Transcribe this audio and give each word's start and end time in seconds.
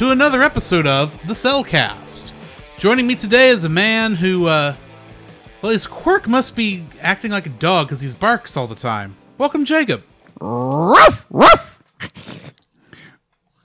To 0.00 0.12
another 0.12 0.42
episode 0.42 0.86
of 0.86 1.12
the 1.26 1.34
Cellcast. 1.34 2.32
Joining 2.78 3.06
me 3.06 3.14
today 3.14 3.50
is 3.50 3.64
a 3.64 3.68
man 3.68 4.14
who, 4.14 4.46
uh, 4.46 4.74
well, 5.60 5.72
his 5.72 5.86
quirk 5.86 6.26
must 6.26 6.56
be 6.56 6.86
acting 7.02 7.32
like 7.32 7.44
a 7.44 7.50
dog 7.50 7.86
because 7.86 8.00
he 8.00 8.10
barks 8.14 8.56
all 8.56 8.66
the 8.66 8.74
time. 8.74 9.14
Welcome, 9.36 9.66
Jacob. 9.66 10.02
Ruff, 10.40 11.26
ruff. 11.28 11.82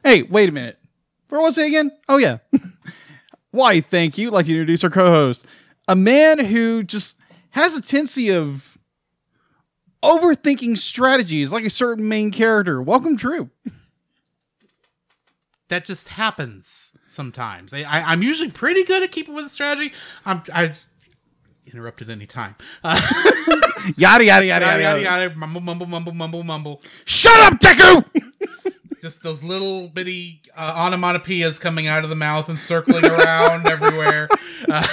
hey, 0.03 0.23
wait 0.23 0.49
a 0.49 0.51
minute. 0.51 0.77
Where 1.29 1.39
was 1.39 1.57
it 1.57 1.67
again? 1.67 1.89
Oh, 2.09 2.17
yeah. 2.17 2.39
Why, 3.51 3.79
thank 3.79 4.17
you. 4.17 4.27
I'd 4.27 4.33
like 4.33 4.45
to 4.47 4.51
introduce 4.51 4.83
our 4.83 4.89
co 4.89 5.05
host. 5.05 5.45
A 5.87 5.95
man 5.95 6.43
who 6.43 6.83
just 6.83 7.17
has 7.51 7.77
a 7.77 7.81
tendency 7.81 8.29
of 8.29 8.77
overthinking 10.03 10.77
strategies 10.79 11.53
like 11.53 11.63
a 11.63 11.69
certain 11.69 12.09
main 12.09 12.29
character. 12.29 12.81
Welcome, 12.81 13.15
Drew. 13.15 13.51
That 15.69 15.85
just 15.85 16.09
happens 16.09 16.95
sometimes. 17.07 17.73
I, 17.73 17.81
I, 17.81 18.11
I'm 18.11 18.21
usually 18.21 18.51
pretty 18.51 18.83
good 18.83 19.01
at 19.03 19.11
keeping 19.11 19.33
with 19.33 19.45
the 19.45 19.49
strategy. 19.49 19.93
I'm 20.25 20.43
I 20.53 20.73
interrupted 21.65 22.09
any 22.09 22.27
time. 22.27 22.55
Uh, 22.83 22.99
Yada, 23.97 24.25
yada, 24.25 24.45
yada, 24.45 24.45
yada, 24.45 24.65
yada, 24.65 24.81
yada, 24.81 25.01
yada. 25.01 25.23
yada, 25.23 25.35
mumble, 25.35 25.61
mumble, 25.61 25.85
mumble, 25.85 26.13
mumble, 26.13 26.43
mumble. 26.43 26.81
Shut 27.05 27.39
up, 27.41 27.59
Deku! 27.59 28.05
Just 29.01 29.21
those 29.21 29.43
little 29.43 29.87
bitty 29.89 30.41
uh, 30.55 30.89
onomatopoeias 30.89 31.61
coming 31.61 31.85
out 31.85 32.03
of 32.03 32.09
the 32.09 32.15
mouth 32.15 32.49
and 32.49 32.57
circling 32.57 33.05
around 33.05 33.67
everywhere. 33.67 34.27
Uh, 34.67 34.87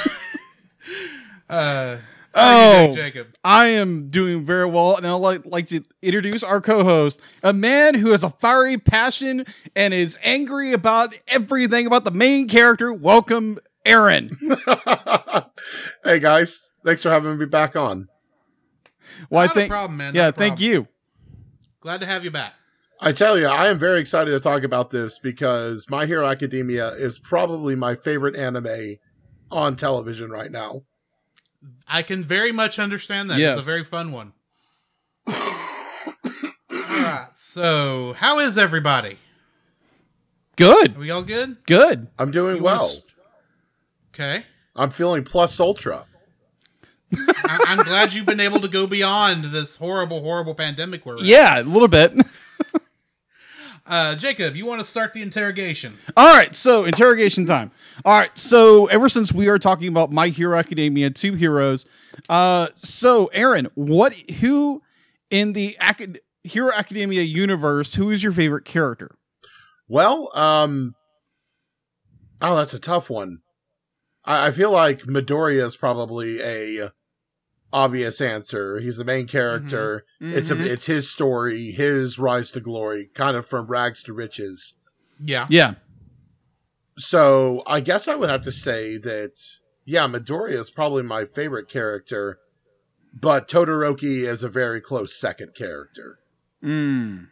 uh, 1.48 1.57
how 1.57 1.97
are 1.97 1.98
you 1.98 2.12
Oh. 2.35 2.87
doing, 2.87 2.97
Jacob. 2.97 3.29
I 3.45 3.67
am 3.69 4.09
doing 4.11 4.45
very 4.45 4.67
well, 4.67 4.97
and 4.97 5.07
I'd 5.07 5.13
like, 5.15 5.43
like 5.45 5.67
to 5.69 5.83
introduce 6.01 6.43
our 6.43 6.61
co-host, 6.61 7.21
a 7.43 7.53
man 7.53 7.95
who 7.95 8.11
has 8.11 8.23
a 8.23 8.31
fiery 8.31 8.79
passion 8.79 9.45
and 9.77 9.93
is 9.93 10.19
angry 10.23 10.73
about 10.73 11.19
everything 11.29 11.87
about 11.87 12.05
the 12.05 12.11
main 12.11 12.49
character. 12.49 12.93
Welcome, 12.93 13.59
Aaron. 13.85 14.31
hey 16.05 16.19
guys, 16.21 16.71
thanks 16.85 17.03
for 17.03 17.11
having 17.11 17.37
me 17.39 17.47
back 17.47 17.77
on. 17.77 18.09
Well, 19.31 19.43
I 19.43 19.47
Not 19.47 19.53
a 19.57 19.59
think, 19.59 19.71
problem, 19.71 19.97
man. 19.99 20.15
yeah, 20.15 20.27
Not 20.27 20.37
thank 20.37 20.61
you. 20.61 20.89
Glad 21.81 22.01
to 22.01 22.07
have 22.07 22.25
you 22.25 22.31
back. 22.31 22.55
I 23.01 23.11
tell 23.13 23.37
you, 23.37 23.47
I 23.47 23.67
am 23.67 23.79
very 23.79 23.99
excited 24.01 24.31
to 24.31 24.39
talk 24.41 24.63
about 24.63 24.91
this 24.91 25.19
because 25.19 25.91
My 25.91 26.07
Hero 26.07 26.25
Academia 26.27 26.91
is 26.91 27.19
probably 27.19 27.75
my 27.75 27.97
favorite 27.97 28.37
anime 28.37 28.97
on 29.51 29.75
television 29.75 30.31
right 30.31 30.53
now. 30.53 30.83
I 31.89 32.03
can 32.03 32.25
very 32.25 32.53
much 32.53 32.79
understand 32.79 33.31
that. 33.31 33.39
Yes. 33.39 33.59
It's 33.59 33.67
a 33.67 33.71
very 33.71 33.85
fun 33.85 34.13
one. 34.13 34.33
all 35.27 35.35
right. 36.71 37.29
So, 37.35 38.15
how 38.19 38.39
is 38.39 38.57
everybody? 38.59 39.19
Good, 40.57 40.97
Are 40.97 41.01
we 41.01 41.11
all 41.11 41.23
good? 41.23 41.57
good. 41.67 42.09
I'm 42.19 42.31
doing 42.31 42.57
You 42.57 42.63
wanna 42.63 42.77
well. 42.79 42.86
s- 42.86 43.01
Okay. 44.14 44.45
I'm 44.77 44.91
feeling 44.91 45.25
plus 45.25 45.59
ultra. 45.61 46.05
I- 47.14 47.65
I'm 47.69 47.79
glad 47.85 48.13
you've 48.13 48.27
been 48.27 48.41
able 48.41 48.61
to 48.61 48.69
go 48.69 48.86
beyond 48.86 49.45
this 49.47 49.77
horrible, 49.77 50.23
horrible 50.23 50.55
pandemic 50.55 51.05
we're 51.07 51.17
in. 51.19 51.25
Yeah, 51.25 51.61
a 51.61 51.63
little 51.63 51.89
bit. 51.89 52.15
Uh, 53.85 54.15
Jacob, 54.15 54.55
you 54.55 54.65
want 54.65 54.81
to 54.81 54.86
start 54.86 55.13
the 55.13 55.20
interrogation? 55.23 55.98
All 56.17 56.33
right, 56.33 56.55
so 56.55 56.85
interrogation 56.85 57.45
time. 57.47 57.73
All 58.05 58.19
right, 58.19 58.36
so 58.36 58.86
ever 58.86 59.08
since 59.08 59.33
we 59.33 59.48
are 59.48 59.58
talking 59.58 59.89
about 59.89 60.11
My 60.13 60.29
Hero 60.29 60.57
Academia, 60.58 61.11
two 61.11 61.35
heroes. 61.35 61.86
Uh, 62.29 62.69
so 62.77 63.27
Aaron, 63.27 63.69
what, 63.75 64.14
who 64.41 64.83
in 65.30 65.53
the 65.53 65.77
Acad- 65.80 66.20
Hero 66.42 66.73
Academia 66.75 67.23
universe, 67.23 67.95
who 67.95 68.11
is 68.11 68.23
your 68.23 68.33
favorite 68.33 68.64
character? 68.64 69.17
Well, 69.89 70.30
um, 70.36 70.95
oh, 72.41 72.57
that's 72.57 72.75
a 72.75 72.79
tough 72.80 73.11
one. 73.11 73.39
I, 74.24 74.48
I 74.48 74.51
feel 74.51 74.70
like 74.73 75.03
Midoriya 75.03 75.64
is 75.67 75.77
probably 75.77 76.41
a 76.42 76.92
obvious 77.73 78.20
answer. 78.20 78.80
He's 78.80 78.97
the 78.98 79.05
main 79.05 79.27
character. 79.27 80.05
It's 80.20 80.51
a, 80.51 80.55
Mhm. 80.57 80.67
it's 80.67 80.86
his 80.86 81.11
story, 81.11 81.73
his 81.73 82.19
rise 82.19 82.51
to 82.53 82.61
glory, 82.61 83.11
kind 83.14 83.36
of 83.36 83.47
from 83.47 83.67
rags 83.67 84.03
to 84.05 84.13
riches. 84.13 84.74
Yeah. 85.19 85.47
yeah. 85.48 85.74
So 86.98 87.63
I 87.67 87.80
guess 87.80 88.07
I 88.08 88.14
would 88.14 88.29
have 88.30 88.42
to 88.42 88.53
say 88.53 88.97
that 88.98 89.41
yeah, 89.85 90.07
Midoriya 90.07 90.58
is 90.61 90.70
probably 90.70 91.03
my 91.03 91.25
favorite 91.25 91.69
character, 91.69 92.39
but 93.13 93.48
Todoroki 93.48 94.25
is 94.27 94.42
a 94.42 94.48
very 94.48 94.80
close 94.80 95.14
second 95.19 95.55
character. 95.55 96.19
Mm. 96.63 97.29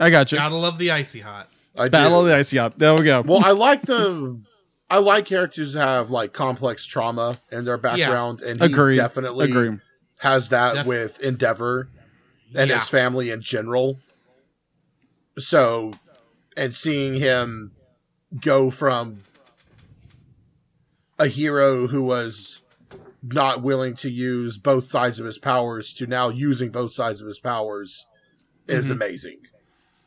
I 0.00 0.10
got 0.10 0.32
you. 0.32 0.38
Gotta 0.38 0.54
love 0.54 0.78
the 0.78 0.90
icy 0.90 1.20
hot. 1.20 1.48
I 1.76 1.88
Battle 1.88 2.20
of 2.20 2.26
the 2.26 2.34
Icy 2.34 2.58
Up. 2.58 2.78
There 2.78 2.94
we 2.94 3.04
go. 3.04 3.22
well, 3.22 3.44
I 3.44 3.50
like 3.52 3.82
the 3.82 4.40
I 4.90 4.98
like 4.98 5.24
characters 5.26 5.72
who 5.72 5.78
have 5.80 6.10
like 6.10 6.32
complex 6.34 6.84
trauma 6.84 7.34
in 7.50 7.64
their 7.64 7.78
background, 7.78 8.42
and 8.42 8.60
he 8.60 8.66
Agree. 8.66 8.96
definitely 8.96 9.50
Agree. 9.50 9.78
has 10.20 10.50
that 10.50 10.74
Def- 10.74 10.86
with 10.86 11.20
Endeavor 11.20 11.88
and 12.54 12.68
Yeah. 12.68 12.76
his 12.78 12.88
family 12.88 13.30
in 13.30 13.40
general. 13.40 13.98
So, 15.38 15.92
and 16.56 16.74
seeing 16.74 17.14
him 17.14 17.72
go 18.40 18.70
from 18.70 19.18
a 21.18 21.26
hero 21.28 21.86
who 21.86 22.02
was 22.02 22.62
not 23.22 23.62
willing 23.62 23.94
to 23.94 24.10
use 24.10 24.58
both 24.58 24.84
sides 24.90 25.20
of 25.20 25.26
his 25.26 25.38
powers 25.38 25.92
to 25.94 26.06
now 26.06 26.28
using 26.28 26.70
both 26.70 26.92
sides 26.92 27.20
of 27.20 27.26
his 27.26 27.38
powers 27.38 28.06
is 28.66 28.86
Mm-hmm. 28.86 28.92
amazing. 28.92 29.38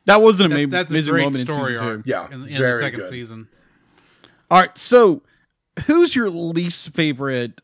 That 0.05 0.21
was 0.21 0.39
an 0.39 0.51
That- 0.51 0.59
ama- 0.59 0.71
that's 0.71 0.89
a 0.91 0.93
amazing 0.93 1.11
great 1.13 1.23
moment 1.25 1.49
in 1.49 1.55
story 1.55 1.73
season 1.73 1.85
two. 1.85 1.91
arc. 1.91 2.01
Yeah, 2.07 2.25
in, 2.27 2.33
in 2.33 2.41
it's 2.47 2.57
the 2.57 2.77
second 2.79 2.99
good. 2.99 3.09
season. 3.09 3.47
All 4.51 4.59
right, 4.59 4.77
so 4.77 5.23
who's 5.87 6.15
your 6.15 6.29
least 6.29 6.89
favorite 6.93 7.61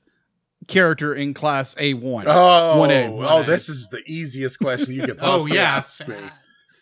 character 0.67 1.13
in 1.13 1.33
Class 1.33 1.75
A 1.79 1.93
one? 1.95 2.25
Oh, 2.27 2.75
1A, 2.79 3.09
oh, 3.09 3.43
1A. 3.43 3.45
this 3.45 3.67
is 3.69 3.89
the 3.89 4.01
easiest 4.07 4.59
question 4.59 4.93
you 4.93 5.01
could 5.01 5.11
Oh 5.21 5.39
possibly 5.39 5.57
yeah, 5.57 5.63
ask 5.75 6.07
me. 6.07 6.15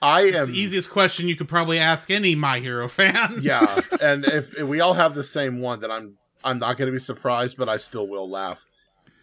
I 0.01 0.21
It's 0.23 0.37
am 0.37 0.47
the 0.47 0.59
easiest 0.59 0.89
question 0.89 1.27
you 1.27 1.35
could 1.35 1.47
probably 1.49 1.77
ask 1.79 2.09
any 2.09 2.35
My 2.35 2.59
Hero 2.59 2.87
fan. 2.87 3.39
yeah, 3.41 3.81
and 4.01 4.25
if, 4.25 4.53
if 4.57 4.63
we 4.67 4.79
all 4.79 4.93
have 4.93 5.13
the 5.15 5.23
same 5.23 5.59
one, 5.59 5.79
then 5.81 5.91
I'm 5.91 6.17
I'm 6.43 6.57
not 6.59 6.77
going 6.77 6.85
to 6.87 6.91
be 6.93 6.99
surprised, 7.03 7.57
but 7.57 7.67
I 7.67 7.77
still 7.77 8.07
will 8.07 8.29
laugh. 8.29 8.65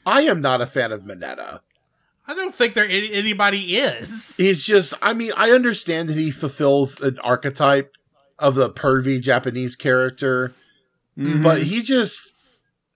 I 0.04 0.22
am 0.22 0.40
not 0.42 0.60
a 0.60 0.66
fan 0.66 0.92
of 0.92 1.00
Mineta. 1.02 1.60
I 2.28 2.34
don't 2.34 2.54
think 2.54 2.74
there 2.74 2.84
any, 2.84 3.10
anybody 3.12 3.76
is. 3.76 4.36
He's 4.36 4.66
just, 4.66 4.92
I 5.00 5.14
mean, 5.14 5.32
I 5.36 5.50
understand 5.52 6.08
that 6.10 6.16
he 6.16 6.30
fulfills 6.30 7.00
an 7.00 7.18
archetype 7.20 7.94
of 8.38 8.54
the 8.54 8.68
pervy 8.68 9.20
Japanese 9.20 9.76
character, 9.76 10.52
Mhm. 11.16 11.42
but 11.42 11.62
he 11.62 11.80
just, 11.82 12.34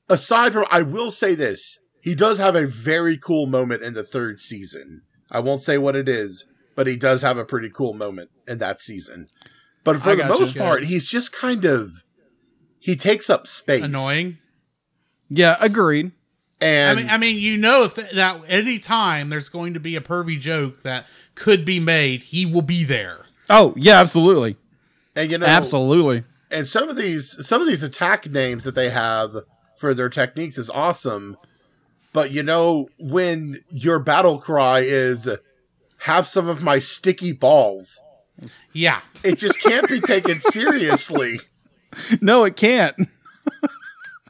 aside 0.09 0.53
from, 0.53 0.67
I 0.71 0.83
will 0.83 1.11
say 1.11 1.35
this, 1.35 1.79
he 2.03 2.15
does 2.15 2.39
have 2.39 2.55
a 2.57 2.67
very 2.67 3.17
cool 3.17 3.47
moment 3.47 3.83
in 3.83 3.95
the 3.95 4.03
third 4.05 4.41
season. 4.41 5.03
I 5.31 5.39
won't 5.41 5.61
say 5.63 5.79
what 5.79 5.97
it 5.97 6.09
is, 6.09 6.45
but 6.81 6.87
he 6.87 6.97
does 6.97 7.21
have 7.21 7.37
a 7.37 7.45
pretty 7.45 7.69
cool 7.69 7.93
moment 7.93 8.31
in 8.49 8.57
that 8.57 8.81
season. 8.81 9.29
But 9.85 10.01
for 10.01 10.13
I 10.13 10.15
the 10.15 10.25
most 10.25 10.55
Good. 10.55 10.61
part, 10.61 10.85
he's 10.85 11.11
just 11.11 11.31
kind 11.31 11.67
of, 11.67 12.05
he 12.79 12.97
takes 12.97 13.29
up 13.29 13.47
space. 13.47 13.85
Annoying. 13.85 14.39
yeah, 15.29 15.59
agreed. 15.61 16.13
And 16.59 16.99
I 16.99 17.03
mean, 17.03 17.11
I 17.11 17.19
mean, 17.19 17.39
you 17.39 17.59
know, 17.59 17.85
if 17.85 17.97
th- 17.97 18.13
that 18.13 18.41
any 18.49 18.79
time 18.79 19.29
there's 19.29 19.51
going 19.51 19.75
to 19.75 19.79
be 19.79 19.95
a 19.95 20.01
pervy 20.01 20.41
joke 20.41 20.81
that 20.81 21.05
could 21.35 21.67
be 21.67 21.81
made, 21.81 22.23
he 22.23 22.47
will 22.47 22.63
be 22.63 22.83
there. 22.83 23.27
Oh 23.51 23.75
yeah, 23.77 24.01
absolutely, 24.01 24.57
and 25.15 25.31
you 25.31 25.37
know, 25.37 25.45
absolutely. 25.45 26.25
and 26.51 26.67
some 26.67 26.89
of 26.89 26.97
these 26.97 27.47
some 27.47 27.61
of 27.61 27.69
these 27.69 27.83
attack 27.83 28.25
names 28.25 28.65
that 28.65 28.75
they 28.75 28.89
have 28.89 29.37
for 29.77 29.93
their 29.93 30.09
techniques 30.09 30.57
is 30.57 30.71
awesome 30.71 31.37
but 32.13 32.33
you 32.33 32.43
know 32.43 32.89
when 32.99 33.63
your 33.71 33.99
battle 33.99 34.39
cry 34.39 34.81
is 34.81 35.29
have 36.01 36.27
some 36.27 36.49
of 36.49 36.63
my 36.63 36.79
sticky 36.79 37.33
balls 37.33 38.01
Yeah, 38.73 39.01
it 39.25 39.39
just 39.39 39.61
can't 39.61 39.89
be 39.89 40.01
taken 40.01 40.39
seriously 40.41 41.41
No, 42.21 42.45
it 42.45 42.57
can't. 42.57 42.97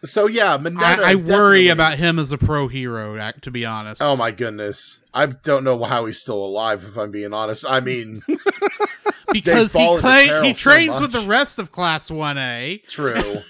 So 0.05 0.27
yeah, 0.27 0.57
Mineta. 0.57 0.81
I, 0.83 1.11
I 1.13 1.15
worry 1.15 1.69
about 1.69 1.99
him 1.99 2.19
as 2.19 2.33
a 2.33 2.39
pro 2.39 2.69
hero. 2.69 3.19
To 3.43 3.51
be 3.51 3.67
honest, 3.67 4.01
Oh 4.01 4.17
my 4.17 4.31
goodness, 4.31 5.03
I 5.13 5.27
don't 5.27 5.63
know 5.63 5.85
how 5.85 6.07
he's 6.07 6.19
still 6.19 6.43
alive. 6.43 6.85
If 6.85 6.97
I'm 6.97 7.11
being 7.11 7.35
honest, 7.35 7.67
I 7.69 7.81
mean, 7.81 8.23
because 9.33 9.73
he 9.73 9.79
fall 9.79 9.97
into 9.97 10.01
cla- 10.01 10.25
peril 10.27 10.43
he 10.45 10.55
so 10.55 10.71
trains 10.71 11.01
with 11.01 11.13
the 11.13 11.27
rest 11.27 11.59
of 11.59 11.71
Class 11.71 12.11
One 12.11 12.39
A. 12.39 12.81
true, 12.89 13.43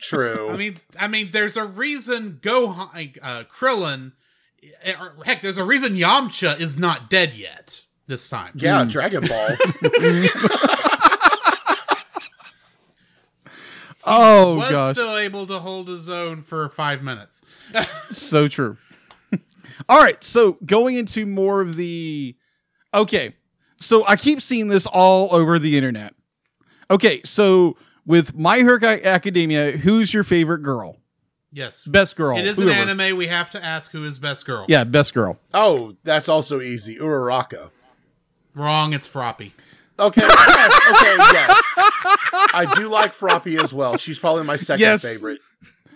true. 0.00 0.50
I 0.50 0.56
mean, 0.56 0.76
I 0.98 1.08
mean, 1.08 1.30
there's 1.32 1.56
a 1.56 1.64
reason 1.64 2.38
Gohan, 2.40 3.18
uh, 3.20 3.42
Krillin, 3.52 4.08
or 4.08 4.12
Eh, 4.82 4.94
heck, 5.24 5.40
there's 5.40 5.56
a 5.56 5.64
reason 5.64 5.94
Yamcha 5.94 6.60
is 6.60 6.78
not 6.78 7.08
dead 7.10 7.34
yet 7.34 7.82
this 8.06 8.28
time. 8.28 8.52
yeah, 8.56 8.82
hmm. 8.82 8.88
Dragon 8.88 9.26
Balls. 9.28 9.60
Oh 14.10 14.54
was 14.54 14.70
gosh, 14.70 14.94
still 14.94 15.18
able 15.18 15.46
to 15.46 15.58
hold 15.58 15.88
his 15.88 16.08
own 16.08 16.42
for 16.42 16.70
five 16.70 17.02
minutes. 17.02 17.44
so 18.10 18.48
true. 18.48 18.78
All 19.88 20.02
right, 20.02 20.22
so 20.24 20.52
going 20.64 20.96
into 20.96 21.26
more 21.26 21.60
of 21.60 21.76
the 21.76 22.34
okay, 22.94 23.34
so 23.78 24.06
I 24.06 24.16
keep 24.16 24.40
seeing 24.40 24.68
this 24.68 24.86
all 24.86 25.34
over 25.34 25.58
the 25.58 25.76
internet. 25.76 26.14
Okay, 26.90 27.20
so 27.24 27.76
with 28.06 28.34
My 28.34 28.56
Hero 28.58 28.78
Academia, 28.82 29.72
who's 29.72 30.14
your 30.14 30.24
favorite 30.24 30.60
girl? 30.60 30.96
Yes, 31.50 31.84
Best 31.86 32.14
girl. 32.16 32.36
it 32.36 32.44
is 32.44 32.56
whoever. 32.56 32.70
an 32.82 32.88
anime. 32.90 33.16
We 33.16 33.26
have 33.28 33.50
to 33.52 33.64
ask 33.64 33.90
who 33.90 34.04
is 34.04 34.18
best 34.18 34.44
girl. 34.44 34.66
Yeah, 34.68 34.84
best 34.84 35.14
girl. 35.14 35.38
oh, 35.54 35.96
that's 36.04 36.28
also 36.28 36.60
easy. 36.60 36.96
Uraraka. 36.96 37.70
wrong. 38.54 38.92
It's 38.92 39.06
Froppy. 39.06 39.52
Okay, 39.98 40.20
yes, 40.20 40.72
okay, 40.90 41.16
yes. 41.32 41.62
I 42.54 42.72
do 42.76 42.88
like 42.88 43.12
Froppy 43.14 43.60
as 43.62 43.72
well. 43.74 43.96
She's 43.96 44.18
probably 44.18 44.44
my 44.44 44.56
second 44.56 44.80
Yes. 44.80 45.02
favorite. 45.02 45.40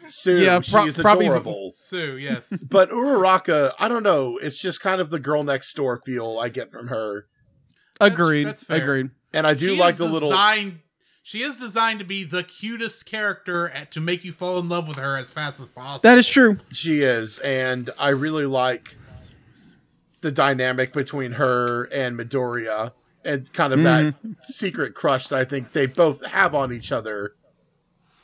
Tsu, 0.08 0.38
Yeah, 0.38 0.58
Fro- 0.60 0.82
she 0.82 0.88
is 0.88 0.96
Froppy's- 0.98 1.28
adorable. 1.30 1.70
Tsu, 1.72 2.16
yes. 2.18 2.48
But 2.68 2.90
Uraraka, 2.90 3.72
I 3.78 3.86
don't 3.88 4.02
know. 4.02 4.38
It's 4.38 4.60
just 4.60 4.80
kind 4.80 5.00
of 5.00 5.10
the 5.10 5.20
girl 5.20 5.42
next 5.44 5.74
door 5.74 5.98
feel 6.04 6.38
I 6.40 6.48
get 6.48 6.70
from 6.70 6.88
her. 6.88 7.26
That's- 8.00 8.14
Agreed. 8.14 8.46
that's 8.46 8.64
fair. 8.64 8.82
Agreed. 8.82 9.10
And 9.32 9.46
I 9.46 9.54
do 9.54 9.74
She 9.74 9.80
like 9.80 9.92
is 9.92 9.98
the 9.98 10.06
little. 10.06 10.30
designed. 10.30 10.80
She 11.24 11.42
is 11.42 11.58
designed 11.58 12.00
to 12.00 12.04
be 12.04 12.24
the 12.24 12.42
cutest 12.42 13.06
character 13.06 13.68
at, 13.70 13.92
to 13.92 14.00
make 14.00 14.24
you 14.24 14.32
fall 14.32 14.58
in 14.58 14.68
love 14.68 14.88
with 14.88 14.98
her 14.98 15.16
as 15.16 15.32
fast 15.32 15.60
as 15.60 15.68
possible. 15.68 16.08
That 16.08 16.18
is 16.18 16.28
true. 16.28 16.58
She 16.72 17.02
is, 17.02 17.38
and 17.38 17.90
I 17.96 18.08
really 18.08 18.46
like 18.46 18.96
the 20.20 20.32
dynamic 20.32 20.92
between 20.92 21.32
her 21.32 21.84
and 21.84 22.18
Midoriya, 22.18 22.92
and 23.24 23.52
kind 23.52 23.72
of 23.72 23.82
that 23.84 24.04
mm-hmm. 24.04 24.32
secret 24.40 24.94
crush 24.94 25.28
that 25.28 25.38
I 25.38 25.44
think 25.44 25.72
they 25.72 25.86
both 25.86 26.26
have 26.26 26.56
on 26.56 26.72
each 26.72 26.90
other, 26.90 27.34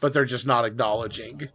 but 0.01 0.13
they're 0.13 0.25
just 0.25 0.47
not 0.47 0.65
acknowledging. 0.65 1.49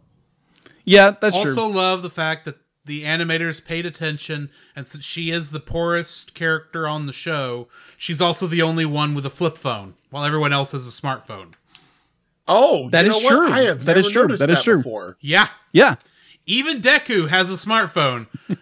Yeah, 0.84 1.12
that's 1.20 1.36
also 1.36 1.52
true. 1.54 1.62
Also, 1.62 1.76
love 1.76 2.02
the 2.02 2.10
fact 2.10 2.46
that 2.46 2.56
the 2.84 3.04
animators 3.04 3.64
paid 3.64 3.86
attention, 3.86 4.50
and 4.76 4.86
since 4.86 5.04
she 5.04 5.30
is 5.30 5.50
the 5.50 5.60
poorest 5.60 6.34
character 6.34 6.86
on 6.86 7.06
the 7.06 7.12
show, 7.12 7.68
she's 7.96 8.20
also 8.20 8.46
the 8.46 8.62
only 8.62 8.84
one 8.84 9.14
with 9.14 9.24
a 9.26 9.30
flip 9.30 9.56
phone, 9.56 9.94
while 10.10 10.24
everyone 10.24 10.52
else 10.52 10.72
has 10.72 10.86
a 10.86 10.90
smartphone. 10.90 11.54
Oh, 12.46 12.90
That 12.90 13.06
you 13.06 13.10
is 13.12 13.22
know 13.22 13.28
what? 13.38 13.46
true. 13.46 13.52
I 13.54 13.60
have 13.62 13.80
That 13.86 13.96
never 13.96 14.00
is 14.00 14.12
true. 14.12 14.22
noticed 14.22 14.40
That 14.40 14.50
is 14.50 14.62
true. 14.62 14.76
before. 14.78 15.16
Yeah, 15.20 15.48
Yeah. 15.72 15.96
even 16.46 16.82
Deku 16.82 17.28
has 17.30 17.48
a 17.50 17.54
smartphone. 17.54 18.26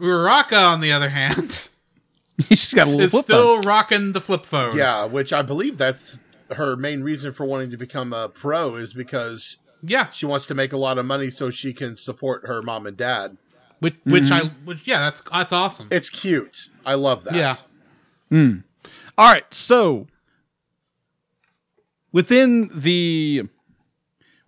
Uraraka, 0.00 0.72
on 0.72 0.80
the 0.80 0.92
other 0.92 1.08
hand, 1.10 1.68
She's 2.48 2.74
got 2.74 2.86
a 2.88 2.90
little 2.90 3.06
is 3.06 3.10
flip 3.12 3.24
still 3.24 3.56
phone. 3.56 3.66
rocking 3.66 4.12
the 4.12 4.20
flip 4.20 4.44
phone. 4.44 4.76
Yeah, 4.76 5.04
which 5.04 5.32
I 5.32 5.42
believe 5.42 5.78
that's 5.78 6.20
her 6.56 6.76
main 6.76 7.02
reason 7.02 7.32
for 7.32 7.44
wanting 7.46 7.70
to 7.70 7.76
become 7.76 8.12
a 8.12 8.28
pro 8.28 8.74
is 8.74 8.92
because 8.92 9.58
yeah. 9.82 10.08
she 10.10 10.26
wants 10.26 10.46
to 10.46 10.54
make 10.54 10.72
a 10.72 10.76
lot 10.76 10.98
of 10.98 11.06
money 11.06 11.30
so 11.30 11.50
she 11.50 11.72
can 11.72 11.96
support 11.96 12.46
her 12.46 12.60
mom 12.62 12.86
and 12.86 12.96
dad. 12.96 13.36
Which, 13.82 13.96
which 14.04 14.22
Mm-hmm. 14.24 14.46
I, 14.46 14.50
which, 14.64 14.86
yeah, 14.86 15.00
that's 15.00 15.20
that's 15.22 15.52
awesome. 15.52 15.88
It's 15.90 16.08
cute. 16.08 16.68
I 16.86 16.94
love 16.94 17.24
that. 17.24 17.34
Yeah. 17.34 17.56
All 19.18 19.32
right, 19.32 19.52
so 19.52 20.06
within 22.12 22.70
the 22.72 23.48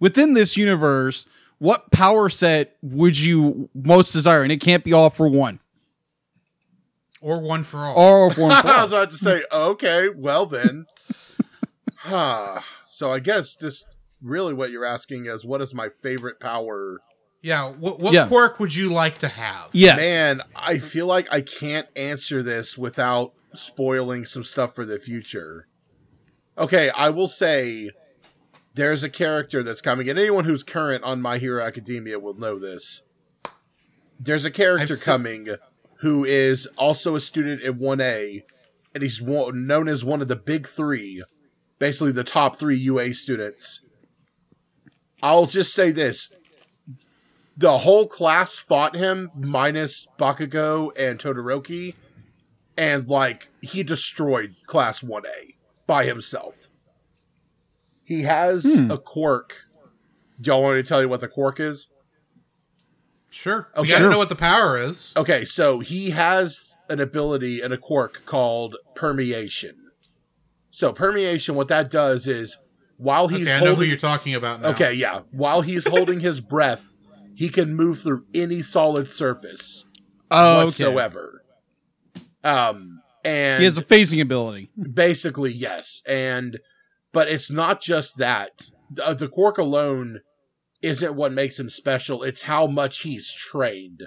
within 0.00 0.34
this 0.34 0.56
universe, 0.56 1.26
what 1.58 1.90
power 1.90 2.28
set 2.28 2.76
would 2.80 3.18
you 3.18 3.68
most 3.74 4.12
desire? 4.12 4.42
And 4.42 4.52
it 4.52 4.60
can't 4.60 4.84
be 4.84 4.92
all 4.92 5.10
for 5.10 5.28
one. 5.28 5.58
or 7.20 7.40
one 7.40 7.64
for 7.64 7.78
all. 7.78 7.98
Or 7.98 8.30
for 8.30 8.40
one 8.48 8.62
for 8.62 8.68
I 8.68 8.82
was 8.82 8.92
about 8.92 9.10
to 9.10 9.16
say, 9.16 9.42
okay, 9.52 10.08
well 10.10 10.46
then. 10.46 10.86
huh. 11.96 12.60
So 12.86 13.12
I 13.12 13.18
guess 13.18 13.56
this 13.56 13.84
really 14.22 14.54
what 14.54 14.70
you're 14.70 14.84
asking 14.84 15.26
is 15.26 15.44
what 15.44 15.60
is 15.60 15.74
my 15.74 15.88
favorite 15.88 16.38
power? 16.38 17.00
Yeah. 17.44 17.68
What, 17.70 18.00
what 18.00 18.12
Yeah. 18.14 18.26
quirk 18.26 18.58
would 18.58 18.74
you 18.74 18.90
like 18.90 19.18
to 19.18 19.28
have? 19.28 19.68
Yes. 19.72 19.98
Man, 19.98 20.40
I 20.56 20.78
feel 20.78 21.06
like 21.06 21.32
I 21.32 21.40
can't 21.42 21.86
answer 21.94 22.42
this 22.42 22.76
without 22.78 23.34
spoiling 23.52 24.24
some 24.24 24.42
stuff 24.42 24.74
for 24.74 24.84
the 24.84 24.98
future. 24.98 25.68
Okay, 26.56 26.90
I 26.90 27.10
will 27.10 27.28
say 27.28 27.90
there's 28.74 29.02
a 29.02 29.10
character 29.10 29.62
that's 29.62 29.80
coming, 29.80 30.08
and 30.08 30.18
anyone 30.18 30.44
who's 30.44 30.62
current 30.64 31.04
on 31.04 31.20
My 31.20 31.38
Hero 31.38 31.62
Academia 31.64 32.18
will 32.18 32.34
know 32.34 32.58
this. 32.58 33.02
There's 34.18 34.44
a 34.44 34.50
character 34.50 34.94
I've 34.94 34.98
se- 34.98 35.04
coming 35.04 35.48
who 35.98 36.24
is 36.24 36.66
also 36.78 37.14
a 37.14 37.20
student 37.20 37.60
in 37.62 37.78
1A, 37.78 38.42
and 38.94 39.02
he's 39.02 39.20
one, 39.20 39.66
known 39.66 39.88
as 39.88 40.04
one 40.04 40.22
of 40.22 40.28
the 40.28 40.36
big 40.36 40.66
three, 40.68 41.22
basically 41.78 42.12
the 42.12 42.24
top 42.24 42.56
three 42.56 42.76
UA 42.76 43.12
students. 43.14 43.86
I'll 45.22 45.46
just 45.46 45.72
say 45.74 45.90
this 45.90 46.32
the 47.56 47.78
whole 47.78 48.06
class 48.06 48.56
fought 48.56 48.96
him 48.96 49.30
minus 49.34 50.06
Bakugo 50.18 50.90
and 50.98 51.18
Todoroki, 51.18 51.94
and 52.76 53.08
like 53.08 53.48
he 53.60 53.82
destroyed 53.82 54.54
class 54.66 55.02
1A 55.02 55.54
by 55.86 56.04
himself. 56.04 56.68
He 58.02 58.22
has 58.22 58.64
hmm. 58.64 58.90
a 58.90 58.98
quirk. 58.98 59.66
Do 60.40 60.50
y'all 60.50 60.62
want 60.62 60.76
me 60.76 60.82
to 60.82 60.88
tell 60.88 61.00
you 61.00 61.08
what 61.08 61.20
the 61.20 61.28
quirk 61.28 61.60
is? 61.60 61.92
Sure. 63.30 63.68
Okay. 63.72 63.82
We 63.82 63.88
gotta 63.88 64.02
Sure. 64.02 64.10
know 64.10 64.18
what 64.18 64.28
the 64.28 64.36
power 64.36 64.78
is. 64.78 65.12
Okay, 65.16 65.44
so 65.44 65.80
he 65.80 66.10
has 66.10 66.76
an 66.88 67.00
ability 67.00 67.60
and 67.60 67.72
a 67.72 67.78
quirk 67.78 68.24
called 68.26 68.76
permeation. 68.94 69.90
So 70.70 70.92
permeation, 70.92 71.54
what 71.54 71.68
that 71.68 71.90
does 71.90 72.26
is 72.26 72.58
while 72.96 73.28
he's 73.28 73.48
okay, 73.48 73.58
I 73.58 73.64
know 73.64 73.74
who 73.74 73.82
you're 73.82 73.96
talking 73.96 74.34
about 74.34 74.60
now. 74.60 74.68
Okay, 74.68 74.92
yeah. 74.92 75.20
While 75.30 75.62
he's 75.62 75.86
holding 75.86 76.20
his 76.20 76.40
breath, 76.40 76.93
he 77.34 77.48
can 77.48 77.74
move 77.74 77.98
through 78.00 78.24
any 78.34 78.62
solid 78.62 79.08
surface 79.08 79.86
Oh, 80.30 80.56
okay. 80.58 80.64
whatsoever. 80.64 81.42
Um, 82.42 83.00
and 83.24 83.60
He 83.60 83.64
has 83.64 83.78
a 83.78 83.82
phasing 83.82 84.20
ability. 84.20 84.70
basically 84.92 85.52
yes, 85.52 86.02
and 86.06 86.58
but 87.12 87.28
it's 87.28 87.50
not 87.50 87.80
just 87.80 88.18
that. 88.18 88.66
The, 88.90 89.14
the 89.14 89.28
quirk 89.28 89.56
alone 89.58 90.20
isn't 90.82 91.14
what 91.14 91.32
makes 91.32 91.58
him 91.58 91.68
special. 91.70 92.22
It's 92.22 92.42
how 92.42 92.66
much 92.66 93.00
he's 93.00 93.32
trained. 93.32 94.04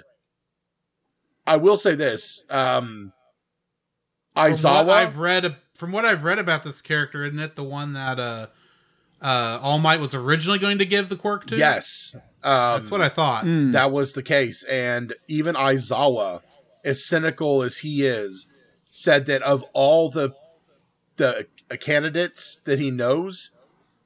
I 1.46 1.56
will 1.56 1.76
say 1.76 1.94
this: 1.94 2.44
um, 2.50 3.12
From 4.34 4.52
what 4.52 4.88
I've 4.90 5.16
read, 5.18 5.56
from 5.74 5.90
what 5.92 6.04
I've 6.04 6.22
read 6.24 6.38
about 6.38 6.62
this 6.62 6.80
character, 6.80 7.24
isn't 7.24 7.38
it 7.40 7.56
the 7.56 7.64
one 7.64 7.94
that 7.94 8.18
uh, 8.20 8.46
uh, 9.20 9.58
All 9.62 9.78
Might 9.78 9.98
was 10.00 10.14
originally 10.14 10.58
going 10.60 10.78
to 10.78 10.84
give 10.86 11.08
the 11.08 11.16
quirk 11.16 11.46
to? 11.46 11.56
yes, 11.56 12.14
um, 12.44 12.78
that's 12.78 12.90
what 12.90 13.00
I 13.00 13.08
thought. 13.08 13.44
Mm. 13.44 13.72
that 13.72 13.90
was 13.90 14.12
the 14.12 14.22
case. 14.22 14.62
And 14.64 15.14
even 15.26 15.54
Aizawa, 15.54 16.42
as 16.84 17.04
cynical 17.04 17.62
as 17.62 17.78
he 17.78 18.06
is, 18.06 18.46
said 18.90 19.26
that 19.26 19.42
of 19.42 19.64
all 19.72 20.10
the 20.10 20.34
the 21.16 21.46
uh, 21.70 21.76
candidates 21.76 22.60
that 22.64 22.78
he 22.78 22.90
knows, 22.90 23.50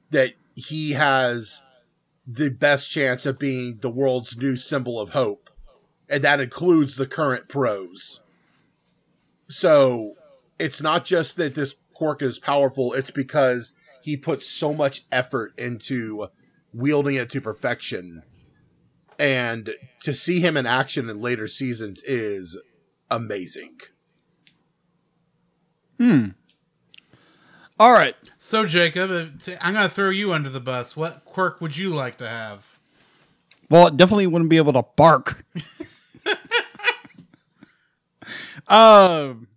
that 0.09 0.33
he 0.55 0.91
has 0.91 1.61
the 2.25 2.49
best 2.49 2.89
chance 2.89 3.25
of 3.25 3.37
being 3.37 3.77
the 3.81 3.89
world's 3.89 4.37
new 4.37 4.55
symbol 4.55 4.99
of 4.99 5.09
hope, 5.09 5.49
and 6.09 6.23
that 6.23 6.39
includes 6.39 6.95
the 6.95 7.05
current 7.05 7.47
pros. 7.47 8.23
So 9.47 10.15
it's 10.57 10.81
not 10.81 11.05
just 11.05 11.35
that 11.37 11.53
this 11.53 11.75
quirk 11.93 12.23
is 12.23 12.39
powerful; 12.39 12.93
it's 12.93 13.11
because 13.11 13.73
he 14.01 14.17
puts 14.17 14.47
so 14.47 14.73
much 14.73 15.01
effort 15.11 15.53
into 15.57 16.29
wielding 16.73 17.15
it 17.15 17.29
to 17.29 17.41
perfection 17.41 18.23
and 19.19 19.75
to 20.01 20.13
see 20.13 20.39
him 20.39 20.57
in 20.57 20.65
action 20.65 21.09
in 21.09 21.21
later 21.21 21.47
seasons 21.47 22.03
is 22.03 22.59
amazing. 23.09 23.79
Hmm. 25.97 26.29
All 27.79 27.93
right. 27.93 28.15
So 28.39 28.65
Jacob, 28.65 29.11
uh, 29.11 29.25
t- 29.41 29.55
I'm 29.61 29.73
going 29.73 29.87
to 29.87 29.93
throw 29.93 30.09
you 30.09 30.33
under 30.33 30.49
the 30.49 30.59
bus. 30.59 30.97
What 30.97 31.25
quirk 31.25 31.61
would 31.61 31.77
you 31.77 31.89
like 31.89 32.17
to 32.17 32.27
have? 32.27 32.79
Well, 33.69 33.87
it 33.87 33.97
definitely 33.97 34.27
wouldn't 34.27 34.49
be 34.49 34.57
able 34.57 34.73
to 34.73 34.83
bark. 34.95 35.45
um, 38.67 39.47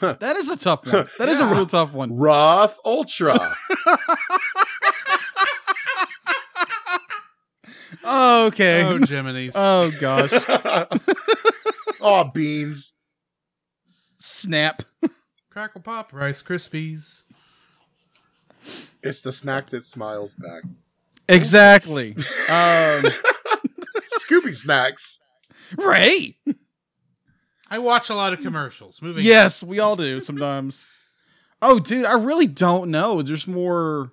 that 0.00 0.36
is 0.36 0.48
a 0.48 0.56
tough 0.56 0.86
one. 0.86 1.08
That 1.18 1.28
is 1.28 1.40
a 1.40 1.46
real 1.46 1.66
tough 1.66 1.92
one. 1.92 2.16
Rough 2.16 2.78
Ultra. 2.84 3.56
Oh, 8.04 8.46
okay. 8.46 8.82
Oh, 8.82 8.98
Oh, 9.54 9.92
gosh. 10.00 10.32
oh, 12.00 12.24
beans. 12.32 12.94
Snap. 14.18 14.82
Crackle 15.50 15.80
Pop, 15.80 16.12
Rice 16.12 16.42
Krispies. 16.42 17.22
It's 19.02 19.22
the 19.22 19.32
snack 19.32 19.70
that 19.70 19.84
smiles 19.84 20.34
back. 20.34 20.62
Exactly. 21.28 22.14
Um, 22.48 23.04
Scooby 24.18 24.54
snacks. 24.54 25.20
Ray. 25.76 26.36
I 27.70 27.78
watch 27.78 28.08
a 28.08 28.14
lot 28.14 28.32
of 28.32 28.40
commercials. 28.40 29.02
Moving. 29.02 29.24
Yes, 29.24 29.62
we 29.62 29.78
all 29.78 29.94
do 29.96 30.20
sometimes. 30.20 30.86
Oh, 31.60 31.78
dude, 31.78 32.06
I 32.06 32.14
really 32.14 32.46
don't 32.46 32.90
know. 32.90 33.20
There's 33.22 33.46
more. 33.46 34.12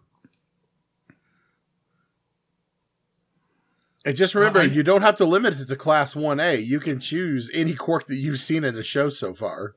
And 4.06 4.16
just 4.16 4.36
remember, 4.36 4.60
Well, 4.60 4.70
I- 4.70 4.72
you 4.72 4.84
don't 4.84 5.02
have 5.02 5.16
to 5.16 5.26
limit 5.26 5.60
it 5.60 5.68
to 5.68 5.76
class 5.76 6.14
1A. 6.14 6.64
You 6.64 6.80
can 6.80 7.00
choose 7.00 7.50
any 7.54 7.74
quirk 7.74 8.06
that 8.06 8.16
you've 8.18 8.40
seen 8.40 8.64
in 8.64 8.76
the 8.76 8.84
show 8.84 9.10
so 9.10 9.34
far. 9.34 9.74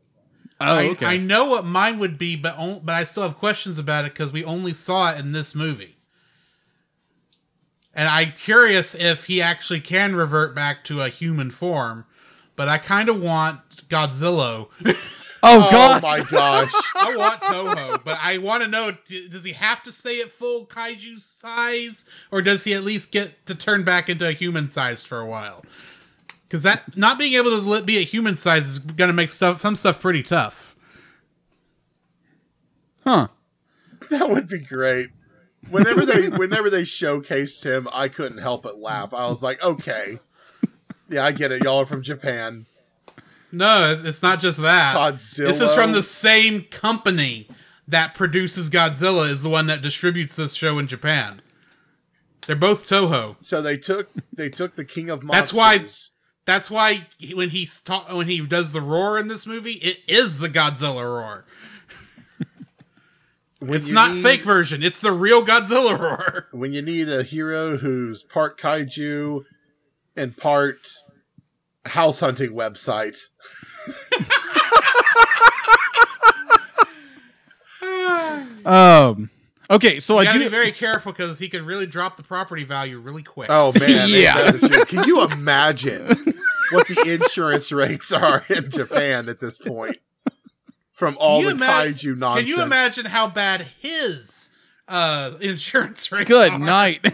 Oh, 0.60 0.66
I, 0.66 0.86
okay. 0.88 1.06
I 1.06 1.16
know 1.16 1.46
what 1.46 1.64
mine 1.64 1.98
would 1.98 2.18
be, 2.18 2.36
but 2.36 2.56
on, 2.58 2.80
but 2.84 2.94
I 2.94 3.04
still 3.04 3.22
have 3.22 3.36
questions 3.38 3.78
about 3.78 4.04
it 4.04 4.12
because 4.12 4.32
we 4.32 4.44
only 4.44 4.72
saw 4.72 5.12
it 5.12 5.18
in 5.18 5.32
this 5.32 5.54
movie. 5.54 5.96
And 7.94 8.08
I'm 8.08 8.32
curious 8.32 8.94
if 8.94 9.24
he 9.24 9.40
actually 9.40 9.80
can 9.80 10.14
revert 10.14 10.54
back 10.54 10.84
to 10.84 11.00
a 11.02 11.08
human 11.08 11.50
form, 11.50 12.04
but 12.54 12.68
I 12.68 12.78
kind 12.78 13.08
of 13.08 13.20
want 13.20 13.88
Godzilla. 13.88 14.68
Oh, 15.42 15.66
Oh 15.66 15.70
gosh. 15.70 16.02
my 16.02 16.22
gosh. 16.30 16.72
I 16.96 17.16
want 17.16 17.40
Toho, 17.40 18.04
but 18.04 18.18
I 18.20 18.38
want 18.38 18.62
to 18.62 18.68
know: 18.68 18.92
does 19.30 19.44
he 19.44 19.52
have 19.52 19.82
to 19.84 19.92
stay 19.92 20.20
at 20.20 20.30
full 20.30 20.66
kaiju 20.66 21.20
size, 21.20 22.04
or 22.30 22.42
does 22.42 22.64
he 22.64 22.74
at 22.74 22.82
least 22.82 23.12
get 23.12 23.46
to 23.46 23.54
turn 23.54 23.84
back 23.84 24.08
into 24.08 24.26
a 24.28 24.32
human 24.32 24.68
size 24.68 25.04
for 25.04 25.20
a 25.20 25.26
while? 25.26 25.64
Because 26.42 26.62
that 26.62 26.96
not 26.96 27.18
being 27.18 27.34
able 27.34 27.50
to 27.50 27.82
be 27.82 27.98
a 27.98 28.04
human 28.04 28.36
size 28.36 28.66
is 28.66 28.78
going 28.78 29.08
to 29.10 29.14
make 29.14 29.30
stuff 29.30 29.60
some 29.60 29.76
stuff 29.76 30.00
pretty 30.00 30.22
tough. 30.22 30.74
Huh. 33.04 33.28
That 34.10 34.30
would 34.30 34.48
be 34.48 34.58
great. 34.58 35.08
Whenever 35.70 36.06
they 36.06 36.28
whenever 36.28 36.70
they 36.70 36.82
showcased 36.82 37.64
him, 37.64 37.88
I 37.92 38.08
couldn't 38.08 38.38
help 38.38 38.62
but 38.62 38.78
laugh. 38.78 39.12
I 39.12 39.26
was 39.28 39.42
like, 39.42 39.62
okay. 39.62 40.20
Yeah, 41.10 41.24
I 41.24 41.32
get 41.32 41.52
it. 41.52 41.62
Y'all 41.62 41.78
are 41.80 41.86
from 41.86 42.02
Japan. 42.02 42.66
No, 43.50 43.92
it's- 43.92 44.22
not 44.22 44.40
just 44.40 44.60
that. 44.62 44.94
Godzilla. 44.96 45.48
This 45.48 45.60
is 45.60 45.74
from 45.74 45.92
the 45.92 46.02
same 46.02 46.64
company 46.64 47.48
that 47.86 48.14
produces 48.14 48.68
Godzilla 48.68 49.28
is 49.30 49.42
the 49.42 49.48
one 49.48 49.66
that 49.68 49.80
distributes 49.82 50.36
this 50.36 50.54
show 50.54 50.78
in 50.78 50.86
Japan. 50.86 51.40
They're 52.46 52.56
both 52.56 52.84
Toho. 52.86 53.36
So 53.40 53.60
they 53.62 53.76
took 53.76 54.08
they 54.32 54.48
took 54.48 54.76
the 54.76 54.84
King 54.84 55.08
of 55.10 55.22
Monsters. 55.22 55.40
That's 55.40 55.54
why- 55.54 55.88
That's 56.44 56.70
why 56.70 57.06
when 57.34 57.50
he 57.50 57.68
ta- 57.84 58.06
when 58.16 58.26
he 58.26 58.40
does 58.46 58.72
the 58.72 58.80
roar 58.80 59.18
in 59.18 59.28
this 59.28 59.46
movie, 59.46 59.72
it 59.74 59.98
is 60.08 60.38
the 60.38 60.48
Godzilla 60.48 61.02
roar. 61.04 61.44
It's 63.60 63.88
not 63.88 64.12
need- 64.14 64.22
fake 64.22 64.44
version. 64.44 64.82
It's 64.82 65.00
the 65.00 65.12
real 65.12 65.44
Godzilla 65.44 65.98
roar. 65.98 66.46
When 66.52 66.72
you 66.72 66.80
need 66.80 67.08
a 67.08 67.22
hero 67.22 67.76
who's 67.76 68.22
part 68.22 68.58
kaiju 68.58 69.44
and 70.16 70.36
part 70.36 70.88
house 71.88 72.20
hunting 72.20 72.52
website. 72.52 73.18
Um. 78.64 79.30
Okay, 79.70 79.98
so 80.00 80.14
You 80.14 80.20
I 80.20 80.24
gotta 80.24 80.38
do. 80.38 80.44
be 80.46 80.50
very 80.50 80.72
careful 80.72 81.12
because 81.12 81.38
he 81.38 81.48
could 81.48 81.60
really 81.62 81.86
drop 81.86 82.16
the 82.16 82.22
property 82.22 82.64
value 82.64 82.98
really 82.98 83.22
quick. 83.22 83.50
Oh 83.50 83.72
man, 83.78 84.08
Yeah. 84.08 84.38
ain't 84.38 84.52
that 84.52 84.60
the 84.60 84.68
truth? 84.68 84.88
Can 84.88 85.04
you 85.06 85.22
imagine 85.24 86.06
what 86.70 86.88
the 86.88 87.02
insurance 87.20 87.70
rates 87.70 88.10
are 88.12 88.44
in 88.48 88.70
Japan 88.70 89.28
at 89.28 89.38
this 89.40 89.58
point? 89.58 89.98
From 90.94 91.16
all 91.20 91.40
the 91.42 91.48
you 91.48 91.54
ima- 91.54 91.64
kaiju 91.66 92.16
nonsense. 92.16 92.48
Can 92.48 92.58
you 92.58 92.62
imagine 92.64 93.04
how 93.06 93.26
bad 93.28 93.66
his 93.80 94.50
uh, 94.88 95.34
insurance 95.40 96.10
rates 96.10 96.28
Good 96.28 96.50
are? 96.52 96.58
night. 96.58 97.06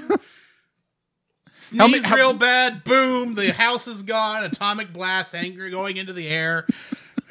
Sneeze 1.55 1.81
How 1.81 1.87
many- 1.89 2.03
how- 2.03 2.17
real 2.17 2.35
bad. 2.35 2.85
Boom. 2.85 3.35
The 3.35 3.53
house 3.53 3.87
is 3.87 4.03
gone. 4.03 4.45
Atomic 4.45 4.93
blast. 4.93 5.35
Anger 5.35 5.71
going 5.71 5.97
into 5.97 6.13
the 6.13 6.29
air. 6.29 6.67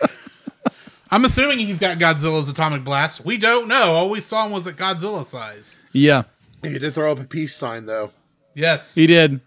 I'm 1.11 1.25
assuming 1.25 1.59
he's 1.59 1.77
got 1.79 1.99
Godzilla's 1.99 2.49
atomic 2.49 2.83
blast. 2.83 3.23
We 3.23 3.37
don't 3.37 3.67
know. 3.67 3.91
All 3.91 4.09
we 4.09 4.19
saw 4.19 4.45
him 4.45 4.51
was 4.51 4.65
at 4.65 4.75
Godzilla 4.75 5.25
size. 5.25 5.79
yeah, 5.91 6.23
He 6.63 6.79
did 6.79 6.93
throw 6.93 7.11
up 7.11 7.19
a 7.19 7.23
peace 7.25 7.55
sign 7.55 7.85
though. 7.85 8.11
Yes. 8.55 8.95
he 8.95 9.05
did. 9.07 9.39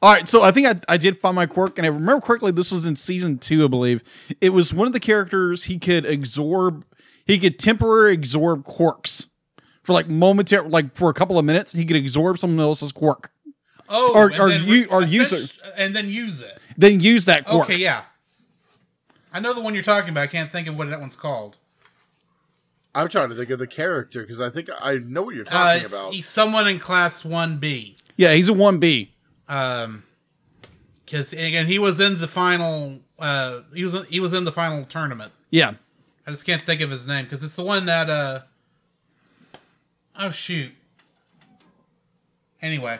All 0.00 0.12
right, 0.12 0.26
so 0.26 0.42
I 0.42 0.50
think 0.50 0.66
I, 0.66 0.80
I 0.88 0.96
did 0.96 1.20
find 1.20 1.36
my 1.36 1.46
quirk, 1.46 1.78
and 1.78 1.86
I 1.86 1.90
remember 1.90 2.20
correctly. 2.20 2.50
This 2.50 2.72
was 2.72 2.84
in 2.86 2.96
season 2.96 3.38
two, 3.38 3.64
I 3.64 3.68
believe. 3.68 4.02
It 4.40 4.50
was 4.50 4.74
one 4.74 4.88
of 4.88 4.92
the 4.92 4.98
characters 5.00 5.62
he 5.64 5.78
could 5.78 6.04
absorb. 6.04 6.84
He 7.24 7.38
could 7.38 7.56
temporarily 7.60 8.14
absorb 8.16 8.64
quirks 8.64 9.26
for 9.84 9.92
like 9.92 10.08
momentary, 10.08 10.68
like 10.68 10.96
for 10.96 11.08
a 11.10 11.14
couple 11.14 11.38
of 11.38 11.44
minutes. 11.44 11.72
He 11.72 11.84
could 11.84 11.96
absorb 11.96 12.40
someone 12.40 12.58
else's 12.58 12.90
quirk, 12.90 13.30
Oh, 13.94 14.14
Or- 14.14 14.32
or 14.40 14.48
then 14.48 14.66
you- 14.66 14.86
or 14.86 15.02
use 15.02 15.32
essent- 15.32 15.60
and 15.76 15.94
then 15.94 16.08
use 16.08 16.40
it. 16.40 16.58
then 16.78 16.98
use 17.00 17.26
that 17.26 17.44
quirk. 17.44 17.64
Okay, 17.64 17.76
yeah. 17.76 18.04
I 19.32 19.38
know 19.40 19.52
the 19.52 19.60
one 19.60 19.74
you're 19.74 19.82
talking 19.82 20.08
about. 20.10 20.22
I 20.22 20.26
can't 20.28 20.50
think 20.50 20.66
of 20.66 20.76
what 20.76 20.88
that 20.90 20.98
one's 21.00 21.14
called. 21.16 21.58
I'm 22.94 23.08
trying 23.08 23.28
to 23.30 23.34
think 23.34 23.50
of 23.50 23.58
the 23.58 23.66
character 23.66 24.20
because 24.22 24.40
I 24.40 24.48
think 24.50 24.68
I 24.82 24.94
know 24.94 25.22
what 25.22 25.34
you're 25.34 25.46
Uh, 25.46 25.50
talking 25.50 25.82
it's, 25.84 25.92
about. 25.92 26.12
he's 26.14 26.28
someone 26.28 26.66
in 26.68 26.78
class 26.78 27.24
one 27.24 27.58
B. 27.58 27.96
Yeah, 28.16 28.32
he's 28.34 28.48
a 28.48 28.52
one 28.52 28.78
B. 28.78 29.12
Um, 29.48 30.04
because 31.04 31.32
again, 31.32 31.66
he 31.66 31.78
was 31.78 32.00
in 32.00 32.18
the 32.18 32.28
final. 32.28 33.00
Uh, 33.18 33.60
he 33.74 33.84
was 33.84 34.06
he 34.08 34.20
was 34.20 34.32
in 34.32 34.44
the 34.44 34.52
final 34.52 34.84
tournament. 34.84 35.32
Yeah, 35.50 35.72
I 36.26 36.30
just 36.30 36.44
can't 36.46 36.60
think 36.62 36.80
of 36.80 36.90
his 36.90 37.06
name 37.06 37.24
because 37.24 37.42
it's 37.42 37.54
the 37.56 37.62
one 37.64 37.86
that. 37.86 38.08
uh 38.10 38.40
Oh 40.18 40.30
shoot. 40.30 40.72
Anyway, 42.60 42.98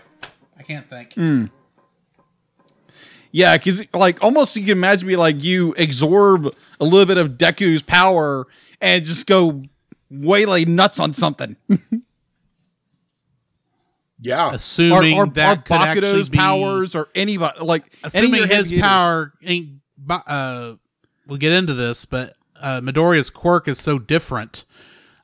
I 0.59 0.63
can't 0.63 0.89
think. 0.89 1.17
yeah, 3.33 3.57
because 3.57 3.85
like 3.95 4.23
almost 4.23 4.55
you 4.57 4.63
can 4.63 4.73
imagine 4.73 5.09
me 5.09 5.17
like 5.17 5.43
you 5.43 5.75
absorb 5.79 6.55
a 6.81 6.85
little 6.85 7.07
bit 7.07 7.17
of 7.17 7.33
Deku's 7.33 7.83
power 7.83 8.47
and 8.81 9.05
just 9.05 9.27
go 9.27 9.63
way 10.11 10.45
like 10.45 10.69
nuts 10.69 11.01
on 11.01 11.13
something. 11.15 11.57
yeah, 14.21 14.53
Assuming 14.53 15.19
or, 15.19 15.27
that 15.27 15.59
or 15.59 15.63
could 15.63 15.77
actually 15.77 16.29
be, 16.29 16.37
powers 16.37 16.95
or 16.95 17.09
anybody 17.15 17.61
like 17.61 17.85
any 18.15 18.27
of 18.27 18.33
Assuming 18.33 18.35
your 18.35 18.47
his 18.47 18.73
power 18.81 19.33
ain't. 19.43 19.71
Uh, 20.09 20.75
we'll 21.27 21.39
get 21.39 21.53
into 21.53 21.75
this, 21.75 22.05
but 22.05 22.35
uh, 22.61 22.81
Midoriya's 22.81 23.31
quirk 23.31 23.69
is 23.69 23.79
so 23.79 23.99
different. 23.99 24.65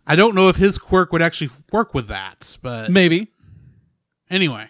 I 0.07 0.17
don't 0.17 0.35
know 0.35 0.49
if 0.49 0.57
his 0.57 0.79
quirk 0.79 1.13
would 1.13 1.21
actually 1.21 1.51
work 1.71 1.95
with 1.95 2.09
that, 2.09 2.57
but 2.63 2.91
maybe. 2.91 3.29
anyway. 4.31 4.69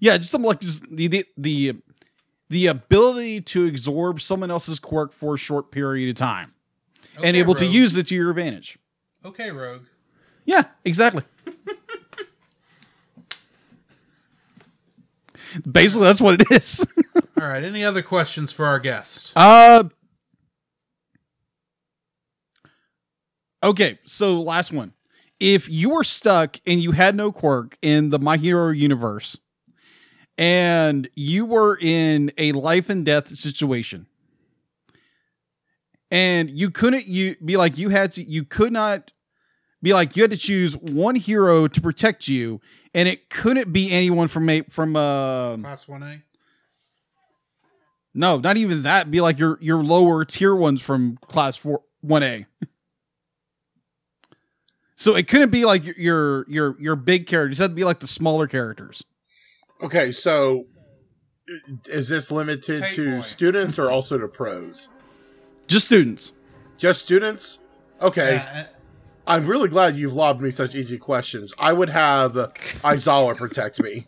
Yeah, 0.00 0.16
just 0.16 0.30
something 0.30 0.48
like 0.48 0.60
just 0.60 0.84
the 0.90 1.06
the 1.08 1.24
the, 1.36 1.76
the 2.48 2.66
ability 2.66 3.42
to 3.42 3.66
absorb 3.68 4.20
someone 4.20 4.50
else's 4.50 4.80
quirk 4.80 5.12
for 5.12 5.34
a 5.34 5.38
short 5.38 5.70
period 5.70 6.08
of 6.08 6.16
time 6.16 6.52
and 7.16 7.26
Okay, 7.26 7.38
able 7.38 7.54
to 7.54 7.66
use 7.66 7.96
it 7.96 8.06
to 8.08 8.14
your 8.14 8.30
advantage. 8.30 8.78
Okay, 9.24 9.50
Rogue. 9.50 9.82
Yeah, 10.46 10.64
exactly. 10.84 11.22
Basically, 15.70 16.06
that's 16.06 16.20
what 16.20 16.40
it 16.40 16.50
is. 16.50 16.86
All 17.40 17.46
right. 17.48 17.62
Any 17.62 17.84
other 17.84 18.02
questions 18.02 18.52
for 18.52 18.66
our 18.66 18.78
guest? 18.78 19.32
Uh 19.36 19.84
Okay, 23.62 23.98
so 24.04 24.40
last 24.40 24.72
one. 24.72 24.94
If 25.38 25.68
you 25.68 25.90
were 25.90 26.04
stuck 26.04 26.58
and 26.66 26.82
you 26.82 26.92
had 26.92 27.14
no 27.14 27.30
quirk 27.30 27.76
in 27.82 28.08
the 28.10 28.18
My 28.18 28.36
Hero 28.38 28.70
universe 28.70 29.36
and 30.38 31.08
you 31.14 31.44
were 31.44 31.78
in 31.80 32.32
a 32.38 32.52
life 32.52 32.88
and 32.88 33.04
death 33.04 33.28
situation 33.36 34.06
and 36.10 36.50
you 36.50 36.70
couldn't 36.70 37.06
you 37.06 37.36
be 37.44 37.56
like 37.56 37.78
you 37.78 37.88
had 37.88 38.12
to 38.12 38.22
you 38.22 38.44
could 38.44 38.72
not 38.72 39.12
be 39.82 39.92
like 39.92 40.16
you 40.16 40.22
had 40.22 40.30
to 40.30 40.36
choose 40.36 40.76
one 40.76 41.14
hero 41.14 41.68
to 41.68 41.80
protect 41.80 42.28
you 42.28 42.60
and 42.94 43.08
it 43.08 43.30
couldn't 43.30 43.72
be 43.72 43.90
anyone 43.90 44.28
from 44.28 44.48
a 44.48 44.62
from 44.62 44.96
uh 44.96 45.56
Class 45.58 45.86
one 45.88 46.02
A. 46.02 46.22
no, 48.14 48.38
not 48.38 48.56
even 48.56 48.82
that. 48.82 49.10
Be 49.10 49.20
like 49.20 49.38
your 49.38 49.58
your 49.60 49.82
lower 49.82 50.24
tier 50.24 50.54
ones 50.54 50.82
from 50.82 51.16
class 51.18 51.56
four 51.56 51.82
one 52.00 52.22
A. 52.22 52.46
So 54.96 55.16
it 55.16 55.28
couldn't 55.28 55.50
be 55.50 55.64
like 55.64 55.84
your 55.86 55.94
your 55.96 56.44
your, 56.48 56.76
your 56.80 56.96
big 56.96 57.26
characters. 57.26 57.60
It 57.60 57.64
had 57.64 57.70
to 57.70 57.74
be 57.74 57.84
like 57.84 58.00
the 58.00 58.06
smaller 58.06 58.46
characters. 58.46 59.04
Okay, 59.82 60.12
so 60.12 60.66
is 61.86 62.08
this 62.08 62.30
limited 62.30 62.84
Hey, 62.84 62.94
to 62.96 63.16
boy. 63.16 63.20
students 63.22 63.78
or 63.78 63.90
also 63.90 64.18
to 64.18 64.28
pros? 64.28 64.88
Just 65.66 65.86
students. 65.86 66.32
Just 66.76 67.02
students? 67.02 67.60
Okay. 68.00 68.34
Yeah, 68.34 68.66
I'm 69.26 69.46
really 69.46 69.68
glad 69.68 69.96
you've 69.96 70.14
lobbed 70.14 70.40
me 70.40 70.50
such 70.50 70.74
easy 70.74 70.98
questions. 70.98 71.52
I 71.58 71.72
would 71.72 71.90
have 71.90 72.32
Aizawa 72.82 73.36
protect 73.36 73.80
me. 73.82 74.06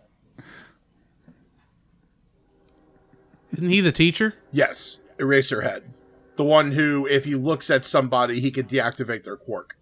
Isn't 3.52 3.68
he 3.68 3.80
the 3.80 3.92
teacher? 3.92 4.34
Yes, 4.50 5.02
Eraserhead. 5.18 5.82
The 6.36 6.44
one 6.44 6.72
who, 6.72 7.06
if 7.06 7.26
he 7.26 7.34
looks 7.34 7.70
at 7.70 7.84
somebody, 7.84 8.40
he 8.40 8.50
could 8.50 8.66
deactivate 8.68 9.24
their 9.24 9.36
quirk. 9.36 9.76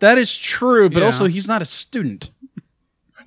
That 0.00 0.18
is 0.18 0.36
true, 0.36 0.90
but 0.90 1.00
Yeah. 1.00 1.06
also 1.06 1.26
he's 1.26 1.46
not 1.48 1.62
a 1.62 1.64
student. 1.64 2.30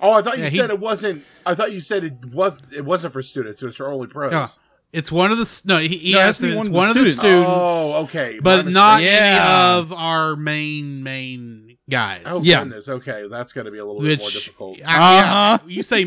Oh, 0.02 0.12
I 0.12 0.20
thought 0.22 0.36
you 0.36 0.44
Yeah, 0.44 0.50
he- 0.50 0.56
said 0.58 0.70
it 0.70 0.80
wasn't. 0.80 1.24
I 1.46 1.54
thought 1.54 1.72
you 1.72 1.80
said 1.80 2.04
it 2.04 2.24
was. 2.26 2.62
It 2.72 2.84
wasn't 2.84 3.12
for 3.12 3.22
students. 3.22 3.62
It 3.62 3.66
was 3.66 3.76
for 3.76 3.90
only 3.90 4.08
pros. 4.08 4.32
Yeah. 4.32 4.46
It's 4.92 5.10
one 5.10 5.32
of 5.32 5.38
the 5.38 5.62
no. 5.64 5.78
He, 5.78 5.88
he 5.88 6.12
No, 6.12 6.18
it 6.18 6.22
has 6.22 6.26
has 6.26 6.38
to 6.38 6.42
be 6.42 6.52
to, 6.52 6.58
it's 6.58 6.68
one 6.68 6.76
one 6.76 6.90
of 6.90 6.96
of 6.96 7.02
the 7.02 7.08
the 7.08 7.10
students. 7.12 7.28
students, 7.30 7.50
Oh, 7.56 8.02
okay. 8.04 8.38
but 8.42 8.66
not. 8.66 9.00
Yeah. 9.02 9.10
any 9.10 9.80
of 9.80 9.92
our 9.92 10.36
main 10.36 11.02
main 11.02 11.78
guys. 11.88 12.24
Oh 12.26 12.42
Yeah. 12.42 12.64
goodness. 12.64 12.88
Okay, 12.90 13.26
that's 13.30 13.52
going 13.52 13.64
to 13.64 13.70
be 13.70 13.78
a 13.78 13.84
little 13.86 14.02
bit 14.02 14.18
more 14.18 14.26
which 14.26 14.34
difficult. 14.44 14.78
I- 14.78 14.80
yeah, 14.80 15.54
Uh-huh. 15.54 15.58
you 15.66 15.82
say 15.82 16.04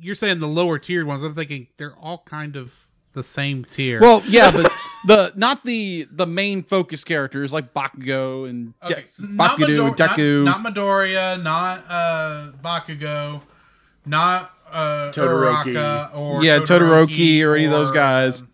you're 0.00 0.14
saying 0.14 0.38
the 0.40 0.46
lower 0.48 0.78
tiered 0.78 1.06
ones. 1.06 1.22
I'm 1.22 1.34
thinking 1.34 1.66
they're 1.76 1.96
all 2.00 2.22
kind 2.24 2.56
of 2.56 2.87
the 3.18 3.24
same 3.24 3.64
tier. 3.64 4.00
Well, 4.00 4.22
yeah, 4.26 4.50
but 4.50 4.72
the 5.06 5.32
not 5.36 5.64
the 5.64 6.06
the 6.10 6.26
main 6.26 6.62
focus 6.62 7.02
characters 7.04 7.52
like 7.52 7.74
Bakugo 7.74 8.48
and 8.48 8.72
De- 8.80 8.86
Okay, 8.94 9.04
so 9.06 9.24
not, 9.24 9.58
Bakudo, 9.58 9.90
Midor- 9.90 9.96
Deku. 9.96 10.44
not, 10.44 10.62
not 10.62 10.74
Midoriya, 10.74 11.42
not 11.42 11.84
uh, 11.88 12.52
Bakugo, 12.62 13.42
not 14.06 14.50
uh, 14.70 15.12
Todoroki. 15.14 15.74
Uraraka 15.74 16.16
or 16.16 16.44
Yeah, 16.44 16.58
Todoroki 16.60 17.42
or 17.44 17.54
any 17.56 17.64
of 17.66 17.70
those 17.72 17.90
guys. 17.90 18.40
um, 18.42 18.48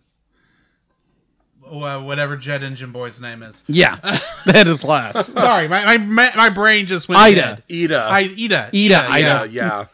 uh, 1.83 2.01
whatever 2.03 2.37
Jet 2.37 2.63
Engine 2.63 2.91
Boy's 2.91 3.19
name 3.21 3.41
is. 3.43 3.63
yeah, 3.67 3.97
the 4.45 4.53
head 4.53 4.67
of 4.67 4.79
the 4.79 4.85
class. 4.85 5.27
Sorry, 5.27 5.67
my, 5.67 5.97
my 5.97 6.31
my 6.35 6.49
brain 6.49 6.85
just 6.85 7.07
went 7.09 7.19
Ida. 7.21 7.35
dead. 7.41 7.63
Ida. 7.71 8.07
I, 8.09 8.19
Ida. 8.21 8.69
Ida, 8.71 8.71
yeah. 8.73 9.07
Ida. 9.09 9.19
yeah, 9.19 9.43
yeah. 9.51 9.85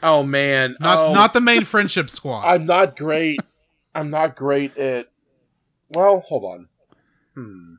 Oh 0.00 0.22
man. 0.22 0.76
Not 0.78 0.98
oh, 0.98 1.12
not 1.12 1.32
the 1.32 1.40
main 1.40 1.64
friendship 1.64 2.08
squad. 2.08 2.46
I'm 2.46 2.64
not 2.66 2.96
great. 2.96 3.40
I'm 3.98 4.10
not 4.10 4.36
great 4.36 4.76
at. 4.76 5.08
Well, 5.90 6.20
hold 6.20 6.44
on. 6.44 6.68
Hmm. 7.34 7.74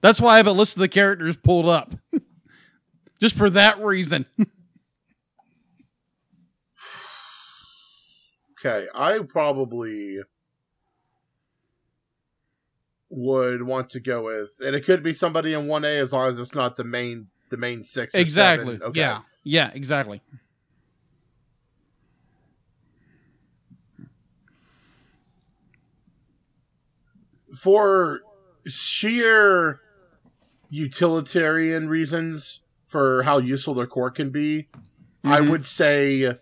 That's 0.00 0.20
why 0.20 0.34
I 0.34 0.36
have 0.38 0.46
a 0.46 0.52
list 0.52 0.76
of 0.76 0.80
the 0.80 0.88
characters 0.88 1.36
pulled 1.36 1.66
up, 1.68 1.94
just 3.20 3.36
for 3.36 3.50
that 3.50 3.78
reason. 3.80 4.26
Okay, 8.62 8.88
I 8.94 9.20
probably 9.20 10.18
would 13.08 13.62
want 13.62 13.88
to 13.88 14.00
go 14.00 14.24
with, 14.24 14.50
and 14.62 14.76
it 14.76 14.84
could 14.84 15.02
be 15.02 15.14
somebody 15.14 15.54
in 15.54 15.66
one 15.66 15.82
A 15.82 15.96
as 15.96 16.12
long 16.12 16.28
as 16.28 16.38
it's 16.38 16.54
not 16.54 16.76
the 16.76 16.84
main 16.84 17.28
the 17.50 17.56
main 17.56 17.82
six. 17.82 18.14
Or 18.14 18.18
Exactly. 18.18 18.74
Seven. 18.74 18.88
Okay. 18.88 19.00
Yeah. 19.00 19.20
yeah, 19.44 19.70
exactly. 19.72 20.20
For 27.60 28.20
sheer 28.66 29.80
utilitarian 30.70 31.90
reasons 31.90 32.60
for 32.86 33.24
how 33.24 33.36
useful 33.36 33.74
their 33.74 33.86
core 33.86 34.10
can 34.10 34.30
be, 34.30 34.68
I 35.22 35.40
Mhm. 35.40 35.50
would 35.50 35.66
say. 35.66 36.38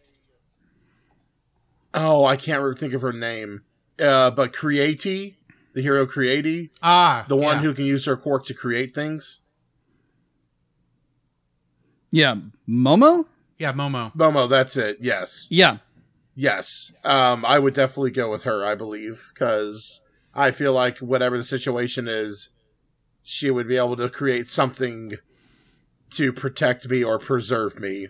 Oh, 1.92 2.24
I 2.24 2.36
can't 2.36 2.62
re- 2.62 2.76
think 2.76 2.94
of 2.94 3.02
her 3.02 3.12
name. 3.12 3.62
Uh, 3.98 4.30
but 4.30 4.52
Creati, 4.52 5.34
the 5.72 5.82
hero 5.82 6.06
Creati, 6.06 6.70
ah, 6.84 7.24
the 7.26 7.34
one 7.34 7.56
yeah. 7.56 7.62
who 7.62 7.74
can 7.74 7.84
use 7.84 8.04
her 8.04 8.16
quirk 8.16 8.44
to 8.44 8.54
create 8.54 8.94
things. 8.94 9.40
Yeah, 12.12 12.36
Momo. 12.68 13.26
yeah 13.58 13.72
Momo. 13.72 14.14
Momo, 14.14 14.48
that's 14.48 14.76
it. 14.76 14.98
Yes. 15.00 15.48
Yeah, 15.50 15.78
Yes. 16.36 16.92
Um, 17.02 17.44
I 17.44 17.58
would 17.58 17.74
definitely 17.74 18.12
go 18.12 18.30
with 18.30 18.44
her, 18.44 18.64
I 18.64 18.76
believe, 18.76 19.32
because 19.34 20.02
I 20.38 20.52
feel 20.52 20.72
like 20.72 20.98
whatever 20.98 21.36
the 21.36 21.42
situation 21.42 22.06
is, 22.06 22.50
she 23.24 23.50
would 23.50 23.66
be 23.66 23.76
able 23.76 23.96
to 23.96 24.08
create 24.08 24.46
something 24.46 25.14
to 26.10 26.32
protect 26.32 26.88
me 26.88 27.02
or 27.02 27.18
preserve 27.18 27.80
me. 27.80 28.06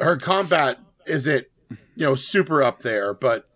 Her 0.00 0.16
combat 0.16 0.80
isn't, 1.06 1.46
you 1.94 2.06
know, 2.06 2.16
super 2.16 2.60
up 2.60 2.80
there, 2.80 3.14
but 3.14 3.48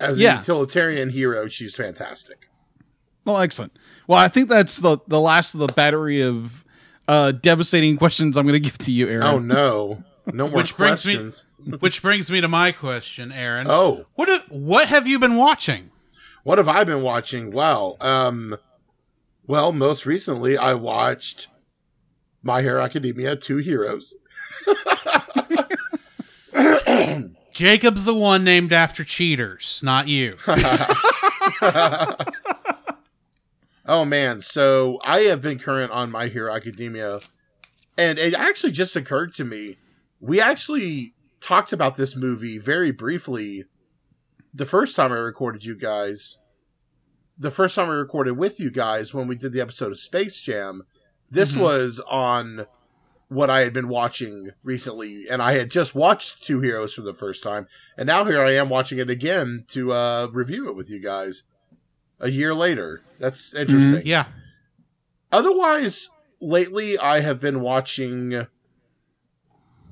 as 0.00 0.18
a 0.18 0.22
utilitarian 0.38 1.10
hero, 1.10 1.46
she's 1.46 1.76
fantastic. 1.76 2.48
well, 3.24 3.38
excellent. 3.38 3.78
Well, 4.08 4.18
I 4.18 4.26
think 4.26 4.48
that's 4.48 4.78
the 4.78 4.98
the 5.06 5.20
last 5.20 5.54
of 5.54 5.60
the 5.60 5.68
battery 5.68 6.22
of 6.22 6.64
uh, 7.06 7.30
devastating 7.32 7.96
questions 7.98 8.36
I'm 8.36 8.46
going 8.46 8.54
to 8.54 8.60
give 8.60 8.78
to 8.78 8.92
you, 8.92 9.08
Aaron. 9.08 9.22
Oh 9.22 9.38
no. 9.38 10.02
No 10.32 10.48
more 10.48 10.58
Which 10.58 10.76
brings 10.76 11.04
me- 11.04 11.14
questions. 11.14 11.46
Which 11.80 12.02
brings 12.02 12.30
me 12.30 12.40
to 12.40 12.48
my 12.48 12.72
question, 12.72 13.32
Aaron. 13.32 13.66
Oh. 13.68 14.04
What 14.14 14.28
have, 14.28 14.42
what 14.48 14.88
have 14.88 15.06
you 15.06 15.18
been 15.18 15.36
watching? 15.36 15.90
What 16.44 16.58
have 16.58 16.68
I 16.68 16.84
been 16.84 17.02
watching? 17.02 17.50
Well, 17.50 17.96
um, 18.00 18.56
well, 19.46 19.72
most 19.72 20.06
recently 20.06 20.56
I 20.58 20.74
watched 20.74 21.48
My 22.42 22.60
Hero 22.62 22.82
Academia: 22.82 23.36
Two 23.36 23.58
Heroes. 23.58 24.14
Jacob's 27.52 28.04
the 28.04 28.14
one 28.14 28.44
named 28.44 28.72
after 28.72 29.04
cheaters, 29.04 29.80
not 29.82 30.08
you. 30.08 30.36
Oh 33.86 34.06
man, 34.06 34.40
so 34.40 34.98
I 35.04 35.20
have 35.22 35.42
been 35.42 35.58
current 35.58 35.92
on 35.92 36.10
My 36.10 36.28
Hero 36.28 36.54
Academia, 36.54 37.20
and 37.98 38.18
it 38.18 38.32
actually 38.32 38.72
just 38.72 38.96
occurred 38.96 39.34
to 39.34 39.44
me 39.44 39.76
we 40.24 40.40
actually 40.40 41.14
talked 41.40 41.72
about 41.72 41.96
this 41.96 42.16
movie 42.16 42.56
very 42.58 42.90
briefly 42.90 43.64
the 44.54 44.64
first 44.64 44.96
time 44.96 45.12
I 45.12 45.16
recorded 45.16 45.64
you 45.64 45.76
guys. 45.76 46.38
The 47.38 47.50
first 47.50 47.74
time 47.74 47.90
I 47.90 47.94
recorded 47.94 48.38
with 48.38 48.58
you 48.60 48.70
guys 48.70 49.12
when 49.12 49.26
we 49.26 49.34
did 49.34 49.52
the 49.52 49.60
episode 49.60 49.90
of 49.92 49.98
Space 49.98 50.40
Jam. 50.40 50.82
This 51.30 51.54
Mhm. 51.54 51.60
was 51.60 52.00
on 52.08 52.66
what 53.28 53.50
I 53.50 53.60
had 53.60 53.72
been 53.72 53.88
watching 53.88 54.50
recently, 54.62 55.28
and 55.28 55.42
I 55.42 55.52
had 55.52 55.70
just 55.70 55.94
watched 55.94 56.44
Two 56.44 56.60
Heroes 56.60 56.94
for 56.94 57.02
the 57.02 57.12
first 57.14 57.42
time, 57.42 57.66
and 57.98 58.06
now 58.06 58.24
here 58.24 58.40
I 58.40 58.52
am 58.52 58.68
watching 58.68 58.98
it 58.98 59.10
again 59.10 59.64
to 59.68 59.92
uh, 59.92 60.28
review 60.32 60.68
it 60.68 60.76
with 60.76 60.88
you 60.90 61.00
guys 61.00 61.44
a 62.20 62.30
year 62.30 62.54
later. 62.54 63.02
That's 63.18 63.54
interesting. 63.54 64.02
yeah. 64.06 64.26
Otherwise, 65.32 66.10
lately 66.40 66.96
I 66.96 67.20
have 67.20 67.40
been 67.40 67.60
watching. 67.60 68.46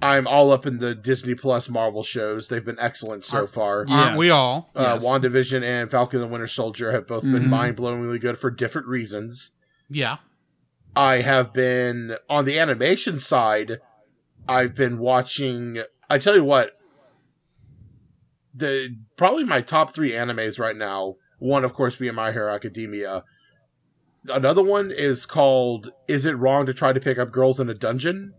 I'm 0.02 0.26
all 0.26 0.50
up 0.50 0.66
in 0.66 0.78
the 0.78 0.94
Disney 0.94 1.34
Plus 1.36 1.68
Marvel 1.68 2.02
shows. 2.02 2.48
They've 2.48 2.64
been 2.64 2.78
excellent 2.80 3.24
so 3.24 3.44
Are- 3.44 3.46
far. 3.46 3.84
Yeah. 3.88 3.94
Aren't 3.94 4.16
we 4.18 4.30
all? 4.30 4.70
Uh, 4.74 4.98
Yes. 5.00 5.04
WandaVision 5.04 5.62
and 5.62 5.88
Falcon 5.90 6.20
and 6.20 6.28
the 6.28 6.32
Winter 6.32 6.48
Soldier 6.48 6.90
have 6.92 7.06
both 7.06 7.22
been 7.22 7.44
Mhm. 7.44 7.48
mind 7.48 7.76
blowingly 7.76 8.20
good 8.20 8.36
for 8.36 8.50
different 8.50 8.88
reasons. 8.88 9.52
Yeah. 9.88 10.16
I 10.96 11.16
have 11.22 11.52
been 11.52 12.16
on 12.28 12.44
the 12.44 12.58
animation 12.58 13.18
side. 13.20 13.80
I've 14.48 14.74
been 14.74 14.98
watching. 14.98 15.82
I 16.10 16.18
tell 16.18 16.34
you 16.34 16.44
what, 16.44 16.72
the 18.54 18.96
probably 19.16 19.44
my 19.44 19.60
top 19.60 19.94
three 19.94 20.10
animes 20.12 20.58
right 20.58 20.76
now. 20.76 21.16
One, 21.38 21.64
of 21.64 21.72
course, 21.74 21.96
being 21.96 22.14
My 22.14 22.32
Hero 22.32 22.52
Academia. 22.54 23.24
Another 24.28 24.62
one 24.62 24.90
is 24.90 25.26
called 25.26 25.90
"Is 26.06 26.24
It 26.24 26.36
Wrong 26.36 26.66
to 26.66 26.74
Try 26.74 26.92
to 26.92 27.00
Pick 27.00 27.18
Up 27.18 27.32
Girls 27.32 27.58
in 27.58 27.68
a 27.70 27.74
Dungeon?" 27.74 28.34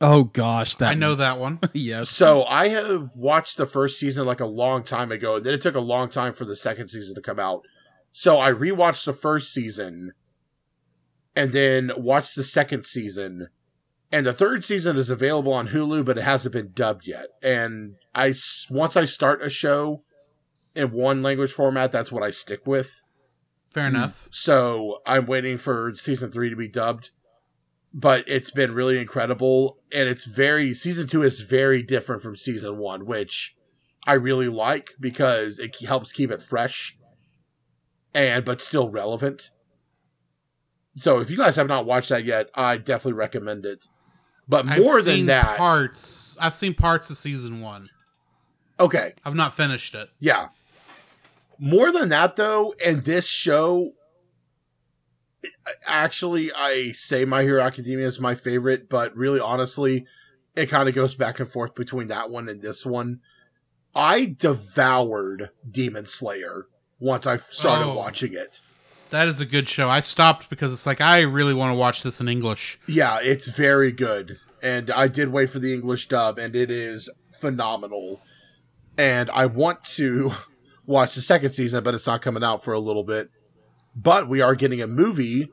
Oh 0.00 0.24
gosh, 0.24 0.76
that 0.76 0.90
I 0.90 0.94
know 0.94 1.14
that 1.14 1.38
one. 1.38 1.60
yes. 1.72 2.10
So 2.10 2.44
I 2.44 2.68
have 2.68 3.10
watched 3.14 3.56
the 3.56 3.66
first 3.66 3.98
season 3.98 4.26
like 4.26 4.40
a 4.40 4.46
long 4.46 4.82
time 4.82 5.12
ago, 5.12 5.36
and 5.36 5.44
then 5.44 5.54
it 5.54 5.60
took 5.60 5.74
a 5.74 5.80
long 5.80 6.08
time 6.08 6.32
for 6.32 6.44
the 6.44 6.56
second 6.56 6.88
season 6.88 7.14
to 7.14 7.20
come 7.20 7.38
out. 7.38 7.62
So 8.12 8.40
I 8.40 8.50
rewatched 8.50 9.04
the 9.04 9.12
first 9.12 9.52
season, 9.52 10.12
and 11.34 11.52
then 11.52 11.90
watched 11.96 12.36
the 12.36 12.42
second 12.42 12.84
season, 12.84 13.48
and 14.12 14.24
the 14.24 14.32
third 14.32 14.64
season 14.64 14.96
is 14.96 15.10
available 15.10 15.52
on 15.52 15.68
Hulu, 15.68 16.04
but 16.04 16.18
it 16.18 16.24
hasn't 16.24 16.54
been 16.54 16.72
dubbed 16.72 17.06
yet. 17.06 17.26
And 17.42 17.96
I 18.14 18.34
once 18.70 18.96
I 18.96 19.04
start 19.04 19.42
a 19.42 19.50
show 19.50 20.02
in 20.74 20.92
one 20.92 21.22
language 21.22 21.52
format, 21.52 21.92
that's 21.92 22.12
what 22.12 22.22
I 22.22 22.30
stick 22.30 22.66
with. 22.66 23.04
Fair 23.70 23.88
hmm. 23.88 23.96
enough. 23.96 24.28
So 24.30 25.00
I'm 25.06 25.26
waiting 25.26 25.58
for 25.58 25.92
season 25.96 26.30
three 26.30 26.50
to 26.50 26.56
be 26.56 26.68
dubbed. 26.68 27.10
But 27.98 28.24
it's 28.28 28.50
been 28.50 28.74
really 28.74 28.98
incredible. 28.98 29.78
And 29.90 30.06
it's 30.06 30.26
very, 30.26 30.74
season 30.74 31.08
two 31.08 31.22
is 31.22 31.40
very 31.40 31.82
different 31.82 32.20
from 32.20 32.36
season 32.36 32.76
one, 32.76 33.06
which 33.06 33.56
I 34.06 34.12
really 34.12 34.48
like 34.48 34.90
because 35.00 35.58
it 35.58 35.74
helps 35.82 36.12
keep 36.12 36.30
it 36.30 36.42
fresh 36.42 36.98
and, 38.14 38.44
but 38.44 38.60
still 38.60 38.90
relevant. 38.90 39.50
So 40.98 41.20
if 41.20 41.30
you 41.30 41.38
guys 41.38 41.56
have 41.56 41.68
not 41.68 41.86
watched 41.86 42.10
that 42.10 42.24
yet, 42.24 42.50
I 42.54 42.76
definitely 42.76 43.14
recommend 43.14 43.64
it. 43.64 43.86
But 44.46 44.68
I've 44.68 44.82
more 44.82 45.00
than 45.00 45.26
that, 45.26 45.56
parts. 45.56 46.36
I've 46.40 46.54
seen 46.54 46.74
parts 46.74 47.08
of 47.10 47.16
season 47.16 47.62
one. 47.62 47.88
okay, 48.78 49.14
I've 49.24 49.34
not 49.34 49.54
finished 49.54 49.94
it. 49.94 50.10
Yeah. 50.20 50.48
More 51.58 51.90
than 51.90 52.10
that, 52.10 52.36
though, 52.36 52.74
and 52.84 53.02
this 53.02 53.26
show, 53.26 53.92
actually 55.86 56.50
I 56.54 56.92
say 56.92 57.24
My 57.24 57.42
Hero 57.42 57.62
Academia 57.62 58.06
is 58.06 58.20
my 58.20 58.34
favorite, 58.34 58.88
but 58.88 59.14
really 59.16 59.40
honestly, 59.40 60.06
it 60.54 60.66
kind 60.66 60.88
of 60.88 60.94
goes 60.94 61.14
back 61.14 61.38
and 61.40 61.50
forth 61.50 61.74
between 61.74 62.08
that 62.08 62.30
one 62.30 62.48
and 62.48 62.62
this 62.62 62.84
one. 62.86 63.20
I 63.94 64.34
devoured 64.38 65.50
Demon 65.68 66.06
Slayer 66.06 66.66
once 66.98 67.26
I 67.26 67.36
started 67.36 67.86
Oh. 67.86 67.94
watching 67.94 68.32
it. 68.34 68.60
That 69.10 69.28
is 69.28 69.40
a 69.40 69.46
good 69.46 69.68
show. 69.68 69.88
I 69.88 70.00
stopped 70.00 70.50
because 70.50 70.72
it's 70.72 70.86
like 70.86 71.00
I 71.00 71.20
really 71.20 71.54
want 71.54 71.70
to 71.72 71.76
watch 71.78 72.02
this 72.02 72.20
in 72.20 72.28
English. 72.28 72.78
Yeah, 72.86 73.18
it's 73.22 73.48
very 73.48 73.92
good. 73.92 74.38
And 74.62 74.90
I 74.90 75.06
did 75.08 75.28
wait 75.28 75.50
for 75.50 75.58
the 75.60 75.72
English 75.72 76.08
dub, 76.08 76.38
and 76.38 76.56
it 76.56 76.70
is 76.70 77.08
phenomenal. 77.40 78.20
And 78.98 79.30
I 79.30 79.46
want 79.46 79.84
to 79.96 80.32
watch 80.86 81.14
the 81.14 81.20
second 81.20 81.50
season, 81.50 81.84
but 81.84 81.94
it's 81.94 82.06
not 82.06 82.20
coming 82.22 82.42
out 82.42 82.64
for 82.64 82.72
a 82.74 82.80
little 82.80 83.04
bit. 83.04 83.30
But 83.96 84.28
we 84.28 84.40
are 84.42 84.54
getting 84.54 84.82
a 84.82 84.86
movie 84.86 85.50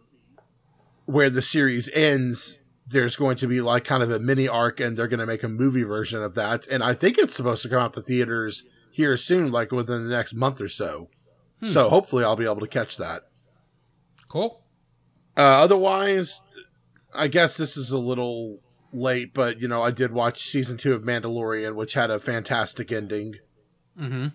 where 1.05 1.29
the 1.29 1.41
series 1.41 1.89
ends. 1.93 2.63
There's 2.85 3.15
going 3.15 3.37
to 3.37 3.47
be 3.47 3.61
like 3.61 3.85
kind 3.85 4.03
of 4.03 4.11
a 4.11 4.19
mini 4.19 4.47
arc, 4.47 4.79
and 4.79 4.97
they're 4.97 5.07
going 5.07 5.21
to 5.21 5.25
make 5.25 5.43
a 5.43 5.49
movie 5.49 5.83
version 5.83 6.21
of 6.21 6.35
that. 6.35 6.67
And 6.67 6.83
I 6.83 6.93
think 6.93 7.17
it's 7.17 7.33
supposed 7.33 7.63
to 7.63 7.69
come 7.69 7.79
out 7.79 7.93
to 7.93 8.01
theaters 8.01 8.63
here 8.91 9.15
soon, 9.17 9.51
like 9.51 9.71
within 9.71 10.07
the 10.07 10.15
next 10.15 10.33
month 10.33 10.59
or 10.59 10.69
so. 10.69 11.09
So 11.63 11.89
hopefully 11.89 12.25
I'll 12.25 12.35
be 12.35 12.43
able 12.43 12.59
to 12.59 12.67
catch 12.67 12.97
that. 12.97 13.21
Cool. 14.27 14.61
Uh, 15.37 15.41
otherwise, 15.41 16.41
I 17.15 17.27
guess 17.27 17.55
this 17.55 17.77
is 17.77 17.91
a 17.91 17.97
little 17.97 18.59
late, 18.91 19.33
but 19.33 19.61
you 19.61 19.67
know, 19.67 19.81
I 19.81 19.91
did 19.91 20.11
watch 20.11 20.41
season 20.41 20.77
two 20.77 20.93
of 20.93 21.03
Mandalorian, 21.03 21.75
which 21.75 21.93
had 21.93 22.11
a 22.11 22.19
fantastic 22.19 22.91
ending. 22.91 23.35
Mm-hmm. 23.99 24.23
You, 24.23 24.31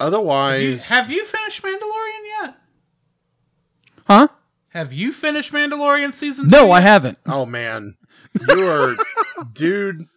Otherwise, 0.00 0.88
have 0.88 1.10
you 1.10 1.24
finished 1.24 1.62
Mandalorian 1.62 2.42
yet? 2.42 2.56
Huh? 4.06 4.28
Have 4.70 4.92
you 4.92 5.12
finished 5.12 5.52
Mandalorian 5.52 6.12
season? 6.12 6.48
No, 6.48 6.66
two 6.66 6.72
I 6.72 6.80
haven't. 6.80 7.18
oh 7.26 7.46
man, 7.46 7.96
you 8.48 8.66
are, 8.68 8.94
dude, 9.52 10.08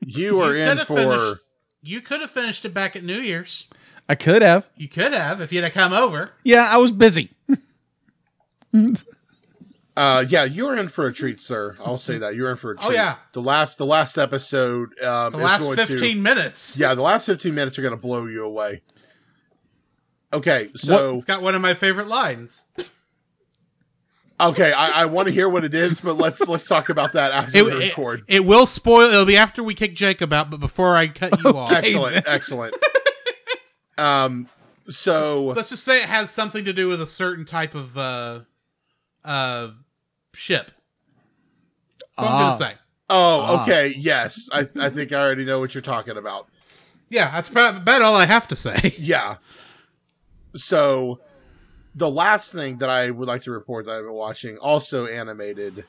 you 0.00 0.40
are 0.40 0.54
in 0.54 0.78
for. 0.78 0.96
finished- 0.96 1.34
You 1.82 2.00
could 2.00 2.20
have 2.20 2.30
finished 2.30 2.64
it 2.64 2.74
back 2.74 2.96
at 2.96 3.04
New 3.04 3.20
Year's. 3.20 3.66
I 4.08 4.14
could 4.14 4.42
have. 4.42 4.68
You 4.76 4.86
could 4.88 5.14
have 5.14 5.40
if 5.40 5.50
you'd 5.52 5.64
have 5.64 5.72
come 5.72 5.92
over. 5.94 6.30
Yeah, 6.44 6.68
I 6.70 6.76
was 6.76 6.92
busy. 6.92 7.30
Uh, 9.96 10.24
yeah, 10.28 10.42
you're 10.42 10.76
in 10.76 10.88
for 10.88 11.06
a 11.06 11.12
treat, 11.12 11.40
sir. 11.40 11.76
I'll 11.84 11.98
say 11.98 12.18
that 12.18 12.34
you're 12.34 12.50
in 12.50 12.56
for 12.56 12.72
a 12.72 12.76
treat. 12.76 12.88
Oh, 12.88 12.92
yeah. 12.92 13.14
the 13.32 13.40
last 13.40 13.78
the 13.78 13.86
last 13.86 14.18
episode. 14.18 14.88
Um, 15.00 15.30
The 15.32 15.38
is 15.38 15.44
last 15.44 15.60
going 15.62 15.76
to- 15.76 15.86
fifteen 15.86 16.20
minutes. 16.20 16.76
yeah, 16.76 16.94
the 16.94 17.02
last 17.02 17.26
fifteen 17.26 17.54
minutes 17.54 17.78
are 17.78 17.82
going 17.82 17.94
to 17.94 18.00
blow 18.00 18.26
you 18.26 18.44
away. 18.44 18.82
Okay, 20.32 20.70
so 20.74 21.14
It's 21.14 21.24
got 21.24 21.42
one 21.42 21.54
of 21.54 21.62
my 21.62 21.74
favorite 21.74 22.08
lines. 22.08 22.64
Okay, 24.40 24.72
I, 24.72 25.02
I 25.02 25.04
want 25.06 25.26
to 25.28 25.32
hear 25.34 25.48
what 25.48 25.64
it 25.64 25.74
is, 25.74 26.00
but 26.00 26.16
let's 26.16 26.46
let's 26.48 26.66
talk 26.66 26.88
about 26.88 27.12
that 27.12 27.32
after 27.32 27.58
It, 27.58 27.64
we 27.64 27.72
record. 27.74 28.24
it 28.28 28.44
will 28.44 28.66
spoil. 28.66 29.08
It'll 29.08 29.24
be 29.26 29.36
after 29.36 29.62
we 29.62 29.74
kick 29.74 29.94
Jacob 29.94 30.32
out, 30.32 30.50
but 30.50 30.60
before 30.60 30.96
I 30.96 31.08
cut 31.08 31.42
you 31.42 31.50
off. 31.56 31.72
excellent, 31.72 32.26
excellent. 32.28 32.74
Um, 33.96 34.48
so 34.88 35.44
Let's 35.56 35.68
just 35.70 35.84
say 35.84 35.96
it 35.98 36.04
has 36.08 36.30
something 36.30 36.64
to 36.64 36.72
do 36.72 36.88
with 36.88 37.00
a 37.00 37.06
certain 37.06 37.44
type 37.44 37.74
of 37.74 37.96
uh, 37.96 38.40
uh, 39.24 39.68
ship. 40.34 40.70
That's 42.16 42.18
all 42.18 42.26
I'm 42.28 42.32
Ah. 42.34 42.44
gonna 42.44 42.56
say. 42.56 42.74
oh, 43.10 43.40
Ah. 43.40 43.62
okay, 43.62 43.94
yes, 43.96 44.48
I 44.52 44.60
I 44.80 44.90
think 44.90 45.12
I 45.12 45.20
already 45.20 45.44
know 45.44 45.60
what 45.60 45.74
you're 45.74 45.82
talking 45.82 46.16
about. 46.16 46.48
Yeah, 47.08 47.30
that's 47.30 47.48
about 47.50 48.02
all 48.02 48.16
I 48.16 48.26
have 48.26 48.48
to 48.48 48.56
say. 48.56 48.94
Yeah. 48.98 49.36
So, 50.56 51.20
the 51.94 52.10
last 52.10 52.52
thing 52.52 52.78
that 52.78 52.90
I 52.90 53.10
would 53.10 53.28
like 53.28 53.42
to 53.42 53.50
report 53.50 53.86
that 53.86 53.96
I've 53.96 54.04
been 54.04 54.12
watching, 54.12 54.56
also 54.58 55.06
animated, 55.06 55.84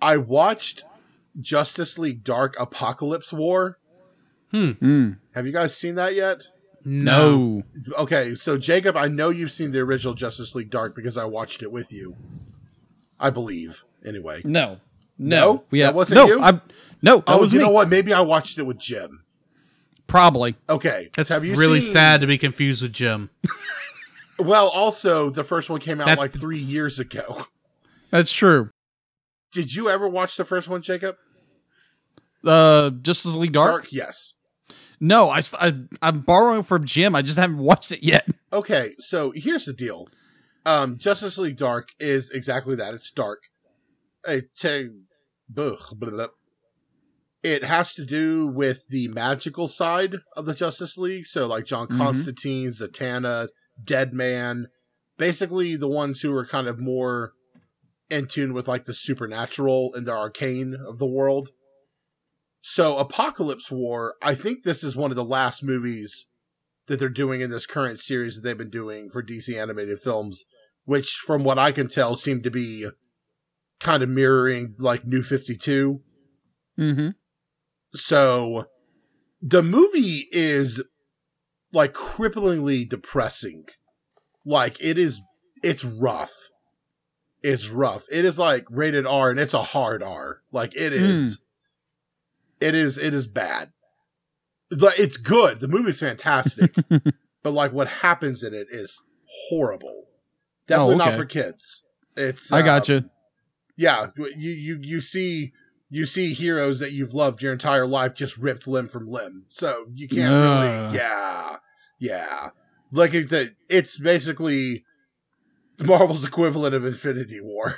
I 0.00 0.16
watched 0.16 0.84
Justice 1.40 1.98
League 1.98 2.24
Dark 2.24 2.56
Apokolips 2.56 3.32
War. 3.32 3.78
Mm. 4.52 5.16
Have 5.34 5.46
you 5.46 5.52
guys 5.52 5.76
seen 5.76 5.94
that 5.94 6.14
yet? 6.14 6.42
No. 6.84 7.62
Okay, 7.96 8.34
so 8.34 8.58
Jacob, 8.58 8.96
I 8.96 9.06
know 9.08 9.30
you've 9.30 9.52
seen 9.52 9.70
the 9.70 9.78
original 9.80 10.14
Justice 10.14 10.54
League 10.54 10.68
Dark 10.70 10.94
because 10.96 11.16
I 11.16 11.24
watched 11.24 11.62
it 11.62 11.70
with 11.72 11.92
you. 11.92 12.16
I 13.20 13.30
believe, 13.30 13.84
anyway. 14.04 14.42
No. 14.44 14.78
No? 15.16 15.54
No. 15.54 15.64
We 15.70 15.80
That 15.80 15.94
wasn't 15.94 16.16
no, 16.16 16.26
you? 16.26 16.40
I, 16.42 16.60
no, 17.00 17.18
that 17.18 17.24
Oh, 17.28 17.38
was 17.38 17.52
you 17.52 17.60
me. 17.60 17.64
know 17.66 17.70
what? 17.70 17.88
Maybe 17.88 18.12
I 18.12 18.20
watched 18.20 18.58
it 18.58 18.64
with 18.64 18.78
Jim. 18.78 19.22
Probably. 20.08 20.56
Okay, 20.68 21.08
That's 21.16 21.30
have 21.30 21.44
you 21.44 21.54
really 21.54 21.80
seen- 21.80 21.92
sad 21.92 22.20
to 22.20 22.26
be 22.26 22.36
confused 22.36 22.82
with 22.82 22.92
Jim. 22.92 23.30
Well, 24.42 24.68
also 24.68 25.30
the 25.30 25.44
first 25.44 25.70
one 25.70 25.80
came 25.80 26.00
out 26.00 26.06
That- 26.06 26.18
like 26.18 26.32
three 26.32 26.58
years 26.58 26.98
ago. 26.98 27.46
That's 28.10 28.32
true. 28.32 28.70
Did 29.52 29.74
you 29.74 29.88
ever 29.88 30.08
watch 30.08 30.36
the 30.36 30.44
first 30.44 30.68
one, 30.68 30.82
Jacob? 30.82 31.16
Uh, 32.44 32.90
Justice 32.90 33.34
League 33.34 33.52
Dark? 33.52 33.86
yes. 33.92 34.34
No, 35.00 35.30
I, 35.30 35.40
I 35.58 35.74
I'm 36.00 36.20
borrowing 36.20 36.62
from 36.62 36.84
Jim. 36.84 37.14
I 37.16 37.22
just 37.22 37.38
haven't 37.38 37.58
watched 37.70 37.90
it 37.92 38.02
yet. 38.04 38.26
Okay, 38.52 38.94
so 38.98 39.32
here's 39.34 39.64
the 39.64 39.72
deal. 39.72 40.08
Um, 40.64 40.96
Justice 40.98 41.38
League 41.38 41.56
Dark 41.56 41.88
is 41.98 42.30
exactly 42.30 42.76
that. 42.76 42.94
It's 42.94 43.10
dark. 43.10 43.40
It, 44.24 44.48
it 47.42 47.64
has 47.64 47.94
to 47.94 48.04
do 48.04 48.46
with 48.46 48.86
the 48.88 49.08
magical 49.08 49.66
side 49.66 50.16
of 50.36 50.46
the 50.46 50.54
Justice 50.54 50.96
League. 50.96 51.26
So, 51.26 51.46
like 51.48 51.64
John 51.64 51.88
Mhm. 51.88 51.96
Constantine, 51.98 52.68
Zatanna, 52.70 53.48
Deadman, 53.82 54.68
basically 55.18 55.76
the 55.76 55.88
ones 55.88 56.20
who 56.20 56.34
are 56.34 56.46
kind 56.46 56.66
of 56.66 56.78
more 56.78 57.32
in 58.10 58.26
tune 58.26 58.52
with 58.52 58.68
like 58.68 58.84
the 58.84 58.94
supernatural 58.94 59.92
and 59.94 60.06
the 60.06 60.12
arcane 60.12 60.74
of 60.74 60.98
the 60.98 61.06
world. 61.06 61.50
So, 62.60 63.02
Apokolips 63.02 63.72
War, 63.72 64.14
I 64.22 64.36
think 64.36 64.62
this 64.62 64.84
is 64.84 64.94
one 64.94 65.10
of 65.10 65.16
the 65.16 65.24
last 65.24 65.64
movies 65.64 66.26
that 66.86 66.98
they're 67.00 67.08
doing 67.08 67.40
in 67.40 67.50
this 67.50 67.66
current 67.66 67.98
series 67.98 68.36
that 68.36 68.42
they've 68.42 68.56
been 68.56 68.70
doing 68.70 69.08
for 69.08 69.22
DC 69.22 69.60
animated 69.60 69.98
films, 69.98 70.44
which, 70.84 71.10
from 71.14 71.42
what 71.42 71.58
I 71.58 71.72
can 71.72 71.88
tell, 71.88 72.14
seem 72.14 72.40
to 72.42 72.50
be 72.50 72.88
kind 73.80 74.02
of 74.02 74.08
mirroring 74.08 74.76
like 74.78 75.04
New 75.04 75.24
52. 75.24 76.00
Mm-hmm. 76.78 77.08
So 77.94 78.66
the 79.40 79.62
movie 79.62 80.28
is 80.30 80.82
like 81.72 81.94
cripplingly 81.94 82.88
depressing. 82.88 83.66
Like 84.44 84.76
it 84.80 84.98
is, 84.98 85.20
it's 85.62 85.84
rough. 85.84 86.32
It's 87.42 87.68
rough. 87.68 88.04
It 88.10 88.24
is 88.24 88.38
like 88.38 88.66
rated 88.70 89.06
R 89.06 89.30
and 89.30 89.40
it's 89.40 89.54
a 89.54 89.62
hard 89.62 90.02
R. 90.02 90.42
Like 90.52 90.74
it 90.76 90.92
is, 90.92 91.42
it 92.60 92.74
is, 92.74 92.98
it 92.98 93.14
is 93.14 93.26
bad. 93.26 93.72
Like, 94.70 94.98
It's 94.98 95.16
good. 95.16 95.60
The 95.60 95.68
movie's 95.68 96.00
fantastic. 96.00 96.74
but 97.42 97.52
like 97.52 97.72
what 97.72 97.88
happens 97.88 98.42
in 98.42 98.54
it 98.54 98.68
is 98.70 99.04
horrible. 99.48 100.06
Definitely 100.66 100.96
not 100.96 101.08
okay. 101.08 101.16
for 101.16 101.24
kids. 101.24 101.84
It's, 102.16 102.52
I 102.52 102.60
um, 102.60 102.64
got 102.66 102.88
you. 102.88 103.04
yeah 103.76 104.08
you 104.16 104.50
you 104.50 104.78
you 104.80 105.00
see 105.00 105.52
you 105.92 106.06
see 106.06 106.32
heroes 106.32 106.78
that 106.78 106.92
you've 106.92 107.12
loved 107.12 107.42
your 107.42 107.52
entire 107.52 107.86
life 107.86 108.14
just 108.14 108.38
ripped 108.38 108.66
limb 108.66 108.88
from 108.88 109.06
limb 109.06 109.44
so 109.48 109.84
you 109.92 110.08
can't 110.08 110.32
Ugh. 110.32 110.42
really 110.42 110.96
yeah 110.96 111.56
yeah 111.98 112.48
like 112.92 113.12
it's 113.14 113.32
a, 113.32 113.50
it's 113.68 113.98
basically 113.98 114.84
marvel's 115.82 116.24
equivalent 116.24 116.74
of 116.74 116.84
infinity 116.84 117.40
war 117.40 117.76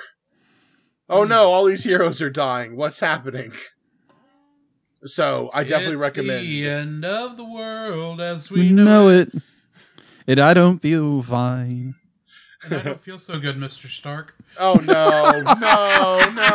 oh 1.09 1.24
no 1.24 1.53
all 1.53 1.64
these 1.64 1.85
heroes 1.85 2.22
are 2.22 2.31
dying 2.31 2.77
what's 2.77 3.00
happening 3.00 3.53
so 5.05 5.50
i 5.53 5.64
definitely 5.64 5.94
It's 5.94 6.03
recommend 6.03 6.46
the 6.46 6.68
end 6.68 7.05
of 7.05 7.37
the 7.37 7.44
world 7.44 8.20
as 8.20 8.50
We 8.50 8.61
we 8.61 8.70
know 8.70 9.09
it. 9.09 9.33
And 10.27 10.40
I 10.40 10.55
don't 10.55 10.79
feel 10.79 11.22
fine. 11.22 11.96
And 12.64 12.74
I 12.74 12.83
don't 12.83 13.00
feel 13.00 13.18
so 13.18 13.38
good, 13.38 13.57
Mister 13.59 13.88
Stark. 13.88 14.35
oh 14.59 14.74
no 14.83 15.40
no 15.61 16.31
no 16.31 16.55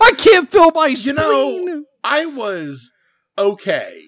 I 0.00 0.12
can't 0.16 0.50
feel 0.50 0.70
my 0.72 0.86
You 0.88 1.12
know- 1.12 1.84
I 2.04 2.26
was 2.26 2.92
okay. 3.36 4.02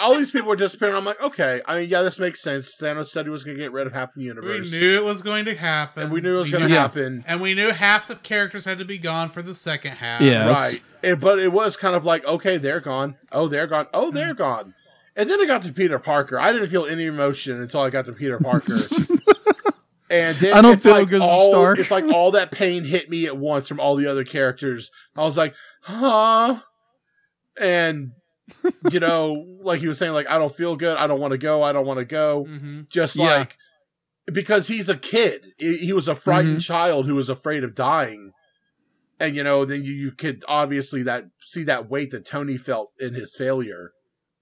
All 0.00 0.16
these 0.16 0.30
people 0.30 0.48
were 0.48 0.54
disappearing. 0.56 0.94
I'm 0.94 1.04
like, 1.04 1.20
okay. 1.20 1.60
I 1.66 1.80
mean, 1.80 1.88
yeah, 1.88 2.02
this 2.02 2.20
makes 2.20 2.40
sense. 2.40 2.76
Thanos 2.80 3.06
said 3.08 3.26
he 3.26 3.30
was 3.30 3.42
going 3.42 3.56
to 3.56 3.62
get 3.62 3.72
rid 3.72 3.88
of 3.88 3.92
half 3.92 4.14
the 4.14 4.22
universe. 4.22 4.70
We 4.70 4.78
knew 4.78 4.96
it 4.96 5.02
was 5.02 5.22
going 5.22 5.44
to 5.46 5.56
happen, 5.56 6.04
and 6.04 6.12
we 6.12 6.20
knew 6.20 6.36
it 6.36 6.38
was 6.38 6.50
going 6.52 6.62
to 6.62 6.68
knew- 6.68 6.74
happen. 6.76 7.24
and 7.26 7.40
we 7.40 7.52
knew 7.54 7.70
half 7.72 8.06
the 8.06 8.14
characters 8.14 8.64
had 8.64 8.78
to 8.78 8.84
be 8.84 8.96
gone 8.98 9.28
for 9.28 9.42
the 9.42 9.54
second 9.56 9.92
half. 9.92 10.20
Yeah. 10.20 10.46
Yes. 10.46 10.72
Right. 10.72 10.82
And- 11.02 11.20
but 11.20 11.40
it 11.40 11.52
was 11.52 11.76
kind 11.76 11.96
of 11.96 12.04
like, 12.04 12.24
okay, 12.24 12.58
they're 12.58 12.78
gone. 12.80 13.16
Oh, 13.32 13.48
they're 13.48 13.66
gone. 13.66 13.86
Oh, 13.92 14.12
they're 14.12 14.34
Mm. 14.34 14.38
gone. 14.38 14.74
And 15.16 15.30
then 15.30 15.40
I 15.40 15.46
got 15.46 15.62
to 15.62 15.72
Peter 15.72 15.98
Parker. 15.98 16.38
I 16.38 16.52
didn't 16.52 16.68
feel 16.68 16.84
any 16.84 17.06
emotion 17.06 17.60
until 17.60 17.80
I 17.80 17.88
got 17.90 18.04
to 18.04 18.12
Peter 18.12 18.38
Parker. 18.38 18.74
and 20.10 20.36
then 20.38 20.52
I 20.54 20.60
don't 20.60 20.74
it's 20.74 20.82
feel 20.84 20.92
like 20.92 21.08
good 21.08 21.14
with 21.20 21.22
all, 21.22 21.48
Stark. 21.48 21.78
It's 21.78 21.90
like 21.90 22.04
all 22.12 22.32
that 22.32 22.50
pain 22.50 22.84
hit 22.84 23.08
me 23.08 23.26
at 23.26 23.36
once 23.36 23.66
from 23.66 23.80
all 23.80 23.96
the 23.96 24.06
other 24.06 24.24
characters. 24.24 24.90
I 25.16 25.22
was 25.24 25.36
like, 25.38 25.54
huh? 25.82 26.60
And, 27.58 28.12
you 28.90 29.00
know, 29.00 29.42
like 29.62 29.80
he 29.80 29.88
was 29.88 29.98
saying, 29.98 30.12
like, 30.12 30.28
I 30.28 30.36
don't 30.38 30.54
feel 30.54 30.76
good. 30.76 30.98
I 30.98 31.06
don't 31.06 31.20
want 31.20 31.32
to 31.32 31.38
go. 31.38 31.62
I 31.62 31.72
don't 31.72 31.86
want 31.86 31.98
to 31.98 32.04
go. 32.04 32.44
hmm 32.44 32.82
just 32.90 33.16
Yeah. 33.16 33.24
like 33.24 33.56
because 34.32 34.68
he's 34.68 34.88
a 34.88 34.96
kid. 34.96 35.46
He, 35.56 35.78
he 35.78 35.92
was 35.92 36.08
a 36.08 36.14
frightened 36.14 36.60
child 36.60 37.06
who 37.06 37.14
was 37.14 37.28
afraid 37.28 37.64
of 37.64 37.74
dying. 37.74 38.32
And 39.18 39.34
you 39.34 39.42
know, 39.42 39.64
then 39.64 39.82
you, 39.84 39.92
you 39.92 40.12
could 40.12 40.44
obviously 40.46 41.02
that 41.04 41.24
see 41.40 41.64
that 41.64 41.88
weight 41.88 42.10
that 42.10 42.26
Tony 42.26 42.58
felt 42.58 42.90
in 43.00 43.14
his 43.14 43.34
failure. 43.34 43.92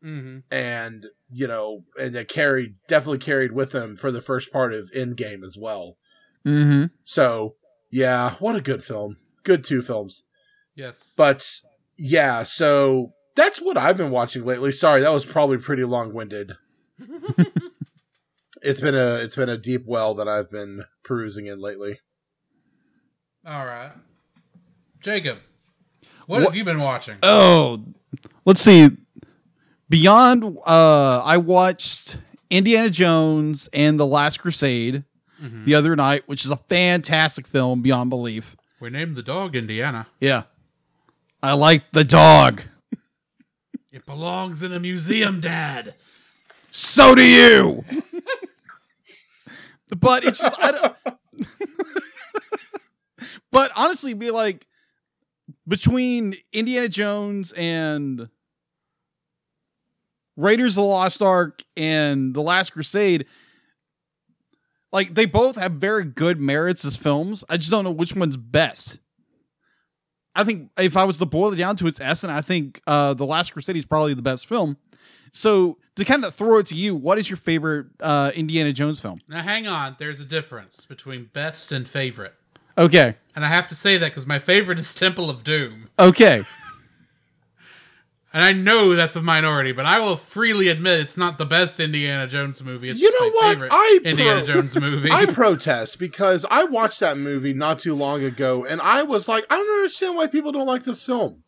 Mm-hmm. 0.04 0.38
And, 0.54 1.06
you 1.30 1.46
know, 1.46 1.84
and 1.98 2.14
that 2.14 2.28
carried 2.28 2.74
definitely 2.86 3.18
carried 3.18 3.52
with 3.52 3.72
him 3.72 3.96
for 3.96 4.10
the 4.10 4.20
first 4.20 4.52
part 4.52 4.74
of 4.74 4.90
Endgame 4.92 5.42
as 5.44 5.56
well. 5.56 5.96
Mm-hmm. 6.46 6.86
So 7.04 7.54
yeah, 7.90 8.34
what 8.38 8.56
a 8.56 8.60
good 8.60 8.84
film. 8.84 9.16
Good 9.44 9.64
two 9.64 9.80
films. 9.80 10.24
Yes. 10.74 11.14
But 11.16 11.48
yeah, 11.96 12.42
so 12.42 13.12
that's 13.36 13.60
what 13.60 13.76
I've 13.78 13.96
been 13.96 14.10
watching 14.10 14.44
lately. 14.44 14.72
Sorry, 14.72 15.00
that 15.00 15.12
was 15.12 15.24
probably 15.24 15.58
pretty 15.58 15.84
long 15.84 16.12
winded. 16.12 16.52
it's 18.62 18.80
been 18.80 18.94
a 18.94 19.14
it's 19.16 19.36
been 19.36 19.48
a 19.48 19.56
deep 19.58 19.84
well 19.86 20.14
that 20.14 20.28
I've 20.28 20.50
been 20.50 20.84
perusing 21.02 21.46
in 21.46 21.60
lately. 21.60 22.00
All 23.46 23.64
right. 23.66 23.92
Jacob, 25.00 25.38
what, 26.26 26.40
What- 26.40 26.44
have 26.44 26.56
you 26.56 26.64
been 26.64 26.80
watching? 26.80 27.16
Oh, 27.22 27.84
let's 28.44 28.60
see. 28.60 28.90
Beyond, 29.88 30.58
uh, 30.66 31.22
I 31.24 31.36
watched 31.36 32.18
Indiana 32.50 32.90
Jones 32.90 33.68
and 33.72 34.00
the 34.00 34.06
Last 34.06 34.38
Crusade 34.40 35.04
Mhm. 35.42 35.64
the 35.66 35.74
other 35.74 35.94
night, 35.94 36.22
which 36.26 36.44
is 36.44 36.50
a 36.50 36.56
fantastic 36.56 37.46
film 37.46 37.82
beyond 37.82 38.10
belief. 38.10 38.56
We 38.80 38.90
named 38.90 39.16
the 39.16 39.22
dog 39.22 39.54
Indiana. 39.56 40.06
Yeah, 40.20 40.44
I 41.42 41.52
like 41.52 41.90
the 41.92 42.04
dog. 42.04 42.62
It 43.92 44.06
belongs 44.06 44.62
in 44.62 44.72
a 44.72 44.80
museum, 44.80 45.40
Dad. 45.40 45.94
So 46.70 47.14
do 47.14 47.22
you. 47.22 47.84
but 49.96 50.24
it's 50.24 50.40
just, 50.40 50.56
I 50.58 50.72
don't, 50.72 50.96
but 53.52 53.70
honestly, 53.76 54.14
be 54.14 54.30
like 54.32 54.66
between 55.68 56.36
Indiana 56.52 56.88
Jones 56.88 57.52
and 57.52 58.28
Raiders 60.36 60.72
of 60.72 60.82
the 60.82 60.88
Lost 60.88 61.22
Ark 61.22 61.62
and 61.76 62.34
The 62.34 62.40
Last 62.42 62.70
Crusade, 62.70 63.26
like 64.92 65.14
they 65.14 65.26
both 65.26 65.56
have 65.56 65.72
very 65.72 66.04
good 66.04 66.40
merits 66.40 66.84
as 66.84 66.96
films. 66.96 67.44
I 67.48 67.56
just 67.56 67.70
don't 67.70 67.84
know 67.84 67.90
which 67.90 68.14
one's 68.14 68.36
best. 68.36 68.98
I 70.36 70.42
think 70.42 70.70
if 70.78 70.96
I 70.96 71.04
was 71.04 71.18
to 71.18 71.26
boil 71.26 71.52
it 71.52 71.56
down 71.56 71.76
to 71.76 71.86
its 71.86 72.00
essence, 72.00 72.30
I 72.32 72.40
think 72.40 72.80
uh, 72.86 73.14
The 73.14 73.26
Last 73.26 73.52
Crusade 73.52 73.76
is 73.76 73.84
probably 73.84 74.14
the 74.14 74.22
best 74.22 74.46
film. 74.46 74.76
So 75.32 75.78
to 75.96 76.04
kind 76.04 76.24
of 76.24 76.34
throw 76.34 76.58
it 76.58 76.66
to 76.66 76.74
you, 76.74 76.94
what 76.96 77.18
is 77.18 77.30
your 77.30 77.36
favorite 77.36 77.86
uh, 78.00 78.32
Indiana 78.34 78.72
Jones 78.72 79.00
film? 79.00 79.20
Now, 79.28 79.42
hang 79.42 79.66
on. 79.68 79.94
There's 79.98 80.18
a 80.20 80.24
difference 80.24 80.84
between 80.86 81.30
best 81.32 81.70
and 81.70 81.86
favorite. 81.88 82.34
Okay, 82.76 83.14
And 83.36 83.44
I 83.44 83.48
have 83.48 83.68
to 83.68 83.76
say 83.76 83.96
that 83.98 84.10
because 84.10 84.26
my 84.26 84.40
favorite 84.40 84.80
is 84.80 84.92
Temple 84.92 85.30
of 85.30 85.44
Doom. 85.44 85.90
okay, 85.96 86.42
And 88.34 88.42
I 88.42 88.52
know 88.52 88.96
that's 88.96 89.14
a 89.14 89.22
minority, 89.22 89.70
but 89.70 89.86
I 89.86 90.00
will 90.00 90.16
freely 90.16 90.66
admit 90.66 90.98
it's 90.98 91.16
not 91.16 91.38
the 91.38 91.46
best 91.46 91.78
Indiana 91.78 92.26
Jones 92.26 92.60
movie. 92.64 92.88
It's 92.90 93.00
You 93.00 93.12
know 93.12 93.28
my 93.28 93.34
what? 93.36 93.52
favorite 93.54 93.68
I 93.72 94.00
Indiana 94.04 94.44
pro- 94.44 94.54
Jones 94.54 94.76
movie. 94.80 95.10
I 95.12 95.26
protest 95.26 96.00
because 96.00 96.44
I 96.50 96.64
watched 96.64 96.98
that 96.98 97.16
movie 97.16 97.54
not 97.54 97.78
too 97.78 97.94
long 97.94 98.24
ago 98.24 98.64
and 98.64 98.80
I 98.80 99.04
was 99.04 99.28
like, 99.28 99.46
I 99.48 99.56
don't 99.56 99.76
understand 99.76 100.16
why 100.16 100.26
people 100.26 100.50
don't 100.50 100.66
like 100.66 100.82
this 100.82 101.06
film. 101.06 101.44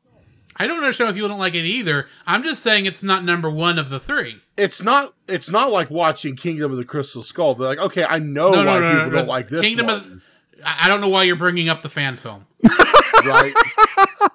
I 0.58 0.68
don't 0.68 0.78
understand 0.78 1.08
why 1.08 1.14
people 1.14 1.28
don't 1.28 1.40
like 1.40 1.54
it 1.56 1.64
either. 1.66 2.06
I'm 2.24 2.44
just 2.44 2.62
saying 2.62 2.86
it's 2.86 3.02
not 3.02 3.24
number 3.24 3.50
one 3.50 3.80
of 3.80 3.90
the 3.90 3.98
three. 3.98 4.40
It's 4.56 4.80
not 4.80 5.12
it's 5.26 5.50
not 5.50 5.72
like 5.72 5.90
watching 5.90 6.36
Kingdom 6.36 6.70
of 6.70 6.78
the 6.78 6.84
Crystal 6.84 7.22
Skull, 7.24 7.56
but 7.56 7.64
like, 7.64 7.78
okay, 7.78 8.04
I 8.08 8.20
know 8.20 8.52
No, 8.52 8.58
why 8.64 8.78
no, 8.78 8.90
people 8.92 8.92
no, 8.94 9.04
no. 9.06 9.10
don't 9.10 9.26
like 9.28 9.48
this 9.48 9.60
Kingdom 9.60 9.86
one, 9.86 9.96
of- 9.96 10.22
I 10.64 10.84
I 10.84 10.88
don't 10.88 11.00
know 11.00 11.08
why 11.08 11.24
you're 11.24 11.34
bringing 11.34 11.68
up 11.68 11.82
the 11.82 11.90
fan 11.90 12.16
film. 12.16 12.46
right? 13.26 13.52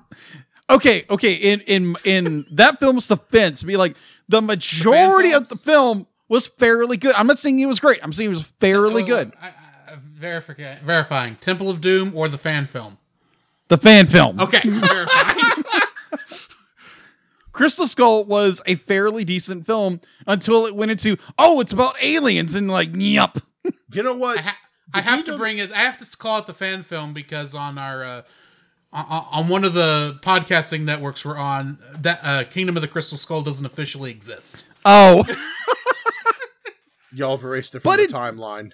okay, 0.72 1.06
okay. 1.10 1.34
In 1.34 1.60
in 1.62 1.96
in 2.04 2.46
that 2.52 2.80
film's 2.80 3.08
defense, 3.08 3.62
be 3.64 3.78
like 3.78 3.96
the 4.30 4.42
majority 4.42 5.34
of 5.34 5.48
the 5.50 5.56
film 5.56 6.08
was 6.30 6.48
fairly 6.48 6.98
good. 6.98 7.14
I'm 7.16 7.28
not 7.28 7.38
saying 7.40 7.60
it 7.60 7.66
was 7.68 7.80
great. 7.80 8.00
I'm 8.02 8.14
saying 8.14 8.32
it 8.32 8.34
was 8.34 8.52
fairly 8.60 9.04
Oh, 9.04 9.06
good. 9.08 9.34
I, 9.42 9.48
I, 9.50 9.96
verifi- 10.20 10.80
verifying 10.82 11.36
Temple 11.36 11.70
of 11.70 11.82
Doom 11.82 12.14
or 12.16 12.28
the 12.30 12.38
fan 12.38 12.66
film. 12.66 12.98
The 13.68 13.78
fan 13.78 14.08
film. 14.08 14.40
Okay. 14.40 14.62
Crystal 17.52 17.86
Skull 17.88 18.24
was 18.24 18.62
a 18.66 18.76
fairly 18.76 19.26
decent 19.26 19.66
film 19.66 20.00
until 20.26 20.66
it 20.66 20.76
went 20.76 20.92
into 20.92 21.18
oh, 21.38 21.60
it's 21.60 21.74
about 21.74 22.02
aliens 22.02 22.56
and 22.56 22.70
like 22.72 22.90
yup. 22.94 23.38
You 23.92 24.04
know 24.04 24.14
what? 24.14 24.40
I, 24.40 24.42
ha- 24.42 24.58
I 24.94 25.02
have 25.02 25.20
to 25.20 25.24
Kingdom- 25.24 25.38
bring 25.40 25.58
it. 25.58 25.72
I 25.72 25.80
have 25.80 25.98
to 25.98 26.18
call 26.18 26.40
it 26.40 26.48
the 26.48 26.54
fan 26.54 26.84
film 26.84 27.14
because 27.14 27.54
on 27.54 27.78
our 27.78 28.04
uh, 28.04 28.22
on, 28.94 29.06
on 29.32 29.48
one 29.48 29.64
of 29.64 29.74
the 29.74 30.20
podcasting 30.22 30.82
networks 30.82 31.24
we're 31.24 31.38
on, 31.38 31.80
that 32.00 32.20
uh, 32.24 32.44
Kingdom 32.46 32.76
of 32.76 32.82
the 32.82 32.88
Crystal 32.88 33.18
Skull 33.18 33.42
doesn't 33.42 33.66
officially 33.66 34.12
exist. 34.12 34.64
Oh, 34.86 35.24
Y'all 37.14 37.36
have 37.36 37.44
erased 37.44 37.76
it 37.76 37.82
from 37.82 37.92
But 37.92 37.98
the 37.98 38.04
it- 38.04 38.12
timeline. 38.12 38.72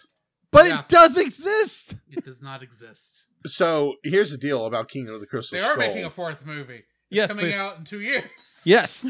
but 0.51 0.67
Yes. 0.67 0.85
it 0.85 0.91
does 0.91 1.17
exist. 1.17 1.95
It 2.11 2.23
does 2.23 2.41
not 2.41 2.61
exist. 2.61 3.25
So 3.45 3.95
here's 4.03 4.31
the 4.31 4.37
deal 4.37 4.65
about 4.65 4.89
Kingdom 4.89 5.15
of 5.15 5.21
the 5.21 5.27
Crystal 5.27 5.57
Skull. 5.57 5.67
They 5.67 5.71
are 5.71 5.75
Skull. 5.83 5.87
making 5.93 6.05
a 6.05 6.09
fourth 6.11 6.45
movie. 6.45 6.75
It's 6.75 6.85
Yes, 7.09 7.29
coming 7.29 7.45
they- 7.47 7.53
out 7.53 7.77
in 7.77 7.83
two 7.85 8.01
years. 8.01 8.23
Yes. 8.65 9.05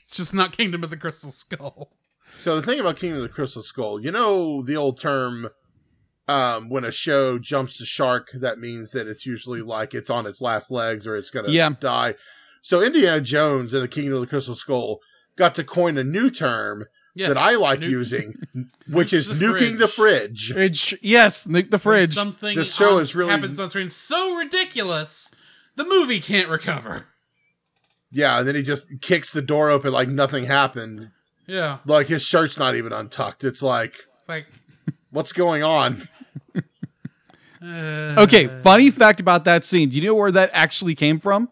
it's 0.00 0.16
just 0.16 0.34
not 0.34 0.56
Kingdom 0.56 0.84
of 0.84 0.90
the 0.90 0.96
Crystal 0.96 1.30
Skull. 1.30 1.90
So 2.36 2.56
the 2.56 2.62
thing 2.66 2.78
about 2.80 2.96
Kingdom 2.96 3.18
of 3.18 3.22
the 3.28 3.34
Crystal 3.34 3.62
Skull, 3.62 4.00
you 4.00 4.10
know 4.12 4.62
the 4.62 4.76
old 4.76 4.98
term 5.00 5.48
um 6.28 6.68
when 6.70 6.84
a 6.84 6.90
show 6.92 7.38
jumps 7.38 7.78
the 7.78 7.84
shark, 7.84 8.30
that 8.34 8.58
means 8.58 8.92
that 8.92 9.06
it's 9.06 9.26
usually 9.26 9.60
like 9.62 9.92
it's 9.94 10.10
on 10.10 10.26
its 10.26 10.40
last 10.40 10.70
legs 10.70 11.06
or 11.06 11.16
it's 11.16 11.30
gonna 11.30 11.50
Yeah. 11.50 11.70
die. 11.80 12.14
So 12.62 12.82
Indiana 12.82 13.20
Jones 13.20 13.74
and 13.74 13.82
the 13.82 13.88
Kingdom 13.88 14.14
of 14.14 14.20
the 14.22 14.26
Crystal 14.26 14.54
Skull 14.54 15.00
got 15.36 15.54
to 15.56 15.64
coin 15.64 15.98
a 15.98 16.04
new 16.04 16.30
term 16.30 16.86
Yes, 17.16 17.28
that 17.28 17.36
I 17.36 17.54
like 17.56 17.78
nu- 17.80 17.88
using, 17.88 18.34
which 18.88 19.12
is 19.12 19.26
the 19.28 19.34
nuking 19.34 19.78
the 19.78 19.86
fridge. 19.86 20.52
Fridge. 20.52 20.96
Yes, 21.02 21.46
Nick 21.46 21.70
the 21.70 21.76
when 21.76 21.80
fridge. 21.80 22.14
Something 22.14 22.56
The 22.56 22.64
show 22.64 22.96
on- 22.96 23.02
is 23.02 23.14
really- 23.14 23.30
happens 23.30 23.58
on 23.60 23.68
screen 23.70 23.88
so 23.88 24.36
ridiculous, 24.36 25.30
the 25.76 25.84
movie 25.84 26.20
can't 26.20 26.48
recover. 26.48 27.06
Yeah, 28.10 28.38
and 28.38 28.48
then 28.48 28.54
he 28.54 28.62
just 28.62 28.86
kicks 29.00 29.32
the 29.32 29.42
door 29.42 29.70
open 29.70 29.92
like 29.92 30.08
nothing 30.08 30.44
happened. 30.46 31.10
Yeah, 31.46 31.78
Like 31.84 32.06
his 32.06 32.24
shirt's 32.24 32.58
not 32.58 32.74
even 32.74 32.92
untucked. 32.92 33.44
It's 33.44 33.62
like, 33.62 33.92
it's 34.18 34.28
like 34.28 34.46
what's 35.14 35.32
going 35.32 35.62
on? 35.62 36.06
Okay, 37.66 38.50
funny 38.62 38.90
fact 38.90 39.20
about 39.20 39.46
that 39.46 39.64
scene. 39.64 39.88
Do 39.88 39.96
you 39.98 40.06
know 40.06 40.14
where 40.14 40.30
that 40.30 40.50
actually 40.52 40.94
came 40.94 41.18
from? 41.18 41.48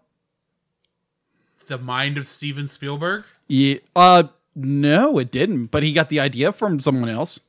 the 1.69 1.79
mind 1.79 2.19
of 2.19 2.29
Steven 2.29 2.69
Spielberg. 2.69 3.25
Yeah. 3.49 3.77
Uh 3.97 4.25
no, 4.55 5.19
it 5.19 5.31
didn't, 5.31 5.67
but 5.69 5.83
he 5.83 5.95
got 5.95 6.11
the 6.11 6.21
idea 6.21 6.53
from 6.53 6.81
someone 6.81 7.09
else. 7.09 7.41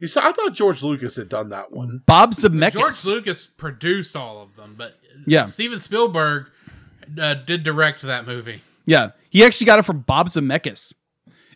You 0.00 0.08
saw, 0.08 0.26
I 0.26 0.32
thought 0.32 0.52
George 0.54 0.82
Lucas 0.82 1.14
had 1.14 1.28
done 1.28 1.50
that 1.50 1.70
one. 1.70 2.02
Bob 2.06 2.32
Zemeckis. 2.32 2.72
George 2.72 3.04
Lucas 3.04 3.46
produced 3.46 4.16
all 4.16 4.42
of 4.42 4.56
them, 4.56 4.74
but 4.76 4.98
Yeah. 5.28 5.44
Steven 5.44 5.78
Spielberg 5.78 6.46
uh, 7.20 7.34
did 7.34 7.62
direct 7.62 8.02
that 8.02 8.26
movie. 8.26 8.62
Yeah, 8.84 9.10
he 9.30 9.44
actually 9.44 9.66
got 9.66 9.78
it 9.78 9.82
from 9.84 10.00
Bob 10.00 10.28
Zemeckis. 10.28 10.94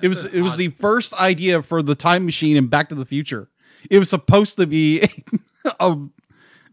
It 0.03 0.09
was 0.09 0.25
it 0.25 0.41
was 0.41 0.57
the 0.57 0.69
first 0.69 1.15
idea 1.15 1.63
for 1.63 1.83
the 1.83 1.95
time 1.95 2.25
machine 2.25 2.57
in 2.57 2.67
Back 2.67 2.89
to 2.89 2.95
the 2.95 3.07
Future. 3.07 3.49
It 3.91 3.99
was 3.99 4.11
supposed 4.11 4.57
to 4.57 4.67
be 4.67 5.09
a, 5.81 5.97
a 5.97 6.09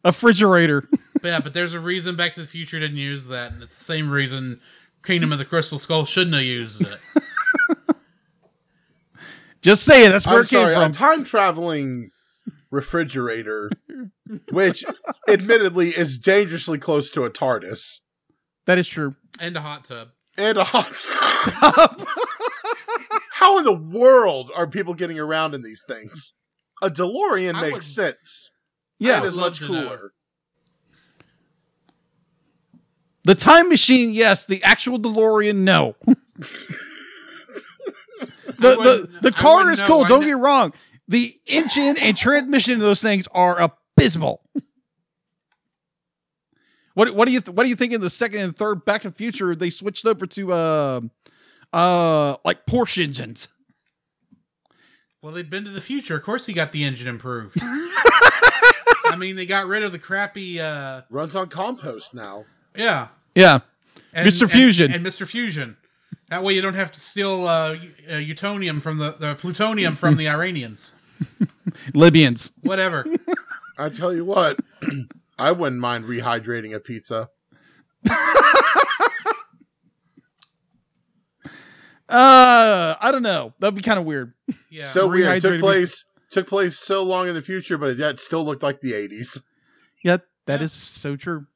refrigerator. 0.03 0.87
But 1.21 1.27
yeah, 1.27 1.39
but 1.39 1.53
there's 1.53 1.73
a 1.73 1.79
reason 1.79 2.15
Back 2.15 2.33
to 2.33 2.41
the 2.41 2.47
Future 2.47 2.79
didn't 2.79 2.97
use 2.97 3.27
that, 3.27 3.51
and 3.51 3.61
it's 3.61 3.77
the 3.77 3.83
same 3.83 4.09
reason 4.09 4.59
Kingdom 5.03 5.31
of 5.31 5.37
the 5.37 5.45
Crystal 5.45 5.79
Skull 5.79 6.05
shouldn't 6.05 6.35
have 6.35 6.43
used 6.43 6.81
it. 6.81 6.97
Just 9.61 9.83
saying, 9.83 10.11
that's 10.11 10.25
where 10.25 10.37
I'm 10.37 10.41
it 10.43 10.49
came 10.49 10.73
sorry, 10.73 10.75
a 10.75 10.89
time 10.89 11.25
traveling 11.25 12.11
refrigerator, 12.71 13.69
which 14.51 14.85
admittedly 15.27 15.89
is 15.89 16.17
dangerously 16.17 16.77
close 16.77 17.11
to 17.11 17.23
a 17.25 17.29
TARDIS 17.29 17.99
that 18.65 18.77
is 18.77 18.87
true. 18.87 19.15
and 19.39 19.57
a 19.57 19.61
hot 19.61 19.83
tub. 19.83 20.09
and 20.37 20.57
a 20.57 20.63
hot 20.63 20.93
tub. 21.43 22.07
How 23.39 23.57
in 23.57 23.63
the 23.63 23.71
world 23.73 24.51
are 24.53 24.67
people 24.67 24.93
getting 24.93 25.17
around 25.17 25.53
in 25.53 25.61
these 25.61 25.85
things? 25.87 26.33
A 26.81 26.89
DeLorean 26.89 27.55
I 27.55 27.61
makes 27.61 27.73
would- 27.73 27.83
sense. 27.83 28.51
Yeah, 28.99 29.17
and 29.19 29.25
is 29.27 29.35
much 29.37 29.61
cooler. 29.61 30.11
the 33.23 33.33
time 33.35 33.69
machine, 33.69 34.11
yes. 34.11 34.45
The 34.45 34.61
actual 34.61 34.99
DeLorean, 34.99 35.59
no. 35.59 35.95
the 36.05 36.15
the, 38.59 39.09
the 39.21 39.31
car 39.31 39.71
is 39.71 39.81
cool. 39.81 39.99
Don't 40.03 40.19
kn- 40.19 40.21
get 40.21 40.27
me 40.27 40.33
wrong. 40.33 40.73
The 41.07 41.39
engine 41.47 41.97
and 41.97 42.17
transmission 42.17 42.73
of 42.73 42.81
those 42.81 43.01
things 43.01 43.29
are 43.31 43.57
abysmal. 43.61 44.41
What 46.93 47.15
what 47.15 47.25
do 47.25 47.31
you 47.31 47.39
th- 47.39 47.55
what 47.55 47.63
do 47.63 47.69
you 47.69 47.77
think 47.77 47.93
in 47.93 48.01
the 48.01 48.09
second 48.09 48.41
and 48.41 48.53
third 48.53 48.83
Back 48.83 49.03
to 49.03 49.11
the 49.11 49.15
Future 49.15 49.55
they 49.55 49.69
switched 49.69 50.05
over 50.05 50.25
to 50.27 50.51
uh 50.51 50.99
uh 51.73 52.37
like 52.45 52.65
Porsche 52.65 53.03
engines? 53.03 53.47
Well, 55.21 55.33
they'd 55.33 55.49
been 55.49 55.65
to 55.65 55.71
the 55.71 55.81
future. 55.81 56.15
Of 56.15 56.23
course, 56.23 56.45
he 56.45 56.53
got 56.53 56.71
the 56.71 56.83
engine 56.85 57.07
improved. 57.07 57.57
I 57.61 59.15
mean, 59.17 59.35
they 59.35 59.45
got 59.45 59.67
rid 59.67 59.83
of 59.83 59.91
the 59.91 59.99
crappy. 59.99 60.59
uh 60.61 61.01
Runs 61.09 61.35
on 61.35 61.47
compost 61.49 62.13
now. 62.13 62.45
Yeah, 62.75 63.09
Yeah. 63.35 63.59
and, 64.13 64.27
Mr. 64.27 64.49
Fusion. 64.49 64.93
and, 64.93 65.05
Mr. 65.05 65.27
Fusion. 65.27 65.75
That 66.29 66.43
way, 66.43 66.53
you 66.53 66.61
don't 66.61 66.75
have 66.75 66.91
to 66.91 66.99
steal 66.99 67.47
uh, 67.47 67.73
u- 67.73 67.91
uh, 68.07 68.79
from 68.79 68.99
the, 68.99 69.15
the 69.19 69.35
plutonium 69.35 69.95
from 69.95 70.15
the 70.15 70.29
Iranians. 70.29 70.93
Libyans. 71.95 72.51
Whatever. 72.61 73.05
I 73.79 73.89
tell 73.89 74.13
you 74.13 74.23
what, 74.25 74.59
I 75.39 75.51
wouldn't 75.51 75.81
mind 75.81 76.05
rehydrating 76.05 76.75
a 76.75 76.79
pizza. 76.79 77.29
Uh, 82.09 82.95
I 82.99 83.11
don't 83.11 83.21
know. 83.23 83.53
That'd 83.59 83.75
be 83.75 83.81
kind 83.81 83.99
of 83.99 84.05
weird. 84.05 84.33
Yeah. 84.69 84.87
so 84.87 85.07
weird. 85.07 85.41
Took 85.41 85.53
rehydrated 85.53 85.59
place 85.61 86.05
took 86.31 86.47
place 86.47 86.77
so 86.77 87.01
long 87.03 87.27
in 87.27 87.33
the 87.33 87.41
future, 87.41 87.77
but 87.77 87.89
it 87.91 87.97
yet 87.97 88.19
still 88.19 88.43
looked 88.45 88.61
like 88.63 88.81
the 88.81 88.93
eighties. 88.93 89.41
Yeah, 90.03 90.17
that 90.45 90.59
Yeah. 90.59 90.65
is 90.65 90.73
so 90.73 91.15
true. 91.15 91.47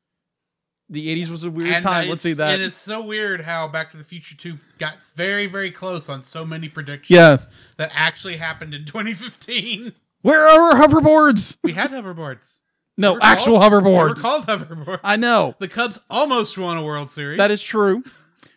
The 0.90 1.08
80s 1.24 1.30
was 1.30 1.44
a 1.44 1.50
weird 1.50 1.70
And, 1.70 1.84
time. 1.84 2.08
uh, 2.08 2.10
Let's 2.12 2.24
see 2.24 2.34
that. 2.34 2.54
And 2.54 2.62
it's 2.62 2.76
so 2.76 3.04
weird 3.04 3.42
how 3.42 3.68
Back 3.68 3.92
to 3.92 3.98
the 3.98 4.04
Future 4.04 4.36
2 4.36 4.60
got 4.80 4.98
very, 5.16 5.48
very 5.48 5.72
close 5.72 6.10
on 6.10 6.22
so 6.24 6.46
many 6.46 6.68
predictions 6.70 7.10
Yeah. 7.16 7.38
that 7.78 7.90
actually 7.96 8.36
happened 8.36 8.74
in 8.76 8.84
2015. 8.86 9.94
Where 10.22 10.46
are 10.46 10.74
our 10.78 10.88
hoverboards? 10.88 11.58
We 11.64 11.72
had 11.72 11.92
hoverboards. 11.92 12.60
No, 12.98 13.14
They 13.14 13.16
were 13.16 13.24
actual 13.24 13.60
called- 13.60 13.72
They 13.86 13.92
were 13.92 14.10
hoverboards. 14.10 14.22
called 14.22 14.46
hoverboards. 14.46 15.00
I 15.04 15.16
know. 15.16 15.56
The 15.60 15.70
Cubs 15.70 16.00
almost 16.10 16.58
won 16.58 16.78
a 16.78 16.84
World 16.84 17.10
Series. 17.10 17.38
That 17.38 17.50
is 17.50 17.64
true. 17.64 18.04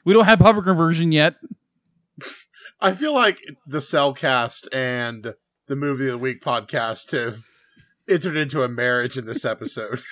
We 0.04 0.12
don't 0.12 0.26
have 0.26 0.40
hover 0.40 0.60
conversion 0.62 1.12
yet. 1.12 1.36
I 2.80 2.92
feel 2.92 3.14
like 3.14 3.38
the 3.66 3.78
Cellcast 3.78 4.68
and 4.72 5.34
the 5.66 5.76
Movie 5.76 6.06
of 6.06 6.12
the 6.12 6.18
Week 6.18 6.42
podcast 6.42 7.10
have 7.12 7.44
entered 8.08 8.36
into 8.36 8.62
a 8.62 8.68
marriage 8.68 9.16
in 9.16 9.24
this 9.24 9.44
episode. 9.44 10.00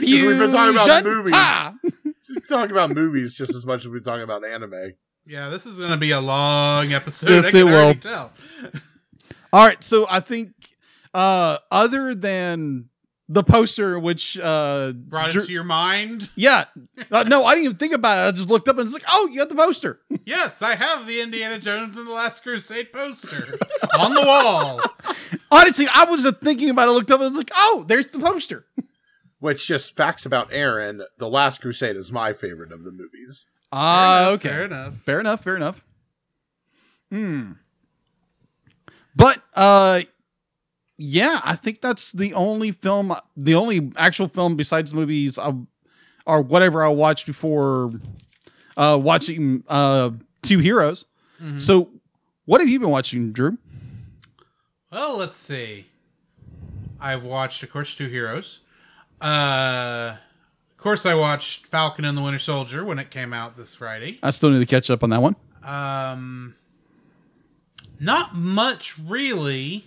Because 0.00 0.22
we've 0.22 0.38
been 0.38 0.52
talking 0.52 0.76
about 0.76 0.86
Fusion. 1.02 1.04
movies. 1.04 1.34
Ha! 1.34 1.74
Talking 2.48 2.70
about 2.70 2.94
movies 2.94 3.36
just 3.36 3.52
as 3.52 3.66
much 3.66 3.80
as 3.84 3.88
we're 3.88 3.98
talking 3.98 4.22
about 4.22 4.44
anime. 4.44 4.92
Yeah, 5.26 5.48
this 5.48 5.66
is 5.66 5.78
going 5.78 5.90
to 5.90 5.96
be 5.96 6.12
a 6.12 6.20
long 6.20 6.92
episode. 6.92 7.30
Yes, 7.30 7.46
I 7.46 7.50
can 7.50 7.60
it 7.60 7.72
already 7.72 7.98
will. 7.98 8.00
tell. 8.00 8.32
All 9.52 9.66
right, 9.66 9.82
so 9.82 10.06
I 10.08 10.20
think 10.20 10.50
uh 11.14 11.58
other 11.72 12.14
than 12.14 12.90
the 13.30 13.42
poster 13.42 13.98
which 13.98 14.38
uh 14.42 14.92
Brought 14.92 15.30
Drew- 15.30 15.42
it 15.42 15.46
to 15.46 15.52
your 15.52 15.64
mind. 15.64 16.30
yeah. 16.34 16.64
Uh, 17.10 17.24
no, 17.24 17.44
I 17.44 17.54
didn't 17.54 17.64
even 17.66 17.76
think 17.76 17.92
about 17.92 18.18
it. 18.18 18.28
I 18.28 18.30
just 18.32 18.48
looked 18.48 18.68
up 18.68 18.78
and 18.78 18.86
it's 18.86 18.94
like, 18.94 19.04
"Oh, 19.10 19.28
you 19.30 19.38
got 19.38 19.48
the 19.48 19.54
poster." 19.54 20.00
Yes, 20.24 20.60
I 20.60 20.74
have 20.74 21.06
the 21.06 21.22
Indiana 21.22 21.58
Jones 21.58 21.96
and 21.96 22.06
the 22.06 22.12
Last 22.12 22.42
Crusade 22.42 22.92
poster 22.92 23.56
on 23.98 24.12
the 24.12 24.20
wall. 24.22 24.78
Honestly, 25.50 25.86
I 25.90 26.04
wasn't 26.04 26.38
thinking 26.42 26.68
about 26.68 26.88
it. 26.88 26.90
I 26.90 26.94
looked 26.94 27.10
up 27.10 27.20
and 27.20 27.28
it's 27.28 27.36
like, 27.38 27.50
"Oh, 27.56 27.84
there's 27.88 28.08
the 28.08 28.18
poster." 28.18 28.66
Which 29.40 29.66
just 29.66 29.96
facts 29.96 30.26
about 30.26 30.48
Aaron, 30.52 31.02
The 31.16 31.28
Last 31.28 31.60
Crusade 31.62 31.96
is 31.96 32.10
my 32.12 32.32
favorite 32.34 32.72
of 32.72 32.84
the 32.84 32.90
movies. 32.92 33.48
Ah, 33.72 34.18
Fair 34.18 34.24
enough, 34.26 34.34
okay. 34.34 34.48
Fair 34.48 34.64
enough. 34.64 34.94
Fair 35.04 35.20
enough. 35.20 35.44
Fair 35.44 35.56
enough. 35.56 35.84
Hmm. 37.10 37.52
But 39.16 39.38
uh, 39.54 40.02
yeah, 40.98 41.40
I 41.44 41.54
think 41.54 41.80
that's 41.80 42.12
the 42.12 42.34
only 42.34 42.72
film, 42.72 43.14
the 43.36 43.54
only 43.54 43.92
actual 43.96 44.28
film 44.28 44.56
besides 44.56 44.92
movies, 44.92 45.38
uh, 45.38 45.52
or 46.26 46.42
whatever 46.42 46.84
I 46.84 46.88
watched 46.88 47.24
before 47.26 47.90
uh 48.76 48.98
watching 49.02 49.64
uh 49.68 50.10
Two 50.42 50.58
Heroes. 50.58 51.04
Mhm. 51.42 51.60
So, 51.60 51.88
what 52.44 52.60
have 52.60 52.68
you 52.68 52.78
been 52.80 52.90
watching, 52.90 53.32
Drew? 53.32 53.58
Well, 54.92 55.16
let's 55.16 55.38
see. 55.38 55.86
I've 57.00 57.24
watched, 57.24 57.62
of 57.62 57.70
course, 57.70 57.94
Two 57.94 58.08
Heroes. 58.08 58.60
Uh, 59.20 60.16
of 60.70 60.76
course, 60.82 61.04
I 61.06 61.14
watched 61.14 61.66
Falcon 61.66 62.04
and 62.04 62.16
the 62.16 62.22
Winter 62.22 62.38
Soldier 62.38 62.84
when 62.84 62.98
it 62.98 63.10
came 63.10 63.32
out 63.32 63.56
this 63.56 63.74
Friday. 63.74 64.18
I 64.22 64.30
still 64.30 64.50
need 64.50 64.60
to 64.60 64.66
catch 64.66 64.90
up 64.90 65.02
on 65.02 65.10
that 65.10 65.20
one. 65.22 65.36
Um, 65.64 66.54
not 68.00 68.34
much 68.34 68.98
really 68.98 69.84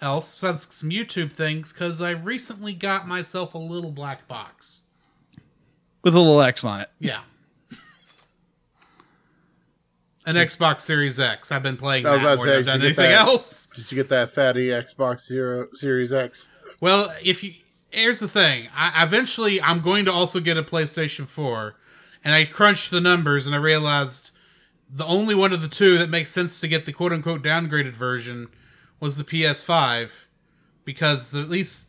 else 0.00 0.34
besides 0.34 0.74
some 0.74 0.90
YouTube 0.90 1.32
things 1.32 1.72
because 1.72 2.00
I 2.00 2.10
recently 2.12 2.72
got 2.74 3.06
myself 3.06 3.54
a 3.54 3.58
little 3.58 3.90
black 3.90 4.26
box. 4.28 4.80
With 6.02 6.14
a 6.14 6.18
little 6.18 6.40
X 6.40 6.64
on 6.64 6.80
it. 6.80 6.88
Yeah. 6.98 7.20
An 10.26 10.36
Xbox 10.36 10.82
Series 10.82 11.18
X. 11.18 11.50
I've 11.50 11.62
been 11.62 11.76
playing 11.76 12.06
I 12.06 12.12
was 12.12 12.20
that 12.20 12.26
about 12.26 12.36
more 12.38 12.46
to 12.46 12.50
than 12.50 12.58
I've 12.60 12.66
say, 12.66 12.72
done 12.72 12.80
you 12.80 12.88
get 12.94 12.98
anything 12.98 13.10
that? 13.16 13.28
else. 13.28 13.66
Did 13.74 13.90
you 13.90 13.96
get 13.96 14.08
that 14.10 14.30
fatty 14.30 14.66
Xbox 14.66 15.20
Zero 15.26 15.66
Series 15.74 16.12
X? 16.12 16.48
Well, 16.80 17.12
if 17.22 17.42
you 17.42 17.54
here's 17.90 18.20
the 18.20 18.28
thing, 18.28 18.68
I 18.74 19.02
eventually 19.02 19.60
I'm 19.60 19.80
going 19.80 20.04
to 20.04 20.12
also 20.12 20.40
get 20.40 20.56
a 20.56 20.62
PlayStation 20.62 21.26
4, 21.26 21.74
and 22.22 22.34
I 22.34 22.44
crunched 22.44 22.90
the 22.90 23.00
numbers 23.00 23.46
and 23.46 23.54
I 23.54 23.58
realized 23.58 24.30
the 24.88 25.06
only 25.06 25.34
one 25.34 25.52
of 25.52 25.62
the 25.62 25.68
two 25.68 25.98
that 25.98 26.10
makes 26.10 26.30
sense 26.30 26.60
to 26.60 26.68
get 26.68 26.86
the 26.86 26.92
quote 26.92 27.12
unquote 27.12 27.42
downgraded 27.42 27.92
version 27.92 28.48
was 29.00 29.16
the 29.16 29.24
PS5 29.24 30.10
because 30.84 31.30
the, 31.30 31.40
at 31.40 31.48
least 31.48 31.88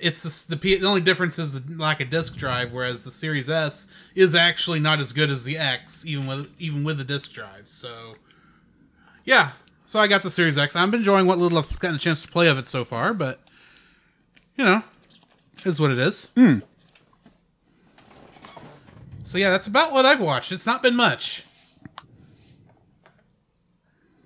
it's 0.00 0.22
the, 0.46 0.54
the 0.54 0.60
P, 0.60 0.76
the 0.76 0.86
only 0.86 1.00
difference 1.00 1.38
is 1.38 1.52
the 1.52 1.76
lack 1.76 2.00
of 2.00 2.10
disk 2.10 2.36
drive, 2.36 2.72
whereas 2.72 3.04
the 3.04 3.10
Series 3.10 3.48
S 3.48 3.86
is 4.14 4.34
actually 4.34 4.80
not 4.80 4.98
as 4.98 5.12
good 5.12 5.30
as 5.30 5.44
the 5.44 5.56
X, 5.56 6.04
even 6.06 6.26
with 6.26 6.52
even 6.58 6.84
with 6.84 6.98
the 6.98 7.04
disk 7.04 7.32
drive. 7.32 7.68
So, 7.68 8.14
yeah. 9.24 9.52
So 9.84 9.98
I 9.98 10.06
got 10.06 10.22
the 10.22 10.30
Series 10.30 10.58
X. 10.58 10.76
I'm 10.76 10.92
enjoying 10.92 11.26
what 11.26 11.38
little 11.38 11.58
I've 11.58 11.78
gotten 11.78 11.96
a 11.96 11.98
chance 11.98 12.20
to 12.22 12.28
play 12.28 12.48
of 12.48 12.58
it 12.58 12.66
so 12.66 12.84
far, 12.84 13.14
but 13.14 13.40
you 14.56 14.64
know, 14.64 14.82
is 15.64 15.80
what 15.80 15.90
it 15.90 15.98
is. 15.98 16.26
Hmm. 16.34 16.58
So 19.24 19.38
yeah, 19.38 19.50
that's 19.50 19.66
about 19.66 19.92
what 19.92 20.04
I've 20.04 20.20
watched. 20.20 20.52
It's 20.52 20.66
not 20.66 20.82
been 20.82 20.96
much. 20.96 21.44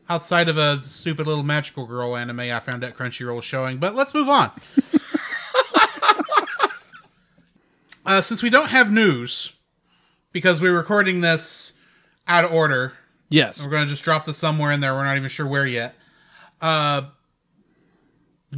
Outside 0.09 0.49
of 0.49 0.59
a 0.59 0.83
stupid 0.83 1.27
little 1.27 1.45
magical 1.45 1.87
girl 1.87 2.17
anime 2.17 2.41
I 2.41 2.59
found 2.61 2.83
at 2.85 2.97
Crunchyroll 2.97 3.43
showing, 3.43 3.79
but 3.79 3.95
let's 3.95 4.12
move 4.15 4.29
on. 4.29 4.51
uh, 8.07 8.21
since 8.21 8.43
we 8.43 8.51
don't 8.51 8.69
have 8.69 8.91
news, 8.93 9.53
because 10.33 10.61
we're 10.61 10.77
recording 10.77 11.21
this 11.21 11.75
out 12.27 12.45
of 12.45 12.53
order, 12.53 12.93
Yes. 13.29 13.65
we're 13.65 13.71
going 13.71 13.85
to 13.85 13.91
just 13.91 14.03
drop 14.05 14.27
this 14.27 14.38
somewhere 14.38 14.73
in 14.73 14.81
there. 14.81 14.93
We're 14.93 15.05
not 15.05 15.17
even 15.17 15.29
sure 15.31 15.47
where 15.47 15.67
yet. 15.67 15.95
Uh, 16.61 17.05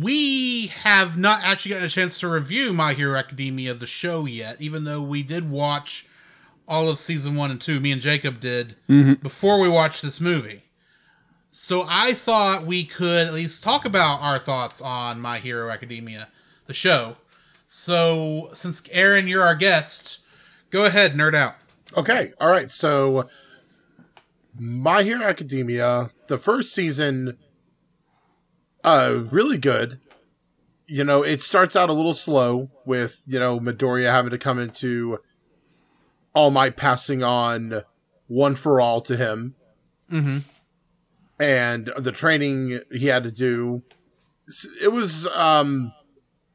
we 0.02 0.66
have 0.68 1.16
not 1.16 1.40
actually 1.44 1.70
gotten 1.72 1.86
a 1.86 1.90
chance 1.90 2.18
to 2.20 2.28
review 2.28 2.72
My 2.72 2.94
Hero 2.94 3.16
Academia, 3.16 3.74
the 3.74 3.86
show, 3.86 4.24
yet, 4.26 4.60
even 4.60 4.84
though 4.84 5.02
we 5.02 5.22
did 5.22 5.48
watch 5.50 6.06
all 6.66 6.88
of 6.88 6.98
season 6.98 7.36
one 7.36 7.50
and 7.52 7.60
two. 7.60 7.78
Me 7.78 7.92
and 7.92 8.00
Jacob 8.02 8.40
did 8.40 8.74
before 9.22 9.60
we 9.60 9.68
watched 9.68 10.02
this 10.02 10.20
movie. 10.20 10.62
So 11.56 11.84
I 11.88 12.14
thought 12.14 12.66
we 12.66 12.84
could 12.84 13.28
at 13.28 13.32
least 13.32 13.62
talk 13.62 13.84
about 13.84 14.20
our 14.20 14.40
thoughts 14.40 14.80
on 14.80 15.20
My 15.20 15.38
Hero 15.38 15.70
Academia, 15.70 16.26
the 16.66 16.74
show. 16.74 17.14
So 17.68 18.50
since 18.54 18.82
Aaron, 18.90 19.28
you're 19.28 19.44
our 19.44 19.54
guest, 19.54 20.18
go 20.70 20.84
ahead, 20.84 21.14
nerd 21.14 21.32
out. 21.32 21.54
Okay, 21.96 22.32
all 22.40 22.50
right. 22.50 22.72
So, 22.72 23.28
My 24.58 25.04
Hero 25.04 25.24
Academia, 25.24 26.10
the 26.26 26.38
first 26.38 26.74
season, 26.74 27.38
uh, 28.82 29.22
really 29.30 29.56
good. 29.56 30.00
You 30.88 31.04
know, 31.04 31.22
it 31.22 31.40
starts 31.40 31.76
out 31.76 31.88
a 31.88 31.92
little 31.92 32.14
slow 32.14 32.68
with 32.84 33.22
you 33.28 33.38
know 33.38 33.60
Midoriya 33.60 34.10
having 34.10 34.32
to 34.32 34.38
come 34.38 34.58
into 34.58 35.20
All 36.34 36.50
Might 36.50 36.76
passing 36.76 37.22
on 37.22 37.82
one 38.26 38.56
for 38.56 38.80
all 38.80 39.00
to 39.02 39.16
him, 39.16 39.54
Mm-hmm. 40.10 40.38
And 41.38 41.92
the 41.96 42.12
training 42.12 42.80
he 42.92 43.06
had 43.06 43.24
to 43.24 43.32
do. 43.32 43.82
It 44.80 44.92
was 44.92 45.26
um, 45.28 45.92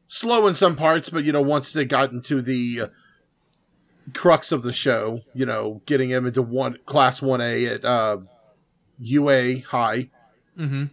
slow 0.08 0.48
in 0.48 0.56
some 0.56 0.76
parts, 0.76 1.10
but 1.10 1.24
you 1.24 1.32
know, 1.32 1.42
once 1.42 1.74
they 1.74 1.86
got 1.86 2.12
into 2.12 2.42
the 2.42 2.84
crux 4.14 4.52
of 4.52 4.64
the 4.64 4.72
show, 4.72 5.22
you 5.34 5.46
know, 5.46 5.82
getting 5.86 6.10
him 6.10 6.26
into 6.26 6.42
one 6.42 6.78
class 6.86 7.22
one 7.22 7.42
A 7.42 7.66
at 7.66 7.86
uh, 7.86 8.18
UA 9.00 9.62
High, 9.62 10.10
Mm-hmm. 10.58 10.86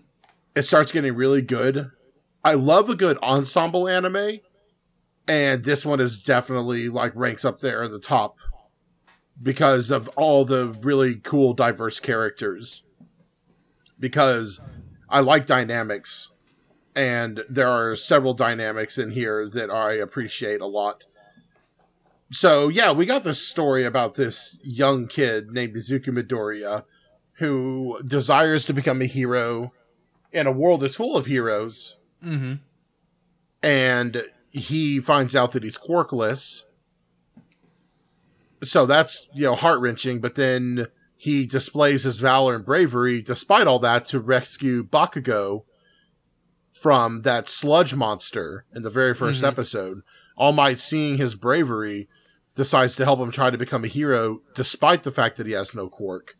it 0.55 0.63
starts 0.63 0.93
getting 0.93 1.17
really 1.17 1.43
good. 1.43 1.91
I 2.45 2.55
love 2.55 2.89
a 2.89 2.95
good 2.95 3.19
ensemble 3.21 3.89
anime, 3.89 4.39
and 5.27 5.65
this 5.65 5.85
one 5.85 5.99
is 5.99 6.23
definitely 6.23 6.89
like 6.89 7.11
ranks 7.17 7.45
up 7.45 7.59
there 7.59 7.83
at 7.83 7.91
the 7.91 7.99
top 7.99 8.39
because 9.43 9.91
of 9.91 10.07
all 10.11 10.45
the 10.45 10.69
really 10.83 11.17
cool, 11.17 11.53
diverse 11.53 11.99
characters. 11.99 12.85
Because 13.99 14.61
I 15.09 15.21
like 15.21 15.47
dynamics, 15.47 16.35
and 16.95 17.43
there 17.49 17.69
are 17.69 17.97
several 17.97 18.35
dynamics 18.35 18.99
in 18.99 19.13
here 19.13 19.49
that 19.49 19.71
I 19.71 19.93
appreciate 19.93 20.61
a 20.61 20.67
lot. 20.67 21.05
So 22.33 22.69
yeah, 22.69 22.93
we 22.93 23.07
got 23.07 23.23
this 23.23 23.41
story 23.47 23.85
about 23.85 24.17
this 24.17 24.59
young 24.65 25.07
kid 25.07 25.53
named 25.53 25.77
Izuku 25.77 26.09
Midoriya 26.09 26.85
who 27.35 28.01
desires 28.05 28.65
to 28.65 28.73
become 28.73 29.01
a 29.03 29.07
hero 29.07 29.73
in 30.33 30.47
a 30.47 30.53
world 30.53 30.81
that's 30.81 30.97
full 30.97 31.17
of 31.17 31.27
heroes, 31.27 31.97
Mm-hmm. 32.25 32.55
and 33.63 34.25
he 34.51 34.99
finds 35.01 35.37
out 35.37 35.53
that 35.53 35.63
he's 35.63 35.79
quirkless. 35.79 36.63
So 38.65 38.87
that's 38.87 39.29
you 39.35 39.43
know 39.45 39.55
heart 39.55 39.81
wrenching. 39.81 40.21
But 40.21 40.35
then 40.35 40.87
he 41.27 41.45
displays 41.45 42.05
his 42.05 42.19
valor 42.19 42.55
and 42.55 42.65
bravery, 42.65 43.21
despite 43.21 43.67
all 43.67 43.81
that, 43.81 44.05
to 44.05 44.21
rescue 44.21 44.85
Bakugo 44.85 45.65
from 46.71 47.23
that 47.23 47.49
sludge 47.49 47.95
monster 47.97 48.65
in 48.73 48.83
the 48.83 48.91
very 48.91 49.13
1st 49.13 49.43
Mhm. 49.43 49.49
episode. 49.49 50.03
All 50.37 50.53
Might, 50.53 50.79
seeing 50.79 51.17
his 51.17 51.35
bravery, 51.35 52.09
decides 52.55 52.95
to 52.95 53.05
help 53.05 53.19
him 53.19 53.33
try 53.33 53.51
to 53.51 53.59
become 53.59 53.83
a 53.83 53.89
hero, 53.89 54.41
despite 54.55 55.03
the 55.03 55.11
fact 55.11 55.37
that 55.37 55.47
he 55.49 55.53
has 55.53 55.75
no 55.75 55.89
quirk. 55.89 56.37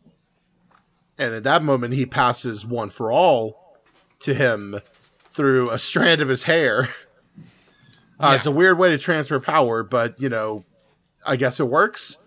And 1.17 1.33
at 1.33 1.43
that 1.43 1.63
moment, 1.63 1.93
he 1.93 2.05
passes 2.05 2.65
one 2.65 2.89
for 2.89 3.11
all 3.11 3.77
to 4.19 4.33
him 4.33 4.79
through 5.31 5.69
a 5.69 5.79
strand 5.79 6.21
of 6.21 6.29
his 6.29 6.43
hair. 6.43 6.89
Uh, 8.19 8.33
It's 8.35 8.47
a 8.47 8.51
weird 8.51 8.79
way 8.79 8.89
to 8.89 8.97
transfer 8.97 9.39
power, 9.39 9.83
but 9.83 10.19
you 10.19 10.27
know, 10.27 10.65
I 11.23 11.35
guess 11.35 11.59
it 11.59 11.65
works. 11.67 12.17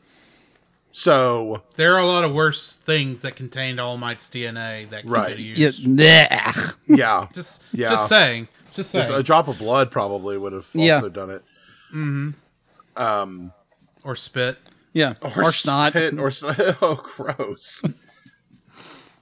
So 0.93 1.63
There 1.77 1.95
are 1.95 2.01
a 2.01 2.07
lot 2.07 2.25
of 2.25 2.33
worse 2.35 2.75
things 2.77 3.23
that 3.23 3.37
contained 3.37 3.79
All 3.79 3.97
Might's 3.97 4.29
DNA 4.29 4.89
that 4.91 5.03
could 5.03 5.11
Right. 5.11 5.37
be 5.37 5.43
Yeah, 5.45 5.67
used. 5.69 5.87
nah. 5.87 6.73
yeah, 6.89 7.27
Just, 7.35 7.63
Yeah. 7.73 7.91
just 7.91 8.09
saying. 8.09 8.49
Just 8.75 8.91
saying. 8.91 9.07
just 9.07 9.19
a 9.19 9.23
drop 9.23 9.49
of 9.49 9.59
blood 9.59 9.91
probably 9.91 10.37
would 10.39 10.53
have 10.53 10.69
Yeah. 10.75 10.97
also 10.97 11.09
done 11.09 11.31
it. 11.31 11.43
mm-hmm. 11.95 12.31
Um, 13.01 13.53
Or 14.05 14.17
spit. 14.17 14.59
Yeah, 14.93 15.15
or, 15.23 15.53
snot. 15.53 15.93
spit 15.93 16.19
or 16.19 16.31
snot. 16.31 16.59
Oh, 16.83 16.97
gross. 16.97 17.83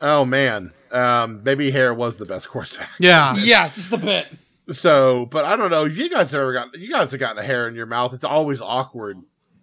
oh 0.00 0.24
man, 0.24 0.72
um, 0.92 1.42
maybe 1.44 1.70
hair 1.70 1.92
was 1.92 2.16
the 2.16 2.24
best 2.24 2.48
course 2.48 2.74
of 2.76 2.82
action. 2.82 3.04
Yeah. 3.04 3.34
Yeah, 3.38 3.68
just 3.68 3.92
a 3.92 3.98
bit. 3.98 4.26
So, 4.70 5.26
but 5.26 5.44
I 5.44 5.56
don't 5.56 5.70
know. 5.70 5.84
If 5.84 5.96
you 5.98 6.08
guys 6.10 6.32
ever 6.34 6.52
got 6.52 6.74
you 6.78 6.90
guys 6.90 7.10
have 7.12 7.20
gotten 7.20 7.38
a 7.38 7.46
hair 7.46 7.68
in 7.68 7.74
your 7.74 7.86
mouth, 7.86 8.12
it's 8.14 8.24
always 8.24 8.60
awkward. 8.62 9.18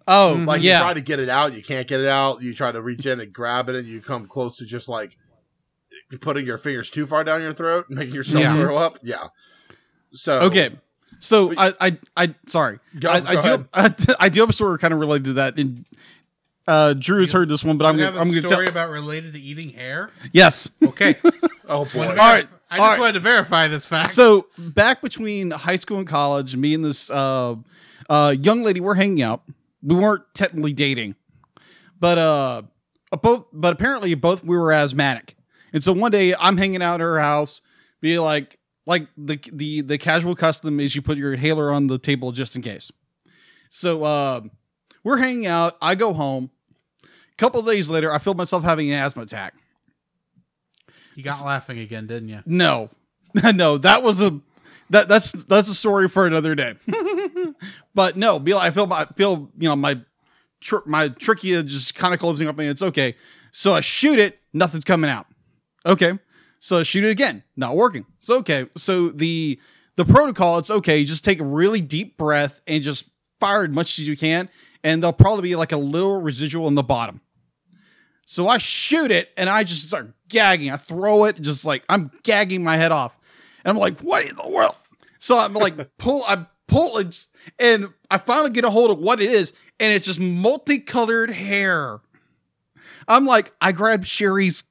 Oh, 0.08 0.42
Like 0.46 0.62
yeah. 0.62 0.78
you 0.78 0.82
try 0.84 0.92
to 0.94 1.00
get 1.00 1.18
it 1.20 1.28
out, 1.28 1.52
you 1.54 1.62
can't 1.62 1.86
get 1.88 2.00
it 2.00 2.06
out. 2.08 2.40
You 2.42 2.54
try 2.54 2.70
to 2.72 2.80
reach 2.80 3.06
in 3.06 3.20
and 3.20 3.32
grab 3.32 3.68
it, 3.68 3.74
and 3.76 3.86
you 3.86 4.00
come 4.00 4.26
close 4.26 4.56
to 4.58 4.64
just 4.64 4.88
like 4.88 5.16
putting 6.20 6.46
your 6.46 6.58
fingers 6.58 6.90
too 6.90 7.06
far 7.06 7.24
down 7.24 7.42
your 7.42 7.52
throat, 7.52 7.86
and 7.90 7.98
making 7.98 8.14
yourself 8.14 8.44
Yeah. 8.44 8.54
throw 8.54 8.76
up. 8.78 8.98
Yeah. 9.02 9.28
So 10.12 10.40
Okay. 10.42 10.76
So 11.18 11.54
I, 11.56 11.72
I, 11.80 11.98
I, 12.16 12.34
sorry. 12.46 12.78
Go- 13.00 13.10
I, 13.10 13.20
go 13.20 13.26
I 13.26 13.32
do, 13.32 13.38
ahead. 13.38 13.68
I, 13.72 13.88
d- 13.88 14.14
I 14.20 14.28
do 14.28 14.40
have 14.40 14.50
a 14.50 14.52
story 14.52 14.78
kind 14.78 14.92
of 14.92 15.00
related 15.00 15.24
to 15.24 15.32
that. 15.34 15.58
And 15.58 15.86
uh, 16.68 16.92
Drew 16.94 17.20
has 17.20 17.32
heard 17.32 17.48
this 17.48 17.64
one, 17.64 17.78
but 17.78 17.86
I'm 17.86 17.94
gonna, 17.94 18.06
have 18.06 18.16
a 18.16 18.20
I'm 18.20 18.28
gonna 18.28 18.46
story 18.46 18.66
tell. 18.66 18.72
about 18.72 18.90
related 18.90 19.32
to 19.32 19.40
eating 19.40 19.70
hair? 19.70 20.10
Yes. 20.32 20.70
Okay. 20.84 21.16
Oh 21.68 21.84
boy. 21.92 22.06
All 22.06 22.14
right. 22.14 22.46
I 22.70 22.76
just 22.76 22.90
right. 22.90 23.00
wanted 23.00 23.12
to 23.14 23.18
verify 23.20 23.66
this 23.66 23.84
fact. 23.86 24.12
So 24.12 24.46
back 24.56 25.02
between 25.02 25.50
high 25.50 25.74
school 25.74 25.98
and 25.98 26.06
college, 26.06 26.54
me 26.54 26.74
and 26.74 26.84
this 26.84 27.10
uh, 27.10 27.56
uh, 28.08 28.36
young 28.40 28.62
lady 28.62 28.78
were 28.78 28.94
hanging 28.94 29.20
out. 29.22 29.42
We 29.86 29.94
weren't 29.94 30.24
technically 30.34 30.72
dating, 30.72 31.14
but 32.00 32.18
uh, 32.18 32.62
both. 33.22 33.46
But 33.52 33.72
apparently, 33.72 34.14
both 34.14 34.42
we 34.42 34.56
were 34.56 34.72
asthmatic. 34.72 35.36
And 35.72 35.82
so 35.82 35.92
one 35.92 36.10
day, 36.10 36.34
I'm 36.34 36.56
hanging 36.56 36.82
out 36.82 36.94
at 36.94 37.00
her 37.00 37.20
house, 37.20 37.62
be 38.00 38.18
like, 38.18 38.58
like 38.84 39.06
the 39.16 39.38
the 39.52 39.82
the 39.82 39.96
casual 39.96 40.34
custom 40.34 40.80
is 40.80 40.96
you 40.96 41.02
put 41.02 41.18
your 41.18 41.32
inhaler 41.32 41.72
on 41.72 41.86
the 41.86 41.98
table 41.98 42.32
just 42.32 42.56
in 42.56 42.62
case. 42.62 42.90
So 43.70 44.02
uh, 44.02 44.40
we're 45.04 45.18
hanging 45.18 45.46
out. 45.46 45.76
I 45.80 45.94
go 45.94 46.12
home. 46.12 46.50
A 47.04 47.36
couple 47.36 47.60
of 47.60 47.66
days 47.66 47.88
later, 47.88 48.12
I 48.12 48.18
feel 48.18 48.34
myself 48.34 48.64
having 48.64 48.90
an 48.90 48.98
asthma 48.98 49.22
attack. 49.22 49.54
you 51.14 51.22
got 51.22 51.44
laughing 51.44 51.78
again, 51.78 52.08
didn't 52.08 52.28
you? 52.28 52.40
No, 52.44 52.90
no, 53.54 53.78
that 53.78 54.02
was 54.02 54.20
a 54.20 54.40
that 54.90 55.08
that's 55.08 55.32
that's 55.44 55.68
a 55.68 55.74
story 55.74 56.08
for 56.08 56.26
another 56.26 56.54
day. 56.54 56.74
but 57.94 58.16
no, 58.16 58.38
be 58.38 58.54
like, 58.54 58.70
I 58.70 58.74
feel 58.74 58.86
my 58.86 59.06
feel 59.16 59.50
you 59.58 59.68
know 59.68 59.76
my 59.76 60.00
tr- 60.60 60.86
my 60.86 61.08
trachea 61.08 61.62
just 61.62 61.94
kind 61.94 62.14
of 62.14 62.20
closing 62.20 62.48
up, 62.48 62.58
and 62.58 62.68
it's 62.68 62.82
okay. 62.82 63.16
So 63.52 63.74
I 63.74 63.80
shoot 63.80 64.18
it, 64.18 64.38
nothing's 64.52 64.84
coming 64.84 65.10
out. 65.10 65.26
Okay, 65.84 66.18
so 66.60 66.78
I 66.78 66.82
shoot 66.82 67.04
it 67.04 67.10
again, 67.10 67.42
not 67.56 67.76
working. 67.76 68.06
So 68.18 68.38
okay, 68.38 68.66
so 68.76 69.08
the 69.10 69.58
the 69.96 70.04
protocol, 70.04 70.58
it's 70.58 70.70
okay. 70.70 71.04
Just 71.04 71.24
take 71.24 71.40
a 71.40 71.44
really 71.44 71.80
deep 71.80 72.16
breath 72.16 72.60
and 72.66 72.82
just 72.82 73.08
fire 73.40 73.64
as 73.64 73.70
much 73.70 73.98
as 73.98 74.06
you 74.06 74.16
can, 74.16 74.48
and 74.84 75.02
there'll 75.02 75.12
probably 75.12 75.42
be 75.42 75.56
like 75.56 75.72
a 75.72 75.76
little 75.76 76.20
residual 76.20 76.68
in 76.68 76.74
the 76.74 76.82
bottom. 76.82 77.20
So 78.26 78.48
I 78.48 78.58
shoot 78.58 79.12
it 79.12 79.30
and 79.36 79.48
I 79.48 79.62
just 79.62 79.86
start 79.86 80.12
gagging. 80.28 80.70
I 80.70 80.76
throw 80.76 81.24
it, 81.24 81.40
just 81.40 81.64
like 81.64 81.84
I'm 81.88 82.10
gagging 82.24 82.62
my 82.62 82.76
head 82.76 82.92
off. 82.92 83.15
And 83.66 83.76
I'm 83.76 83.78
like, 83.80 84.00
what 84.00 84.24
in 84.24 84.36
the 84.36 84.48
world? 84.48 84.76
So 85.18 85.36
I'm 85.36 85.52
like, 85.52 85.74
pull, 85.98 86.22
I 86.26 86.46
pull 86.68 86.98
it, 86.98 87.26
and 87.58 87.92
I 88.10 88.18
finally 88.18 88.50
get 88.50 88.64
a 88.64 88.70
hold 88.70 88.92
of 88.92 88.98
what 88.98 89.20
it 89.20 89.28
is, 89.30 89.52
and 89.80 89.92
it's 89.92 90.06
just 90.06 90.20
multicolored 90.20 91.30
hair. 91.30 91.98
I'm 93.08 93.26
like, 93.26 93.52
I 93.60 93.72
grabbed 93.72 94.06
Sherry's 94.06 94.62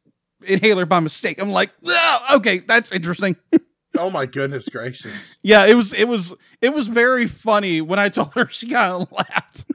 inhaler 0.47 0.85
by 0.85 0.99
mistake. 1.01 1.41
I'm 1.41 1.51
like, 1.51 1.71
"Ah, 1.87 2.37
okay, 2.37 2.59
that's 2.59 2.91
interesting. 2.91 3.35
Oh 3.97 4.09
my 4.09 4.25
goodness 4.25 4.67
gracious. 4.67 5.37
Yeah, 5.41 5.65
it 5.67 5.73
was, 5.75 5.93
it 5.93 6.03
was, 6.09 6.33
it 6.61 6.73
was 6.73 6.87
very 6.87 7.27
funny 7.27 7.79
when 7.79 7.97
I 7.97 8.09
told 8.09 8.33
her. 8.33 8.45
She 8.51 8.67
kind 8.67 9.03
of 9.03 9.09
laughed. 9.09 9.65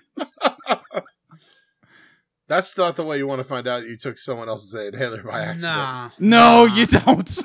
That's 2.48 2.76
not 2.76 2.96
the 2.96 3.04
way 3.04 3.16
you 3.16 3.26
want 3.26 3.38
to 3.38 3.44
find 3.44 3.66
out 3.68 3.84
you 3.86 3.96
took 3.96 4.18
someone 4.18 4.48
else's 4.48 4.74
inhaler 4.74 5.22
by 5.22 5.40
accident. 5.40 5.62
Nah. 5.62 6.10
No, 6.18 6.66
Nah. 6.66 6.74
you 6.74 6.84
don't. 6.86 7.38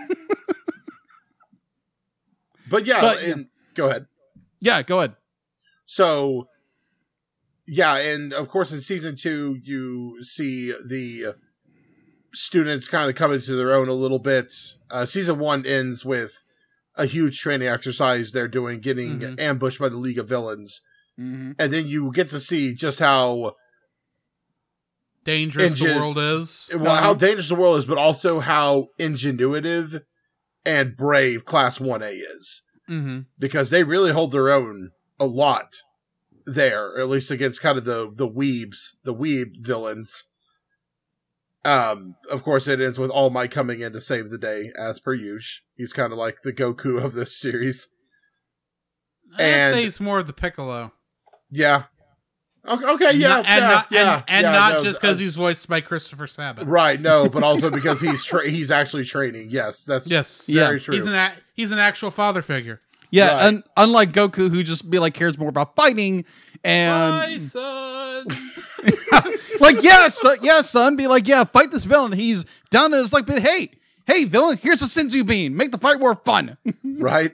But 2.69 2.85
yeah, 2.85 3.01
But, 3.01 3.23
and, 3.23 3.47
go 3.75 3.87
ahead. 3.89 4.07
yeah, 4.59 4.81
go 4.81 4.99
ahead. 4.99 5.15
So, 5.85 6.47
yeah, 7.67 7.95
and 7.97 8.33
of 8.33 8.49
course, 8.49 8.71
in 8.71 8.81
season 8.81 9.15
two, 9.15 9.57
you 9.63 10.23
see 10.23 10.71
the 10.87 11.35
students 12.33 12.87
kind 12.87 13.09
of 13.09 13.15
coming 13.15 13.39
to 13.39 13.55
their 13.55 13.73
own 13.73 13.87
a 13.87 13.93
little 13.93 14.19
bit. 14.19 14.51
Uh, 14.89 15.05
season 15.05 15.37
one 15.39 15.65
ends 15.65 16.03
with 16.03 16.43
a 16.95 17.05
huge 17.05 17.39
training 17.39 17.67
exercise 17.67 18.31
they're 18.31 18.47
doing, 18.47 18.79
getting 18.79 19.19
Mhm. 19.19 19.39
ambushed 19.39 19.79
by 19.79 19.89
the 19.89 19.97
League 19.97 20.17
of 20.19 20.27
Villains, 20.27 20.81
Mm-hmm. 21.19 21.51
and 21.59 21.71
then 21.73 21.87
you 21.87 22.11
get 22.11 22.29
to 22.29 22.39
see 22.39 22.73
just 22.73 22.99
how 22.99 23.55
Dangerous 25.23 25.71
Engine- 25.71 25.87
the 25.87 25.95
world 25.99 26.17
is. 26.19 26.69
well 26.73 26.87
Uh-huh. 26.91 27.01
how 27.01 27.13
dangerous 27.13 27.49
the 27.49 27.55
world 27.55 27.79
is, 27.79 27.85
but 27.85 27.97
also 27.97 28.39
how 28.41 28.89
ingenuitive 28.99 30.03
and 30.65 30.97
brave 30.97 31.45
Class 31.45 31.79
One 31.79 32.01
A 32.03 32.07
is. 32.11 32.61
Mm-hmm. 32.89 33.21
because 33.39 33.71
they 33.71 33.83
really 33.83 34.11
hold 34.11 34.31
their 34.31 34.51
own 34.51 34.91
a 35.19 35.25
lot 35.25 35.73
there, 36.45 36.99
at 36.99 37.09
least 37.09 37.31
against 37.31 37.59
kind 37.61 37.79
of 37.79 37.85
the 37.85 38.11
the 38.13 38.27
weebs, 38.29 38.91
the 39.03 39.13
weeb 39.15 39.55
villains. 39.59 40.25
Um, 41.63 42.13
of 42.31 42.43
course, 42.43 42.67
it 42.67 42.79
ends 42.79 42.99
with 42.99 43.09
All 43.09 43.31
Might 43.31 43.49
coming 43.49 43.79
in 43.79 43.91
to 43.93 44.01
save 44.01 44.29
the 44.29 44.37
day, 44.37 44.71
as 44.77 44.99
per 44.99 45.15
usual. 45.15 45.63
He's 45.75 45.93
kind 45.93 46.11
of 46.13 46.19
like 46.19 46.43
the 46.43 46.53
Goku 46.53 47.03
of 47.03 47.13
this 47.13 47.35
series. 47.35 47.87
I'd 49.35 49.41
And- 49.43 49.73
say 49.73 49.83
it's 49.85 49.99
more 49.99 50.19
of 50.19 50.27
the 50.27 50.33
Piccolo. 50.33 50.93
Yeah. 51.49 51.85
Okay. 52.67 52.85
okay 52.85 53.11
yeah. 53.17 53.37
and 53.37 53.47
yeah, 53.47 53.59
not, 53.59 53.87
yeah, 53.91 54.13
and, 54.15 54.23
and 54.27 54.43
yeah, 54.45 54.51
not 54.51 54.73
no, 54.75 54.83
just 54.83 54.99
because 55.01 55.19
he's 55.19 55.35
voiced 55.35 55.67
by 55.69 55.81
Christopher 55.81 56.27
Sabat. 56.27 56.65
right. 56.67 56.99
No, 56.99 57.29
but 57.29 57.43
also 57.49 57.69
because 57.69 57.99
he's 58.01 58.23
tra- 58.23 58.49
he's 58.49 58.71
actually 58.71 59.05
training. 59.05 59.49
Yes, 59.51 59.83
that's 59.83 60.09
Yes. 60.09 60.43
Yeah. 60.47 60.77
true. 60.77 60.95
He's 60.95 61.05
an 61.05 61.13
a- 61.13 61.33
he's 61.53 61.71
an 61.71 61.79
actual 61.79 62.11
father 62.11 62.41
figure. 62.41 62.81
Yeah, 63.11 63.35
Right. 63.35 63.43
un- 63.45 63.63
unlike 63.77 64.11
Goku, 64.11 64.49
who 64.49 64.63
just 64.63 64.89
be 64.89 64.99
like 64.99 65.13
cares 65.13 65.37
more 65.37 65.49
about 65.49 65.75
fighting 65.75 66.25
and 66.63 66.91
My 67.15 67.37
son. 67.37 68.25
like, 69.59 69.81
yeah, 69.83 70.07
son, 70.07 70.37
yeah, 70.41 70.61
son, 70.61 70.95
be 70.95 71.07
like, 71.07 71.27
yeah, 71.27 71.43
fight 71.43 71.71
this 71.71 71.83
villain. 71.83 72.11
He's 72.11 72.45
down 72.71 72.91
to 72.91 72.97
his 72.97 73.13
like, 73.13 73.25
but 73.25 73.39
hey, 73.39 73.71
hey, 74.07 74.25
villain, 74.25 74.57
here's 74.61 74.81
a 74.81 74.85
senzu 74.85 75.25
bean. 75.25 75.55
Make 75.55 75.71
the 75.71 75.77
fight 75.77 75.99
more 75.99 76.15
fun. 76.15 76.57
right. 76.83 77.31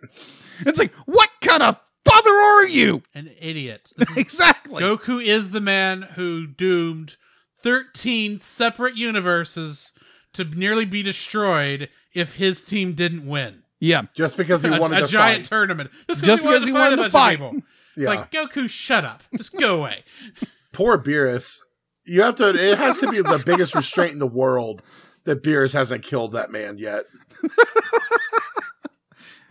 it's 0.65 0.77
like, 0.79 0.93
what 1.05 1.29
kind 1.41 1.63
of 1.63 1.79
father 2.11 2.31
are 2.31 2.67
you? 2.67 3.03
An 3.15 3.31
idiot. 3.39 3.91
This 3.97 4.09
is- 4.11 4.17
exactly. 4.17 4.81
Goku 4.83 5.23
is 5.23 5.51
the 5.51 5.61
man 5.61 6.01
who 6.01 6.47
doomed 6.47 7.15
13 7.63 8.39
separate 8.39 8.95
universes 8.95 9.91
to 10.33 10.43
nearly 10.43 10.85
be 10.85 11.03
destroyed 11.03 11.89
if 12.13 12.35
his 12.35 12.63
team 12.63 12.93
didn't 12.93 13.27
win. 13.27 13.63
Yeah, 13.79 14.03
Just 14.13 14.37
because 14.37 14.61
he 14.61 14.69
A, 14.69 14.79
wanted 14.79 14.99
a 14.99 15.01
to 15.01 15.07
giant 15.07 15.47
fight. 15.47 15.49
tournament. 15.49 15.89
Just, 16.09 16.23
Just 16.23 16.43
because 16.43 16.63
he 16.63 16.71
wanted 16.71 16.97
to 16.97 17.09
fight. 17.09 17.11
fight. 17.11 17.35
a 17.35 17.39
bunch 17.39 17.47
of 17.47 17.61
people. 17.61 17.67
It's 17.95 18.03
Yeah. 18.03 18.09
like, 18.09 18.31
Goku, 18.31 18.69
shut 18.69 19.03
up. 19.03 19.23
Just 19.35 19.57
go 19.57 19.79
away. 19.79 20.03
Poor 20.71 20.97
Beerus. 20.99 21.59
You 22.05 22.21
have 22.21 22.35
to. 22.35 22.49
It 22.49 22.77
has 22.77 22.99
to 22.99 23.07
be 23.11 23.21
the 23.21 23.41
biggest 23.45 23.73
restraint 23.75 24.13
in 24.13 24.19
the 24.19 24.27
world 24.27 24.81
that 25.23 25.43
Beerus 25.43 25.73
hasn't 25.73 26.03
killed 26.03 26.31
that 26.33 26.51
man 26.51 26.77
yet. 26.77 27.03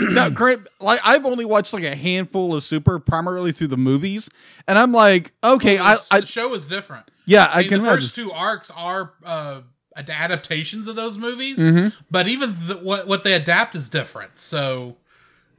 now, 0.12 0.28
great. 0.30 0.58
Like, 0.80 1.00
I've 1.04 1.24
only 1.26 1.44
watched 1.44 1.72
like 1.72 1.84
a 1.84 1.94
handful 1.96 2.54
of 2.54 2.62
Super, 2.64 2.98
primarily 2.98 3.52
through 3.52 3.68
the 3.68 3.76
movies, 3.76 4.30
and 4.66 4.78
I'm 4.78 4.92
like, 4.92 5.32
okay, 5.44 5.78
I, 5.78 5.94
the 5.94 6.02
I 6.10 6.20
show 6.22 6.54
is 6.54 6.66
different. 6.66 7.10
yeah, 7.26 7.44
I 7.52 7.60
I 7.60 7.62
can 7.64 7.70
the 7.70 7.76
imagine. 7.88 7.96
first 8.00 8.14
two 8.14 8.32
arcs 8.32 8.70
are, 8.74 9.12
uh, 9.24 9.62
adaptations 9.96 10.88
of 10.88 10.96
those 10.96 11.18
movies, 11.18 11.58
Mm-hmm. 11.58 11.88
but 12.10 12.26
even 12.26 12.54
the, 12.66 12.74
what 12.76 13.06
what 13.06 13.22
they 13.24 13.34
adapt 13.34 13.74
is 13.74 13.88
different. 13.88 14.38
So, 14.38 14.96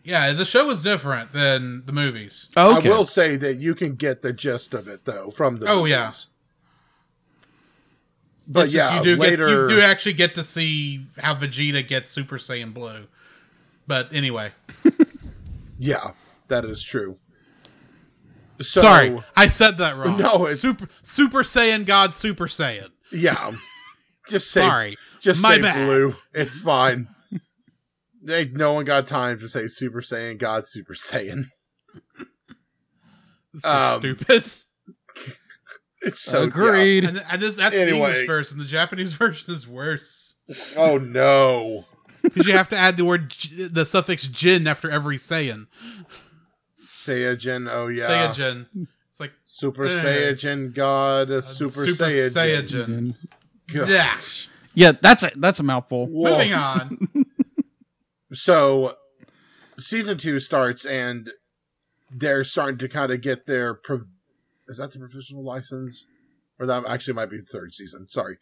yeah, 0.04 0.34
the 0.34 0.46
show 0.46 0.68
is 0.72 0.82
different 0.82 1.32
than 1.32 1.84
the 1.86 1.92
movies. 1.94 2.48
Okay. 2.58 2.90
I 2.90 2.92
will 2.92 3.04
say 3.04 3.36
that 3.36 3.60
you 3.60 3.76
can 3.76 3.94
get 3.96 4.22
the 4.24 4.34
gist 4.34 4.74
of 4.74 4.88
it 4.88 5.06
though 5.06 5.30
from 5.30 5.58
the 5.58 5.68
Oh, 5.70 5.86
yeah. 5.86 6.10
But 8.48 8.64
It's 8.66 8.74
just 8.74 8.92
yeah, 8.92 8.98
you 8.98 9.04
do 9.04 9.16
later 9.22 9.46
get, 9.48 9.54
you 9.54 9.68
do 9.78 9.82
actually 9.82 10.14
get 10.14 10.36
to 10.36 10.44
see 10.44 11.02
how 11.20 11.36
Vegeta 11.36 11.88
gets 11.88 12.10
Super 12.10 12.38
Saiyan 12.38 12.74
Blue. 12.74 13.06
But 13.88 14.14
anyway, 14.14 14.52
yeah, 15.80 16.12
that 16.48 16.66
is 16.66 16.84
true. 16.84 17.18
So, 18.62 18.82
sorry, 18.82 19.20
I 19.36 19.48
said 19.48 19.78
that 19.80 19.98
wrong. 19.98 20.18
No, 20.18 20.46
it's- 20.46 20.60
Super 20.60 20.88
Super 21.02 21.40
Saiyan 21.44 21.86
God 21.86 22.14
Super 22.14 22.46
Saiyan. 22.48 22.90
Yeah, 23.12 23.54
just 24.30 24.52
say 24.52 24.62
Sorry, 24.62 24.98
just 25.20 25.42
my 25.42 25.56
say 25.56 25.62
bad. 25.62 25.86
blue. 25.86 26.16
It's 26.34 26.60
fine. 26.60 27.08
Ain't 28.30 28.54
no 28.54 28.74
one 28.74 28.86
got 28.86 29.08
time 29.08 29.40
to 29.40 29.50
say 29.50 29.68
Super 29.68 30.00
Saiyan 30.02 30.38
God 30.38 30.68
Super 30.68 30.94
Saiyan. 30.94 31.46
So 33.58 33.70
Um, 33.70 34.00
stupid. 34.00 34.52
It's 36.04 36.20
so 36.20 36.44
Agreed. 36.44 37.04
And, 37.04 37.22
and 37.32 37.40
this 37.40 37.54
that's 37.56 37.76
the 37.76 37.94
English 37.94 38.26
version. 38.26 38.58
The 38.58 38.66
Japanese 38.66 39.14
version 39.22 39.54
is 39.54 39.68
worse. 39.68 40.36
Oh 40.76 40.98
no, 40.98 41.86
because 42.22 42.48
you 42.48 42.54
have 42.54 42.70
to 42.70 42.78
add 42.78 42.98
the 42.98 43.06
word 43.06 43.32
the 43.58 43.86
suffix 43.86 44.28
"jin" 44.28 44.68
after 44.68 44.90
every 44.90 45.18
Saiyan. 45.18 45.68
Saiyajin. 46.84 47.68
Oh 47.72 47.88
yeah, 47.88 48.08
Saiyajin. 48.08 48.66
It's 49.08 49.20
like 49.20 49.34
Super 49.46 49.86
Eh. 49.86 49.90
Saiyajin 49.90 50.74
God, 50.74 51.30
uh, 51.32 51.42
Super, 51.42 51.70
Super 51.72 52.06
Saiyajin. 52.06 52.34
Saiyajin. 52.34 53.16
Gosh. 53.74 53.90
Yeah. 53.90 54.18
Yeah, 54.74 54.92
that's 55.02 55.24
a 55.24 55.32
that's 55.36 55.60
a 55.60 55.64
mouthful. 55.64 56.08
Whoa. 56.08 56.32
Moving 56.32 56.54
on. 56.54 57.08
So, 58.34 58.96
season 59.78 60.18
two 60.18 60.40
starts, 60.40 60.86
and 60.86 61.30
they're 62.10 62.46
starting 62.46 62.78
to 62.78 62.88
kind 62.88 63.12
of 63.12 63.20
get 63.20 63.46
their. 63.46 63.74
Prov- 63.74 64.06
is 64.70 64.78
that 64.78 64.94
the 64.94 65.00
professional 65.00 65.44
license? 65.44 66.08
Or 66.58 66.66
that 66.66 66.86
actually 66.88 67.16
might 67.16 67.30
be 67.30 67.36
the 67.36 67.44
third 67.44 67.74
season. 67.74 68.08
Sorry. 68.08 68.38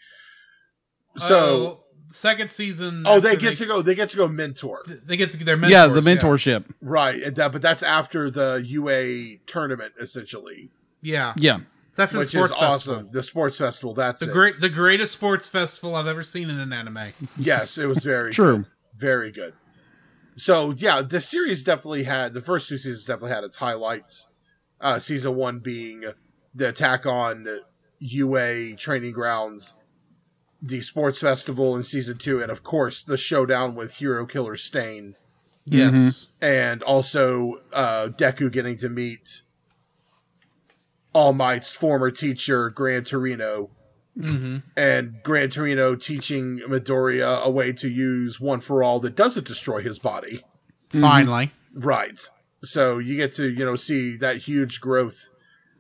So, 1.18 1.80
Uh, 1.80 1.89
second 2.12 2.52
season. 2.52 3.04
oh, 3.06 3.20
they 3.20 3.30
after 3.32 3.42
get 3.42 3.58
to 3.58 3.66
go. 3.66 3.82
They 3.82 3.96
get 3.96 4.10
to 4.10 4.18
go 4.18 4.28
mentor, 4.28 4.84
They 4.86 5.18
get 5.18 5.32
to 5.32 5.38
get 5.38 5.46
their 5.46 5.58
mentors. 5.58 5.72
yeah, 5.72 5.88
the 5.88 6.02
mentorship. 6.02 6.66
right? 6.82 7.22
And 7.22 7.36
that, 7.36 7.52
but 7.52 7.62
that's 7.62 7.84
after 7.84 8.30
the 8.32 8.64
UA 8.66 9.38
tournament, 9.46 9.94
essentially, 10.00 10.72
Yeah, 11.02 11.34
Yeah. 11.38 11.60
it's 11.90 12.00
after 12.00 12.14
the 12.18 12.20
which 12.20 12.28
is 12.28 12.32
sports 12.34 12.54
awesome. 12.58 12.72
festival. 12.96 13.10
The 13.12 13.24
sports 13.24 13.58
festival. 13.58 13.94
That's 13.94 14.20
The 14.22 14.30
it. 14.30 14.34
great, 14.34 14.60
the 14.62 14.70
greatest 14.70 15.14
sports 15.14 15.48
festival 15.48 15.96
I've 15.96 16.08
ever 16.08 16.24
seen 16.24 16.50
in 16.50 16.60
an 16.60 16.74
anime. 16.74 17.14
Yes, 17.38 17.78
it 17.78 17.86
was 17.88 18.04
very 18.04 18.32
True. 18.34 18.58
good. 18.60 18.66
very 18.98 19.32
good. 19.32 19.54
So 20.36 20.74
yeah, 20.78 21.02
the 21.02 21.20
series 21.22 21.64
definitely 21.64 22.04
had 22.04 22.34
the 22.34 22.42
first 22.42 22.70
two 22.70 22.78
seasons 22.78 23.06
definitely 23.06 23.36
had 23.36 23.44
its 23.44 23.58
highlights. 23.58 24.28
Uh, 24.82 24.98
season 25.00 25.36
one 25.36 25.60
being 25.60 26.06
the 26.56 26.70
attack 26.70 27.06
on 27.06 27.46
UA 28.00 28.76
training 28.78 29.12
grounds, 29.12 29.76
the 30.62 30.82
sports 30.82 31.20
festival 31.20 31.76
in 31.76 31.84
season 31.84 32.18
two, 32.18 32.42
and 32.42 32.52
of 32.52 32.64
course 32.64 33.02
the 33.04 33.18
showdown 33.18 33.76
with 33.76 33.96
Hero 33.96 34.26
Killer 34.26 34.56
Stain, 34.56 35.16
Yes. 35.66 36.28
and 36.42 36.82
also 36.84 37.62
uh, 37.74 38.08
Deku 38.18 38.52
getting 38.52 38.76
to 38.78 38.90
meet 38.90 39.44
All 41.14 41.34
Might's 41.34 41.74
former 41.74 42.12
teacher 42.12 42.70
Gran 42.70 43.04
Torino 43.04 43.72
Mm-hmm. 44.18 44.58
and 44.76 45.24
Gran 45.24 45.50
Torino 45.50 45.96
teaching 45.96 46.60
Midoriya 46.68 47.42
a 47.42 47.50
way 47.50 47.72
to 47.72 47.88
use 47.88 48.38
One 48.38 48.60
for 48.60 48.84
All 48.84 49.00
that 49.00 49.16
doesn't 49.16 49.48
destroy 49.48 49.82
his 49.82 49.98
body. 49.98 50.44
Finally. 50.90 51.54
Right. 51.74 52.20
So 52.62 52.98
you 52.98 53.16
get 53.16 53.32
to, 53.34 53.48
you 53.48 53.64
know, 53.64 53.78
see 53.78 54.18
that 54.18 54.40
huge 54.40 54.82
growth 54.82 55.30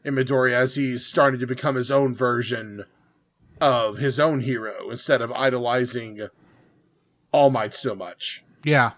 in 0.05 0.15
Midoriya 0.15 0.53
as 0.53 0.75
he's 0.75 1.05
starting 1.05 1.41
to 1.41 1.47
become 1.47 1.75
his 1.75 1.91
own 1.91 2.13
version 2.15 2.85
of 3.61 3.97
his 3.97 4.19
own 4.19 4.41
hero 4.41 4.89
instead 4.89 5.21
of 5.21 5.31
idolizing 5.31 6.27
All 7.31 7.49
Might 7.49 7.73
so 7.73 7.95
much. 7.95 8.43
Yeah. 8.63 8.91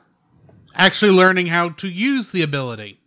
Actually 0.76 1.12
learning 1.12 1.48
how 1.48 1.70
to 1.70 1.88
use 1.88 2.32
the 2.32 2.42
ability. 2.42 3.00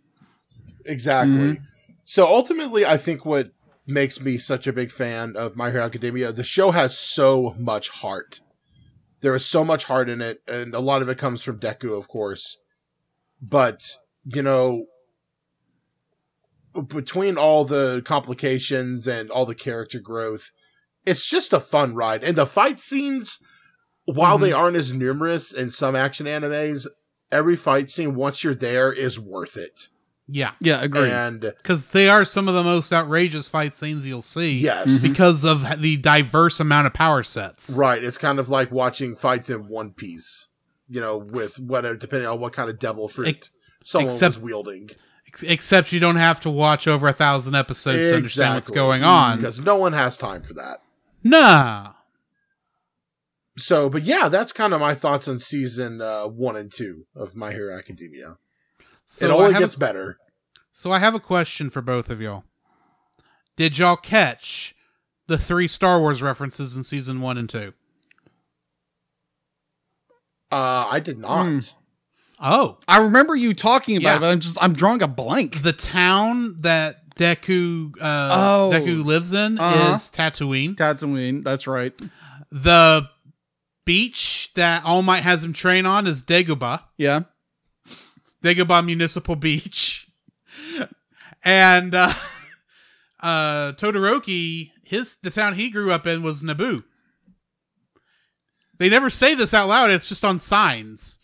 Exactly. 0.85 1.33
Mm-hmm. 1.33 1.63
So 2.05 2.27
ultimately, 2.27 2.85
I 2.85 2.97
think 2.97 3.25
what 3.25 3.51
makes 3.87 4.19
me 4.19 4.37
such 4.37 4.67
a 4.67 4.73
big 4.73 4.91
fan 4.91 5.35
of 5.35 5.55
My 5.55 5.71
Hero 5.71 5.83
Academia, 5.83 6.31
the 6.31 6.43
show 6.43 6.71
has 6.71 6.97
so 6.97 7.55
much 7.57 7.89
heart. 7.89 8.41
There 9.21 9.33
is 9.33 9.45
so 9.45 9.65
much 9.65 9.85
heart 9.85 10.09
in 10.09 10.21
it, 10.21 10.41
and 10.47 10.75
a 10.75 10.79
lot 10.79 11.01
of 11.01 11.09
it 11.09 11.17
comes 11.17 11.41
from 11.41 11.59
Deku, 11.59 11.97
of 11.97 12.07
course. 12.07 12.61
But, 13.41 13.81
you 14.23 14.43
know, 14.43 14.85
between 16.87 17.37
all 17.37 17.65
the 17.65 18.03
complications 18.05 19.07
and 19.07 19.31
all 19.31 19.45
the 19.45 19.55
character 19.55 19.99
growth, 19.99 20.51
it's 21.05 21.27
just 21.29 21.53
a 21.53 21.59
fun 21.59 21.95
ride. 21.95 22.23
And 22.23 22.35
the 22.35 22.45
fight 22.45 22.79
scenes, 22.79 23.39
while 24.05 24.37
they 24.37 24.49
mm-hmm. 24.49 24.59
aren't 24.59 24.77
as 24.77 24.93
numerous 24.93 25.51
in 25.53 25.69
some 25.69 25.95
action 25.95 26.25
animes, 26.25 26.87
every 27.31 27.55
fight 27.55 27.89
scene, 27.89 28.15
once 28.15 28.43
you're 28.43 28.55
there, 28.55 28.91
is 28.91 29.19
worth 29.19 29.57
it. 29.57 29.89
Yeah. 30.27 30.51
Yeah, 30.59 30.81
agreed. 30.81 31.11
And 31.11 31.41
Because 31.41 31.87
they 31.89 32.09
are 32.09 32.25
some 32.25 32.47
of 32.47 32.55
the 32.55 32.63
most 32.63 32.91
outrageous 32.91 33.47
fight 33.47 33.75
scenes 33.75 34.05
you'll 34.05 34.21
see. 34.23 34.57
yes, 34.57 34.89
mm-hmm. 34.89 35.11
Because 35.11 35.43
of 35.43 35.81
the 35.81 35.97
diverse 35.97 36.59
amount 36.59 36.87
of 36.87 36.93
power 36.93 37.23
sets. 37.23 37.75
right. 37.77 38.03
It's 38.03 38.17
kind 38.17 38.39
of 38.39 38.49
like 38.49 38.71
watching 38.71 39.15
fights 39.15 39.49
in 39.49 39.67
One 39.67 39.91
Piece, 39.91 40.47
you 40.89 40.99
know, 40.99 41.17
with 41.17 41.59
whatever, 41.59 41.95
depending 41.95 42.27
on 42.27 42.39
what 42.39 42.53
kind 42.53 42.69
of 42.69 42.79
devil 42.79 43.07
fruit 43.07 43.27
Ex- 43.27 43.51
someone 43.83 44.11
except- 44.11 44.37
was 44.37 44.43
wielding. 44.43 44.89
Ex- 45.27 45.43
Except 45.43 45.91
you 45.91 45.99
don't 45.99 46.15
have 46.15 46.39
to 46.41 46.49
watch 46.49 46.87
over 46.87 47.07
a 47.07 47.13
thousand 47.13 47.53
episodes 47.55 47.99
to 47.99 48.15
understand 48.15 48.55
what's 48.55 48.69
going 48.69 49.03
on. 49.03 49.37
Because 49.37 49.61
no 49.61 49.75
one 49.75 49.93
has 49.93 50.17
time 50.17 50.41
for 50.41 50.53
that. 50.53 50.79
Nah. 51.25 51.93
So, 53.57 53.89
but 53.89 54.03
yeah, 54.03 54.29
that's 54.29 54.51
kind 54.53 54.73
of 54.73 54.79
my 54.79 54.93
thoughts 54.93 55.27
on 55.27 55.39
season 55.39 55.99
uh, 56.01 56.27
one 56.27 56.55
and 56.55 56.71
two 56.71 57.07
of 57.15 57.35
My 57.35 57.51
Hero 57.51 57.75
Academia. 57.77 58.37
So 59.07 59.25
it 59.25 59.31
only 59.31 59.53
gets 59.59 59.75
a, 59.75 59.79
better. 59.79 60.17
so 60.71 60.91
I 60.91 60.99
have 60.99 61.15
a 61.15 61.19
question 61.19 61.69
for 61.69 61.81
both 61.81 62.09
of 62.09 62.21
y'all. 62.21 62.43
Did 63.57 63.77
y'all 63.77 63.95
catch 63.97 64.75
the 65.27 65.37
three 65.37 65.67
Star 65.67 65.99
Wars 65.99 66.21
references 66.21 66.75
in 66.75 66.83
season 66.83 67.21
one 67.21 67.37
and 67.37 67.49
two? 67.49 67.73
Uh, 70.51 70.87
I 70.91 70.99
did 70.99 71.17
not. 71.17 71.45
Hmm. 71.45 71.59
Oh, 72.39 72.77
I 72.87 72.99
remember 72.99 73.35
you 73.35 73.53
talking 73.53 73.97
about 73.97 74.09
Yeah. 74.09 74.15
it, 74.17 74.19
but 74.19 74.29
I'm 74.31 74.39
just 74.41 74.57
I'm 74.61 74.73
drawing 74.73 75.01
a 75.01 75.07
blank. 75.07 75.63
the 75.63 75.73
town 75.73 76.57
that 76.61 77.04
Deku 77.17 77.93
uh, 78.01 78.29
Oh. 78.31 78.71
Deku 78.73 79.03
lives 79.05 79.31
in 79.33 79.57
Uh-huh. 79.59 79.95
is 79.95 80.11
Tatooine. 80.11 80.75
Tatooine, 80.75 81.43
that's 81.43 81.65
right. 81.67 81.93
The 82.51 83.09
beach 83.85 84.51
that 84.55 84.83
All 84.85 85.01
Might 85.01 85.23
has 85.23 85.43
him 85.43 85.53
train 85.53 85.85
on 85.85 86.07
is 86.07 86.23
Dagobah. 86.23 86.81
Yeah. 86.97 87.21
Dagobah 88.43 88.85
Municipal 88.85 89.35
Beach. 89.39 90.07
and 91.43 91.95
uh, 91.95 92.13
uh, 93.21 93.71
Todoroki, 93.73 94.71
his 94.83 95.17
the 95.17 95.29
town 95.31 95.53
he 95.55 95.69
grew 95.69 95.91
up 95.91 96.05
in 96.07 96.21
was 96.23 96.43
Naboo. 96.43 96.83
They 98.77 98.89
never 98.89 99.09
say 99.09 99.35
this 99.35 99.53
out 99.53 99.69
loud; 99.69 99.89
it's 99.89 100.09
just 100.09 100.25
on 100.25 100.37
signs. 100.39 101.17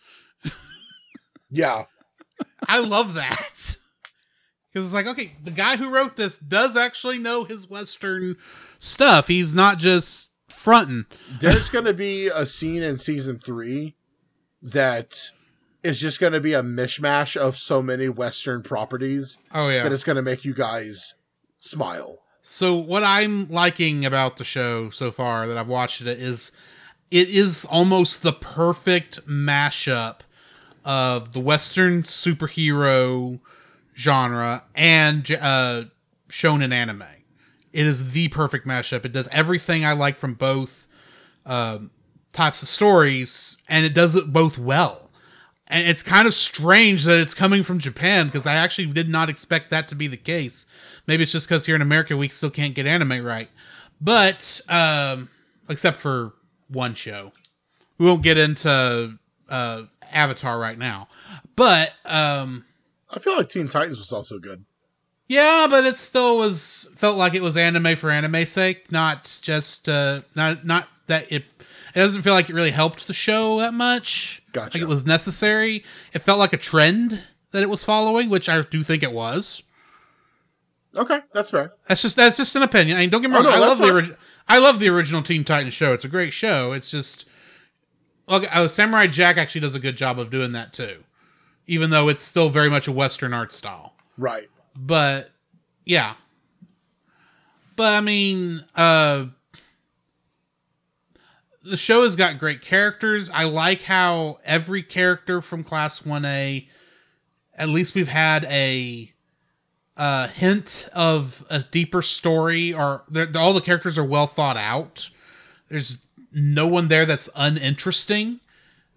Yeah. 1.50 1.84
I 2.68 2.80
love 2.80 3.14
that 3.16 3.76
because 4.72 4.86
it's 4.88 4.94
like, 4.94 5.08
okay, 5.08 5.34
the 5.44 5.52
guy 5.52 5.76
who 5.78 5.90
wrote 5.90 6.16
this 6.16 6.38
does 6.38 6.76
actually 6.78 7.20
know 7.20 7.44
his 7.44 7.70
Western 7.70 8.38
stuff. 8.80 9.28
He's 9.28 9.54
not 9.54 9.78
just 9.78 10.30
fronting. 10.50 11.06
There's 11.40 11.70
going 11.70 11.86
to 11.86 11.94
be 11.94 12.28
a 12.28 12.46
scene 12.46 12.84
in 12.84 12.98
season 12.98 13.38
three 13.40 13.96
that 14.62 15.18
is 15.84 16.00
just 16.00 16.20
going 16.20 16.34
to 16.34 16.40
be 16.40 16.54
a 16.54 16.62
mishmash 16.62 17.36
of 17.36 17.58
so 17.58 17.82
many 17.82 18.08
Western 18.08 18.62
properties 18.62 19.40
Oh 19.54 19.70
yeah. 19.70 19.84
that 19.84 19.92
it's 19.92 20.04
going 20.04 20.18
to 20.18 20.22
make 20.22 20.46
you 20.46 20.54
guys 20.54 21.16
smile. 21.58 22.20
So 22.44 22.76
what 22.78 23.04
I'm 23.04 23.48
liking 23.50 24.06
about 24.06 24.38
the 24.38 24.44
show 24.44 24.90
so 24.90 25.12
far 25.12 25.48
that 25.48 25.58
I've 25.58 25.68
watched 25.68 26.02
it 26.02 26.08
is 26.08 26.52
it 27.10 27.30
is 27.30 27.66
almost 27.66 28.22
the 28.24 28.32
perfect 28.34 29.26
mashup 29.28 30.20
of 30.86 31.34
the 31.34 31.40
western 31.40 32.04
superhero 32.04 33.40
genre 33.98 34.64
and 34.76 35.30
uh 35.40 35.84
shonen 36.30 36.74
anime. 36.74 37.04
It 37.74 37.86
is 37.86 38.12
the 38.12 38.28
perfect 38.30 38.68
mashup. 38.68 39.06
It 39.06 39.12
does 39.14 39.30
everything 39.32 39.86
I 39.86 39.94
like 39.94 40.18
from 40.18 40.34
both 40.34 40.88
um, 41.46 41.92
types 42.34 42.62
of 42.62 42.68
stories 42.68 43.58
and 43.68 43.86
it 43.86 43.94
does 43.94 44.16
it 44.16 44.34
both 44.34 44.58
well. 44.58 45.10
And 45.68 45.88
it's 45.88 46.04
kind 46.04 46.28
of 46.28 46.34
strange 46.34 47.06
that 47.06 47.20
it's 47.20 47.34
coming 47.34 47.64
from 47.64 47.80
Japan 47.80 48.26
because 48.26 48.46
I 48.46 48.56
actually 48.56 48.88
did 48.88 49.10
not 49.10 49.30
expect 49.30 49.70
that 49.70 49.88
to 49.88 49.96
be 49.96 50.08
the 50.08 50.18
case. 50.18 50.66
Maybe 51.08 51.24
it's 51.24 51.32
just 51.32 51.48
because 51.48 51.66
here 51.66 51.76
in 51.76 51.82
America 51.82 52.18
we 52.18 52.28
still 52.28 52.50
can't 52.50 52.76
get 52.76 52.86
anime 52.86 53.24
right. 53.24 53.50
But 54.02 54.60
um, 54.68 55.30
except 55.70 55.98
for 55.98 56.34
one 56.68 56.94
show. 56.94 57.32
We 57.98 58.06
won't 58.06 58.24
get 58.24 58.38
into 58.38 59.18
uh, 59.48 59.84
Avatar 60.12 60.60
right 60.60 60.78
now, 60.78 61.08
but 61.56 61.94
um, 62.06 62.66
I 63.12 63.20
feel 63.20 63.36
like 63.38 63.50
Teen 63.50 63.68
Titans 63.68 63.98
was 64.00 64.12
also 64.14 64.40
good. 64.40 64.64
yeah, 65.28 65.68
but 65.70 65.86
it 65.86 65.98
still 65.98 66.38
was 66.38 66.90
felt 66.98 67.18
like 67.18 67.34
it 67.34 67.42
was 67.42 67.58
anime 67.58 67.96
for 67.96 68.10
anime's 68.10 68.52
sake, 68.52 68.92
not 68.92 69.40
just 69.42 69.88
uh, 69.90 70.22
not 70.36 70.66
not 70.66 70.88
that 71.08 71.32
it. 71.32 71.44
It 71.94 72.00
doesn't 72.00 72.22
feel 72.22 72.34
like 72.34 72.50
it 72.50 72.54
really 72.54 72.72
helped 72.72 73.08
the 73.08 73.14
show 73.14 73.60
that 73.60 73.74
much. 73.74 74.42
Gotcha. 74.54 74.78
Like 74.78 74.82
it 74.84 74.88
was 74.88 75.06
necessary. 75.06 75.84
It 76.14 76.20
felt 76.20 76.40
like 76.40 76.54
a 76.54 76.58
trend 76.58 77.22
that 77.52 77.62
it 77.64 77.70
was 77.70 77.84
following, 77.84 78.30
which 78.30 78.48
I 78.48 78.62
do 78.62 78.82
think 78.82 79.04
it 79.04 79.12
was. 79.12 79.62
Okay, 80.96 81.20
that's 81.34 81.52
fair. 81.52 81.74
That's 81.88 82.02
just 82.02 82.16
that's 82.18 82.38
just 82.38 82.56
an 82.56 82.64
opinion. 82.64 82.98
I 82.98 83.02
mean, 83.02 83.10
don't 83.10 83.22
get 83.22 83.30
me 83.32 83.36
Oh, 83.38 83.44
wrong. 83.44 83.52
no, 83.52 83.58
I 83.58 83.68
love 83.68 83.78
the 83.78 83.94
original. 83.94 84.18
I 84.48 84.58
love 84.60 84.80
the 84.80 84.90
original 84.90 85.22
Teen 85.22 85.44
Titans 85.44 85.74
show. 85.74 85.94
It's 85.94 86.04
a 86.06 86.10
great 86.10 86.34
show. 86.34 86.74
It's 86.74 86.92
just, 86.92 87.26
look, 88.28 88.44
uh, 88.54 88.68
Samurai 88.68 89.08
Jack 89.08 89.38
actually 89.38 89.62
does 89.62 89.76
a 89.76 89.80
good 89.80 89.96
job 89.96 90.20
of 90.20 90.30
doing 90.32 90.52
that 90.54 90.74
too, 90.74 91.04
even 91.68 91.90
though 91.90 92.10
it's 92.10 92.24
still 92.24 92.50
very 92.50 92.70
much 92.70 92.88
a 92.88 92.92
Western 92.92 93.34
art 93.34 93.52
style. 93.52 93.94
Right. 94.18 94.50
But 94.76 95.32
yeah, 95.86 96.14
but 97.76 97.94
I 97.94 98.02
mean, 98.02 98.64
uh, 98.76 99.26
the 101.64 101.78
show 101.78 102.04
has 102.04 102.16
got 102.16 102.38
great 102.40 102.62
characters. 102.62 103.30
I 103.30 103.46
like 103.46 103.82
how 103.84 104.40
every 104.44 104.82
character 104.84 105.42
from 105.42 105.64
Class 105.64 106.06
One 106.06 106.26
A, 106.26 106.68
at 107.56 107.70
least 107.70 107.96
we've 107.96 108.08
had 108.08 108.46
a 108.46 109.12
uh, 109.98 110.28
hint 110.28 110.90
of 110.94 111.46
a 111.50 111.60
deeper 111.60 112.02
story, 112.02 112.74
or 112.74 113.04
all 113.36 113.54
the 113.54 113.62
characters 113.64 113.98
are 113.98 114.06
well 114.06 114.28
thought 114.28 114.58
out. 114.58 115.10
There's 115.70 116.06
no 116.34 116.68
one 116.68 116.88
there 116.88 117.06
that's 117.06 117.30
uninteresting. 117.36 118.40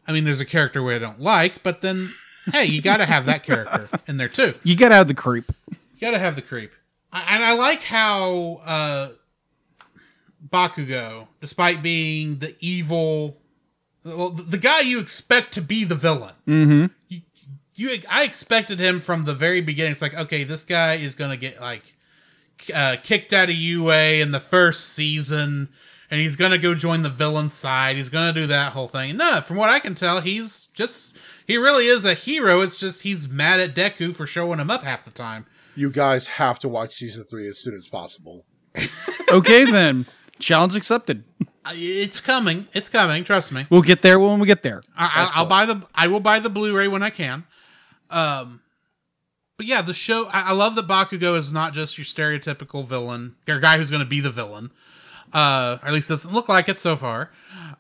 I 0.07 0.13
mean, 0.13 0.25
there's 0.25 0.41
a 0.41 0.47
character 0.47 0.83
we 0.83 0.95
I 0.95 0.99
don't 0.99 1.21
like, 1.21 1.63
but 1.63 1.81
then 1.81 2.13
hey, 2.53 2.67
you 2.67 2.83
got 2.83 2.99
to 2.99 3.05
have 3.07 3.27
that 3.27 3.43
character 3.45 3.89
in 4.07 4.17
there 4.17 4.29
too. 4.29 4.55
You 4.63 4.77
gotta 4.77 4.95
have 4.95 5.09
the 5.09 5.15
creep. 5.15 5.51
You 5.71 5.77
gotta 6.01 6.19
have 6.19 6.37
the 6.37 6.43
creep. 6.43 6.73
I, 7.13 7.35
and 7.37 7.45
I 7.45 7.55
like 7.55 7.83
how 7.83 8.61
uh, 8.65 9.09
Bakugo, 10.49 11.29
despite 11.41 11.83
being 11.83 12.39
the 12.39 12.55
evil, 12.61 13.39
well, 14.05 14.31
the, 14.31 14.43
the 14.43 14.59
guy 14.59 14.81
you 14.81 14.99
expect 15.01 15.53
to 15.55 15.63
be 15.63 15.85
the 15.85 15.95
villain, 15.95 16.35
Mm-hmm. 16.47 16.87
you, 17.09 17.21
you, 17.77 17.99
I 18.11 18.25
expected 18.25 18.79
him 18.79 19.01
from 19.01 19.25
the 19.25 19.35
very 19.35 19.61
beginning. 19.61 19.93
It's 19.93 20.03
like, 20.03 20.15
okay, 20.15 20.45
this 20.45 20.65
guy 20.65 20.95
is 20.97 21.15
gonna 21.15 21.37
get 21.37 21.61
like 21.61 21.95
uh, 22.75 22.97
kicked 23.03 23.33
out 23.33 23.49
of 23.49 23.55
UA 23.55 24.21
in 24.21 24.31
the 24.33 24.41
first 24.41 24.91
season, 24.93 25.69
and 26.11 26.21
he's 26.21 26.37
gonna 26.37 26.59
go 26.59 26.75
join 26.75 27.03
the 27.03 27.09
villain 27.09 27.49
side. 27.51 27.97
He's 27.97 28.09
gonna 28.11 28.33
do 28.33 28.47
that 28.49 28.73
whole 28.73 28.89
thing. 28.89 29.17
No, 29.17 29.41
from 29.41 29.57
what 29.57 29.71
I 29.71 29.79
can 29.81 29.95
tell, 29.95 30.21
he's 30.21 30.67
just 30.75 31.14
he 31.47 31.57
really 31.57 31.87
is 31.87 32.05
a 32.05 32.15
hero. 32.15 32.61
It's 32.61 32.79
just 32.79 33.03
he's 33.03 33.29
mad 33.29 33.61
at 33.61 33.75
Deku 33.75 34.15
for 34.15 34.27
showing 34.27 34.59
him 34.59 34.71
up 34.71 34.83
half 34.83 35.05
the 35.05 35.11
time. 35.11 35.47
You 35.77 35.91
guys 35.91 36.27
have 36.27 36.59
to 36.61 36.69
watch 36.69 36.95
season 36.95 37.25
three 37.25 37.49
as 37.49 37.59
soon 37.59 37.75
as 37.75 37.89
possible. 37.89 38.45
Okay 39.31 39.65
then. 39.65 40.07
Challenge 40.39 40.77
accepted. 40.77 41.25
It's 41.71 42.21
coming. 42.21 42.69
It's 42.73 42.89
coming. 42.89 43.25
Trust 43.25 43.53
me. 43.53 43.67
We'll 43.71 43.83
get 43.83 44.03
there 44.03 44.21
when 44.21 44.39
we 44.39 44.47
get 44.47 44.63
there. 44.63 44.83
I, 44.97 45.31
I, 45.35 45.41
I'll 45.41 45.47
buy 45.47 45.65
the. 45.65 45.83
I 45.95 46.07
will 46.09 46.21
buy 46.21 46.39
the 46.39 46.51
Blu-ray 46.51 46.89
when 46.89 47.03
I 47.03 47.11
can. 47.11 47.45
Um, 48.11 48.61
but 49.57 49.67
yeah, 49.67 49.83
the 49.83 49.95
show. 49.95 50.27
I, 50.27 50.51
I 50.51 50.53
love 50.53 50.75
that 50.77 50.87
Bakugo 50.87 51.37
is 51.39 51.53
not 51.53 51.73
just 51.73 51.97
your 51.97 52.05
stereotypical 52.05 52.87
villain 52.87 53.37
or 53.49 53.61
guy 53.61 53.79
who's 53.79 53.91
going 53.91 54.03
to 54.03 54.09
be 54.09 54.21
the 54.21 54.31
villain. 54.31 54.71
Uh, 55.33 55.79
or 55.83 55.89
at 55.89 55.95
least 55.95 56.09
doesn't 56.11 56.33
look 56.33 56.49
like 56.49 56.69
it 56.69 56.79
so 56.79 56.97
far. 56.97 57.31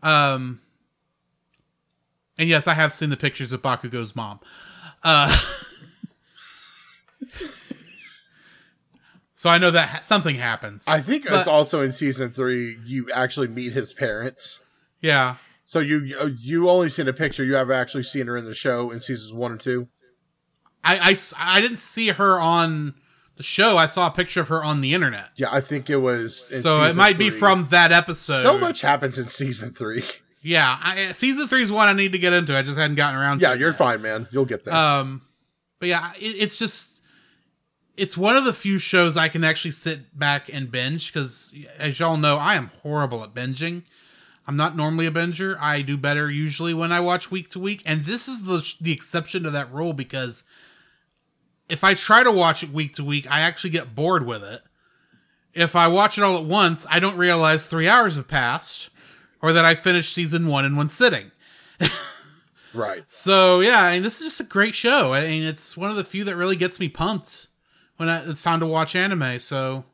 Um, 0.02 0.60
and 2.38 2.48
yes, 2.48 2.66
I 2.66 2.74
have 2.74 2.92
seen 2.92 3.10
the 3.10 3.16
pictures 3.16 3.52
of 3.52 3.62
Bakugo's 3.62 4.14
mom. 4.16 4.40
Uh, 5.02 5.36
so 9.34 9.50
I 9.50 9.58
know 9.58 9.70
that 9.70 9.88
ha- 9.88 10.00
something 10.00 10.36
happens. 10.36 10.84
I 10.88 11.00
think 11.00 11.24
But- 11.28 11.38
it's 11.40 11.48
also 11.48 11.80
in 11.80 11.92
season 11.92 12.30
three. 12.30 12.78
You 12.84 13.08
actually 13.12 13.48
meet 13.48 13.72
his 13.72 13.92
parents. 13.92 14.62
yeah. 15.00 15.36
So 15.66 15.78
you 15.80 16.34
you 16.38 16.68
only 16.68 16.90
seen 16.90 17.08
a 17.08 17.12
picture. 17.14 17.42
You 17.42 17.54
haven't 17.54 17.74
actually 17.76 18.02
seen 18.02 18.26
her 18.26 18.36
in 18.36 18.44
the 18.44 18.52
show 18.54 18.90
in 18.90 19.00
seasons 19.00 19.32
one 19.32 19.52
and 19.52 19.60
two. 19.60 19.88
I 20.84 21.16
I 21.38 21.60
didn't 21.62 21.78
see 21.78 22.08
her 22.08 22.38
on 22.38 22.94
the 23.36 23.42
show. 23.42 23.78
I 23.78 23.86
saw 23.86 24.06
a 24.06 24.10
picture 24.10 24.42
of 24.42 24.48
her 24.48 24.62
on 24.62 24.82
the 24.82 24.92
internet. 24.92 25.30
Yeah, 25.36 25.48
I 25.50 25.62
think 25.62 25.88
it 25.88 25.96
was. 25.96 26.52
In 26.52 26.60
so 26.60 26.82
it 26.84 26.94
might 26.94 27.16
be 27.16 27.30
from 27.30 27.68
that 27.70 27.92
episode. 27.92 28.42
So 28.42 28.58
much 28.58 28.82
happens 28.82 29.16
in 29.18 29.24
season 29.24 29.70
three. 29.70 30.04
Yeah, 30.44 30.78
I, 30.78 31.12
season 31.12 31.48
three 31.48 31.62
is 31.62 31.72
one 31.72 31.88
I 31.88 31.94
need 31.94 32.12
to 32.12 32.18
get 32.18 32.34
into. 32.34 32.54
I 32.54 32.60
just 32.60 32.76
hadn't 32.76 32.96
gotten 32.96 33.18
around. 33.18 33.40
Yeah, 33.40 33.54
it 33.54 33.60
you're 33.60 33.72
fine, 33.72 34.02
man. 34.02 34.28
You'll 34.30 34.44
get 34.44 34.64
there. 34.64 34.74
Um, 34.74 35.22
but 35.80 35.88
yeah, 35.88 36.12
it, 36.16 36.36
it's 36.42 36.58
just 36.58 37.02
it's 37.96 38.16
one 38.16 38.36
of 38.36 38.44
the 38.44 38.52
few 38.52 38.78
shows 38.78 39.16
I 39.16 39.28
can 39.28 39.42
actually 39.42 39.70
sit 39.70 40.16
back 40.18 40.52
and 40.52 40.70
binge 40.70 41.10
because, 41.10 41.54
as 41.78 41.98
y'all 41.98 42.18
know, 42.18 42.36
I 42.36 42.56
am 42.56 42.70
horrible 42.82 43.24
at 43.24 43.32
binging. 43.32 43.84
I'm 44.46 44.56
not 44.56 44.76
normally 44.76 45.06
a 45.06 45.10
binger. 45.10 45.56
I 45.58 45.80
do 45.80 45.96
better 45.96 46.30
usually 46.30 46.74
when 46.74 46.92
I 46.92 47.00
watch 47.00 47.30
week 47.30 47.48
to 47.50 47.58
week, 47.58 47.82
and 47.86 48.04
this 48.04 48.28
is 48.28 48.44
the 48.44 48.62
the 48.82 48.92
exception 48.92 49.44
to 49.44 49.50
that 49.50 49.72
rule 49.72 49.94
because 49.94 50.44
if 51.70 51.82
I 51.82 51.94
try 51.94 52.22
to 52.22 52.30
watch 52.30 52.62
it 52.62 52.70
week 52.70 52.96
to 52.96 53.04
week, 53.04 53.30
I 53.30 53.40
actually 53.40 53.70
get 53.70 53.94
bored 53.94 54.26
with 54.26 54.44
it. 54.44 54.60
If 55.54 55.74
I 55.74 55.88
watch 55.88 56.18
it 56.18 56.24
all 56.24 56.36
at 56.36 56.44
once, 56.44 56.84
I 56.90 57.00
don't 57.00 57.16
realize 57.16 57.66
three 57.66 57.88
hours 57.88 58.16
have 58.16 58.28
passed, 58.28 58.90
or 59.44 59.52
that 59.52 59.66
I 59.66 59.74
finished 59.74 60.14
season 60.14 60.46
one 60.46 60.64
in 60.64 60.74
one 60.74 60.88
sitting. 60.88 61.30
right. 62.72 63.04
So 63.08 63.60
yeah, 63.60 63.84
I 63.84 63.92
mean, 63.92 64.02
this 64.02 64.18
is 64.18 64.26
just 64.26 64.40
a 64.40 64.44
great 64.44 64.74
show. 64.74 65.12
I 65.12 65.28
mean, 65.28 65.42
it's 65.42 65.76
one 65.76 65.90
of 65.90 65.96
the 65.96 66.02
few 66.02 66.24
that 66.24 66.34
really 66.34 66.56
gets 66.56 66.80
me 66.80 66.88
pumped 66.88 67.48
when 67.98 68.08
I, 68.08 68.26
it's 68.26 68.42
time 68.42 68.60
to 68.60 68.66
watch 68.66 68.96
anime. 68.96 69.38
So, 69.38 69.84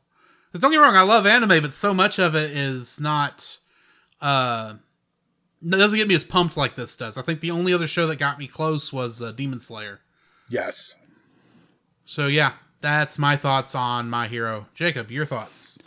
don't 0.53 0.71
get 0.71 0.77
me 0.77 0.77
wrong, 0.77 0.95
I 0.95 1.01
love 1.01 1.27
anime, 1.27 1.61
but 1.61 1.73
so 1.73 1.93
much 1.93 2.17
of 2.17 2.33
it 2.33 2.51
is 2.51 2.97
not. 2.97 3.57
Uh, 4.21 4.75
it 5.61 5.71
doesn't 5.71 5.97
get 5.97 6.07
me 6.07 6.15
as 6.15 6.23
pumped 6.23 6.55
like 6.55 6.75
this 6.75 6.95
does. 6.95 7.17
I 7.17 7.21
think 7.21 7.41
the 7.41 7.51
only 7.51 7.73
other 7.73 7.87
show 7.87 8.07
that 8.07 8.17
got 8.17 8.39
me 8.39 8.47
close 8.47 8.93
was 8.93 9.21
uh, 9.21 9.33
Demon 9.33 9.59
Slayer. 9.59 9.99
Yes. 10.49 10.95
So 12.05 12.27
yeah, 12.27 12.53
that's 12.79 13.19
my 13.19 13.35
thoughts 13.35 13.75
on 13.75 14.09
My 14.09 14.27
Hero. 14.29 14.67
Jacob, 14.75 15.11
your 15.11 15.25
thoughts? 15.25 15.77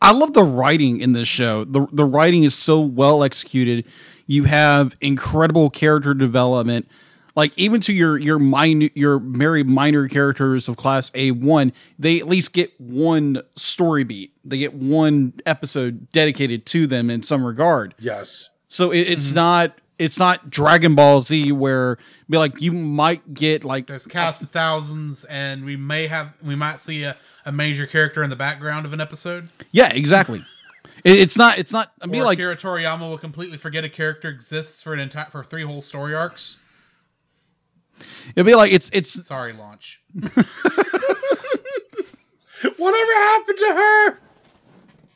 I 0.00 0.12
love 0.12 0.32
the 0.32 0.44
writing 0.44 1.00
in 1.00 1.12
this 1.12 1.28
show. 1.28 1.64
The 1.64 1.86
the 1.92 2.04
writing 2.04 2.44
is 2.44 2.54
so 2.54 2.80
well 2.80 3.22
executed. 3.22 3.84
You 4.26 4.44
have 4.44 4.96
incredible 5.00 5.70
character 5.70 6.14
development. 6.14 6.88
Like 7.34 7.56
even 7.56 7.80
to 7.82 7.92
your 7.92 8.18
your 8.18 8.38
minor 8.38 8.90
your 8.94 9.18
very 9.18 9.62
minor 9.62 10.08
characters 10.08 10.68
of 10.68 10.76
class 10.76 11.10
A1, 11.10 11.72
they 11.98 12.18
at 12.18 12.26
least 12.26 12.52
get 12.52 12.78
one 12.80 13.42
story 13.56 14.04
beat. 14.04 14.32
They 14.44 14.58
get 14.58 14.74
one 14.74 15.34
episode 15.46 16.10
dedicated 16.10 16.66
to 16.66 16.86
them 16.86 17.10
in 17.10 17.22
some 17.22 17.44
regard. 17.44 17.94
Yes. 17.98 18.50
So 18.68 18.90
it, 18.90 19.00
it's 19.00 19.28
mm-hmm. 19.28 19.36
not 19.36 19.72
it's 19.98 20.18
not 20.18 20.50
Dragon 20.50 20.94
Ball 20.94 21.20
Z 21.20 21.52
where 21.52 21.98
be 22.30 22.38
like 22.38 22.60
you 22.60 22.72
might 22.72 23.34
get 23.34 23.64
like 23.64 23.86
There's 23.86 24.06
cast 24.06 24.42
of 24.42 24.50
thousands, 24.50 25.24
and 25.24 25.64
we 25.64 25.76
may 25.76 26.06
have 26.06 26.32
we 26.42 26.54
might 26.54 26.80
see 26.80 27.04
a, 27.04 27.16
a 27.44 27.52
major 27.52 27.86
character 27.86 28.22
in 28.22 28.30
the 28.30 28.36
background 28.36 28.86
of 28.86 28.92
an 28.92 29.00
episode. 29.00 29.48
yeah 29.72 29.92
exactly. 29.92 30.44
It, 31.04 31.18
it's 31.18 31.36
not 31.36 31.58
it's 31.58 31.72
not 31.72 31.92
I 32.00 32.06
mean 32.06 32.22
or 32.22 32.24
like 32.24 32.38
Akira 32.38 32.56
Toriyama 32.56 33.00
will 33.08 33.18
completely 33.18 33.58
forget 33.58 33.84
a 33.84 33.88
character 33.88 34.28
exists 34.28 34.82
for 34.82 34.92
an 34.92 35.00
entire 35.00 35.26
for 35.26 35.42
three 35.44 35.62
whole 35.62 35.82
story 35.82 36.14
arcs. 36.14 36.58
it'd 38.34 38.46
be 38.46 38.54
like 38.54 38.72
it's 38.72 38.90
it's 38.92 39.26
Sorry, 39.26 39.52
launch. 39.52 40.00
Whatever 42.76 43.12
happened 43.12 43.58
to 43.58 43.74
her? 43.74 44.18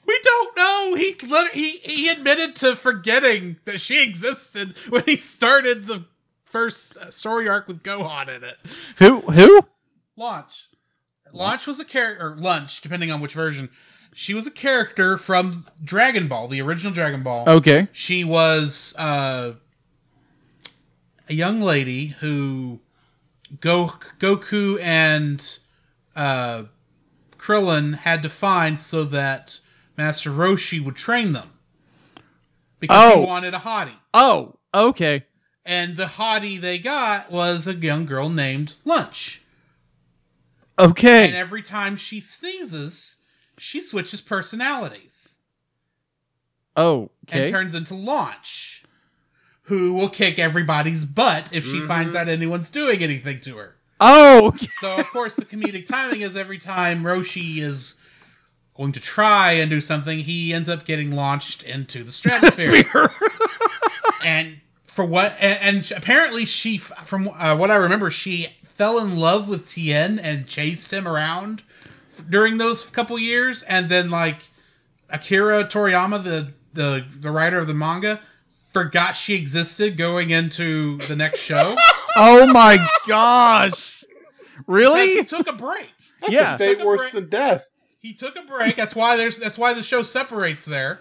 We 0.05 0.18
don't 0.22 0.57
know. 0.57 0.94
He 0.96 1.14
lit- 1.26 1.53
he 1.53 1.70
he 1.78 2.09
admitted 2.09 2.57
to 2.57 2.74
forgetting 2.76 3.57
that 3.64 3.80
she 3.80 4.03
existed 4.03 4.74
when 4.88 5.05
he 5.05 5.16
started 5.16 5.86
the 5.86 6.05
first 6.44 6.96
uh, 6.96 7.11
story 7.11 7.48
arc 7.48 7.68
with 7.68 7.82
Gohan 7.82 8.28
in 8.28 8.44
it. 8.44 8.59
who 8.98 9.20
who 9.20 9.66
Launch. 10.16 10.68
Launch 11.32 11.66
was 11.66 11.80
a 11.80 11.84
character, 11.84 12.26
or 12.32 12.36
Lunch, 12.36 12.82
depending 12.82 13.11
on 13.11 13.20
which 13.20 13.32
version. 13.32 13.70
She 14.14 14.34
was 14.34 14.46
a 14.46 14.50
character 14.50 15.16
from 15.16 15.66
Dragon 15.82 16.28
Ball, 16.28 16.46
the 16.48 16.61
original 16.61 16.92
Dragon 16.92 17.22
Ball. 17.22 17.48
okay 17.48 17.88
She 17.92 18.24
was 18.24 18.94
uh, 18.98 19.55
a 21.30 21.32
young 21.32 21.61
lady 21.62 22.09
who 22.20 22.80
Go- 23.61 23.94
Goku 24.18 24.78
and 24.82 25.59
uh, 26.14 26.64
Krillin 27.38 27.94
had 27.94 28.22
to 28.22 28.28
find 28.28 28.78
so 28.78 29.05
that 29.05 29.59
Master 29.97 30.30
Roshi 30.30 30.82
would 30.82 30.97
train 30.97 31.32
them. 31.32 31.53
Because 32.80 33.12
Oh. 33.14 33.20
he 33.20 33.26
wanted 33.26 33.55
a 33.55 33.59
hottie. 33.59 33.97
oh 34.14 34.59
okay 34.74 35.24
And 35.64 35.97
the 35.97 36.07
hottie 36.07 36.59
they 36.61 36.78
got 36.78 37.30
was 37.30 37.66
a 37.66 37.74
young 37.74 38.05
girl 38.07 38.28
named 38.28 38.74
Lunch. 38.84 39.43
Okay. 40.78 41.26
And 41.26 41.36
every 41.36 41.62
time 41.62 41.97
she 41.97 42.20
sneezes, 42.20 43.16
she 43.59 43.80
switches 43.80 44.20
personalities 44.20 45.38
Oh, 46.76 47.11
okay. 47.28 47.45
and 47.45 47.51
turns 47.53 47.74
into 47.74 47.95
Launch, 47.95 48.82
who 49.64 49.93
will 49.93 50.09
kick 50.09 50.38
everybody's 50.38 51.05
butt 51.05 51.51
if 51.53 51.64
she 51.64 51.80
finds 51.80 52.14
mm-hmm. 52.14 52.16
out 52.16 52.28
anyone's 52.28 52.70
doing 52.70 53.03
anything 53.03 53.40
to 53.43 53.57
her. 53.59 53.76
oh, 54.01 54.47
okay. 54.49 54.66
So 54.80 54.97
of 54.97 55.07
course 55.11 55.36
the 55.36 55.45
comedic 55.45 55.86
timing 55.86 56.22
is 56.22 56.34
every 56.34 56.59
time 56.59 57.05
Roshi 57.05 57.59
is 57.59 57.97
going 58.77 58.93
to 58.93 59.01
try 59.01 59.53
and 59.53 59.70
do 59.70 59.81
something, 59.81 60.20
he 60.20 60.53
ends 60.53 60.68
up 60.68 60.85
getting 60.85 61.11
launched 61.12 61.62
into 61.62 62.03
the 62.05 62.12
stratosphere. 62.12 63.11
and 64.25 64.61
for 64.85 65.05
what? 65.05 65.37
And, 65.41 65.77
and 65.77 65.93
apparently 65.97 66.45
she, 66.45 66.79
from 66.79 67.29
uh, 67.29 67.57
what 67.57 67.70
I 67.70 67.77
remember, 67.77 68.11
she 68.11 68.49
fell 68.64 68.99
in 68.99 69.18
love 69.18 69.49
with 69.49 69.66
Tien 69.66 70.18
and 70.18 70.47
chased 70.47 70.93
him 70.93 71.07
around 71.07 71.62
during 72.29 72.59
those 72.59 72.89
couple 72.89 73.18
years, 73.18 73.62
and 73.64 73.89
then 73.89 74.11
like 74.11 74.39
Akira 75.11 75.64
Toriyama, 75.64 76.23
the 76.25 76.53
the 76.73 77.05
the 77.20 77.31
writer 77.31 77.59
of 77.59 77.66
the 77.66 77.75
manga. 77.75 78.20
Forgot 78.73 79.16
she 79.16 79.35
existed 79.35 79.99
going 79.99 80.31
into 80.31 80.97
the 80.97 81.14
next 81.14 81.41
show. 81.41 81.77
oh 82.16 82.47
my 82.47 82.87
gosh. 83.07 84.03
Really? 84.66 85.16
he 85.16 85.25
took 85.25 85.47
a 85.47 85.53
break. 85.53 85.91
Yeah. 86.27 86.57
Fate 86.57 86.83
worse 86.83 87.01
break. 87.01 87.12
than 87.12 87.29
death. 87.29 87.66
He 88.03 88.12
took 88.12 88.36
a 88.36 88.42
break. 88.42 88.76
That's 88.76 88.96
why 88.96 89.16
there's 89.16 89.38
that's 89.38 89.57
why 89.57 89.72
the 89.72 89.82
show 89.82 90.03
separates 90.03 90.64
there. 90.64 91.00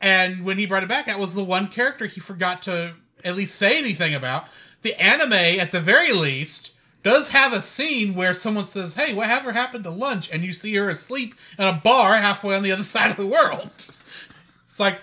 And 0.00 0.44
when 0.44 0.58
he 0.58 0.66
brought 0.66 0.82
it 0.82 0.88
back, 0.88 1.06
that 1.06 1.18
was 1.18 1.34
the 1.34 1.44
one 1.44 1.68
character 1.68 2.06
he 2.06 2.20
forgot 2.20 2.62
to 2.62 2.94
at 3.22 3.36
least 3.36 3.54
say 3.54 3.78
anything 3.78 4.14
about. 4.14 4.46
The 4.80 5.00
anime, 5.00 5.32
at 5.32 5.70
the 5.70 5.80
very 5.80 6.12
least, 6.12 6.72
does 7.04 7.28
have 7.28 7.52
a 7.52 7.62
scene 7.62 8.14
where 8.14 8.34
someone 8.34 8.66
says, 8.66 8.94
"Hey, 8.94 9.12
whatever 9.14 9.52
happened 9.52 9.84
to 9.84 9.90
lunch?" 9.90 10.30
and 10.32 10.42
you 10.42 10.54
see 10.54 10.74
her 10.74 10.88
asleep 10.88 11.34
in 11.58 11.66
a 11.66 11.80
bar 11.84 12.16
halfway 12.16 12.56
on 12.56 12.62
the 12.62 12.72
other 12.72 12.82
side 12.82 13.10
of 13.10 13.18
the 13.18 13.26
world. 13.26 13.70
It's 13.76 14.80
like, 14.80 14.98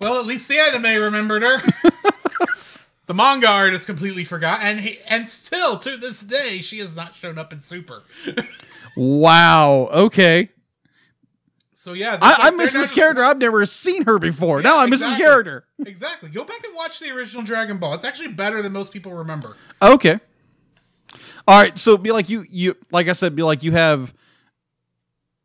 well, 0.00 0.18
at 0.18 0.26
least 0.26 0.48
the 0.48 0.58
anime 0.58 1.02
remembered 1.02 1.42
her. 1.42 1.58
the 3.06 3.14
manga 3.14 3.48
artist 3.48 3.86
completely 3.86 4.24
forgot, 4.24 4.60
and 4.62 4.78
he 4.80 5.00
and 5.08 5.26
still 5.26 5.78
to 5.80 5.96
this 5.96 6.20
day 6.20 6.60
she 6.60 6.78
has 6.78 6.94
not 6.94 7.16
shown 7.16 7.36
up 7.36 7.52
in 7.52 7.62
Super. 7.62 8.04
Wow. 8.96 9.88
Okay. 9.92 10.50
So 11.74 11.94
yeah, 11.94 12.16
I, 12.22 12.36
I 12.42 12.50
miss 12.52 12.72
this 12.72 12.82
just- 12.82 12.94
character. 12.94 13.24
I've 13.24 13.38
never 13.38 13.66
seen 13.66 14.04
her 14.04 14.18
before. 14.18 14.60
Yeah, 14.60 14.70
now 14.70 14.78
I 14.78 14.86
miss 14.86 15.00
this 15.00 15.16
character. 15.16 15.64
Exactly. 15.84 16.30
Go 16.30 16.44
back 16.44 16.64
and 16.64 16.74
watch 16.76 17.00
the 17.00 17.10
original 17.10 17.42
Dragon 17.42 17.78
Ball. 17.78 17.94
It's 17.94 18.04
actually 18.04 18.28
better 18.28 18.62
than 18.62 18.72
most 18.72 18.92
people 18.92 19.12
remember. 19.12 19.56
Okay. 19.80 20.20
All 21.48 21.60
right. 21.60 21.76
So 21.76 21.96
be 21.96 22.12
like 22.12 22.28
you 22.28 22.44
you 22.48 22.76
like 22.92 23.08
I 23.08 23.12
said, 23.12 23.34
be 23.34 23.42
like 23.42 23.64
you 23.64 23.72
have 23.72 24.14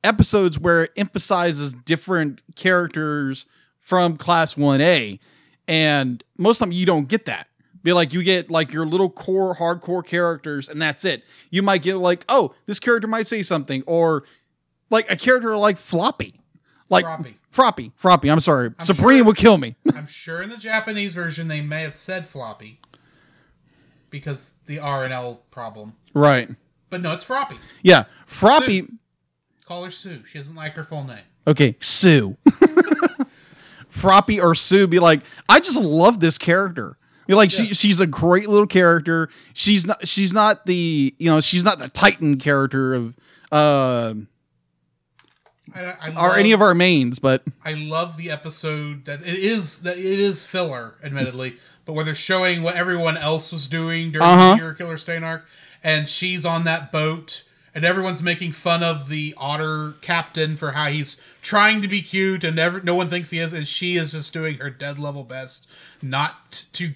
episodes 0.04 0.60
where 0.60 0.84
it 0.84 0.92
emphasizes 0.96 1.74
different 1.74 2.42
characters 2.56 3.48
from 3.80 4.18
class 4.18 4.54
1A. 4.54 5.20
And 5.68 6.24
most 6.38 6.58
of 6.58 6.60
the 6.60 6.66
time 6.66 6.80
you 6.80 6.86
don't 6.86 7.08
get 7.08 7.26
that. 7.26 7.48
Be 7.88 7.94
like 7.94 8.12
you 8.12 8.22
get 8.22 8.52
like 8.52 8.74
your 8.74 8.86
little 8.86 9.10
core 9.10 9.56
hardcore 9.56 10.06
characters 10.06 10.68
and 10.68 10.82
that's 10.82 11.06
it. 11.06 11.24
You 11.52 11.62
might 11.62 11.82
get 11.84 11.96
like, 11.96 12.26
oh, 12.28 12.54
this 12.66 12.82
character 12.82 13.08
might 13.08 13.28
say 13.28 13.42
something, 13.44 13.82
or 13.88 14.26
like 14.90 15.10
a 15.10 15.16
character 15.16 15.56
like 15.56 15.78
Floppy. 15.78 16.42
Like 16.90 17.06
Froppy. 17.06 17.36
Froppy. 17.50 17.92
Froppy. 17.98 18.30
I'm 18.30 18.42
sorry. 18.42 18.74
I'm 18.78 18.86
Supreme 18.86 19.20
sure- 19.20 19.24
will 19.28 19.34
kill 19.34 19.58
me. 19.58 19.78
I'm 19.96 20.06
sure 20.06 20.42
in 20.42 20.50
the 20.50 20.58
Japanese 20.58 21.14
version 21.14 21.48
they 21.48 21.62
may 21.62 21.84
have 21.84 21.96
said 21.96 22.26
floppy 22.26 22.82
because 24.10 24.52
the 24.66 24.80
R 24.80 25.06
and 25.06 25.14
L 25.14 25.44
problem. 25.50 25.94
right. 26.14 26.50
But 26.90 27.00
no, 27.00 27.14
it's 27.14 27.24
Froppy. 27.24 27.58
Yeah. 27.84 28.04
Froppy. 28.26 28.92
Call 29.64 29.86
her 29.86 29.92
Tsu. 29.92 30.26
She 30.26 30.38
doesn't 30.40 30.56
like 30.56 30.74
her 30.74 30.84
full 30.84 31.06
name. 31.06 31.24
Okay, 31.48 31.72
Tsu. 31.80 32.36
Froppy 33.90 34.44
or 34.44 34.56
Tsu 34.56 34.88
be 34.88 35.00
like, 35.00 35.22
I 35.48 35.62
just 35.62 35.80
love 35.80 36.20
this 36.20 36.38
character. 36.38 36.98
You're 37.28 37.38
like 37.38 37.52
she 37.52 37.74
she's 37.74 38.00
a 38.00 38.08
great 38.08 38.48
little 38.50 38.68
character. 38.68 39.30
She's 39.54 39.86
not 39.86 40.08
she's 40.08 40.34
not 40.34 40.66
the 40.66 41.14
you 41.20 41.30
know 41.30 41.42
she's 41.42 41.64
not 41.66 41.80
the 41.80 41.90
Titan 41.90 42.38
character 42.38 42.94
of 42.94 43.18
uh 43.52 44.14
I, 45.76 45.82
I 46.02 46.10
or 46.12 46.30
love, 46.30 46.38
any 46.38 46.54
of 46.54 46.62
our 46.62 46.74
mains, 46.74 47.20
but 47.20 47.44
I 47.66 47.74
love 47.74 48.16
the 48.18 48.32
episode 48.32 49.06
that 49.06 49.22
it 49.22 49.28
is 49.28 49.82
that 49.82 49.98
it 49.98 50.06
is 50.20 50.46
filler, 50.46 50.96
admittedly, 51.04 51.58
but 51.86 51.94
where 51.94 52.06
they're 52.06 52.16
showing 52.16 52.64
what 52.64 52.76
everyone 52.76 53.18
else 53.18 53.52
was 53.52 53.68
doing 53.68 54.12
during 54.12 54.26
Uh-huh. 54.28 54.52
the 54.52 54.56
Hero 54.58 54.74
Killer 54.74 54.98
Stain 54.98 55.24
arc, 55.24 55.46
and 55.84 56.08
she's 56.08 56.46
on 56.46 56.64
that 56.64 56.92
boat, 56.94 57.44
and 57.76 57.84
everyone's 57.84 58.24
making 58.24 58.54
fun 58.54 58.82
of 58.82 59.10
the 59.10 59.34
otter 59.38 59.96
captain 60.02 60.56
for 60.56 60.72
how 60.72 60.88
he's 60.88 61.20
trying 61.42 61.82
to 61.82 61.88
be 61.90 62.02
cute, 62.02 62.46
and 62.46 62.56
never, 62.56 62.80
no 62.82 62.96
one 62.96 63.10
thinks 63.10 63.30
he 63.30 63.40
is, 63.40 63.52
and 63.52 63.68
she 63.68 63.96
is 63.98 64.14
just 64.14 64.32
doing 64.32 64.56
her 64.60 64.70
dead 64.70 64.98
level 64.98 65.26
best 65.26 65.68
not 66.02 66.64
to 66.74 66.94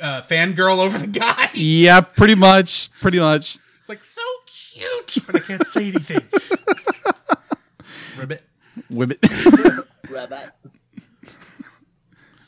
uh, 0.00 0.22
fangirl 0.22 0.78
over 0.78 0.98
the 0.98 1.06
guy. 1.06 1.50
yeah, 1.54 2.00
pretty 2.00 2.34
much, 2.34 2.90
pretty 3.00 3.18
much. 3.18 3.58
It's 3.80 3.88
like 3.88 4.04
so 4.04 4.22
cute, 4.46 5.18
but 5.26 5.36
I 5.36 5.38
can't 5.40 5.66
say 5.66 5.88
anything. 5.88 6.22
Ribbit. 8.18 8.42
Whibbit. 8.90 9.86
Rabbit. 10.10 10.50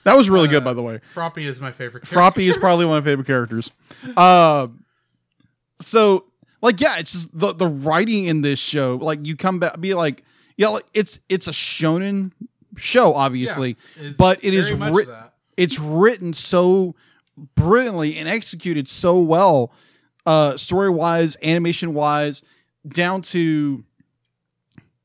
that 0.04 0.16
was 0.16 0.30
really 0.30 0.48
good, 0.48 0.64
by 0.64 0.74
the 0.74 0.82
way. 0.82 1.00
Froppy 1.14 1.46
is 1.46 1.60
my 1.60 1.72
favorite. 1.72 2.04
character. 2.04 2.40
Froppy 2.40 2.48
is 2.48 2.56
probably 2.56 2.84
one 2.86 2.98
of 2.98 3.04
my 3.04 3.10
favorite 3.10 3.26
characters. 3.26 3.70
Uh, 4.16 4.68
so 5.80 6.26
like 6.60 6.80
yeah, 6.80 6.98
it's 6.98 7.12
just 7.12 7.38
the 7.38 7.52
the 7.52 7.66
writing 7.66 8.24
in 8.24 8.40
this 8.40 8.58
show. 8.58 8.96
Like 9.00 9.24
you 9.26 9.36
come 9.36 9.58
back, 9.58 9.80
be 9.80 9.94
like 9.94 10.24
yeah, 10.56 10.68
like 10.68 10.86
it's 10.94 11.20
it's 11.28 11.48
a 11.48 11.52
shonen 11.52 12.32
show, 12.76 13.14
obviously, 13.14 13.76
It's 13.96 14.16
but 14.16 14.42
it 14.42 14.54
is 14.54 14.68
very 14.70 14.78
much 14.80 14.92
writ- 14.92 15.08
it's 15.56 15.78
written 15.78 16.32
so 16.32 16.94
brilliantly 17.54 18.16
and 18.18 18.28
executed 18.28 18.88
so 18.88 19.18
well, 19.20 19.72
uh, 20.26 20.56
story 20.56 20.90
wise, 20.90 21.36
animation 21.42 21.94
wise, 21.94 22.42
down 22.86 23.22
to 23.22 23.84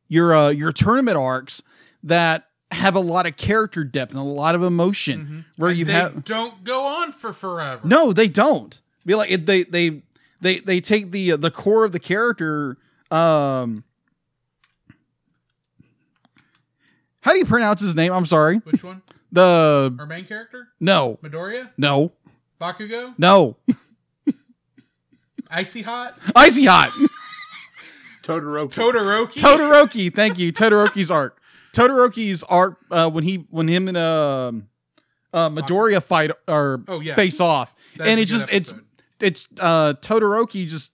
your 0.07 0.33
uh, 0.35 0.49
your 0.49 0.71
tournament 0.71 1.17
arcs 1.17 1.61
that 2.03 2.45
have 2.71 2.95
a 2.95 2.99
lot 2.99 3.25
of 3.25 3.35
character 3.35 3.83
depth 3.83 4.11
and 4.11 4.19
a 4.19 4.23
lot 4.23 4.55
of 4.55 4.63
emotion. 4.63 5.45
Where 5.57 5.69
And 5.71 5.79
you 5.79 5.85
they 5.85 5.91
have 5.93 6.23
don't 6.23 6.63
go 6.63 6.85
on 6.85 7.11
for 7.11 7.33
forever. 7.33 7.81
no, 7.83 8.13
they 8.13 8.27
don't. 8.27 8.79
Be 9.05 9.15
like 9.15 9.29
they 9.45 9.63
they 9.63 10.01
they 10.41 10.59
they 10.59 10.79
take 10.81 11.11
the 11.11 11.31
the 11.35 11.51
core 11.51 11.83
of 11.85 11.91
the 11.91 11.99
character. 11.99 12.77
Um, 13.11 13.83
how 17.21 17.31
do 17.33 17.39
you 17.39 17.45
pronounce 17.45 17.81
his 17.81 17.95
name? 17.95 18.13
I'm 18.13 18.25
sorry. 18.25 18.57
Which 18.59 18.83
one? 18.83 19.01
The 19.31 19.95
Our 19.99 20.05
main 20.07 20.25
character, 20.25 20.69
no 20.79 21.19
Midoriya, 21.21 21.69
no 21.77 22.11
Bakugo, 22.59 23.13
no 23.17 23.55
Icy 25.51 25.81
Hot, 25.81 26.17
icy 26.35 26.65
hot 26.65 26.91
Todoroki. 28.23 28.71
Todoroki. 28.73 29.39
Todoroki. 29.41 30.13
Thank 30.13 30.37
you. 30.37 30.51
Todoroki's 30.51 31.09
arc. 31.09 31.41
Todoroki's 31.73 32.43
arc 32.43 32.77
uh, 32.91 33.09
when 33.09 33.23
he 33.23 33.47
when 33.49 33.67
him 33.67 33.87
and 33.87 33.97
um 33.97 34.67
uh, 35.33 35.49
Midoriya 35.49 36.03
fight 36.03 36.31
or 36.47 36.83
Oh, 36.87 36.99
yeah. 36.99 37.15
face 37.15 37.39
off, 37.39 37.73
That's 37.97 38.09
and 38.09 38.19
it's 38.19 38.31
good 38.31 38.37
just 38.39 38.53
it's 38.53 38.69
episode. 38.71 38.85
it's 39.21 39.47
uh 39.59 39.93
Todoroki 40.01 40.67
just 40.67 40.91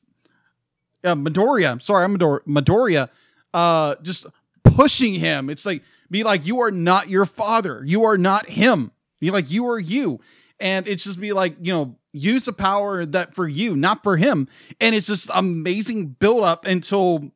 uh, 1.03 1.15
Midoriya. 1.15 1.81
Sorry, 1.81 2.05
I'm 2.05 2.17
Midor- 2.17 2.45
Midoriya. 2.47 3.09
Uh, 3.53 3.95
just 4.01 4.27
pushing 4.63 5.15
him. 5.15 5.49
It's 5.49 5.65
like 5.65 5.81
be 6.09 6.23
like 6.23 6.45
you 6.45 6.61
are 6.61 6.71
not 6.71 7.09
your 7.09 7.25
father. 7.25 7.81
You 7.85 8.05
are 8.05 8.17
not 8.17 8.47
him. 8.49 8.91
Be 9.19 9.31
like 9.31 9.49
you 9.51 9.67
are 9.69 9.79
you, 9.79 10.19
and 10.59 10.87
it's 10.87 11.03
just 11.03 11.19
be 11.19 11.33
like 11.33 11.55
you 11.61 11.73
know 11.73 11.95
use 12.13 12.45
the 12.45 12.53
power 12.53 13.05
that 13.05 13.35
for 13.35 13.47
you, 13.47 13.75
not 13.75 14.01
for 14.03 14.15
him. 14.17 14.47
And 14.79 14.95
it's 14.95 15.07
just 15.07 15.29
amazing 15.33 16.07
build 16.19 16.43
up 16.43 16.65
until 16.65 17.31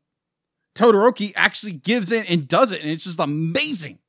Todoroki 0.76 1.34
actually 1.36 1.74
gives 1.74 2.12
in 2.12 2.26
and 2.28 2.48
does 2.48 2.72
it, 2.72 2.82
and 2.82 2.90
it's 2.90 3.04
just 3.04 3.20
amazing. 3.20 4.00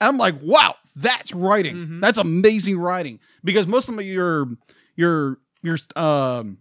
And 0.00 0.08
I'm 0.08 0.18
like, 0.18 0.34
wow, 0.42 0.74
that's 0.96 1.32
writing. 1.32 1.76
Mhm. 1.76 2.00
That's 2.00 2.18
amazing 2.18 2.78
writing. 2.78 3.20
Because 3.44 3.66
most 3.66 3.88
of 3.88 4.00
your 4.02 4.48
your 4.96 5.38
your 5.62 5.78
um 5.94 6.58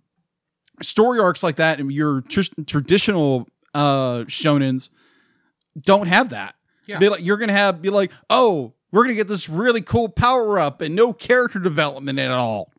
story 0.82 1.20
arcs 1.20 1.42
like 1.44 1.56
that 1.58 1.80
and 1.80 1.92
your 1.92 2.22
tr- 2.22 2.42
traditional 2.68 3.48
uh 3.74 4.20
shonens 4.26 4.90
don't 5.80 6.08
have 6.08 6.30
that. 6.30 6.56
Yeah. 6.86 7.00
Be 7.00 7.10
like 7.10 7.24
you're 7.24 7.38
gonna 7.38 7.54
have 7.54 7.82
be 7.82 7.90
like, 7.90 8.12
oh, 8.30 8.74
we're 8.92 9.04
gonna 9.04 9.16
get 9.16 9.28
this 9.28 9.50
really 9.50 9.82
cool 9.82 10.10
power 10.10 10.60
up 10.60 10.82
and 10.82 10.96
no 10.96 11.14
character 11.14 11.60
development 11.60 12.20
at 12.20 12.32
all. 12.32 12.72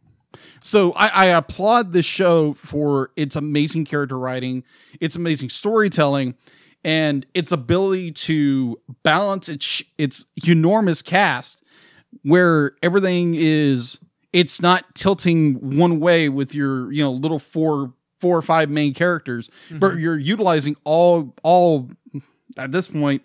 So 0.60 0.92
I, 0.92 1.08
I 1.08 1.24
applaud 1.26 1.92
this 1.92 2.06
show 2.06 2.54
for 2.54 3.10
its 3.16 3.36
amazing 3.36 3.84
character 3.84 4.18
writing, 4.18 4.64
its 5.00 5.16
amazing 5.16 5.50
storytelling, 5.50 6.34
and 6.84 7.26
its 7.34 7.52
ability 7.52 8.12
to 8.12 8.80
balance 9.02 9.48
its 9.48 9.82
its 9.98 10.26
enormous 10.46 11.02
cast, 11.02 11.62
where 12.22 12.72
everything 12.82 13.34
is 13.34 13.98
it's 14.32 14.62
not 14.62 14.94
tilting 14.94 15.76
one 15.76 16.00
way 16.00 16.28
with 16.28 16.54
your 16.54 16.92
you 16.92 17.02
know 17.02 17.12
little 17.12 17.38
four 17.38 17.92
four 18.20 18.36
or 18.36 18.42
five 18.42 18.70
main 18.70 18.94
characters, 18.94 19.50
but 19.70 19.92
mm-hmm. 19.92 20.00
you're 20.00 20.18
utilizing 20.18 20.76
all 20.84 21.34
all 21.42 21.90
at 22.56 22.72
this 22.72 22.88
point 22.88 23.22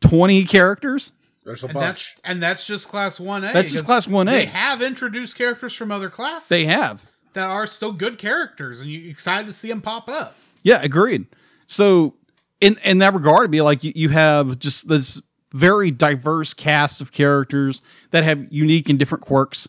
20 0.00 0.44
characters. 0.44 1.12
There's 1.44 1.62
a 1.62 1.66
And 1.66 1.74
bunch. 1.74 1.86
that's 1.86 2.14
and 2.24 2.42
that's 2.42 2.66
just 2.66 2.88
class 2.88 3.18
one 3.18 3.42
A. 3.44 3.52
That's 3.52 3.72
just 3.72 3.84
class 3.86 4.06
1A. 4.06 4.30
They 4.30 4.44
have 4.46 4.82
introduced 4.82 5.34
characters 5.36 5.74
from 5.74 5.90
other 5.90 6.10
classes. 6.10 6.48
They 6.48 6.66
have. 6.66 7.02
that 7.32 7.48
are 7.48 7.66
still 7.66 7.92
good 7.92 8.18
characters, 8.18 8.80
and 8.80 8.88
you're 8.90 9.10
excited 9.10 9.46
to 9.46 9.52
see 9.52 9.68
them 9.68 9.80
pop 9.80 10.08
up. 10.08 10.36
Yeah, 10.62 10.80
agreed. 10.82 11.26
So 11.66 12.14
in 12.60 12.78
in 12.84 12.98
that 12.98 13.14
regard, 13.14 13.42
it'd 13.42 13.50
be 13.50 13.60
like 13.62 13.82
you, 13.84 13.92
you 13.94 14.08
have 14.10 14.58
just 14.58 14.88
this 14.88 15.22
very 15.54 15.90
diverse 15.90 16.52
cast 16.52 17.00
of 17.00 17.12
characters 17.12 17.80
that 18.10 18.24
have 18.24 18.46
unique 18.52 18.90
and 18.90 18.98
different 18.98 19.22
quirks, 19.24 19.68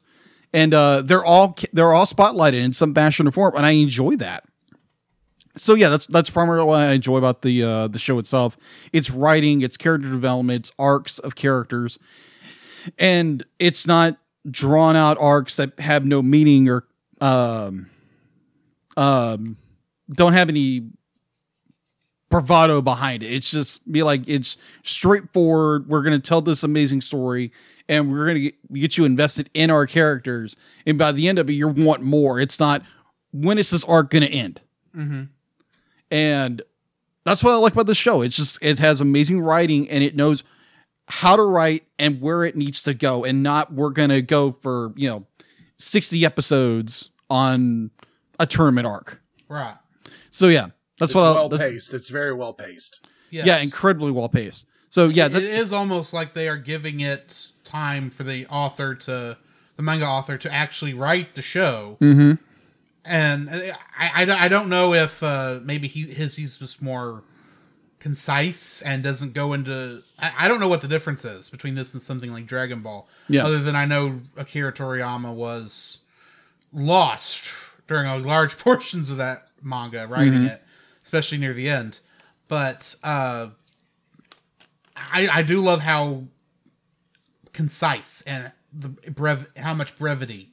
and 0.52 0.74
uh, 0.74 1.02
they're 1.04 1.24
all 1.24 1.56
they're 1.72 1.94
all 1.94 2.06
spotlighted 2.06 2.62
in 2.62 2.74
some 2.74 2.94
fashion 2.94 3.26
or 3.28 3.32
form, 3.32 3.56
and 3.56 3.66
I 3.66 3.72
enjoy 3.72 4.16
that. 4.18 4.44
So 5.60 5.76
yeah, 5.76 5.90
that's 5.90 6.06
that's 6.08 6.30
primarily 6.30 6.66
what 6.66 6.80
I 6.82 6.94
enjoy 6.94 7.18
about 7.18 7.42
the 7.42 7.64
uh, 7.64 7.88
the 7.88 8.00
show 8.00 8.18
itself. 8.20 8.58
It's 8.94 9.12
writing, 9.12 9.62
it's 9.62 9.78
character 9.78 10.10
development, 10.10 10.62
it's 10.62 10.72
arcs 10.80 11.20
of 11.20 11.36
characters, 11.36 12.00
and 12.98 13.44
it's 13.60 13.86
not 13.86 14.18
drawn 14.50 14.96
out 14.96 15.18
arcs 15.20 15.58
that 15.58 15.78
have 15.80 16.06
no 16.06 16.22
meaning 16.22 16.70
or 16.70 16.86
um 17.20 17.90
um 18.96 19.58
don't 20.14 20.32
have 20.32 20.48
any 20.48 20.88
bravado 22.30 22.82
behind 22.82 23.22
it. 23.24 23.34
It's 23.34 23.52
just 23.52 23.92
be 23.92 24.02
like 24.04 24.28
it's 24.28 24.58
straightforward. 24.84 25.90
We're 25.90 26.04
gonna 26.04 26.20
tell 26.20 26.42
this 26.42 26.64
amazing 26.64 27.02
story, 27.02 27.52
and 27.90 28.12
we're 28.12 28.26
gonna 28.26 28.40
get, 28.40 28.74
get 28.74 28.98
you 28.98 29.06
invested 29.06 29.50
in 29.54 29.70
our 29.70 29.86
characters. 29.86 30.56
And 30.86 30.98
by 30.98 31.12
the 31.12 31.28
end 31.28 31.38
of 31.38 31.50
it, 31.50 31.54
you 31.54 31.68
want 31.68 32.02
more. 32.02 32.40
It's 32.40 32.60
not 32.60 32.82
when 33.32 33.58
is 33.58 33.72
this 33.72 33.84
arc 33.84 34.12
gonna 34.12 34.28
end? 34.28 34.62
Mm-hmm. 34.96 35.24
And 36.12 36.62
that's 37.24 37.44
what 37.44 37.52
I 37.52 37.58
like 37.58 37.74
about 37.74 37.86
the 37.88 37.96
show. 37.96 38.22
It's 38.22 38.36
just 38.36 38.58
it 38.62 38.80
has 38.80 39.02
amazing 39.02 39.42
writing, 39.42 39.90
and 39.90 40.04
it 40.04 40.16
knows 40.16 40.44
how 41.08 41.36
to 41.36 41.44
write 41.44 41.84
and 41.98 42.22
where 42.22 42.44
it 42.44 42.56
needs 42.56 42.84
to 42.84 42.94
go, 42.94 43.24
and 43.24 43.44
not 43.44 43.74
we're 43.74 43.90
gonna 43.92 44.22
go 44.22 44.54
for 44.62 44.94
you 44.96 45.10
know 45.10 45.26
sixty 45.78 46.26
episodes 46.26 47.10
on 47.30 47.92
a 48.40 48.46
tournament 48.46 48.88
arc. 48.88 49.22
Right. 49.48 49.76
So 50.30 50.48
yeah, 50.48 50.68
that's 50.98 51.12
it's 51.12 51.16
what 51.16 51.26
I, 51.26 51.32
well 51.34 51.50
that's- 51.50 51.70
paced. 51.70 51.94
It's 51.94 52.10
very 52.10 52.34
well 52.34 52.54
paced. 52.54 53.02
Yes. 53.32 53.46
Yeah, 53.46 53.58
incredibly 53.58 54.12
well 54.12 54.30
paced. 54.30 54.66
So 54.90 55.08
yeah, 55.08 55.28
it 55.28 55.34
that, 55.34 55.44
is 55.44 55.72
almost 55.72 56.14
like 56.14 56.34
they 56.34 56.48
are 56.48 56.58
giving 56.58 57.02
it 57.02 57.52
time 57.64 58.10
for 58.10 58.24
the 58.24 58.48
author 58.48 58.96
to 58.96 59.38
the 59.76 59.84
manga 59.84 60.06
author 60.08 60.38
to 60.38 60.52
actually 60.52 60.94
write 60.96 61.36
the 61.36 61.42
show. 61.44 61.98
hmm 62.00 62.34
And 63.06 63.50
I, 63.50 63.72
I, 63.98 64.46
I 64.46 64.48
don't 64.48 64.70
know 64.70 64.94
if 64.94 65.24
uh, 65.24 65.60
maybe 65.64 65.88
he 65.88 66.04
his 66.04 66.36
he's 66.36 66.58
just 66.58 66.82
more 66.82 67.24
concise 68.00 68.82
and 68.82 69.04
doesn't 69.04 69.34
go 69.34 69.54
into. 69.54 70.04
I, 70.20 70.32
I 70.40 70.48
don't 70.48 70.60
know 70.60 70.68
what 70.70 70.82
the 70.82 70.88
difference 70.88 71.26
is 71.26 71.50
between 71.50 71.76
this 71.76 71.94
and 71.94 72.02
something 72.02 72.32
like 72.32 72.46
Dragon 72.46 72.82
Ball. 72.82 73.08
Yeah. 73.28 73.46
Other 73.46 73.60
than 73.60 73.76
I 73.76 73.86
know 73.86 74.22
Akira 74.38 74.72
Toriyama 74.74 75.34
was 75.34 76.00
lost 76.74 77.50
during 77.88 78.06
a 78.06 78.18
large 78.18 78.58
portions 78.60 79.10
of 79.10 79.18
that 79.18 79.48
manga 79.64 80.06
writing 80.08 80.34
Mm-hmm. 80.34 80.46
it, 80.46 80.64
especially 81.04 81.38
near 81.40 81.54
the 81.54 81.70
end. 81.70 82.00
But 82.48 82.96
uh, 83.04 83.50
I 84.96 85.28
I 85.32 85.42
do 85.44 85.60
love 85.62 85.82
how 85.82 86.24
concise 87.54 88.22
and 88.22 88.52
the 88.72 88.90
brev 88.90 89.46
how 89.58 89.74
much 89.74 89.98
brevity 89.98 90.52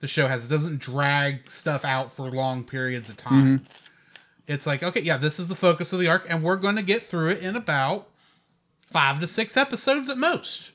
the 0.00 0.06
show 0.08 0.26
has. 0.28 0.46
It 0.46 0.48
doesn't 0.48 0.78
drag 0.80 1.50
stuff 1.50 1.84
out 1.84 2.14
for 2.14 2.30
long 2.30 2.64
periods 2.64 3.08
of 3.08 3.16
time. 3.16 3.58
Mm-hmm. 3.60 3.64
It's 4.46 4.66
like, 4.66 4.82
okay, 4.82 5.00
yeah, 5.00 5.16
this 5.18 5.38
is 5.38 5.48
the 5.48 5.54
focus 5.54 5.92
of 5.92 5.98
the 6.00 6.08
arc, 6.08 6.24
and 6.28 6.42
we're 6.42 6.56
going 6.56 6.76
to 6.76 6.82
get 6.82 7.02
through 7.02 7.30
it 7.30 7.42
in 7.42 7.54
about 7.56 8.08
five 8.86 9.20
to 9.20 9.26
six 9.26 9.56
episodes 9.56 10.08
at 10.08 10.16
most. 10.16 10.72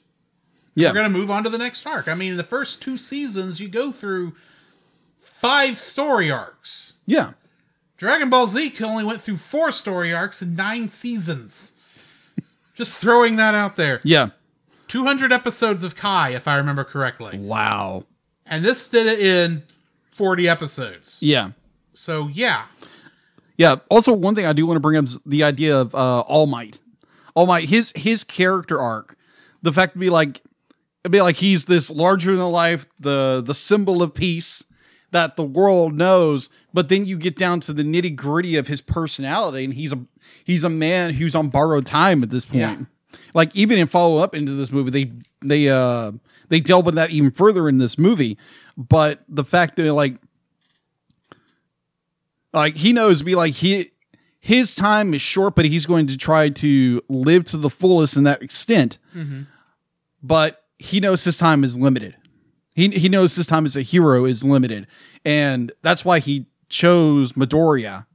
yeah, 0.75 0.89
We're 0.89 0.93
going 0.95 1.11
to 1.11 1.17
move 1.17 1.31
on 1.31 1.43
to 1.43 1.49
the 1.49 1.57
next 1.57 1.85
arc. 1.87 2.07
I 2.07 2.13
mean, 2.13 2.31
in 2.31 2.37
the 2.37 2.43
first 2.43 2.81
two 2.83 2.97
seasons, 2.97 3.59
you 3.59 3.67
go 3.67 3.91
through 3.91 4.33
five 5.21 5.77
story 5.79 6.29
arcs. 6.29 6.93
yeah, 7.07 7.31
Dragon 7.97 8.29
Ball 8.29 8.47
Z 8.47 8.73
only 8.83 9.05
went 9.05 9.21
through 9.21 9.37
four 9.37 9.71
story 9.71 10.13
arcs 10.13 10.41
in 10.41 10.55
nine 10.55 10.89
seasons. 10.89 11.73
Just 12.75 12.99
throwing 12.99 13.37
that 13.37 13.55
out 13.55 13.75
there. 13.75 14.01
yeah. 14.03 14.29
200 14.89 15.31
episodes 15.31 15.83
of 15.83 15.95
Kai, 15.95 16.31
if 16.35 16.47
I 16.47 16.57
remember 16.57 16.83
correctly. 16.83 17.39
Wow. 17.39 18.03
And 18.53 18.63
this 18.63 18.87
did 18.87 19.07
it 19.07 19.19
in 19.19 19.63
40 20.15 20.47
episodes. 20.47 21.17
Yeah, 21.21 21.51
So, 21.93 22.27
yeah. 22.27 22.65
yeah. 23.57 23.77
Also, 23.89 24.13
one 24.13 24.35
thing 24.35 24.45
I 24.45 24.53
do 24.53 24.65
want 24.67 24.75
to 24.75 24.79
bring 24.79 24.95
up 24.97 25.05
is 25.05 25.19
the 25.25 25.43
idea 25.43 25.75
of 25.75 25.95
uh, 25.95 26.19
All 26.21 26.45
Might. 26.45 26.79
All 27.33 27.47
Might, 27.47 27.67
his 27.67 27.91
his 27.95 28.23
character 28.23 28.79
arc, 28.79 29.17
the 29.63 29.73
fact 29.73 29.93
to 29.93 29.99
be 29.99 30.11
like, 30.11 30.41
it'd 31.03 31.11
be 31.11 31.21
like 31.21 31.37
he's 31.37 31.65
this 31.65 31.89
larger 31.89 32.35
than 32.35 32.45
life, 32.51 32.85
the 32.99 33.41
the 33.43 33.55
symbol 33.55 34.03
of 34.03 34.13
peace 34.13 34.63
that 35.09 35.35
the 35.35 35.43
world 35.43 35.95
knows. 35.95 36.51
But 36.75 36.89
then 36.89 37.05
you 37.07 37.17
get 37.17 37.35
down 37.35 37.59
to 37.61 37.73
the 37.73 37.81
nitty 37.81 38.15
gritty 38.15 38.55
of 38.57 38.67
his 38.67 38.81
personality, 38.81 39.63
and 39.63 39.73
he's 39.73 39.91
a 39.93 39.99
he's 40.43 40.63
a 40.63 40.69
man 40.69 41.11
who's 41.15 41.33
on 41.33 41.49
borrowed 41.49 41.87
time 41.87 42.21
at 42.21 42.29
this 42.29 42.45
point. 42.45 42.59
Yeah. 42.59 43.17
Like 43.33 43.55
even 43.55 43.79
in 43.79 43.87
follow 43.87 44.17
up 44.19 44.35
into 44.35 44.51
this 44.51 44.71
movie, 44.71 44.91
they 44.91 45.11
they 45.41 45.69
uh 45.69 46.11
they 46.53 46.59
delve 46.59 46.85
with 46.85 46.93
that 46.93 47.09
even 47.09 47.31
further 47.31 47.67
in 47.67 47.79
this 47.79 47.97
movie. 47.97 48.37
But 48.77 49.23
the 49.27 49.43
fact 49.43 49.75
that 49.77 49.91
like 49.91 50.17
like 52.53 52.75
he 52.75 52.93
knows 52.93 53.23
be 53.23 53.33
like 53.33 53.55
he 53.55 53.91
his 54.39 54.75
time 54.75 55.15
is 55.15 55.21
short, 55.21 55.55
but 55.55 55.65
he's 55.65 55.87
going 55.87 56.05
to 56.05 56.15
try 56.17 56.49
to 56.49 57.01
live 57.09 57.45
to 57.45 57.57
the 57.57 57.71
fullest 57.71 58.15
in 58.15 58.23
that 58.25 58.43
extent. 58.43 58.99
Mm-hmm. 59.15 59.43
But 60.21 60.63
he 60.77 60.99
knows 60.99 61.23
his 61.23 61.39
time 61.39 61.63
is 61.63 61.75
limited. 61.75 62.15
He 62.75 62.89
he 62.89 63.09
knows 63.09 63.35
his 63.35 63.47
time 63.47 63.65
as 63.65 63.75
a 63.75 63.81
hero 63.81 64.25
is 64.25 64.45
limited, 64.45 64.85
and 65.25 65.71
that's 65.81 66.05
why 66.05 66.19
he 66.19 66.45
chose 66.69 67.31
Midoriya. 67.31 68.05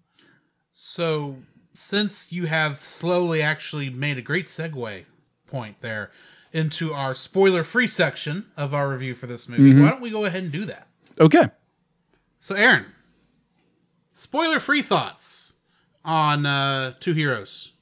So, 0.72 1.38
since 1.74 2.32
you 2.32 2.46
have 2.46 2.84
slowly 2.84 3.42
actually 3.42 3.90
made 3.90 4.16
a 4.16 4.22
great 4.22 4.46
segue 4.46 5.06
point 5.48 5.80
there 5.80 6.12
into 6.52 6.92
our 6.92 7.14
spoiler 7.14 7.64
free 7.64 7.86
section 7.86 8.46
of 8.56 8.72
our 8.74 8.88
review 8.90 9.14
for 9.14 9.26
this 9.26 9.48
movie, 9.48 9.80
why 9.80 9.90
don't 9.90 10.00
we 10.00 10.10
go 10.10 10.24
ahead 10.24 10.42
and 10.42 10.52
do 10.52 10.64
that? 10.64 10.86
Okay. 11.20 11.46
So, 12.40 12.54
Aaron, 12.54 12.86
spoiler 14.12 14.60
free 14.60 14.82
thoughts 14.82 15.56
on 16.04 16.46
uh, 16.46 16.94
Two 17.00 17.12
Heroes. 17.12 17.72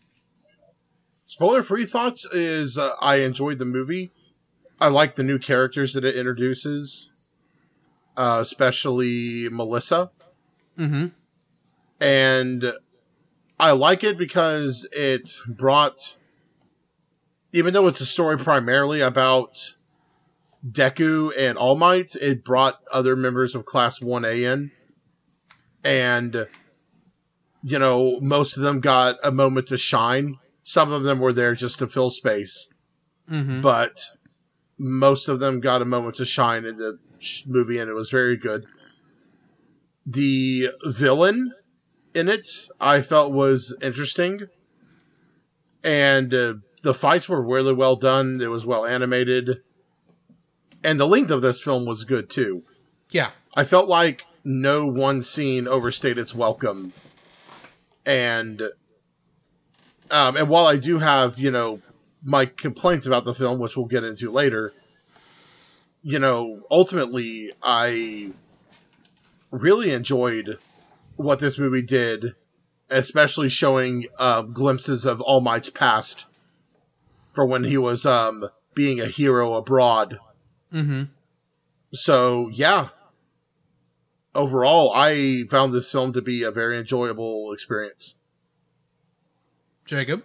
Spoiler 1.26 1.62
free 1.62 1.84
thoughts 1.84 2.24
is 2.32 2.78
uh, 2.78 2.92
I 3.00 3.16
enjoyed 3.16 3.58
the 3.58 3.64
movie. 3.64 4.10
I 4.80 4.88
like 4.88 5.14
the 5.14 5.22
new 5.22 5.38
characters 5.38 5.92
that 5.92 6.04
it 6.04 6.14
introduces, 6.14 7.10
uh, 8.16 8.38
especially 8.40 9.48
Melissa. 9.50 10.10
Mm-hmm. 10.78 11.06
And 12.00 12.72
I 13.58 13.70
like 13.72 14.04
it 14.04 14.18
because 14.18 14.86
it 14.92 15.30
brought, 15.46 16.16
even 17.52 17.72
though 17.72 17.86
it's 17.86 18.00
a 18.00 18.06
story 18.06 18.38
primarily 18.38 19.00
about 19.00 19.74
Deku 20.66 21.32
and 21.38 21.56
All 21.56 21.76
Might, 21.76 22.14
it 22.16 22.44
brought 22.44 22.80
other 22.92 23.16
members 23.16 23.54
of 23.54 23.64
Class 23.64 24.00
1A 24.00 24.52
in. 24.52 24.70
And, 25.84 26.48
you 27.62 27.78
know, 27.78 28.18
most 28.20 28.56
of 28.56 28.62
them 28.62 28.80
got 28.80 29.16
a 29.22 29.30
moment 29.30 29.68
to 29.68 29.76
shine. 29.76 30.38
Some 30.64 30.90
of 30.90 31.04
them 31.04 31.20
were 31.20 31.32
there 31.32 31.54
just 31.54 31.78
to 31.78 31.86
fill 31.86 32.10
space. 32.10 32.68
Mm-hmm. 33.30 33.60
But 33.60 34.04
most 34.78 35.28
of 35.28 35.38
them 35.40 35.60
got 35.60 35.82
a 35.82 35.86
moment 35.86 36.16
to 36.16 36.24
shine 36.24 36.64
in 36.64 36.76
the 36.76 36.98
movie, 37.46 37.78
and 37.78 37.88
it 37.88 37.94
was 37.94 38.10
very 38.10 38.36
good. 38.36 38.66
The 40.04 40.70
villain 40.84 41.52
in 42.14 42.28
it, 42.28 42.46
I 42.80 43.00
felt 43.00 43.32
was 43.32 43.76
interesting, 43.82 44.42
and 45.82 46.34
uh, 46.34 46.54
the 46.86 46.94
fights 46.94 47.28
were 47.28 47.42
really 47.42 47.72
well 47.72 47.96
done. 47.96 48.38
It 48.40 48.48
was 48.48 48.64
well 48.64 48.86
animated, 48.86 49.60
and 50.84 51.00
the 51.00 51.04
length 51.04 51.32
of 51.32 51.42
this 51.42 51.60
film 51.60 51.84
was 51.84 52.04
good 52.04 52.30
too. 52.30 52.62
Yeah. 53.10 53.32
I 53.56 53.64
felt 53.64 53.88
like 53.88 54.24
no 54.44 54.86
one 54.86 55.24
scene 55.24 55.66
overstayed 55.66 56.16
its 56.16 56.32
welcome, 56.32 56.92
and 58.06 58.62
um, 60.12 60.36
and 60.36 60.48
while 60.48 60.68
I 60.68 60.76
do 60.76 61.00
have 61.00 61.40
you 61.40 61.50
know 61.50 61.80
my 62.22 62.46
complaints 62.46 63.04
about 63.04 63.24
the 63.24 63.34
film, 63.34 63.58
which 63.58 63.76
we'll 63.76 63.86
get 63.86 64.04
into 64.04 64.30
later, 64.30 64.72
you 66.02 66.20
know, 66.20 66.62
ultimately 66.70 67.50
I 67.64 68.30
really 69.50 69.90
enjoyed 69.90 70.56
what 71.16 71.40
this 71.40 71.58
movie 71.58 71.82
did, 71.82 72.36
especially 72.90 73.48
showing 73.48 74.04
uh, 74.20 74.42
glimpses 74.42 75.04
of 75.04 75.20
All 75.20 75.40
Might's 75.40 75.70
past 75.70 76.26
for 77.36 77.46
when 77.46 77.62
he 77.62 77.78
was 77.78 78.04
um, 78.04 78.48
being 78.74 78.98
a 78.98 79.06
hero 79.06 79.54
abroad. 79.54 80.18
Mm-hmm. 80.72 81.04
So 81.92 82.48
yeah, 82.48 82.88
overall, 84.34 84.90
I 84.94 85.44
found 85.48 85.72
this 85.72 85.92
film 85.92 86.12
to 86.14 86.22
be 86.22 86.42
a 86.42 86.50
very 86.50 86.78
enjoyable 86.78 87.52
experience. 87.52 88.16
Jacob. 89.84 90.24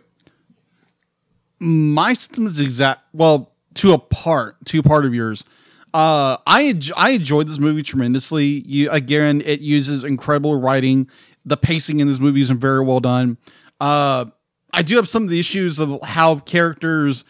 my 1.59 2.13
system 2.13 2.47
is 2.47 2.59
exact 2.59 3.01
well 3.13 3.53
to 3.75 3.93
a 3.93 3.99
part 3.99 4.55
to 4.65 4.79
a 4.79 4.83
part 4.83 5.05
of 5.05 5.13
yours 5.13 5.45
uh 5.93 6.35
i 6.47 6.73
i 6.97 7.11
enjoyed 7.11 7.47
this 7.47 7.59
movie 7.59 7.83
tremendously 7.83 8.63
you 8.65 8.89
again 8.89 9.39
it 9.45 9.59
uses 9.59 10.03
incredible 10.03 10.59
writing 10.59 11.07
the 11.45 11.55
pacing 11.55 11.99
in 11.99 12.07
this 12.07 12.19
movie 12.19 12.41
is 12.41 12.49
very 12.49 12.83
well 12.83 12.99
done 12.99 13.37
uh 13.81 14.25
i 14.73 14.81
do 14.81 14.95
have 14.95 15.07
some 15.07 15.23
of 15.23 15.29
the 15.29 15.39
issues 15.39 15.79
of 15.79 16.01
how 16.03 16.35
characters 16.39 17.25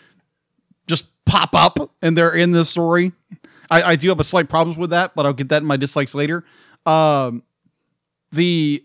just 0.87 1.07
pop 1.25 1.53
up 1.53 1.91
and 2.01 2.17
they're 2.17 2.33
in 2.33 2.51
this 2.51 2.69
story 2.69 3.11
i 3.69 3.81
i 3.83 3.95
do 3.95 4.09
have 4.09 4.19
a 4.19 4.23
slight 4.23 4.49
problems 4.49 4.77
with 4.77 4.89
that 4.89 5.13
but 5.15 5.25
i'll 5.25 5.33
get 5.33 5.49
that 5.49 5.61
in 5.61 5.67
my 5.67 5.77
dislikes 5.77 6.13
later 6.15 6.43
um 6.85 7.43
the 8.31 8.83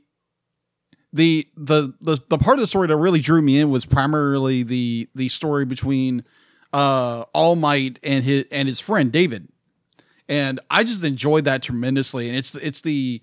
the 1.12 1.48
the 1.57 1.94
the 2.00 2.18
the 2.28 2.38
part 2.38 2.59
of 2.59 2.61
the 2.61 2.66
story 2.66 2.86
that 2.88 2.96
really 2.96 3.20
drew 3.20 3.40
me 3.40 3.59
in 3.59 3.70
was 3.70 3.84
primarily 3.84 4.62
the 4.62 5.09
the 5.14 5.28
story 5.28 5.64
between 5.64 6.24
uh 6.72 7.24
All 7.32 7.57
Might 7.57 7.98
and 8.02 8.22
his 8.22 8.44
and 8.52 8.68
his 8.68 8.80
friend 8.80 9.11
David. 9.11 9.48
And 10.28 10.61
I 10.70 10.82
just 10.82 11.04
enjoyed 11.04 11.44
that 11.44 11.62
tremendously. 11.62 12.28
And 12.28 12.36
it's 12.36 12.54
it's 12.57 12.80
the 12.82 13.22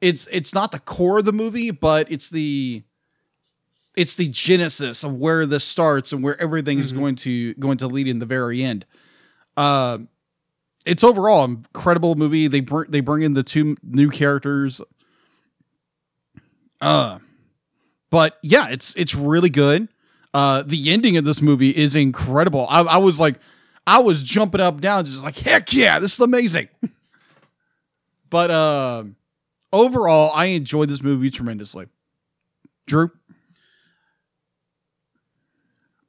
it's 0.00 0.26
it's 0.28 0.54
not 0.54 0.72
the 0.72 0.78
core 0.78 1.18
of 1.18 1.24
the 1.24 1.32
movie, 1.32 1.70
but 1.70 2.10
it's 2.10 2.30
the 2.30 2.82
it's 3.96 4.16
the 4.16 4.28
genesis 4.28 5.04
of 5.04 5.14
where 5.14 5.46
this 5.46 5.64
starts 5.64 6.12
and 6.12 6.22
where 6.22 6.40
everything 6.40 6.78
is 6.78 6.92
going 6.92 7.14
to 7.16 7.54
going 7.54 7.78
to 7.78 7.86
lead 7.86 8.08
in 8.08 8.18
the 8.18 8.26
very 8.26 8.62
end. 8.62 8.86
Uh, 9.56 9.98
it's 10.84 11.04
overall 11.04 11.44
an 11.44 11.50
incredible 11.74 12.14
movie. 12.14 12.48
They 12.48 12.60
bring 12.60 12.90
they 12.90 13.00
bring 13.00 13.22
in 13.22 13.34
the 13.34 13.42
two 13.42 13.76
new 13.82 14.10
characters. 14.10 14.80
Uh 16.80 17.18
but 18.10 18.38
yeah, 18.42 18.68
it's 18.68 18.94
it's 18.96 19.14
really 19.14 19.50
good. 19.50 19.88
Uh, 20.32 20.62
the 20.66 20.92
ending 20.92 21.16
of 21.16 21.24
this 21.24 21.40
movie 21.40 21.70
is 21.70 21.94
incredible. 21.94 22.66
I, 22.68 22.82
I 22.82 22.96
was 22.98 23.20
like, 23.20 23.38
I 23.86 24.00
was 24.00 24.22
jumping 24.22 24.60
up 24.60 24.74
and 24.74 24.82
down, 24.82 25.04
just 25.04 25.22
like, 25.22 25.38
heck 25.38 25.72
yeah, 25.72 26.00
this 26.00 26.14
is 26.14 26.20
amazing. 26.20 26.68
but 28.30 28.50
uh, 28.50 29.04
overall, 29.72 30.32
I 30.34 30.46
enjoyed 30.46 30.88
this 30.88 31.02
movie 31.02 31.30
tremendously. 31.30 31.86
Drew, 32.86 33.10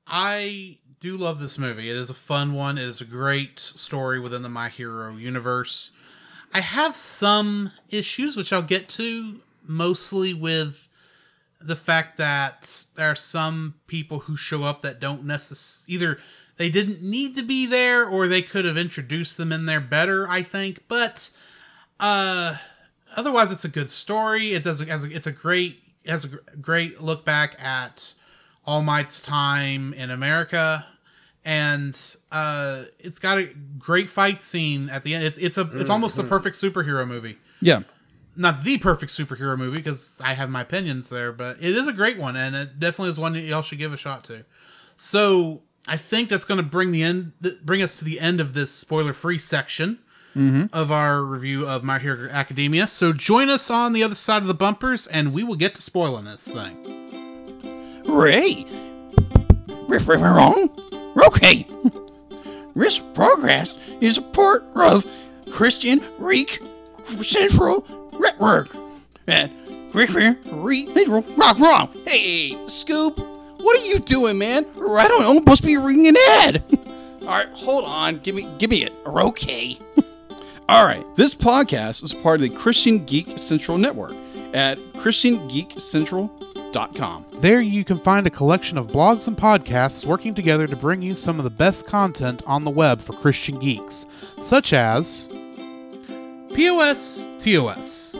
I 0.08 0.78
do 0.99 1.18
love 1.18 1.39
this 1.39 1.58
movie. 1.58 1.89
It 1.89 1.95
is 1.95 2.10
a 2.10 2.16
fun 2.16 2.53
one. 2.53 2.78
It 2.78 2.86
is 2.86 3.01
a 3.01 3.06
great 3.06 3.60
story 3.60 4.20
within 4.20 4.41
the 4.41 4.49
My 4.49 4.70
Hero 4.70 5.16
universe. 5.16 5.91
I 6.53 6.62
have 6.62 6.95
some 6.95 7.72
issues, 7.89 8.38
which 8.38 8.53
I'll 8.53 8.62
get 8.62 8.88
to, 8.89 9.41
mostly 9.68 10.34
with 10.34 10.88
the 11.60 11.76
fact 11.76 12.18
that 12.18 12.86
there 12.95 13.10
are 13.10 13.16
some 13.16 13.76
people 13.88 14.20
who 14.20 14.38
show 14.38 14.64
up 14.64 14.82
that 14.84 14.99
don't 14.99 15.26
necessarily 15.26 15.95
either 15.95 16.20
they 16.58 16.70
didn't 16.70 17.01
need 17.01 17.36
to 17.36 17.43
be 17.43 17.66
there 17.66 18.08
or 18.08 18.28
they 18.28 18.41
could 18.41 18.66
have 18.66 18.78
introduced 18.78 19.38
them 19.38 19.51
in 19.51 19.66
there 19.66 19.82
better. 19.82 20.28
I 20.30 20.41
think, 20.43 20.88
but 20.88 21.30
uh, 21.99 22.58
otherwise, 23.16 23.51
it's 23.51 23.66
a 23.66 23.70
good 23.70 23.89
story. 23.89 24.53
It 24.53 24.64
does. 24.64 24.80
It 24.80 24.88
has 24.88 25.03
a, 25.03 25.14
it's 25.14 25.28
a 25.28 25.32
great. 25.32 25.82
It 26.03 26.12
has 26.12 26.26
a 26.26 26.30
great 26.62 27.01
look 27.01 27.26
back 27.26 27.62
at 27.62 28.14
All 28.66 28.82
Might's 28.82 29.22
time 29.22 29.93
in 29.93 30.09
America, 30.11 30.86
and 31.43 31.99
uh, 32.32 32.84
it's 32.99 33.20
got 33.20 33.38
a 33.38 33.49
great 33.78 34.09
fight 34.09 34.41
scene 34.41 34.89
at 34.89 35.03
the 35.03 35.13
end. 35.16 35.24
It's 35.24 35.38
it's 35.38 35.57
a 35.57 35.70
it's 35.76 35.89
almost 35.89 36.16
the 36.18 36.24
perfect 36.24 36.55
superhero 36.55 37.07
movie. 37.07 37.38
yeah, 37.61 37.82
Not 38.36 38.63
the 38.63 38.78
perfect 38.78 39.11
superhero 39.11 39.57
movie 39.57 39.78
because 39.78 40.20
I 40.24 40.34
have 40.34 40.49
my 40.49 40.61
opinions 40.61 41.09
there, 41.09 41.32
but 41.32 41.57
it 41.61 41.76
is 41.76 41.88
a 41.88 41.93
great 41.93 42.18
one, 42.18 42.36
and 42.36 42.55
it 42.55 42.80
definitely 42.80 43.09
is 43.11 43.20
one 43.20 43.34
that 43.34 43.41
y'all 43.41 43.61
should 43.61 43.78
give 43.80 43.93
a 43.93 43.97
shot 43.97 44.24
to. 44.26 44.45
So 44.95 45.61
I 45.88 45.97
think 45.97 46.30
that's 46.30 46.45
going 46.45 46.57
to 46.57 46.63
bring 46.63 46.91
the 46.91 47.03
end 47.03 47.34
bring 47.63 47.82
us 47.84 47.99
to 47.99 48.05
the 48.05 48.20
end 48.20 48.41
of 48.41 48.53
this 48.55 48.72
spoiler 48.72 49.13
free 49.13 49.38
section 49.38 49.99
of 50.74 50.91
our 50.91 51.24
review 51.24 51.66
of 51.66 51.82
My 51.86 51.97
Hero 51.97 52.28
Academia. 52.30 52.88
So 52.89 53.13
join 53.13 53.49
us 53.49 53.70
on 53.70 53.93
the 53.93 54.03
other 54.03 54.16
side 54.16 54.41
of 54.41 54.49
the 54.49 54.53
bumpers, 54.53 55.07
and 55.07 55.32
we 55.34 55.45
will 55.45 55.55
get 55.55 55.76
to 55.76 55.82
spoiling 55.82 56.26
this 56.26 56.45
thing. 56.45 57.05
Ray. 58.06 58.66
Riff, 59.88 60.08
riff, 60.08 60.22
wrong. 60.22 60.70
Okay. 61.28 61.68
This 62.76 62.99
progress 62.99 63.76
is 64.01 64.18
a 64.18 64.22
part 64.22 64.64
of 64.76 65.06
Christian 65.51 66.01
Reek 66.18 66.62
Central 67.22 67.86
Network. 68.20 68.76
And 69.28 69.51
riff, 69.93 70.14
Reek 70.16 70.88
Central 70.95 71.22
Rock 71.38 71.60
Wrong. 71.60 71.89
Hey, 72.06 72.58
Scoop, 72.68 73.18
what 73.60 73.80
are 73.80 73.86
you 73.86 73.99
doing, 73.99 74.38
man? 74.38 74.66
I 74.76 75.08
don't 75.08 75.22
know. 75.22 75.32
I'm 75.32 75.38
supposed 75.38 75.62
to 75.62 75.68
be 75.68 75.78
reading 75.78 76.08
an 76.08 76.18
ad. 76.18 76.64
All 77.22 77.30
right, 77.30 77.49
hold 77.49 77.86
on. 77.86 78.20
Give 78.20 78.36
me 78.36 78.47
give 78.60 78.70
me 78.70 78.84
it. 78.84 78.93
Okay. 79.06 79.80
All 80.70 80.86
right. 80.86 81.03
This 81.16 81.34
podcast 81.34 82.03
is 82.03 82.14
part 82.14 82.36
of 82.36 82.41
the 82.41 82.49
Christian 82.49 83.06
Geek 83.06 83.38
Central 83.38 83.78
Network 83.78 84.14
at 84.53 84.78
christiangeekcentral.com. 84.93 86.55
There 87.39 87.61
you 87.61 87.86
can 87.86 87.99
find 87.99 88.28
a 88.28 88.30
collection 88.30 88.78
of 88.78 88.88
blogs 88.88 89.28
and 89.28 89.38
podcasts 89.38 90.05
working 90.05 90.34
together 90.34 90.67
to 90.67 90.76
bring 90.76 91.01
you 91.01 91.15
some 91.15 91.39
of 91.39 91.45
the 91.45 91.49
best 91.49 91.86
content 91.86 92.43
on 92.45 92.65
the 92.65 92.69
web 92.69 93.01
for 93.01 93.13
Christian 93.13 93.59
geeks, 93.59 94.05
such 94.43 94.73
as 94.73 95.30
POS 96.53 97.30
TOS. 97.38 98.19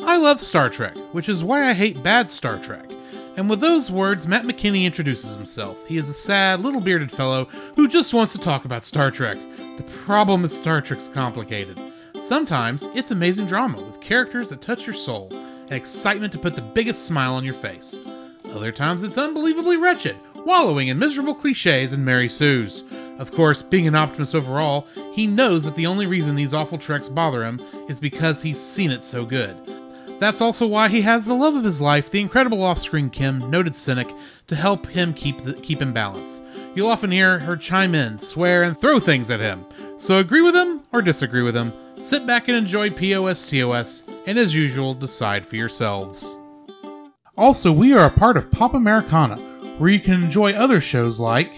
I 0.00 0.16
love 0.16 0.40
Star 0.40 0.70
Trek, 0.70 0.96
which 1.12 1.28
is 1.28 1.44
why 1.44 1.70
I 1.70 1.72
hate 1.72 2.02
bad 2.02 2.28
Star 2.28 2.58
Trek. 2.58 2.90
And 3.36 3.48
with 3.48 3.60
those 3.60 3.92
words, 3.92 4.26
Matt 4.26 4.44
McKinney 4.44 4.86
introduces 4.86 5.36
himself. 5.36 5.78
He 5.86 5.96
is 5.96 6.08
a 6.08 6.14
sad, 6.14 6.60
little 6.60 6.80
bearded 6.80 7.12
fellow 7.12 7.44
who 7.76 7.86
just 7.86 8.12
wants 8.12 8.32
to 8.32 8.38
talk 8.38 8.64
about 8.64 8.82
Star 8.82 9.12
Trek. 9.12 9.38
The 9.76 9.84
problem 10.04 10.42
is 10.42 10.52
Star 10.52 10.80
Trek's 10.80 11.06
complicated. 11.06 11.80
Sometimes 12.20 12.88
it's 12.94 13.12
amazing 13.12 13.46
drama 13.46 13.80
with 13.82 14.00
characters 14.00 14.50
that 14.50 14.60
touch 14.60 14.84
your 14.84 14.94
soul 14.94 15.30
and 15.64 15.72
excitement 15.72 16.32
to 16.32 16.38
put 16.38 16.54
the 16.54 16.62
biggest 16.62 17.04
smile 17.04 17.34
on 17.34 17.44
your 17.44 17.54
face. 17.54 17.98
Other 18.52 18.72
times 18.72 19.02
it's 19.02 19.18
unbelievably 19.18 19.78
wretched, 19.78 20.16
wallowing 20.44 20.88
in 20.88 20.98
miserable 20.98 21.34
cliches 21.34 21.92
and 21.92 22.04
Mary 22.04 22.28
Sue's. 22.28 22.84
Of 23.18 23.32
course, 23.32 23.62
being 23.62 23.86
an 23.86 23.94
optimist 23.94 24.34
overall, 24.34 24.86
he 25.12 25.26
knows 25.26 25.64
that 25.64 25.74
the 25.74 25.86
only 25.86 26.06
reason 26.06 26.34
these 26.34 26.54
awful 26.54 26.78
treks 26.78 27.08
bother 27.08 27.44
him 27.44 27.60
is 27.88 28.00
because 28.00 28.42
he's 28.42 28.60
seen 28.60 28.90
it 28.90 29.02
so 29.02 29.24
good. 29.24 29.56
That's 30.20 30.40
also 30.40 30.66
why 30.66 30.88
he 30.88 31.02
has 31.02 31.26
the 31.26 31.34
love 31.34 31.54
of 31.54 31.64
his 31.64 31.80
life, 31.80 32.10
the 32.10 32.20
incredible 32.20 32.62
off-screen 32.62 33.10
Kim, 33.10 33.50
noted 33.50 33.74
cynic, 33.74 34.12
to 34.46 34.56
help 34.56 34.86
him 34.86 35.12
keep 35.12 35.42
the, 35.42 35.54
keep 35.54 35.82
in 35.82 35.92
balance. 35.92 36.40
You'll 36.74 36.88
often 36.88 37.10
hear 37.10 37.40
her 37.40 37.56
chime 37.56 37.94
in, 37.94 38.18
swear, 38.18 38.62
and 38.62 38.78
throw 38.78 39.00
things 39.00 39.30
at 39.30 39.40
him. 39.40 39.64
So 39.96 40.18
agree 40.18 40.42
with 40.42 40.54
him 40.54 40.82
or 40.92 41.02
disagree 41.02 41.42
with 41.42 41.56
him. 41.56 41.72
Sit 42.04 42.26
back 42.26 42.48
and 42.48 42.56
enjoy 42.58 42.90
POSTOS, 42.90 44.06
and 44.26 44.38
as 44.38 44.54
usual, 44.54 44.92
decide 44.92 45.46
for 45.46 45.56
yourselves. 45.56 46.36
Also, 47.34 47.72
we 47.72 47.94
are 47.94 48.04
a 48.04 48.10
part 48.10 48.36
of 48.36 48.50
Pop 48.50 48.74
Americana, 48.74 49.36
where 49.78 49.88
you 49.88 49.98
can 49.98 50.22
enjoy 50.22 50.52
other 50.52 50.82
shows 50.82 51.18
like 51.18 51.50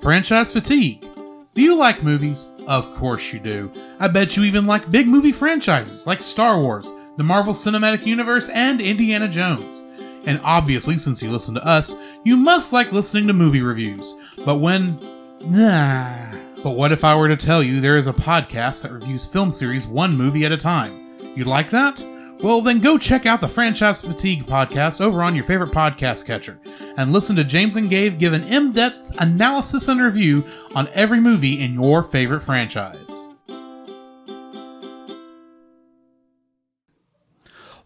Franchise 0.00 0.50
Fatigue. 0.54 1.06
Do 1.52 1.60
you 1.60 1.76
like 1.76 2.02
movies? 2.02 2.50
Of 2.66 2.94
course 2.94 3.30
you 3.30 3.40
do. 3.40 3.70
I 4.00 4.08
bet 4.08 4.38
you 4.38 4.44
even 4.44 4.64
like 4.64 4.90
big 4.90 5.06
movie 5.06 5.32
franchises 5.32 6.06
like 6.06 6.22
Star 6.22 6.58
Wars, 6.58 6.90
the 7.18 7.22
Marvel 7.22 7.52
Cinematic 7.52 8.06
Universe, 8.06 8.48
and 8.48 8.80
Indiana 8.80 9.28
Jones. 9.28 9.84
And 10.24 10.40
obviously, 10.44 10.96
since 10.96 11.22
you 11.22 11.30
listen 11.30 11.52
to 11.56 11.66
us, 11.66 11.94
you 12.24 12.38
must 12.38 12.72
like 12.72 12.90
listening 12.90 13.26
to 13.26 13.34
movie 13.34 13.60
reviews. 13.60 14.14
But 14.46 14.60
when. 14.60 14.98
Nah. 15.42 16.23
But 16.64 16.76
what 16.76 16.92
if 16.92 17.04
I 17.04 17.14
were 17.14 17.28
to 17.28 17.36
tell 17.36 17.62
you 17.62 17.78
there 17.78 17.98
is 17.98 18.06
a 18.06 18.12
podcast 18.14 18.80
that 18.80 18.92
reviews 18.92 19.26
film 19.26 19.50
series 19.50 19.86
one 19.86 20.16
movie 20.16 20.46
at 20.46 20.50
a 20.50 20.56
time? 20.56 21.14
You'd 21.36 21.46
like 21.46 21.68
that? 21.68 22.02
Well, 22.40 22.62
then 22.62 22.80
go 22.80 22.96
check 22.96 23.26
out 23.26 23.42
the 23.42 23.48
Franchise 23.48 24.00
Fatigue 24.00 24.46
podcast 24.46 25.02
over 25.02 25.22
on 25.22 25.34
your 25.34 25.44
favorite 25.44 25.72
podcast 25.72 26.24
catcher 26.24 26.58
and 26.96 27.12
listen 27.12 27.36
to 27.36 27.44
James 27.44 27.76
and 27.76 27.90
Gabe 27.90 28.18
give 28.18 28.32
an 28.32 28.44
in 28.44 28.72
depth 28.72 29.12
analysis 29.20 29.88
and 29.88 30.00
review 30.00 30.42
on 30.74 30.88
every 30.94 31.20
movie 31.20 31.60
in 31.60 31.74
your 31.74 32.02
favorite 32.02 32.40
franchise. 32.40 33.10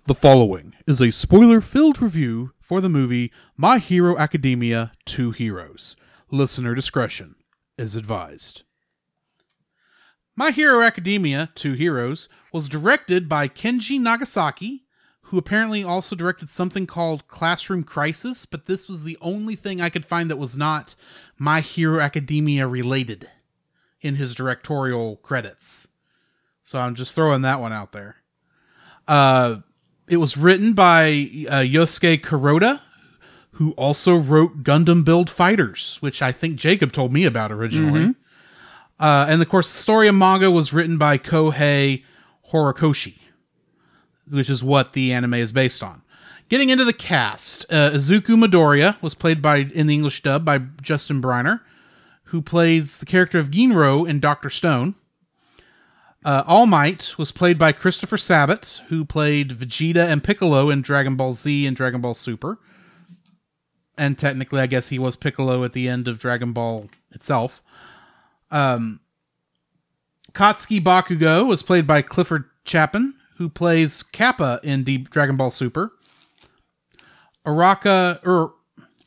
The 0.07 0.15
following 0.15 0.75
is 0.87 1.01
a 1.01 1.11
spoiler 1.11 1.61
filled 1.61 2.01
review 2.01 2.53
for 2.61 2.81
the 2.81 2.89
movie 2.89 3.33
My 3.57 3.79
Hero 3.79 4.17
Academia 4.17 4.93
Two 5.05 5.33
Heroes. 5.33 5.97
Listener 6.31 6.77
discretion 6.77 7.35
is 7.77 7.97
advised. 7.97 8.63
My 10.39 10.53
Hero 10.53 10.83
Academia 10.83 11.51
Two 11.57 11.73
Heroes 11.73 12.29
was 12.53 12.69
directed 12.69 13.29
by 13.29 13.49
Kenji 13.49 13.99
Nagasaki, 14.01 14.85
who 15.23 15.37
apparently 15.37 15.83
also 15.83 16.15
directed 16.15 16.49
something 16.49 16.87
called 16.87 17.27
Classroom 17.27 17.83
Crisis, 17.83 18.47
but 18.47 18.67
this 18.67 18.87
was 18.87 19.03
the 19.03 19.19
only 19.21 19.57
thing 19.57 19.81
I 19.81 19.89
could 19.91 20.07
find 20.07 20.31
that 20.31 20.37
was 20.37 20.57
not 20.57 20.95
My 21.39 21.61
Hero 21.61 21.99
Academia 21.99 22.69
related 22.69 23.29
in 24.01 24.15
his 24.15 24.33
directorial 24.33 25.17
credits. 25.17 25.89
So 26.63 26.79
I'm 26.79 26.95
just 26.95 27.17
throwing 27.17 27.43
that 27.43 27.59
one 27.61 27.73
out 27.73 27.91
there. 27.91 28.19
Uh, 29.09 29.57
it 30.07 30.19
was 30.19 30.37
written 30.37 30.73
by 30.73 31.09
uh, 31.49 31.63
Yosuke 31.63 32.21
Kuroda, 32.21 32.81
who 33.55 33.73
also 33.73 34.17
wrote 34.17 34.63
Gundam 34.63 35.05
Build 35.05 35.31
Fighters, 35.31 35.99
which 35.99 36.23
I 36.23 36.31
think 36.31 36.55
Jacob 36.55 36.93
told 36.93 37.13
me 37.13 37.25
about 37.25 37.51
originally. 37.51 38.15
Uh, 38.99 39.27
and 39.29 39.41
of 39.41 39.49
course, 39.49 39.69
the 39.69 39.79
story 39.79 40.09
of 40.09 40.15
manga 40.15 40.51
was 40.51 40.73
written 40.73 40.99
by 40.99 41.19
Kohei 41.19 42.03
Horikoshi, 42.51 43.19
which 44.31 44.51
is 44.51 44.65
what 44.65 44.93
the 44.93 45.13
anime 45.13 45.35
is 45.35 45.53
based 45.53 45.83
on. 45.83 46.03
Getting 46.49 46.71
into 46.71 46.85
the 46.85 46.95
cast, 46.95 47.67
uh, 47.71 47.91
Izuku 47.91 48.43
Midoriya 48.43 49.01
was 49.03 49.15
played 49.15 49.43
by 49.43 49.59
in 49.59 49.87
the 49.87 49.95
English 49.95 50.23
dub 50.23 50.45
by 50.45 50.59
Justin 50.81 51.21
Briner, 51.21 51.61
who 52.25 52.41
plays 52.41 52.99
the 52.99 53.07
character 53.07 53.39
of 53.39 53.51
Ginro 53.51 54.09
in 54.09 54.19
Doctor 54.19 54.51
Stone. 54.51 54.95
Uh, 56.25 56.43
All 56.47 56.67
Might 56.67 57.17
was 57.17 57.33
played 57.33 57.59
by 57.59 57.73
Christopher 57.73 58.19
Sabat, 58.19 58.83
who 58.89 59.05
played 59.05 59.51
Vegeta 59.51 60.09
and 60.09 60.25
Piccolo 60.25 60.69
in 60.71 60.83
Dragon 60.83 61.17
Ball 61.17 61.35
Z 61.35 61.67
and 61.67 61.77
Dragon 61.77 62.01
Ball 62.01 62.15
Super. 62.15 62.59
And 63.97 64.19
technically, 64.19 64.61
I 64.61 64.67
guess 64.67 64.89
he 64.89 64.99
was 64.99 65.17
Piccolo 65.17 65.65
at 65.65 65.73
the 65.73 65.89
end 65.89 66.09
of 66.09 66.19
Dragon 66.19 66.53
Ball 66.53 66.89
itself. 67.13 67.63
Um, 68.51 69.01
Katsuki 70.33 70.81
Bakugo 70.81 71.47
was 71.47 71.63
played 71.63 71.87
by 71.87 72.03
Clifford 72.03 72.45
Chapin, 72.65 73.15
who 73.37 73.49
plays 73.49 74.03
Cabba 74.03 74.61
in 74.63 74.85
Deep 74.85 75.11
Dragon 75.11 75.37
Ball 75.37 75.51
Super. 75.51 75.93
Araka, 77.47 78.25
or 78.27 78.55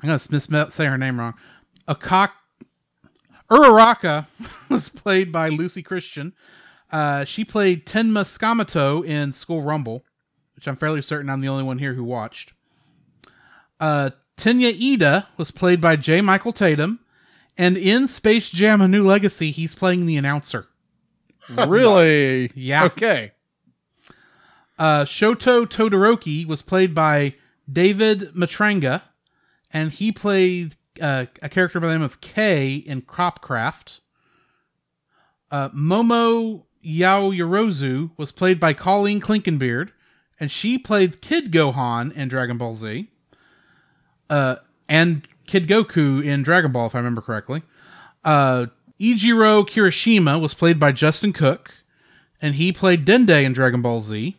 I'm 0.01 0.09
gonna 0.09 0.19
mis- 0.29 0.73
say 0.73 0.85
her 0.85 0.97
name 0.97 1.19
wrong. 1.19 1.35
Akak 1.87 2.31
Uraraka 3.49 4.27
was 4.69 4.89
played 4.89 5.31
by 5.31 5.49
Lucy 5.49 5.83
Christian. 5.83 6.33
Uh, 6.91 7.23
she 7.25 7.45
played 7.45 7.85
Tenma 7.85 8.23
Tsukamoto 8.23 9.05
in 9.05 9.33
School 9.33 9.61
Rumble, 9.61 10.03
which 10.55 10.67
I'm 10.67 10.75
fairly 10.75 11.01
certain 11.01 11.29
I'm 11.29 11.41
the 11.41 11.49
only 11.49 11.63
one 11.63 11.77
here 11.77 11.93
who 11.93 12.03
watched. 12.03 12.53
Uh, 13.79 14.11
Tenya 14.37 14.73
Ida 14.73 15.27
was 15.37 15.51
played 15.51 15.79
by 15.79 15.95
J. 15.95 16.21
Michael 16.21 16.51
Tatum, 16.51 16.99
and 17.61 17.77
in 17.77 18.07
Space 18.07 18.49
Jam: 18.49 18.81
A 18.81 18.87
New 18.87 19.05
Legacy, 19.05 19.51
he's 19.51 19.75
playing 19.75 20.07
the 20.07 20.17
announcer. 20.17 20.67
Really? 21.67 22.51
Yeah. 22.55 22.85
Okay. 22.85 23.33
Uh, 24.79 25.05
Shoto 25.05 25.67
Todoroki 25.67 26.43
was 26.43 26.63
played 26.63 26.95
by 26.95 27.35
David 27.71 28.33
Matranga, 28.33 29.03
and 29.71 29.91
he 29.91 30.11
played 30.11 30.75
uh, 30.99 31.27
a 31.43 31.49
character 31.49 31.79
by 31.79 31.87
the 31.87 31.93
name 31.93 32.01
of 32.01 32.19
K 32.19 32.77
in 32.77 33.01
Cropcraft. 33.01 33.99
Uh, 35.51 35.69
Momo 35.69 36.63
Yaoyorozu 36.83 38.09
was 38.17 38.31
played 38.31 38.59
by 38.59 38.73
Colleen 38.73 39.19
Clinkenbeard, 39.19 39.89
and 40.39 40.49
she 40.49 40.79
played 40.79 41.21
Kid 41.21 41.51
Gohan 41.51 42.11
in 42.15 42.27
Dragon 42.27 42.57
Ball 42.57 42.73
Z, 42.73 43.07
uh, 44.31 44.55
and 44.89 45.27
Kid 45.51 45.67
Goku 45.67 46.23
in 46.23 46.43
Dragon 46.43 46.71
Ball, 46.71 46.87
if 46.87 46.95
I 46.95 46.99
remember 46.99 47.19
correctly. 47.19 47.61
Uh, 48.23 48.67
Ichiro 49.01 49.67
Kirishima 49.67 50.39
was 50.39 50.53
played 50.53 50.79
by 50.79 50.93
Justin 50.93 51.33
Cook, 51.33 51.73
and 52.41 52.55
he 52.55 52.71
played 52.71 53.03
Dende 53.03 53.43
in 53.43 53.51
Dragon 53.51 53.81
Ball 53.81 54.01
Z. 54.01 54.37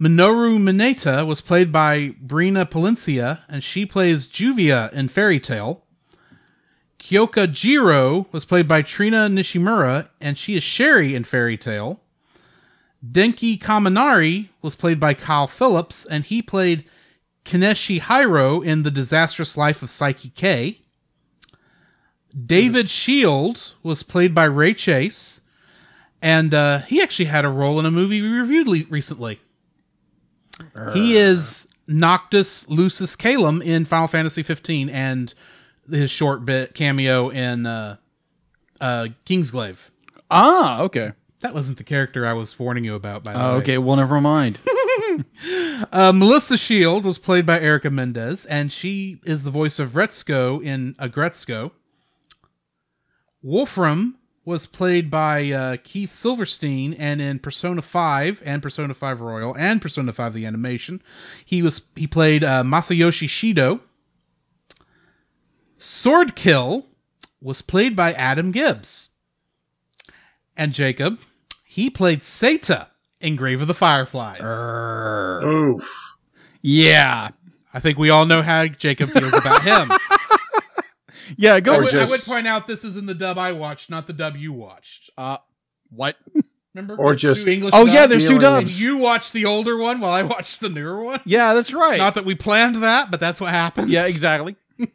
Minoru 0.00 0.60
Mineta 0.60 1.26
was 1.26 1.40
played 1.40 1.72
by 1.72 2.10
Brina 2.24 2.70
Palencia, 2.70 3.40
and 3.48 3.64
she 3.64 3.84
plays 3.84 4.28
Juvia 4.28 4.92
in 4.92 5.08
Fairy 5.08 5.40
Tail. 5.40 5.82
Kyoka 7.00 7.52
Jiro 7.52 8.28
was 8.30 8.44
played 8.44 8.68
by 8.68 8.82
Trina 8.82 9.26
Nishimura, 9.28 10.06
and 10.20 10.38
she 10.38 10.54
is 10.54 10.62
Sherry 10.62 11.16
in 11.16 11.24
Fairy 11.24 11.56
Tail. 11.56 12.00
Denki 13.04 13.58
Kaminari 13.58 14.50
was 14.62 14.76
played 14.76 15.00
by 15.00 15.14
Kyle 15.14 15.48
Phillips, 15.48 16.06
and 16.06 16.22
he 16.22 16.42
played 16.42 16.84
Kineshi 17.46 18.00
Hiro 18.02 18.60
in 18.60 18.82
The 18.82 18.90
Disastrous 18.90 19.56
Life 19.56 19.80
of 19.82 19.88
Saiki 19.88 20.34
K. 20.34 20.78
David 22.44 22.90
Shield 22.90 23.74
was 23.82 24.02
played 24.02 24.34
by 24.34 24.44
Ray 24.44 24.74
Chase, 24.74 25.40
and 26.20 26.52
uh, 26.52 26.80
he 26.80 27.00
actually 27.00 27.26
had 27.26 27.44
a 27.44 27.48
role 27.48 27.78
in 27.78 27.86
a 27.86 27.90
movie 27.90 28.20
we 28.20 28.28
reviewed 28.28 28.66
le- 28.68 28.84
recently. 28.90 29.40
He 30.92 31.16
is 31.16 31.66
Noctis 31.86 32.68
Lucis 32.68 33.14
Caelum 33.16 33.62
in 33.64 33.84
Final 33.84 34.08
Fantasy 34.08 34.42
15 34.42 34.88
and 34.90 35.32
his 35.90 36.10
short 36.10 36.44
bit 36.44 36.74
cameo 36.74 37.28
in 37.28 37.64
uh, 37.66 37.96
uh, 38.80 39.08
Kingsglaive. 39.24 39.90
Ah, 40.30 40.80
okay. 40.82 41.12
That 41.40 41.54
wasn't 41.54 41.76
the 41.78 41.84
character 41.84 42.26
I 42.26 42.32
was 42.32 42.58
warning 42.58 42.84
you 42.84 42.94
about, 42.94 43.22
by 43.22 43.34
the 43.34 43.38
Oh, 43.46 43.52
way. 43.52 43.58
okay. 43.58 43.78
Well, 43.78 43.96
never 43.96 44.20
mind. 44.20 44.58
Uh, 45.92 46.12
Melissa 46.14 46.56
Shield 46.56 47.04
was 47.04 47.18
played 47.18 47.44
by 47.44 47.60
Erica 47.60 47.90
Mendez, 47.90 48.44
and 48.46 48.72
she 48.72 49.20
is 49.24 49.42
the 49.42 49.50
voice 49.50 49.78
of 49.78 49.90
Retsuko 49.90 50.62
in 50.62 50.94
Aggretsuko. 50.94 51.72
Wolfram 53.42 54.16
was 54.44 54.66
played 54.66 55.10
by 55.10 55.50
uh, 55.50 55.76
Keith 55.82 56.14
Silverstein, 56.14 56.94
and 56.94 57.20
in 57.20 57.38
Persona 57.38 57.82
5 57.82 58.42
and 58.44 58.62
Persona 58.62 58.94
5 58.94 59.20
Royal 59.20 59.56
and 59.56 59.82
Persona 59.82 60.12
5 60.12 60.34
the 60.34 60.46
animation, 60.46 61.02
he 61.44 61.62
was 61.62 61.82
he 61.94 62.06
played 62.06 62.44
uh, 62.44 62.62
Masayoshi 62.62 63.28
Shido. 63.28 63.80
Swordkill 65.78 66.84
was 67.40 67.62
played 67.62 67.94
by 67.94 68.12
Adam 68.12 68.50
Gibbs. 68.50 69.10
And 70.56 70.72
Jacob, 70.72 71.18
he 71.64 71.90
played 71.90 72.22
Seta 72.22 72.88
in 73.26 73.36
Grave 73.36 73.60
of 73.60 73.66
the 73.68 73.74
Fireflies. 73.74 74.40
Oof. 75.44 76.16
yeah. 76.62 77.30
I 77.74 77.80
think 77.80 77.98
we 77.98 78.08
all 78.10 78.24
know 78.24 78.40
how 78.42 78.66
Jacob 78.66 79.10
feels 79.10 79.34
about 79.34 79.62
him. 79.62 79.90
Yeah. 81.36 81.58
Go. 81.58 81.74
I, 81.74 81.78
with- 81.80 81.92
would, 81.92 82.02
I 82.02 82.08
would 82.08 82.22
point 82.22 82.46
out 82.46 82.68
this 82.68 82.84
is 82.84 82.96
in 82.96 83.06
the 83.06 83.14
dub 83.14 83.36
I 83.36 83.50
watched, 83.50 83.90
not 83.90 84.06
the 84.06 84.12
dub 84.12 84.36
you 84.36 84.52
watched. 84.52 85.10
uh, 85.18 85.38
what? 85.90 86.16
Remember? 86.72 86.94
Or 86.96 87.16
just- 87.16 87.44
two 87.44 87.50
English 87.50 87.72
Oh 87.74 87.84
yeah, 87.84 88.06
there's 88.06 88.28
two 88.28 88.38
dubs. 88.38 88.80
you 88.80 88.98
watched 88.98 89.32
the 89.32 89.44
older 89.44 89.76
one 89.76 89.98
while 89.98 90.12
I 90.12 90.22
watched 90.22 90.60
the 90.60 90.68
newer 90.68 91.02
one. 91.02 91.20
Yeah, 91.24 91.52
that's 91.54 91.74
right. 91.74 91.98
Not 91.98 92.14
that 92.14 92.24
we 92.24 92.36
planned 92.36 92.76
that, 92.76 93.10
but 93.10 93.18
that's 93.18 93.40
what 93.40 93.50
happened. 93.50 93.90
yeah, 93.90 94.06
exactly. 94.06 94.54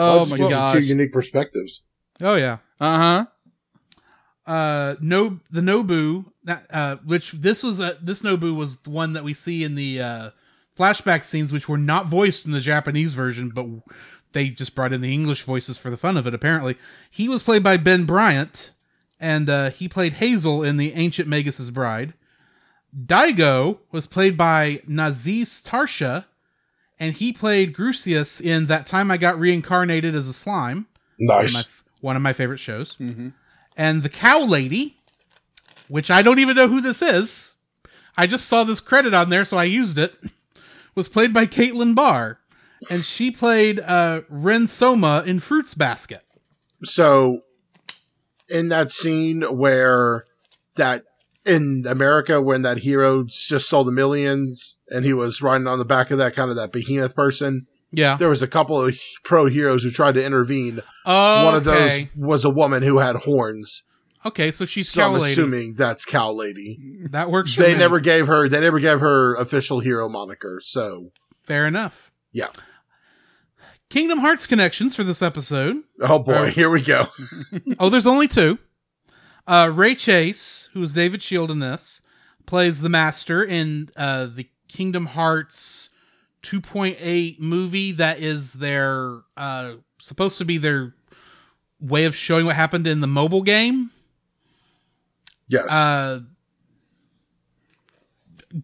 Oh 0.00 0.22
it's- 0.22 0.30
my 0.30 0.48
gosh. 0.48 0.74
Two 0.74 0.80
unique 0.82 1.10
perspectives. 1.12 1.82
Oh 2.22 2.36
yeah. 2.36 2.58
Uh 2.78 2.96
huh. 2.98 3.26
Uh, 4.48 4.96
no, 5.02 5.38
the 5.50 5.60
Nobu, 5.60 6.24
that, 6.44 6.64
uh, 6.70 6.96
which 7.04 7.32
this 7.32 7.62
was 7.62 7.78
a 7.80 7.98
this 8.00 8.22
Nobu 8.22 8.56
was 8.56 8.78
the 8.78 8.90
one 8.90 9.12
that 9.12 9.22
we 9.22 9.34
see 9.34 9.62
in 9.62 9.74
the 9.74 10.00
uh, 10.00 10.30
flashback 10.76 11.24
scenes, 11.24 11.52
which 11.52 11.68
were 11.68 11.76
not 11.76 12.06
voiced 12.06 12.46
in 12.46 12.52
the 12.52 12.60
Japanese 12.60 13.12
version, 13.12 13.50
but 13.50 13.66
they 14.32 14.48
just 14.48 14.74
brought 14.74 14.94
in 14.94 15.02
the 15.02 15.12
English 15.12 15.42
voices 15.42 15.76
for 15.76 15.90
the 15.90 15.98
fun 15.98 16.16
of 16.16 16.26
it. 16.26 16.32
Apparently, 16.32 16.76
he 17.10 17.28
was 17.28 17.42
played 17.42 17.62
by 17.62 17.76
Ben 17.76 18.06
Bryant, 18.06 18.72
and 19.20 19.50
uh, 19.50 19.68
he 19.68 19.86
played 19.86 20.14
Hazel 20.14 20.64
in 20.64 20.78
the 20.78 20.94
Ancient 20.94 21.28
Magus's 21.28 21.70
Bride. 21.70 22.14
Daigo 22.98 23.80
was 23.92 24.06
played 24.06 24.34
by 24.34 24.80
Nazis 24.86 25.62
Tarsha, 25.62 26.24
and 26.98 27.14
he 27.14 27.34
played 27.34 27.76
Grusius 27.76 28.40
in 28.40 28.64
That 28.64 28.86
Time 28.86 29.10
I 29.10 29.18
Got 29.18 29.38
Reincarnated 29.38 30.14
as 30.14 30.26
a 30.26 30.32
Slime 30.32 30.86
one 31.18 31.36
of 31.36 31.42
Nice. 31.42 31.54
my, 31.54 31.62
one 32.00 32.16
of 32.16 32.22
my 32.22 32.32
favorite 32.32 32.60
shows. 32.60 32.96
Mm-hmm. 32.96 33.28
And 33.78 34.02
the 34.02 34.08
cow 34.08 34.40
lady, 34.40 34.96
which 35.86 36.10
I 36.10 36.20
don't 36.20 36.40
even 36.40 36.56
know 36.56 36.68
who 36.68 36.80
this 36.80 37.00
is. 37.00 37.54
I 38.16 38.26
just 38.26 38.46
saw 38.46 38.64
this 38.64 38.80
credit 38.80 39.14
on 39.14 39.30
there, 39.30 39.44
so 39.44 39.56
I 39.56 39.64
used 39.64 39.96
it. 39.96 40.14
Was 40.96 41.08
played 41.08 41.32
by 41.32 41.46
Caitlin 41.46 41.94
Barr, 41.94 42.40
and 42.90 43.04
she 43.04 43.30
played 43.30 43.78
uh, 43.78 44.22
Ren 44.28 44.66
Soma 44.66 45.22
in 45.24 45.38
Fruits 45.38 45.74
Basket. 45.74 46.22
So, 46.82 47.42
in 48.48 48.68
that 48.70 48.90
scene 48.90 49.42
where 49.42 50.24
that 50.74 51.04
in 51.44 51.84
America, 51.86 52.42
when 52.42 52.62
that 52.62 52.78
hero 52.78 53.22
just 53.24 53.68
sold 53.68 53.86
the 53.86 53.92
millions 53.92 54.78
and 54.88 55.04
he 55.04 55.12
was 55.12 55.40
riding 55.40 55.68
on 55.68 55.78
the 55.78 55.84
back 55.84 56.10
of 56.10 56.18
that 56.18 56.34
kind 56.34 56.50
of 56.50 56.56
that 56.56 56.72
behemoth 56.72 57.14
person, 57.14 57.68
Yeah. 57.90 58.16
there 58.16 58.28
was 58.28 58.42
a 58.42 58.46
couple 58.48 58.80
of 58.84 58.98
pro 59.24 59.46
heroes 59.46 59.82
who 59.82 59.90
tried 59.90 60.12
to 60.14 60.24
intervene. 60.24 60.80
Oh, 61.06 61.44
One 61.46 61.54
of 61.54 61.64
those 61.64 61.90
okay. 61.90 62.10
was 62.16 62.44
a 62.44 62.50
woman 62.50 62.82
who 62.82 62.98
had 62.98 63.16
horns. 63.16 63.82
Okay, 64.26 64.50
so 64.50 64.64
she's 64.64 64.88
so 64.90 65.00
cow 65.00 65.06
I'm 65.14 65.20
lady. 65.20 65.32
assuming 65.32 65.74
that's 65.74 66.04
Cow 66.04 66.32
Lady. 66.32 66.78
that 67.10 67.30
works. 67.30 67.54
For 67.54 67.62
They 67.62 67.72
me. 67.72 67.78
never 67.78 68.00
gave 68.00 68.26
her. 68.26 68.48
They 68.48 68.60
never 68.60 68.78
gave 68.80 69.00
her 69.00 69.34
official 69.36 69.80
hero 69.80 70.08
moniker. 70.08 70.60
So 70.62 71.12
Fair 71.44 71.66
enough. 71.66 72.10
yeah. 72.32 72.48
Kingdom 73.90 74.18
Hearts 74.18 74.46
connections 74.46 74.94
for 74.94 75.02
this 75.04 75.22
episode. 75.22 75.82
Oh 76.00 76.18
boy, 76.18 76.32
Uh, 76.34 76.46
here 76.46 76.68
we 76.68 76.82
go. 76.82 77.06
Oh, 77.78 77.88
there's 77.88 78.06
only 78.06 78.28
two. 78.28 78.58
Uh, 79.46 79.72
Ray 79.74 79.94
Chase, 79.94 80.68
who 80.74 80.82
is 80.82 80.92
David 80.92 81.22
Shield 81.22 81.50
in 81.50 81.60
this, 81.60 82.02
plays 82.44 82.82
the 82.82 82.90
Master 82.90 83.42
in 83.42 83.88
uh, 83.96 84.26
the 84.26 84.48
Kingdom 84.68 85.06
Hearts 85.06 85.87
2.8 86.48 87.40
movie 87.40 87.92
that 87.92 88.20
is 88.20 88.54
their 88.54 89.20
uh, 89.36 89.74
supposed 89.98 90.38
to 90.38 90.44
be 90.44 90.56
their 90.56 90.94
way 91.80 92.04
of 92.06 92.16
showing 92.16 92.46
what 92.46 92.56
happened 92.56 92.86
in 92.86 93.00
the 93.00 93.06
mobile 93.06 93.42
game. 93.42 93.90
Yes. 95.46 95.70
Uh, 95.70 96.20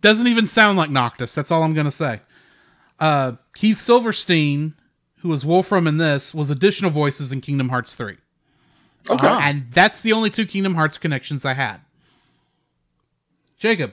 doesn't 0.01 0.27
even 0.27 0.47
sound 0.47 0.79
like 0.79 0.89
Noctis. 0.89 1.35
That's 1.35 1.51
all 1.51 1.63
I'm 1.63 1.75
gonna 1.75 1.93
say. 1.93 2.21
Uh, 2.99 3.33
Keith 3.55 3.81
Silverstein, 3.81 4.75
who 5.19 5.29
was 5.29 5.45
Wolfram 5.45 5.87
in 5.87 5.99
this, 5.99 6.35
was 6.35 6.49
additional 6.49 6.91
voices 6.91 7.33
in 7.33 7.41
Kingdom 7.41 7.69
Hearts 7.69 7.95
3. 7.97 8.17
Okay. 9.11 9.27
And 9.27 9.71
that's 9.73 10.01
the 10.01 10.13
only 10.13 10.31
two 10.31 10.47
Kingdom 10.47 10.75
Hearts 10.75 10.97
connections 10.97 11.45
I 11.45 11.53
had. 11.53 11.81
Jacob, 13.59 13.93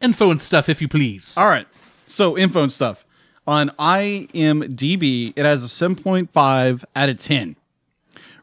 info 0.00 0.30
and 0.30 0.40
stuff, 0.40 0.68
if 0.68 0.82
you 0.82 0.88
please. 0.88 1.36
All 1.36 1.46
right. 1.46 1.68
So 2.06 2.36
info 2.36 2.62
and 2.62 2.72
stuff. 2.72 3.04
On 3.46 3.70
IMDb, 3.70 5.32
it 5.34 5.44
has 5.44 5.64
a 5.64 5.66
7.5 5.66 6.84
out 6.94 7.08
of 7.08 7.20
10. 7.20 7.56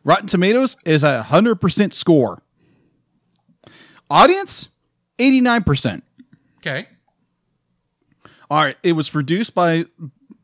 Rotten 0.03 0.27
Tomatoes 0.27 0.77
is 0.85 1.03
a 1.03 1.25
100% 1.27 1.93
score. 1.93 2.41
Audience, 4.09 4.69
89%. 5.17 6.01
Okay. 6.57 6.87
All 8.49 8.61
right. 8.63 8.75
It 8.83 8.93
was 8.93 9.09
produced 9.09 9.53
by 9.53 9.85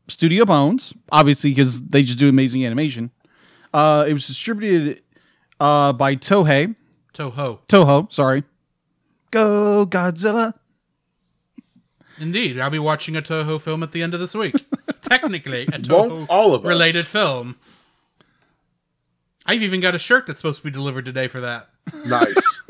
Studio 0.08 0.44
Bones, 0.44 0.94
obviously, 1.10 1.50
because 1.50 1.82
they 1.82 2.02
just 2.02 2.18
do 2.18 2.28
amazing 2.28 2.64
animation. 2.64 3.10
Uh, 3.74 4.06
it 4.08 4.12
was 4.12 4.26
distributed 4.26 5.02
uh, 5.60 5.92
by 5.92 6.16
Tohei. 6.16 6.74
Toho. 7.12 7.58
Toho, 7.68 8.12
sorry. 8.12 8.44
Go 9.30 9.86
Godzilla. 9.86 10.54
Indeed, 12.18 12.58
I'll 12.58 12.70
be 12.70 12.78
watching 12.78 13.16
a 13.16 13.22
Toho 13.22 13.60
film 13.60 13.82
at 13.82 13.92
the 13.92 14.02
end 14.02 14.14
of 14.14 14.20
this 14.20 14.34
week. 14.34 14.54
Technically, 15.02 15.62
a 15.64 15.78
Toho 15.78 16.26
all 16.28 16.54
of 16.54 16.64
us? 16.64 16.68
related 16.68 17.04
film. 17.06 17.56
I've 19.44 19.62
even 19.62 19.80
got 19.80 19.94
a 19.94 19.98
shirt 19.98 20.26
that's 20.26 20.38
supposed 20.40 20.58
to 20.60 20.64
be 20.64 20.70
delivered 20.70 21.04
today 21.04 21.28
for 21.28 21.40
that. 21.40 21.68
Nice. 22.04 22.62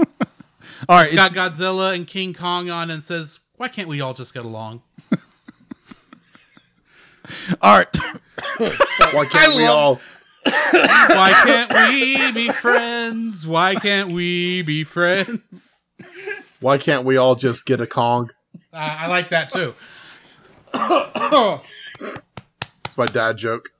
All 0.88 0.98
right. 0.98 1.10
It's 1.12 1.32
got 1.32 1.52
Godzilla 1.52 1.94
and 1.94 2.06
King 2.06 2.34
Kong 2.34 2.68
on 2.68 2.90
and 2.90 3.02
says, 3.02 3.40
"Why 3.56 3.68
can't 3.68 3.88
we 3.88 4.02
all 4.02 4.12
just 4.12 4.34
get 4.34 4.44
along?" 4.44 4.82
all 7.62 7.78
right. 7.78 7.96
Why 8.58 9.24
can't 9.24 9.54
we 9.56 9.64
love- 9.64 9.74
all? 9.74 10.00
Why 10.44 11.32
can't 11.44 11.72
we 11.90 12.32
be 12.32 12.48
friends? 12.52 13.46
Why 13.46 13.74
can't 13.74 14.12
we 14.12 14.60
be 14.62 14.84
friends? 14.84 15.88
Why 16.60 16.76
can't 16.78 17.04
we 17.04 17.16
all 17.16 17.34
just 17.36 17.64
get 17.64 17.80
a 17.80 17.86
Kong? 17.86 18.30
Uh, 18.76 18.96
I 19.00 19.06
like 19.06 19.30
that 19.30 19.48
too. 19.48 19.74
It's 22.84 22.98
my 22.98 23.06
dad 23.06 23.38
joke. 23.38 23.70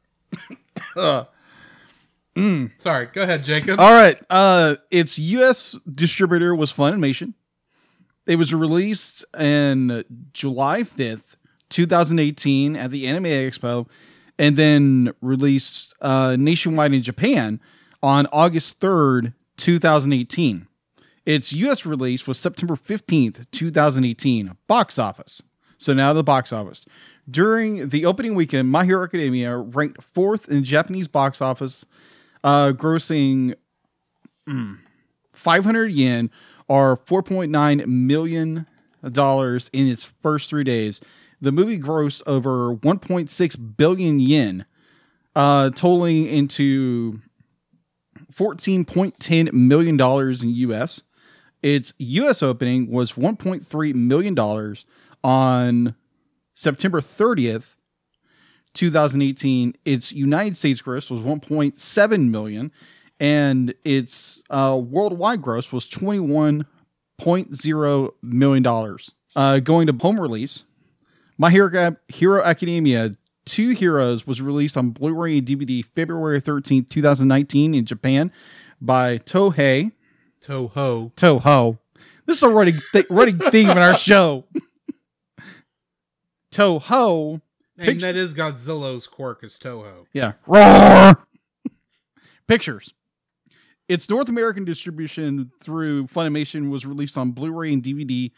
Sorry, 2.78 3.06
go 3.12 3.22
ahead, 3.22 3.44
Jacob. 3.44 3.78
All 3.78 3.92
right. 3.92 4.16
Uh, 4.30 4.76
its 4.90 5.18
U.S. 5.18 5.76
distributor 5.90 6.54
was 6.54 6.72
Funimation. 6.72 7.34
It 8.26 8.36
was 8.36 8.54
released 8.54 9.24
in 9.38 10.02
July 10.32 10.82
5th, 10.84 11.36
2018 11.68 12.74
at 12.76 12.90
the 12.90 13.06
Anime 13.06 13.24
Expo, 13.24 13.86
and 14.38 14.56
then 14.56 15.12
released 15.20 15.94
uh, 16.00 16.36
nationwide 16.38 16.94
in 16.94 17.02
Japan 17.02 17.60
on 18.02 18.26
August 18.32 18.80
3rd, 18.80 19.34
2018. 19.58 20.66
Its 21.26 21.52
U.S. 21.52 21.84
release 21.84 22.26
was 22.26 22.38
September 22.38 22.76
15th, 22.76 23.50
2018, 23.50 24.56
box 24.68 24.98
office. 24.98 25.42
So 25.76 25.92
now 25.92 26.12
the 26.12 26.22
box 26.22 26.52
office. 26.52 26.86
During 27.28 27.88
the 27.88 28.06
opening 28.06 28.34
weekend, 28.34 28.70
My 28.70 28.84
Hero 28.84 29.02
Academia 29.04 29.56
ranked 29.56 30.02
fourth 30.02 30.48
in 30.48 30.62
Japanese 30.62 31.08
box 31.08 31.42
office, 31.42 31.84
uh, 32.44 32.72
grossing 32.72 33.54
mm, 34.48 34.78
500 35.32 35.90
yen 35.92 36.30
or 36.68 36.96
4.9 36.96 37.86
million 37.86 38.66
dollars 39.10 39.68
in 39.72 39.88
its 39.88 40.04
first 40.22 40.48
three 40.48 40.64
days. 40.64 41.00
The 41.40 41.52
movie 41.52 41.78
grossed 41.78 42.22
over 42.26 42.74
1.6 42.76 43.76
billion 43.76 44.20
yen, 44.20 44.64
uh, 45.34 45.70
totaling 45.70 46.26
into 46.26 47.20
14.10 48.32 49.52
million 49.52 49.96
dollars 49.96 50.42
in 50.42 50.50
U.S. 50.50 51.02
Its 51.66 51.92
U.S. 51.98 52.42
opening 52.44 52.88
was 52.88 53.14
1.3 53.14 53.94
million 53.94 54.36
dollars 54.36 54.86
on 55.24 55.96
September 56.54 57.00
30th, 57.00 57.74
2018. 58.74 59.74
Its 59.84 60.12
United 60.12 60.56
States 60.56 60.80
gross 60.80 61.10
was 61.10 61.22
1.7 61.22 62.30
million, 62.30 62.70
and 63.18 63.74
its 63.84 64.44
uh, 64.48 64.80
worldwide 64.80 65.42
gross 65.42 65.72
was 65.72 65.90
21.0 65.90 68.10
million 68.22 68.62
dollars. 68.62 69.12
Uh, 69.34 69.58
going 69.58 69.88
to 69.88 69.92
home 69.92 70.20
release, 70.20 70.62
My 71.36 71.50
Hero, 71.50 71.96
Hero 72.06 72.44
Academia 72.44 73.10
Two 73.44 73.70
Heroes 73.70 74.24
was 74.24 74.40
released 74.40 74.76
on 74.76 74.90
Blu-ray 74.90 75.38
and 75.38 75.46
DVD 75.48 75.84
February 75.84 76.40
13th, 76.40 76.88
2019 76.90 77.74
in 77.74 77.84
Japan 77.84 78.30
by 78.80 79.18
Tohei. 80.46 80.70
Toho. 80.74 81.12
Toho. 81.16 81.78
This 82.26 82.38
is 82.38 82.42
a 82.42 82.48
running 82.48 82.78
th- 82.92 83.06
running 83.10 83.38
theme 83.50 83.70
in 83.70 83.78
our 83.78 83.96
show. 83.96 84.44
Toho. 86.52 87.40
And 87.78 87.86
Picture- 87.86 88.00
that 88.06 88.16
is 88.16 88.34
Godzilla's 88.34 89.06
quirk 89.06 89.44
is 89.44 89.58
Toho. 89.58 90.06
Yeah. 90.12 90.32
Roar. 90.46 91.26
Pictures. 92.48 92.94
Its 93.88 94.08
North 94.08 94.28
American 94.28 94.64
distribution 94.64 95.50
through 95.62 96.06
Funimation 96.08 96.70
was 96.70 96.84
released 96.86 97.16
on 97.18 97.30
Blu-ray 97.32 97.72
and 97.72 97.82
DVD 97.82 98.32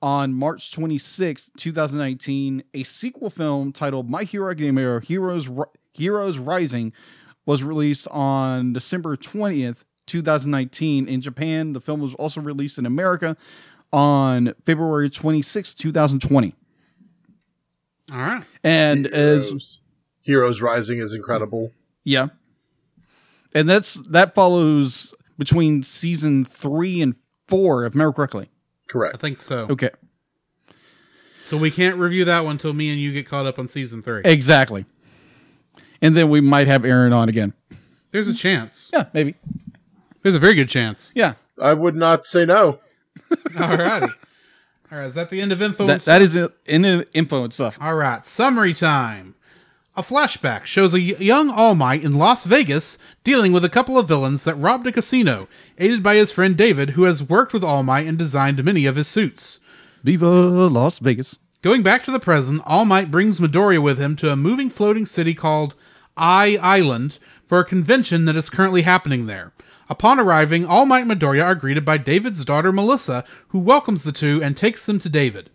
on 0.00 0.32
March 0.34 0.72
26, 0.72 1.52
2019. 1.56 2.64
A 2.74 2.82
sequel 2.82 3.30
film 3.30 3.72
titled 3.72 4.10
My 4.10 4.24
Hero 4.24 4.50
Academia 4.50 5.00
Heroes 5.00 5.48
Heroes 5.92 6.38
Rising 6.38 6.92
was 7.46 7.62
released 7.62 8.08
on 8.08 8.72
December 8.72 9.16
20th, 9.16 9.84
2019 10.06 11.08
in 11.08 11.20
Japan. 11.20 11.72
The 11.72 11.80
film 11.80 12.00
was 12.00 12.14
also 12.14 12.40
released 12.40 12.78
in 12.78 12.86
America 12.86 13.36
on 13.92 14.54
February 14.64 15.10
26, 15.10 15.74
2020. 15.74 16.54
All 18.12 18.18
right. 18.18 18.44
And 18.64 19.06
as 19.06 19.48
Heroes. 19.48 19.80
Heroes 20.22 20.62
Rising 20.62 20.98
is 20.98 21.14
incredible. 21.14 21.72
Yeah. 22.04 22.28
And 23.54 23.68
that's 23.68 23.94
that 24.08 24.34
follows 24.34 25.14
between 25.38 25.82
season 25.82 26.44
three 26.44 27.00
and 27.02 27.14
four, 27.48 27.84
if 27.84 27.92
I 27.92 27.94
remember 27.94 28.12
correctly. 28.12 28.48
Correct. 28.88 29.14
I 29.14 29.18
think 29.18 29.38
so. 29.38 29.66
Okay. 29.70 29.90
So 31.46 31.56
we 31.58 31.70
can't 31.70 31.96
review 31.96 32.24
that 32.24 32.44
one 32.44 32.52
until 32.52 32.72
me 32.72 32.90
and 32.90 32.98
you 32.98 33.12
get 33.12 33.26
caught 33.26 33.46
up 33.46 33.58
on 33.58 33.68
season 33.68 34.02
three. 34.02 34.22
Exactly. 34.24 34.86
And 36.00 36.16
then 36.16 36.30
we 36.30 36.40
might 36.40 36.66
have 36.66 36.84
Aaron 36.84 37.12
on 37.12 37.28
again. 37.28 37.52
There's 38.10 38.28
a 38.28 38.34
chance. 38.34 38.90
Yeah, 38.92 39.06
maybe. 39.12 39.34
There's 40.22 40.34
a 40.34 40.40
very 40.40 40.54
good 40.54 40.68
chance. 40.68 41.12
Yeah. 41.14 41.34
I 41.60 41.74
would 41.74 41.94
not 41.94 42.24
say 42.24 42.44
no. 42.44 42.80
All 43.58 43.76
righty. 43.76 44.06
All 44.90 44.98
right. 44.98 45.06
Is 45.06 45.14
that 45.14 45.30
the 45.30 45.40
end 45.40 45.52
of 45.52 45.62
info? 45.62 45.86
That, 45.86 45.92
and 45.92 46.00
that 46.02 46.22
is 46.22 46.34
it 46.34 46.52
in 46.66 46.82
the 46.82 47.06
info 47.12 47.44
and 47.44 47.52
stuff. 47.52 47.78
All 47.80 47.94
right, 47.94 48.24
summary 48.26 48.74
time. 48.74 49.34
A 49.94 50.02
flashback 50.02 50.64
shows 50.64 50.94
a 50.94 51.00
young 51.00 51.50
All 51.50 51.74
Might 51.74 52.02
in 52.02 52.14
Las 52.14 52.46
Vegas 52.46 52.96
dealing 53.24 53.52
with 53.52 53.62
a 53.62 53.68
couple 53.68 53.98
of 53.98 54.08
villains 54.08 54.44
that 54.44 54.54
robbed 54.54 54.86
a 54.86 54.92
casino, 54.92 55.48
aided 55.76 56.02
by 56.02 56.14
his 56.14 56.32
friend 56.32 56.56
David, 56.56 56.90
who 56.90 57.02
has 57.02 57.22
worked 57.22 57.52
with 57.52 57.62
All 57.62 57.82
Might 57.82 58.06
and 58.06 58.16
designed 58.16 58.64
many 58.64 58.86
of 58.86 58.96
his 58.96 59.06
suits. 59.06 59.60
Viva 60.02 60.26
Las 60.26 60.98
Vegas. 60.98 61.38
Going 61.60 61.82
back 61.82 62.04
to 62.04 62.10
the 62.10 62.18
present, 62.18 62.62
All 62.64 62.86
Might 62.86 63.10
brings 63.10 63.38
Midoriya 63.38 63.82
with 63.82 63.98
him 63.98 64.16
to 64.16 64.32
a 64.32 64.36
moving 64.36 64.70
floating 64.70 65.04
city 65.04 65.34
called 65.34 65.74
I 66.16 66.58
Island 66.62 67.18
for 67.44 67.60
a 67.60 67.64
convention 67.64 68.24
that 68.24 68.36
is 68.36 68.48
currently 68.48 68.82
happening 68.82 69.26
there. 69.26 69.52
Upon 69.88 70.20
arriving, 70.20 70.64
All 70.64 70.86
Might 70.86 71.06
and 71.06 71.10
Midoriya 71.10 71.44
are 71.44 71.54
greeted 71.54 71.84
by 71.84 71.98
David's 71.98 72.44
daughter 72.44 72.72
Melissa, 72.72 73.24
who 73.48 73.60
welcomes 73.60 74.02
the 74.02 74.12
two 74.12 74.42
and 74.42 74.56
takes 74.56 74.84
them 74.84 74.98
to 75.00 75.08
David. 75.08 75.50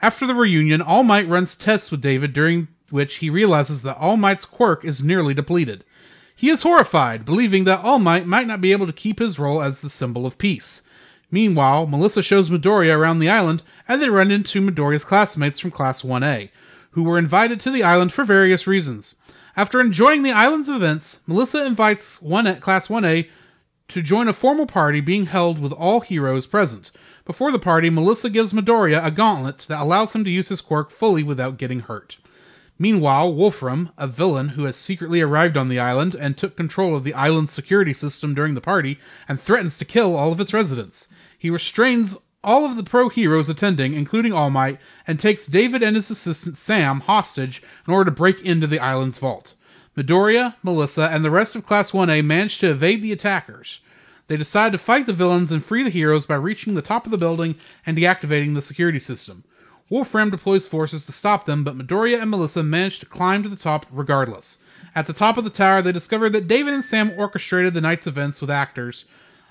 After 0.00 0.26
the 0.26 0.34
reunion, 0.34 0.80
All 0.80 1.02
Might 1.02 1.28
runs 1.28 1.56
tests 1.56 1.90
with 1.90 2.00
David, 2.00 2.32
during 2.32 2.68
which 2.90 3.16
he 3.16 3.30
realizes 3.30 3.82
that 3.82 3.96
All 3.98 4.16
Might's 4.16 4.44
quirk 4.44 4.84
is 4.84 5.02
nearly 5.02 5.34
depleted. 5.34 5.84
He 6.34 6.48
is 6.48 6.62
horrified, 6.62 7.24
believing 7.24 7.64
that 7.64 7.80
All 7.80 7.98
Might 7.98 8.26
might 8.26 8.46
not 8.46 8.60
be 8.60 8.72
able 8.72 8.86
to 8.86 8.92
keep 8.92 9.18
his 9.18 9.38
role 9.38 9.62
as 9.62 9.80
the 9.80 9.90
symbol 9.90 10.26
of 10.26 10.38
peace. 10.38 10.82
Meanwhile, 11.30 11.86
Melissa 11.86 12.22
shows 12.22 12.50
Midoriya 12.50 12.96
around 12.96 13.18
the 13.18 13.30
island, 13.30 13.62
and 13.88 14.02
they 14.02 14.10
run 14.10 14.30
into 14.30 14.60
Midoriya's 14.60 15.04
classmates 15.04 15.60
from 15.60 15.70
Class 15.70 16.02
1A, 16.02 16.50
who 16.90 17.04
were 17.04 17.18
invited 17.18 17.58
to 17.60 17.70
the 17.70 17.82
island 17.82 18.12
for 18.12 18.22
various 18.22 18.66
reasons. 18.66 19.14
After 19.56 19.80
enjoying 19.80 20.22
the 20.22 20.32
island's 20.32 20.68
events, 20.68 21.20
Melissa 21.26 21.64
invites 21.64 22.20
one 22.20 22.46
at 22.46 22.60
Class 22.60 22.88
1A 22.88 23.28
to 23.92 24.02
join 24.02 24.28
a 24.28 24.32
formal 24.32 24.66
party 24.66 25.00
being 25.00 25.26
held 25.26 25.58
with 25.58 25.72
all 25.72 26.00
heroes 26.00 26.46
present. 26.46 26.90
Before 27.24 27.52
the 27.52 27.58
party, 27.58 27.90
Melissa 27.90 28.30
gives 28.30 28.52
Midoriya 28.52 29.04
a 29.04 29.10
gauntlet 29.10 29.66
that 29.68 29.80
allows 29.80 30.12
him 30.12 30.24
to 30.24 30.30
use 30.30 30.48
his 30.48 30.60
quirk 30.60 30.90
fully 30.90 31.22
without 31.22 31.58
getting 31.58 31.80
hurt. 31.80 32.18
Meanwhile, 32.78 33.34
Wolfram, 33.34 33.90
a 33.96 34.08
villain 34.08 34.50
who 34.50 34.64
has 34.64 34.76
secretly 34.76 35.20
arrived 35.20 35.56
on 35.56 35.68
the 35.68 35.78
island 35.78 36.16
and 36.18 36.36
took 36.36 36.56
control 36.56 36.96
of 36.96 37.04
the 37.04 37.14
island's 37.14 37.52
security 37.52 37.94
system 37.94 38.34
during 38.34 38.54
the 38.54 38.60
party 38.60 38.98
and 39.28 39.40
threatens 39.40 39.78
to 39.78 39.84
kill 39.84 40.16
all 40.16 40.32
of 40.32 40.40
its 40.40 40.52
residents. 40.52 41.06
He 41.38 41.50
restrains 41.50 42.16
all 42.42 42.64
of 42.64 42.76
the 42.76 42.82
pro 42.82 43.08
heroes 43.08 43.48
attending, 43.48 43.94
including 43.94 44.32
All 44.32 44.50
Might, 44.50 44.80
and 45.06 45.20
takes 45.20 45.46
David 45.46 45.82
and 45.82 45.94
his 45.94 46.10
assistant 46.10 46.56
Sam 46.56 47.00
hostage 47.00 47.62
in 47.86 47.92
order 47.92 48.06
to 48.06 48.16
break 48.16 48.40
into 48.40 48.66
the 48.66 48.80
island's 48.80 49.18
vault. 49.18 49.54
Midoriya, 49.96 50.54
Melissa, 50.62 51.10
and 51.12 51.22
the 51.22 51.30
rest 51.30 51.54
of 51.54 51.64
Class 51.64 51.90
1A 51.90 52.24
manage 52.24 52.58
to 52.58 52.70
evade 52.70 53.02
the 53.02 53.12
attackers. 53.12 53.80
They 54.26 54.38
decide 54.38 54.72
to 54.72 54.78
fight 54.78 55.04
the 55.04 55.12
villains 55.12 55.52
and 55.52 55.62
free 55.62 55.82
the 55.82 55.90
heroes 55.90 56.24
by 56.24 56.36
reaching 56.36 56.74
the 56.74 56.80
top 56.80 57.04
of 57.04 57.12
the 57.12 57.18
building 57.18 57.56
and 57.84 57.98
deactivating 57.98 58.54
the 58.54 58.62
security 58.62 58.98
system. 58.98 59.44
Wolfram 59.90 60.30
deploys 60.30 60.66
forces 60.66 61.04
to 61.04 61.12
stop 61.12 61.44
them, 61.44 61.62
but 61.62 61.76
Midoriya 61.76 62.22
and 62.22 62.30
Melissa 62.30 62.62
manage 62.62 63.00
to 63.00 63.06
climb 63.06 63.42
to 63.42 63.50
the 63.50 63.56
top 63.56 63.84
regardless. 63.90 64.56
At 64.94 65.06
the 65.06 65.12
top 65.12 65.36
of 65.36 65.44
the 65.44 65.50
tower, 65.50 65.82
they 65.82 65.92
discover 65.92 66.30
that 66.30 66.48
David 66.48 66.72
and 66.72 66.82
Sam 66.82 67.12
orchestrated 67.18 67.74
the 67.74 67.82
night's 67.82 68.06
events 68.06 68.40
with 68.40 68.50
actors. 68.50 69.04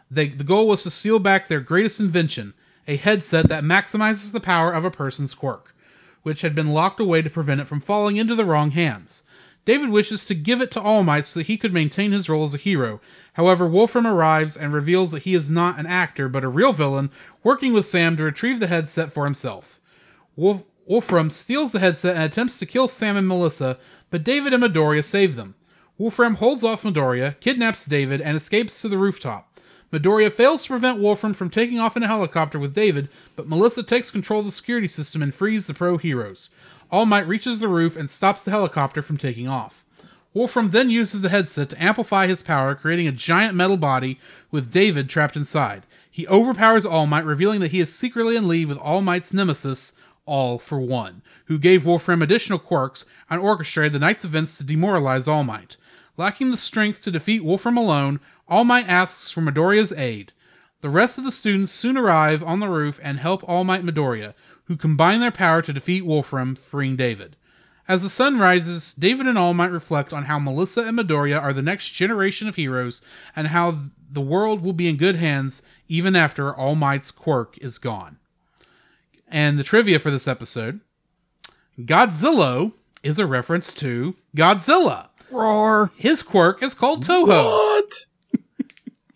They, 0.09 0.29
the 0.29 0.43
goal 0.43 0.67
was 0.67 0.81
to 0.83 0.89
seal 0.89 1.19
back 1.19 1.47
their 1.47 1.61
greatest 1.61 1.99
invention, 1.99 2.55
a 2.87 2.95
headset 2.95 3.47
that 3.49 3.63
maximizes 3.63 4.31
the 4.31 4.39
power 4.39 4.73
of 4.73 4.83
a 4.85 4.89
person's 4.89 5.35
quirk, 5.35 5.75
which 6.23 6.41
had 6.41 6.55
been 6.55 6.73
locked 6.73 6.99
away 6.99 7.21
to 7.21 7.29
prevent 7.29 7.61
it 7.61 7.67
from 7.67 7.79
falling 7.79 8.17
into 8.17 8.33
the 8.33 8.45
wrong 8.45 8.71
hands. 8.71 9.21
David 9.63 9.89
wishes 9.89 10.25
to 10.25 10.35
give 10.35 10.59
it 10.61 10.71
to 10.71 10.81
All 10.81 11.03
Might 11.03 11.25
so 11.25 11.39
that 11.39 11.47
he 11.47 11.57
could 11.57 11.73
maintain 11.73 12.11
his 12.11 12.29
role 12.29 12.43
as 12.43 12.53
a 12.53 12.57
hero. 12.57 12.99
However, 13.33 13.67
Wolfram 13.67 14.07
arrives 14.07 14.57
and 14.57 14.73
reveals 14.73 15.11
that 15.11 15.23
he 15.23 15.35
is 15.35 15.51
not 15.51 15.79
an 15.79 15.85
actor, 15.85 16.27
but 16.27 16.43
a 16.43 16.49
real 16.49 16.73
villain, 16.73 17.11
working 17.43 17.73
with 17.73 17.87
Sam 17.87 18.17
to 18.17 18.23
retrieve 18.23 18.59
the 18.59 18.67
headset 18.67 19.13
for 19.13 19.25
himself. 19.25 19.79
Wolf- 20.35 20.65
Wolfram 20.85 21.29
steals 21.29 21.71
the 21.71 21.79
headset 21.79 22.15
and 22.15 22.23
attempts 22.23 22.57
to 22.59 22.65
kill 22.65 22.87
Sam 22.87 23.15
and 23.15 23.27
Melissa, 23.27 23.77
but 24.09 24.23
David 24.23 24.53
and 24.53 24.63
Midoriya 24.63 25.03
save 25.03 25.35
them. 25.35 25.55
Wolfram 25.97 26.35
holds 26.35 26.63
off 26.63 26.81
Midoriya, 26.81 27.39
kidnaps 27.39 27.85
David, 27.85 28.19
and 28.19 28.35
escapes 28.35 28.81
to 28.81 28.89
the 28.89 28.97
rooftop. 28.97 29.59
Midoriya 29.93 30.31
fails 30.31 30.63
to 30.63 30.69
prevent 30.69 30.99
Wolfram 30.99 31.33
from 31.33 31.49
taking 31.49 31.77
off 31.77 31.95
in 31.95 32.03
a 32.03 32.07
helicopter 32.07 32.57
with 32.57 32.73
David, 32.73 33.09
but 33.35 33.47
Melissa 33.47 33.83
takes 33.83 34.09
control 34.09 34.39
of 34.39 34.47
the 34.47 34.51
security 34.51 34.87
system 34.87 35.21
and 35.21 35.33
frees 35.33 35.67
the 35.67 35.73
pro 35.73 35.97
heroes. 35.97 36.49
All 36.91 37.05
Might 37.05 37.27
reaches 37.27 37.59
the 37.59 37.69
roof 37.69 37.95
and 37.95 38.09
stops 38.09 38.43
the 38.43 38.51
helicopter 38.51 39.01
from 39.01 39.17
taking 39.17 39.47
off. 39.47 39.85
Wolfram 40.33 40.69
then 40.69 40.89
uses 40.89 41.21
the 41.21 41.29
headset 41.29 41.69
to 41.69 41.83
amplify 41.83 42.27
his 42.27 42.41
power, 42.43 42.75
creating 42.75 43.07
a 43.07 43.11
giant 43.11 43.55
metal 43.55 43.77
body 43.77 44.19
with 44.49 44.71
David 44.71 45.09
trapped 45.09 45.35
inside. 45.35 45.83
He 46.09 46.27
overpowers 46.27 46.85
All 46.85 47.07
Might, 47.07 47.25
revealing 47.25 47.61
that 47.61 47.71
he 47.71 47.79
is 47.79 47.93
secretly 47.93 48.35
in 48.35 48.47
league 48.47 48.67
with 48.67 48.77
All 48.77 49.01
Might's 49.01 49.33
nemesis, 49.33 49.93
All 50.25 50.57
for 50.57 50.79
One, 50.79 51.21
who 51.45 51.57
gave 51.57 51.85
Wolfram 51.85 52.21
additional 52.21 52.59
quirks 52.59 53.05
and 53.29 53.41
orchestrated 53.41 53.93
the 53.93 53.99
night's 53.99 54.25
events 54.25 54.57
to 54.57 54.63
demoralize 54.65 55.27
All 55.27 55.43
Might. 55.43 55.77
Lacking 56.17 56.51
the 56.51 56.57
strength 56.57 57.01
to 57.03 57.11
defeat 57.11 57.43
Wolfram 57.43 57.77
alone, 57.77 58.19
All 58.47 58.65
Might 58.65 58.87
asks 58.87 59.31
for 59.31 59.41
Midoriya's 59.41 59.93
aid. 59.93 60.33
The 60.81 60.89
rest 60.89 61.17
of 61.17 61.23
the 61.23 61.31
students 61.31 61.71
soon 61.71 61.97
arrive 61.97 62.43
on 62.43 62.59
the 62.59 62.69
roof 62.69 62.99
and 63.03 63.19
help 63.19 63.47
All 63.47 63.63
Might 63.63 63.83
Midoriya, 63.83 64.33
who 64.71 64.77
combine 64.77 65.19
their 65.19 65.31
power 65.31 65.61
to 65.61 65.73
defeat 65.73 66.05
Wolfram, 66.05 66.55
freeing 66.55 66.95
David. 66.95 67.35
As 67.89 68.03
the 68.03 68.09
sun 68.09 68.39
rises, 68.39 68.93
David 68.93 69.27
and 69.27 69.37
All 69.37 69.53
Might 69.53 69.69
reflect 69.69 70.13
on 70.13 70.23
how 70.23 70.39
Melissa 70.39 70.87
and 70.87 70.97
Midoriya 70.97 71.41
are 71.41 71.51
the 71.51 71.61
next 71.61 71.89
generation 71.89 72.47
of 72.47 72.55
heroes 72.55 73.01
and 73.35 73.47
how 73.47 73.79
the 74.09 74.21
world 74.21 74.61
will 74.61 74.71
be 74.71 74.87
in 74.87 74.95
good 74.95 75.17
hands 75.17 75.61
even 75.89 76.15
after 76.15 76.55
All 76.55 76.75
Might's 76.75 77.11
quirk 77.11 77.57
is 77.57 77.77
gone. 77.77 78.17
And 79.27 79.59
the 79.59 79.63
trivia 79.65 79.99
for 79.99 80.09
this 80.09 80.27
episode 80.27 80.79
Godzilla 81.77 82.71
is 83.03 83.19
a 83.19 83.25
reference 83.25 83.73
to 83.73 84.15
Godzilla. 84.37 85.09
Roar. 85.29 85.91
His 85.97 86.23
quirk 86.23 86.63
is 86.63 86.73
called 86.73 87.05
Toho. 87.05 87.27
What? 87.27 87.91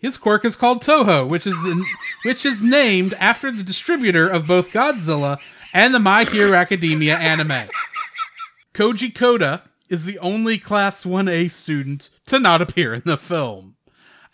His 0.06 0.18
quirk 0.19 0.45
is 0.45 0.56
called 0.56 0.84
Toho, 0.84 1.27
which 1.27 1.48
is 1.48 1.56
in, 1.65 1.84
which 2.26 2.45
is 2.45 2.61
named 2.61 3.15
after 3.15 3.49
the 3.49 3.64
distributor 3.64 4.30
of 4.30 4.45
both 4.45 4.69
Godzilla 4.69 5.40
and 5.73 5.95
the 5.95 5.99
My 5.99 6.26
Hero 6.26 6.53
Academia 6.53 7.18
anime. 7.18 7.69
Koji 8.76 9.15
Koda 9.15 9.64
is 9.90 10.06
the 10.06 10.19
only 10.19 10.60
Class 10.60 11.06
1A 11.06 11.49
student 11.49 12.11
to 12.27 12.38
not 12.38 12.61
appear 12.61 12.94
in 12.94 13.02
the 13.03 13.18
film. 13.18 13.77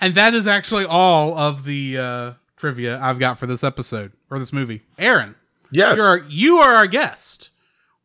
And 0.02 0.14
that 0.16 0.34
is 0.34 0.46
actually 0.46 0.84
all 0.84 1.38
of 1.38 1.64
the 1.64 1.98
uh, 1.98 2.32
trivia 2.58 3.00
I've 3.02 3.20
got 3.20 3.40
for 3.40 3.46
this 3.48 3.64
episode, 3.64 4.12
or 4.30 4.40
this 4.40 4.52
movie. 4.52 4.82
Aaron, 5.00 5.36
Yes. 5.72 5.96
you're 5.96 6.06
our, 6.06 6.18
you 6.28 6.58
are 6.58 6.76
our 6.76 6.88
guest. 6.88 7.52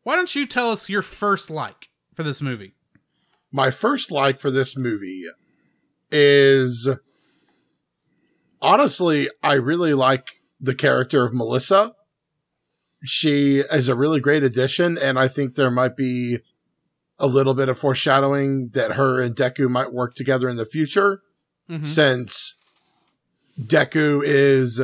Why 0.03 0.15
don't 0.15 0.33
you 0.33 0.47
tell 0.47 0.71
us 0.71 0.87
your 0.87 1.01
first 1.01 1.49
like 1.49 1.89
for 2.13 2.23
this 2.23 2.41
movie? 2.41 2.75
my 3.51 3.71
first 3.71 4.09
like 4.09 4.39
for 4.39 4.51
this 4.51 4.77
movie 4.77 5.25
is 6.11 6.87
honestly, 8.61 9.29
I 9.43 9.53
really 9.53 9.93
like 9.93 10.41
the 10.59 10.75
character 10.75 11.23
of 11.23 11.33
Melissa. 11.33 11.93
She 13.03 13.59
is 13.59 13.87
a 13.87 13.95
really 13.95 14.19
great 14.19 14.43
addition, 14.43 14.97
and 14.97 15.19
I 15.19 15.27
think 15.27 15.53
there 15.53 15.71
might 15.71 15.95
be 15.95 16.39
a 17.19 17.27
little 17.27 17.53
bit 17.53 17.69
of 17.69 17.77
foreshadowing 17.77 18.69
that 18.69 18.93
her 18.93 19.21
and 19.21 19.35
Deku 19.35 19.69
might 19.69 19.93
work 19.93 20.13
together 20.13 20.49
in 20.49 20.57
the 20.57 20.65
future, 20.65 21.21
Mhm. 21.69 21.85
since 21.85 22.55
Deku 23.59 24.21
is 24.23 24.81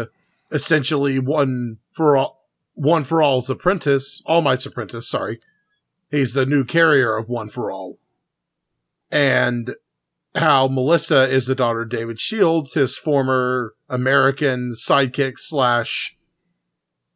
essentially 0.52 1.20
one 1.20 1.78
for 1.90 2.18
all, 2.18 2.48
one 2.74 3.04
for 3.04 3.22
all's 3.22 3.50
apprentice, 3.50 4.22
All 4.26 4.42
Might's 4.42 4.66
apprentice. 4.66 5.08
Sorry, 5.08 5.40
he's 6.10 6.34
the 6.34 6.46
new 6.46 6.66
carrier 6.66 7.16
of 7.18 7.30
One 7.30 7.50
for 7.50 7.72
All 7.72 8.00
and 9.12 9.76
how 10.36 10.68
Melissa 10.68 11.24
is 11.30 11.46
the 11.46 11.56
daughter 11.56 11.82
of 11.84 11.90
David 11.90 12.20
Shields, 12.20 12.74
his 12.74 12.98
former 12.98 13.74
American 13.90 14.74
sidekick 14.74 15.34
slash 15.38 16.18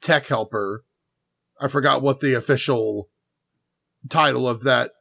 tech 0.01 0.27
helper. 0.27 0.83
I 1.59 1.67
forgot 1.67 2.01
what 2.01 2.19
the 2.19 2.33
official 2.35 3.09
title 4.09 4.47
of 4.47 4.61
that 4.63 4.91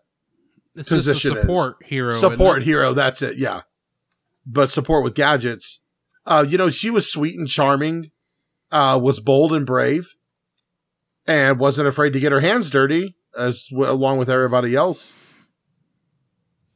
It's 0.75 0.89
Position 0.89 1.33
just 1.33 1.37
is. 1.37 1.45
a 1.45 1.47
support 1.47 1.77
hero. 1.85 2.09
isn't 2.11 2.31
support 2.31 2.63
hero. 2.63 2.95
That's 2.95 3.21
it. 3.23 3.37
Yeah. 3.37 3.63
But 4.47 4.71
support 4.71 5.05
with 5.05 5.15
gadgets. 5.15 5.81
Uh, 6.25 6.45
you 6.49 6.57
know, 6.57 6.71
she 6.71 6.91
was 6.91 7.11
sweet 7.11 7.39
and 7.39 7.47
charming, 7.49 8.11
uh, 8.73 8.99
was 9.01 9.21
bold 9.21 9.53
and 9.53 9.67
brave 9.67 10.07
and 11.27 11.59
wasn't 11.59 11.87
afraid 11.89 12.13
to 12.15 12.21
get 12.21 12.33
her 12.33 12.41
hands 12.41 12.71
dirty 12.71 13.17
as 13.37 13.67
w- 13.71 13.91
along 13.91 14.19
with 14.19 14.31
everybody 14.31 14.75
else. 14.75 15.15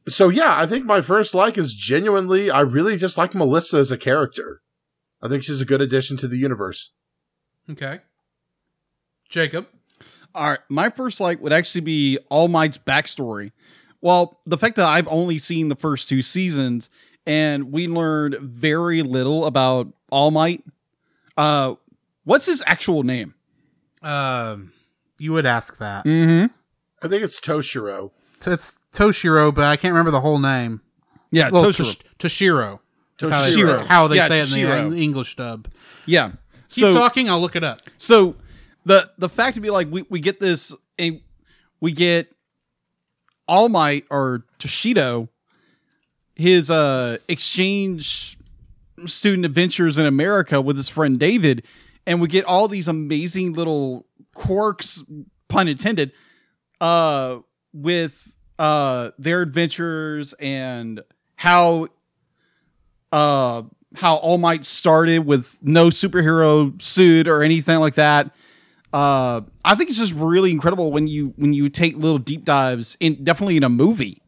So 0.07 0.29
yeah, 0.29 0.57
I 0.57 0.65
think 0.65 0.85
my 0.85 1.01
first 1.01 1.35
like 1.35 1.57
is 1.57 1.73
genuinely, 1.73 2.49
I 2.49 2.61
really 2.61 2.97
just 2.97 3.17
like 3.17 3.35
Melissa 3.35 3.77
as 3.77 3.91
a 3.91 3.97
character. 3.97 4.61
I 5.21 5.27
think 5.27 5.43
she's 5.43 5.61
a 5.61 5.65
good 5.65 5.81
addition 5.81 6.17
to 6.17 6.27
the 6.27 6.37
universe. 6.37 6.91
Okay. 7.69 7.99
Jacob. 9.29 9.67
All 10.33 10.49
right, 10.49 10.59
my 10.69 10.89
first 10.89 11.19
like 11.19 11.41
would 11.41 11.53
actually 11.53 11.81
be 11.81 12.17
All 12.29 12.47
Might's 12.47 12.77
backstory. 12.77 13.51
Well, 14.01 14.39
the 14.45 14.57
fact 14.57 14.77
that 14.77 14.87
I've 14.87 15.07
only 15.07 15.37
seen 15.37 15.67
the 15.67 15.75
first 15.75 16.09
two 16.09 16.21
seasons 16.21 16.89
and 17.27 17.71
we 17.71 17.87
learned 17.87 18.35
very 18.35 19.03
little 19.03 19.45
about 19.45 19.87
All 20.09 20.31
Might. 20.31 20.63
Uh, 21.37 21.75
what's 22.23 22.45
his 22.45 22.63
actual 22.65 23.03
name? 23.03 23.35
Um, 24.01 24.73
you 25.19 25.33
would 25.33 25.45
ask 25.45 25.77
that. 25.77 26.05
Mm-hmm. 26.05 26.47
I 27.03 27.07
think 27.07 27.23
it's 27.23 27.39
Toshiro. 27.39 28.11
It's 28.45 28.77
Toshiro, 28.93 29.53
but 29.53 29.63
I 29.65 29.75
can't 29.77 29.93
remember 29.93 30.11
the 30.11 30.21
whole 30.21 30.39
name. 30.39 30.81
Yeah, 31.31 31.49
Well, 31.49 31.63
Toshiro. 31.65 31.95
Tosh- 32.17 32.19
Toshiro. 32.19 32.79
How 33.29 33.77
they, 33.77 33.85
how 33.87 34.07
they 34.07 34.15
Yeah, 34.17 34.27
say 34.27 34.39
it 34.41 34.51
in 34.55 34.89
the 34.89 34.97
English 35.01 35.35
dub. 35.35 35.67
yeah. 36.05 36.31
Keep 36.69 36.81
So 36.83 36.93
talking. 36.93 37.29
I'll 37.29 37.39
look 37.41 37.55
it 37.55 37.63
up. 37.63 37.79
so 37.97 38.35
the 38.85 39.11
the 39.17 39.29
fact 39.29 39.55
to 39.55 39.61
be 39.61 39.69
like 39.69 39.87
we, 39.91 40.03
we 40.09 40.19
get 40.19 40.39
this 40.39 40.73
a 40.99 41.21
we 41.81 41.91
get 41.91 42.31
All 43.47 43.69
Might 43.69 44.05
or 44.09 44.45
Toshido 44.57 45.27
his 46.35 46.69
uh 46.71 47.17
exchange 47.27 48.37
student 49.05 49.45
adventures 49.45 49.97
in 49.97 50.05
America 50.05 50.61
with 50.61 50.77
his 50.77 50.87
friend 50.89 51.19
David 51.19 51.63
and 52.07 52.21
we 52.21 52.27
get 52.27 52.45
all 52.45 52.67
these 52.67 52.87
amazing 52.87 53.53
little 53.53 54.05
quirks 54.33 55.03
pun 55.49 55.67
intended 55.67 56.11
uh 56.79 57.37
with 57.73 58.33
uh 58.61 59.09
their 59.17 59.41
adventures 59.41 60.33
and 60.39 61.01
how 61.35 61.87
uh 63.11 63.63
how 63.95 64.15
All 64.15 64.37
Might 64.37 64.63
started 64.63 65.25
with 65.25 65.57
no 65.61 65.87
superhero 65.87 66.79
suit 66.81 67.27
or 67.27 67.43
anything 67.43 67.79
like 67.79 67.95
that. 67.95 68.31
Uh, 68.93 69.41
I 69.63 69.75
think 69.75 69.89
it's 69.89 69.99
just 69.99 70.13
really 70.13 70.51
incredible 70.51 70.91
when 70.91 71.07
you 71.07 71.33
when 71.37 71.53
you 71.53 71.69
take 71.69 71.95
little 71.95 72.17
deep 72.17 72.45
dives 72.45 72.95
in 72.99 73.23
definitely 73.23 73.57
in 73.57 73.63
a 73.63 73.69
movie. 73.69 74.21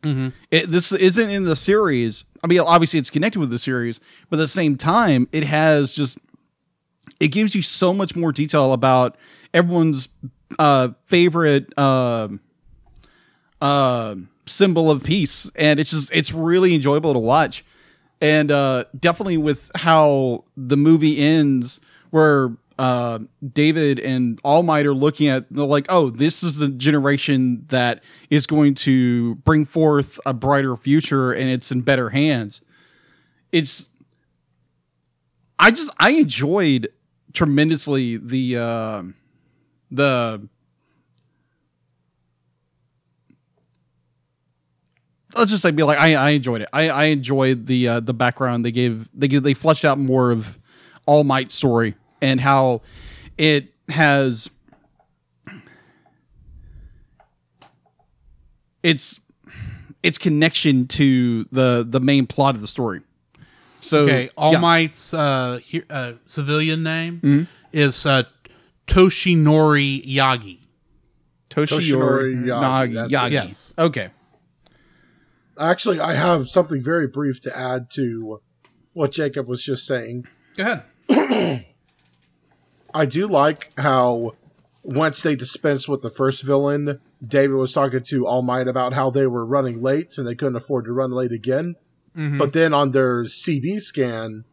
It, 0.51 0.69
this 0.72 0.91
isn't 0.91 1.30
in 1.30 1.43
the 1.43 1.55
series. 1.55 2.26
I 2.43 2.47
mean, 2.47 2.60
obviously 2.60 2.99
it's 2.99 3.10
connected 3.10 3.39
with 3.39 3.49
the 3.51 3.60
series, 3.60 3.99
but 4.30 4.38
at 4.38 4.43
the 4.43 4.47
same 4.47 4.76
time, 4.77 5.27
it 5.31 5.43
has 5.43 5.93
just 5.93 6.18
it 7.19 7.30
gives 7.30 7.55
you 7.55 7.61
so 7.61 7.93
much 7.93 8.15
more 8.15 8.31
detail 8.31 8.73
about 8.73 9.18
everyone's 9.53 10.10
uh, 10.60 10.89
favorite 11.05 11.73
uh, 11.77 12.30
uh, 13.64 14.15
symbol 14.45 14.91
of 14.91 15.06
peace, 15.06 15.49
and 15.56 15.80
it's 15.80 15.91
just 15.91 16.11
it's 16.11 16.34
really 16.34 16.76
enjoyable 16.76 17.14
to 17.14 17.19
watch, 17.19 17.64
and 18.19 18.52
uh, 18.52 18.84
definitely 18.99 19.38
with 19.38 19.72
how 19.73 20.44
the 20.57 20.76
movie 20.76 21.18
ends, 21.18 21.80
where 22.10 22.52
uh, 22.77 23.19
David 23.53 23.99
and 23.99 24.38
All 24.44 24.64
Might 24.64 24.85
are 24.85 24.94
looking 24.94 25.30
at 25.30 25.49
like, 25.49 25.85
oh, 25.88 26.10
this 26.10 26.44
is 26.44 26.57
the 26.57 26.68
generation 26.68 27.65
that 27.69 28.03
is 28.30 28.45
going 28.45 28.73
to 28.76 29.35
bring 29.35 29.64
forth 29.64 30.19
a 30.26 30.34
brighter 30.34 30.76
future, 30.76 31.31
and 31.31 31.49
it's 31.49 31.72
in 31.72 31.81
better 31.81 32.10
hands. 32.10 32.60
It's, 33.53 33.88
I 35.57 35.72
just 35.72 35.90
I 36.02 36.11
enjoyed 36.11 36.90
tremendously 37.31 38.18
the 38.18 38.57
uh, 38.57 39.03
the. 39.90 40.49
Let's 45.35 45.49
just 45.51 45.64
say, 45.64 45.72
be 45.72 45.84
like, 45.84 45.97
I, 45.97 46.15
I 46.15 46.30
enjoyed 46.31 46.61
it. 46.61 46.69
I, 46.73 46.89
I 46.89 47.03
enjoyed 47.05 47.65
the 47.65 47.88
uh, 47.88 47.99
the 47.99 48.14
background 48.14 48.64
they 48.65 48.72
gave. 48.72 49.10
They 49.14 49.27
gave, 49.27 49.43
they 49.43 49.53
fleshed 49.53 49.84
out 49.85 49.97
more 49.97 50.31
of 50.31 50.60
All 51.05 51.23
Might's 51.23 51.55
story 51.55 51.95
and 52.22 52.39
how 52.39 52.81
it 53.38 53.73
has 53.89 54.49
its 58.84 59.19
its 60.01 60.18
connection 60.18 60.88
to 60.89 61.45
the 61.51 61.85
the 61.88 61.99
main 61.99 62.27
plot 62.27 62.55
of 62.55 62.61
the 62.61 62.68
story. 62.68 63.01
So 63.80 63.99
Okay, 63.99 64.30
All 64.38 64.53
yeah. 64.53 64.60
Might's 64.60 65.14
uh, 65.14 65.60
he- 65.61 65.84
uh, 65.89 66.14
civilian 66.26 66.84
name 66.84 67.19
Mhm. 67.22 67.47
is 67.73 68.05
uh, 68.05 68.23
Toshinori 68.88 70.05
Yagi. 70.05 70.60
Toshinori 71.49 71.68
Toshinori 71.68 72.45
Yagi, 72.45 72.93
Nagi. 72.93 73.10
Yagi. 73.10 73.31
Yes. 73.31 73.73
Okay. 73.77 74.10
Actually, 75.59 75.99
I 75.99 76.13
have 76.13 76.47
something 76.47 76.81
very 76.81 77.07
brief 77.07 77.39
to 77.41 77.57
add 77.57 77.89
to 77.91 78.41
what 78.93 79.11
Jacob 79.11 79.47
was 79.47 79.63
just 79.63 79.85
saying. 79.85 80.27
Go 80.57 80.81
ahead. 81.09 81.65
I 82.93 83.05
do 83.05 83.27
like 83.27 83.71
how 83.77 84.35
once 84.84 85.21
they 85.21 85.35
dispensed 85.35 85.88
with 85.88 86.01
the 86.01 86.09
first 86.09 86.43
villain, 86.43 86.99
David 87.25 87.55
was 87.55 87.73
talking 87.73 88.03
to 88.03 88.27
All 88.27 88.41
Might 88.41 88.67
about 88.67 88.93
how 88.93 89.09
they 89.09 89.27
were 89.27 89.45
running 89.45 89.81
late 89.81 90.17
and 90.17 90.27
they 90.27 90.35
couldn't 90.35 90.55
afford 90.55 90.85
to 90.85 90.93
run 90.93 91.11
late 91.11 91.31
again. 91.31 91.75
But 92.38 92.53
then 92.53 92.73
on 92.73 92.91
their 92.91 93.23
CB 93.23 93.81
scan, 93.81 94.45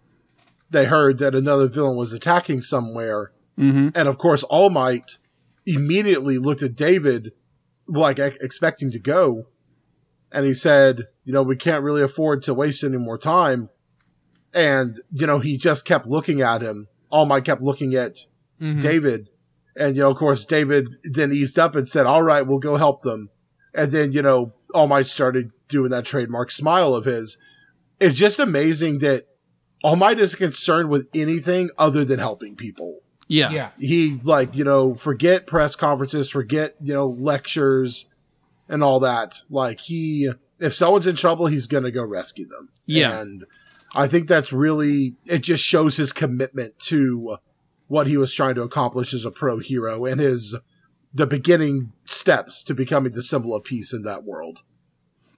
they 0.71 0.87
heard 0.87 1.19
that 1.19 1.35
another 1.35 1.69
villain 1.69 1.97
was 1.97 2.13
attacking 2.13 2.63
somewhere. 2.63 3.33
Mm-hmm. 3.59 3.89
And 3.95 4.09
of 4.09 4.17
course, 4.17 4.43
All 4.45 4.71
Might 4.71 5.19
immediately 5.67 6.39
looked 6.39 6.63
at 6.63 6.77
David, 6.77 7.33
like 7.87 8.19
expecting 8.19 8.91
to 8.93 8.99
go. 8.99 9.47
And 10.33 10.47
he 10.47 10.55
said, 10.55 11.09
You 11.25 11.33
know, 11.33 11.43
we 11.43 11.57
can't 11.57 11.83
really 11.83 12.03
afford 12.03 12.43
to 12.45 12.55
waste 12.55 12.85
any 12.85 12.99
more 12.99 13.19
time. 13.19 13.69
And, 14.53 14.97
you 15.13 15.27
know, 15.27 15.39
he 15.39 15.57
just 15.57 15.85
kept 15.85 16.07
looking 16.07 16.41
at 16.41 16.63
him. 16.63 16.89
All 17.11 17.27
Might 17.27 17.45
kept 17.45 17.63
looking 17.63 17.95
at 17.95 18.17
mm-hmm. 18.61 18.81
David. 18.81 19.29
And, 19.77 19.97
you 19.97 20.03
know, 20.03 20.11
of 20.11 20.17
course, 20.17 20.45
David 20.45 20.89
then 21.05 21.33
eased 21.33 21.59
up 21.59 21.75
and 21.75 21.89
said, 21.89 22.07
All 22.07 22.23
right, 22.23 22.47
we'll 22.47 22.59
go 22.59 22.77
help 22.77 23.03
them. 23.03 23.31
And 23.75 23.93
then, 23.93 24.13
you 24.13 24.23
know, 24.23 24.55
All 24.75 24.87
Might 24.87 25.07
started 25.07 25.51
doing 25.69 25.91
that 25.91 26.05
trademark 26.05 26.51
smile 26.51 26.95
of 26.95 27.05
his. 27.05 27.39
It's 27.99 28.19
just 28.19 28.39
amazing 28.39 28.99
that 28.99 29.27
All 29.83 29.97
Might 29.97 30.21
is 30.21 30.35
concerned 30.35 30.91
with 30.91 31.09
anything 31.15 31.71
other 31.79 32.05
than 32.05 32.19
helping 32.19 32.57
people 32.57 33.01
Yeah. 33.29 33.51
Yeah. 33.51 33.71
he 33.79 34.19
like 34.25 34.55
you 34.57 34.65
know 34.65 34.95
forget 34.95 35.47
press 35.47 35.77
conferences 35.77 36.31
forget 36.31 36.75
you 36.83 36.95
know 36.95 37.07
lectures 37.09 38.11
and 38.71 38.83
all 38.83 39.01
that 39.01 39.35
like 39.51 39.81
he 39.81 40.31
if 40.59 40.75
someone's 40.75 41.07
in 41.07 41.17
trouble 41.17 41.47
he's 41.47 41.67
gonna 41.67 41.91
go 41.91 42.03
rescue 42.03 42.47
them 42.47 42.71
Yeah. 42.87 43.21
and 43.21 43.45
i 43.95 44.07
think 44.07 44.29
that's 44.29 44.53
really 44.53 45.17
it 45.27 45.41
just 45.43 45.63
shows 45.65 45.97
his 45.97 46.13
commitment 46.13 46.79
to 46.81 47.37
what 47.89 48.07
he 48.07 48.17
was 48.17 48.33
trying 48.33 48.55
to 48.55 48.63
accomplish 48.63 49.13
as 49.13 49.25
a 49.27 49.31
pro 49.31 49.59
hero 49.59 50.07
and 50.07 50.21
his 50.21 50.57
the 51.13 51.27
beginning 51.27 51.93
steps 52.05 52.63
to 52.63 52.75
becoming 52.75 53.13
the 53.13 53.23
symbol 53.23 53.55
of 53.55 53.65
peace 53.65 53.93
in 53.93 54.03
that 54.05 54.23
world 54.25 54.63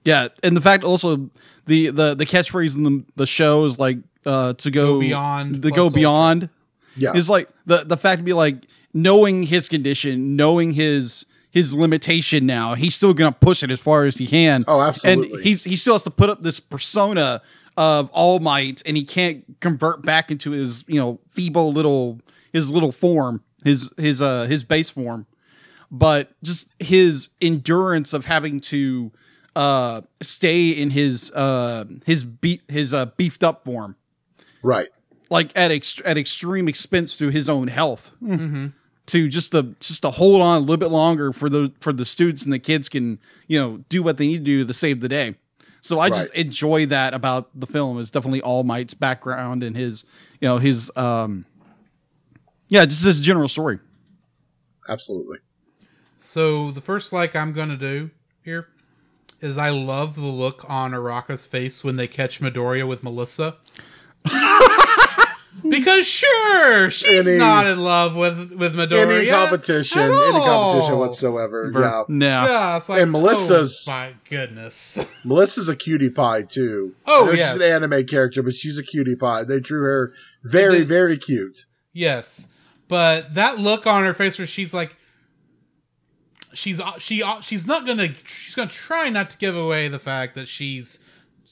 Yeah, 0.05 0.27
and 0.43 0.55
the 0.55 0.61
fact 0.61 0.83
also 0.83 1.29
the 1.65 1.89
the 1.89 2.13
the 2.15 2.25
catchphrase 2.25 2.75
in 2.75 2.83
the 2.83 3.03
the 3.15 3.25
show 3.25 3.65
is 3.65 3.79
like 3.79 3.97
uh 4.25 4.53
to 4.53 4.69
go, 4.69 4.93
Go 4.93 4.99
beyond 4.99 5.61
the 5.63 5.69
what's 5.69 5.75
go 5.77 5.83
ultra. 5.85 5.95
beyond 5.95 6.49
yeah 6.95 7.13
is 7.15 7.27
like 7.29 7.49
the 7.65 7.83
the 7.85 7.97
fact 7.97 8.19
to 8.19 8.23
be 8.23 8.33
like 8.33 8.67
knowing 8.93 9.41
his 9.43 9.67
condition, 9.69 10.35
knowing 10.35 10.71
his 10.73 11.25
his 11.53 11.73
limitation 11.73 12.45
now, 12.45 12.73
he's 12.73 12.95
still 12.95 13.13
gonna 13.13 13.31
push 13.31 13.63
it 13.63 13.71
as 13.71 13.79
far 13.79 14.03
as 14.05 14.17
he 14.17 14.27
can. 14.27 14.65
Oh, 14.67 14.81
absolutely. 14.81 15.31
And 15.35 15.43
he's 15.43 15.63
he 15.63 15.75
still 15.77 15.93
has 15.93 16.03
to 16.03 16.11
put 16.11 16.29
up 16.29 16.43
this 16.43 16.59
persona 16.59 17.41
of 17.77 18.09
All 18.11 18.39
Might, 18.39 18.81
and 18.85 18.97
he 18.97 19.05
can't 19.05 19.45
convert 19.61 20.01
back 20.03 20.29
into 20.31 20.51
his 20.51 20.83
you 20.87 20.99
know 20.99 21.19
feeble 21.29 21.71
little 21.71 22.19
his 22.51 22.69
little 22.71 22.91
form, 22.91 23.41
his 23.63 23.91
his 23.97 24.21
uh 24.21 24.43
his 24.45 24.63
base 24.65 24.89
form 24.89 25.25
but 25.95 26.31
just 26.41 26.73
his 26.79 27.29
endurance 27.39 28.13
of 28.13 28.25
having 28.25 28.59
to 28.59 29.11
uh 29.55 30.01
stay 30.21 30.69
in 30.69 30.89
his 30.89 31.31
uh 31.33 31.85
his 32.07 32.23
beat 32.23 32.63
his 32.67 32.95
uh 32.95 33.05
beefed 33.15 33.43
up 33.43 33.63
form 33.63 33.95
right 34.63 34.87
like 35.29 35.51
at 35.55 35.69
ext- 35.69 36.01
at 36.03 36.17
extreme 36.17 36.67
expense 36.67 37.15
to 37.15 37.29
his 37.29 37.47
own 37.47 37.67
health 37.67 38.11
Mm-hmm. 38.23 38.67
To 39.07 39.27
just 39.27 39.51
the 39.51 39.63
just 39.79 40.01
to 40.03 40.11
hold 40.11 40.41
on 40.41 40.57
a 40.57 40.59
little 40.59 40.77
bit 40.77 40.91
longer 40.91 41.33
for 41.33 41.49
the 41.49 41.71
for 41.81 41.91
the 41.91 42.05
students 42.05 42.43
and 42.43 42.53
the 42.53 42.59
kids 42.59 42.87
can 42.89 43.19
you 43.47 43.59
know 43.59 43.83
do 43.89 44.01
what 44.01 44.17
they 44.17 44.27
need 44.27 44.39
to 44.39 44.43
do 44.43 44.65
to 44.65 44.73
save 44.73 45.01
the 45.01 45.09
day. 45.09 45.35
So 45.81 45.99
i 45.99 46.07
just 46.07 46.33
enjoy 46.33 46.85
that 46.85 47.13
about 47.13 47.49
the 47.59 47.67
film 47.67 47.99
is 47.99 48.09
definitely 48.09 48.41
all 48.41 48.63
might's 48.63 48.93
background 48.93 49.63
and 49.63 49.75
his 49.75 50.05
you 50.39 50.47
know 50.47 50.57
his 50.57 50.89
um 50.95 51.45
yeah 52.69 52.85
just 52.85 53.03
his 53.03 53.19
general 53.19 53.49
story. 53.49 53.79
Absolutely. 54.87 55.39
So 56.19 56.71
the 56.71 56.81
first 56.81 57.11
like 57.11 57.35
I'm 57.35 57.51
gonna 57.51 57.77
do 57.77 58.11
here 58.43 58.69
is 59.41 59.57
I 59.57 59.71
love 59.71 60.15
the 60.15 60.21
look 60.21 60.63
on 60.69 60.93
Araka's 60.93 61.45
face 61.45 61.83
when 61.83 61.97
they 61.97 62.07
catch 62.07 62.39
Midoriya 62.39 62.87
with 62.87 63.03
Melissa. 63.03 63.57
because 65.69 66.05
sure, 66.07 66.89
she's 66.89 67.25
Any- 67.27 67.37
not 67.37 67.65
in 67.67 67.79
love 67.79 68.15
with 68.15 68.53
with 68.53 68.73
Midoriya. 68.75 69.19
any 69.21 69.29
competition 69.29 69.99
at 70.01 70.11
any 70.11 70.39
competition 70.39 70.97
whatsoever 70.99 71.69
Bur- 71.71 71.81
yeah 71.81 72.03
no 72.07 72.45
Yeah, 72.45 72.77
it's 72.77 72.89
like 72.89 73.01
And 73.01 73.11
Melissa's- 73.11 73.85
Oh, 73.87 73.91
my 73.91 74.13
goodness. 74.29 75.03
Melissa's 75.23 75.69
a 75.69 75.75
cutie 75.75 76.09
pie 76.09 76.41
too. 76.41 76.95
Oh, 77.05 77.29
I 77.29 77.33
yes. 77.35 77.53
she's 77.53 77.61
an 77.61 77.83
anime 77.83 78.05
character, 78.05 78.41
but 78.43 78.53
she's 78.55 78.77
a 78.77 78.83
cutie 78.83 79.15
pie. 79.15 79.43
They 79.43 79.59
drew 79.59 79.81
her 79.83 80.13
very, 80.43 80.79
They- 80.79 80.85
very 80.85 81.17
cute. 81.17 81.65
Yes, 81.93 82.47
but 82.87 83.35
that 83.35 83.59
look 83.59 83.85
on 83.87 84.03
her 84.03 84.13
face 84.13 84.37
where 84.39 84.47
she's 84.47 84.73
like, 84.73 84.95
she's 86.53 86.79
uh, 86.79 86.97
she 86.97 87.23
uh, 87.23 87.39
she's 87.41 87.65
not 87.67 87.85
gonna 87.85 88.09
she's 88.25 88.55
gonna 88.55 88.69
try 88.69 89.09
not 89.09 89.29
to 89.31 89.37
give 89.37 89.55
away 89.55 89.87
the 89.87 89.99
fact 89.99 90.35
that 90.35 90.47
she's 90.47 90.99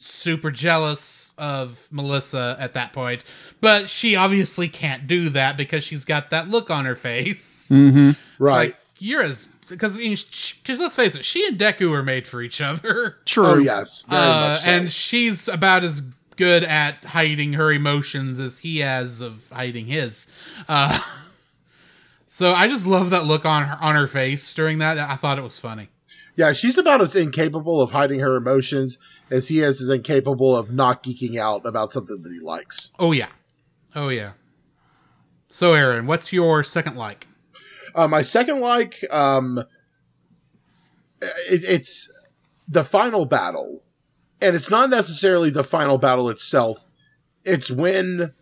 super 0.03 0.49
jealous 0.52 1.34
of 1.38 1.88
Melissa 1.91 2.56
at 2.60 2.73
that 2.73 2.91
point, 2.94 3.23
but 3.61 3.90
she 3.90 4.15
obviously 4.15 4.68
can't 4.68 5.07
do 5.07 5.30
that 5.30 5.57
because 5.57 5.84
she's 5.84 6.06
got 6.06 6.30
that 6.32 6.48
look 6.48 6.69
on 6.69 6.86
her 6.86 6.95
face. 6.95 7.69
mm-hmm 7.72 8.11
Right. 8.40 8.56
like, 8.69 8.78
you're 8.98 9.22
as 9.23 9.48
because 9.69 9.95
because 9.98 10.80
let's 10.80 10.95
face 10.95 11.15
it, 11.15 11.23
she 11.23 11.45
and 11.48 11.57
Deku 11.57 11.94
are 11.95 12.03
made 12.03 12.28
for 12.28 12.41
each 12.41 12.60
other. 12.61 13.18
true 13.26 13.45
oh 13.45 13.57
yes, 13.57 14.02
very 14.02 14.22
Uh, 14.22 14.41
much 14.49 14.60
so. 14.61 14.69
and 14.69 14.91
she's 14.91 15.48
about 15.48 15.84
as 15.84 16.02
good 16.36 16.64
at 16.64 17.03
hiding 17.06 17.53
her 17.53 17.72
emotions 17.72 18.40
as 18.40 18.60
he 18.60 18.80
has 18.80 19.22
of 19.22 19.48
hiding 19.52 19.86
his. 19.86 20.26
Uh, 20.68 20.99
so 22.28 22.53
I 22.53 22.68
just 22.68 22.86
love 22.86 23.10
that 23.11 23.26
look 23.26 23.45
on 23.45 23.64
her 23.64 23.78
on 23.82 23.95
her 23.95 24.07
face 24.07 24.53
during 24.53 24.80
that. 24.80 24.98
I 24.98 25.15
thought 25.15 25.38
it 25.38 25.44
was 25.44 25.60
funny. 25.60 25.90
yeah, 26.36 26.52
she's 26.53 26.78
about 26.78 27.02
as 27.02 27.15
incapable 27.15 27.82
of 27.82 27.91
hiding 27.91 28.19
her 28.22 28.36
emotions 28.36 28.98
as 29.31 29.47
he 29.47 29.61
is 29.61 29.81
is 29.81 29.89
incapable 29.89 30.55
of 30.55 30.69
not 30.69 31.01
geeking 31.01 31.39
out 31.39 31.65
about 31.65 31.91
something 31.91 32.21
that 32.21 32.31
he 32.31 32.39
likes. 32.39 32.91
Oh 32.99 33.13
yeah, 33.13 33.29
oh 33.95 34.09
yeah. 34.09 34.33
So 35.47 35.73
Aaron, 35.73 36.05
what's 36.05 36.31
your 36.31 36.63
second 36.63 36.97
like? 36.97 37.27
Uh, 37.95 38.07
my 38.07 38.21
second 38.21 38.59
like, 38.59 39.03
um, 39.11 39.63
it, 41.21 41.63
it's 41.63 42.11
the 42.67 42.83
final 42.83 43.25
battle, 43.25 43.83
and 44.41 44.55
it's 44.55 44.69
not 44.69 44.89
necessarily 44.89 45.49
the 45.49 45.63
final 45.63 45.97
battle 45.97 46.29
itself. 46.29 46.85
It's 47.43 47.71
when 47.71 48.33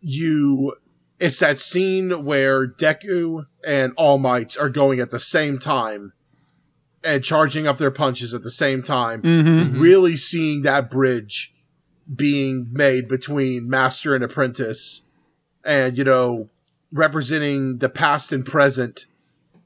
you, 0.00 0.74
it's 1.18 1.38
that 1.38 1.60
scene 1.60 2.24
where 2.24 2.66
Deku 2.66 3.46
and 3.64 3.92
All 3.96 4.18
Might 4.18 4.58
are 4.58 4.68
going 4.68 5.00
at 5.00 5.10
the 5.10 5.20
same 5.20 5.58
time 5.58 6.12
and 7.08 7.24
charging 7.24 7.66
up 7.66 7.78
their 7.78 7.90
punches 7.90 8.34
at 8.34 8.42
the 8.42 8.50
same 8.50 8.82
time. 8.82 9.22
mm-hmm 9.22 9.80
Really 9.80 10.16
seeing 10.16 10.62
that 10.62 10.90
bridge 10.90 11.54
being 12.14 12.68
made 12.70 13.08
between 13.08 13.68
master 13.68 14.14
and 14.14 14.22
apprentice, 14.22 15.02
and 15.64 15.96
you 15.96 16.04
know, 16.04 16.48
representing 16.92 17.78
the 17.78 17.88
past 17.88 18.32
and 18.32 18.44
present 18.44 19.06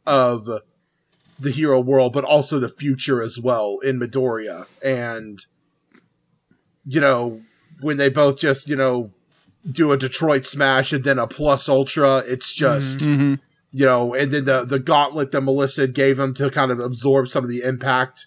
of 0.06 0.48
the 1.38 1.50
hero 1.50 1.80
world, 1.80 2.12
but 2.12 2.24
also 2.24 2.58
the 2.58 2.68
future 2.68 3.22
as 3.22 3.38
well 3.38 3.78
in 3.82 3.98
Midoriya. 3.98 4.66
And, 4.82 5.44
you 6.86 7.00
know, 7.00 7.40
when 7.80 7.96
they 7.96 8.08
both 8.08 8.38
just, 8.38 8.68
you 8.68 8.76
know, 8.76 9.10
do 9.70 9.92
a 9.92 9.96
Detroit 9.96 10.44
Smash 10.46 10.92
and 10.92 11.04
then 11.04 11.18
a 11.18 11.26
Plus 11.26 11.68
Ultra. 11.68 12.18
It's 12.18 12.52
just 12.52 12.98
Mhm. 12.98 13.38
You 13.72 13.86
know, 13.86 14.14
and 14.14 14.30
then 14.30 14.44
the 14.44 14.64
the 14.64 14.78
gauntlet 14.78 15.30
that 15.32 15.40
Melissa 15.40 15.86
gave 15.86 16.18
him 16.18 16.34
to 16.34 16.50
kind 16.50 16.70
of 16.70 16.78
absorb 16.78 17.28
some 17.28 17.42
of 17.44 17.50
the 17.50 17.62
impact 17.62 18.26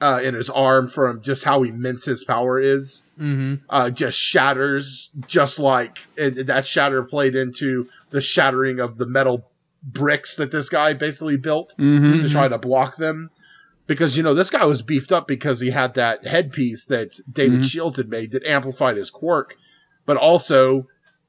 uh, 0.00 0.20
in 0.22 0.34
his 0.34 0.50
arm 0.50 0.88
from 0.88 1.22
just 1.22 1.44
how 1.44 1.62
immense 1.62 2.04
his 2.06 2.24
power 2.24 2.58
is, 2.60 3.02
Mm-hmm. 3.20 3.54
uh, 3.70 3.88
just 3.90 4.18
shatters, 4.18 5.10
just 5.26 5.58
like 5.58 5.98
and 6.18 6.34
that 6.36 6.66
shatter 6.66 7.02
played 7.04 7.34
into 7.36 7.88
the 8.10 8.20
shattering 8.20 8.80
of 8.80 8.98
the 8.98 9.06
metal 9.06 9.48
bricks 9.82 10.36
that 10.36 10.52
this 10.52 10.68
guy 10.68 10.92
basically 10.92 11.36
built 11.36 11.74
Mhm. 11.78 12.20
to 12.20 12.28
try 12.28 12.48
to 12.48 12.58
block 12.58 12.96
them. 12.96 13.30
Because 13.86 14.16
you 14.16 14.22
know 14.22 14.32
this 14.34 14.50
guy 14.50 14.64
was 14.64 14.80
beefed 14.82 15.12
up 15.12 15.26
because 15.26 15.60
he 15.60 15.70
had 15.70 15.94
that 15.94 16.26
headpiece 16.26 16.84
that 16.84 17.14
David 17.32 17.60
Mhm. 17.60 17.64
Shields 17.70 17.96
had 17.96 18.08
made 18.08 18.30
that 18.32 18.44
amplified 18.44 18.96
his 18.96 19.10
quirk, 19.10 19.56
but 20.06 20.16
also 20.16 20.86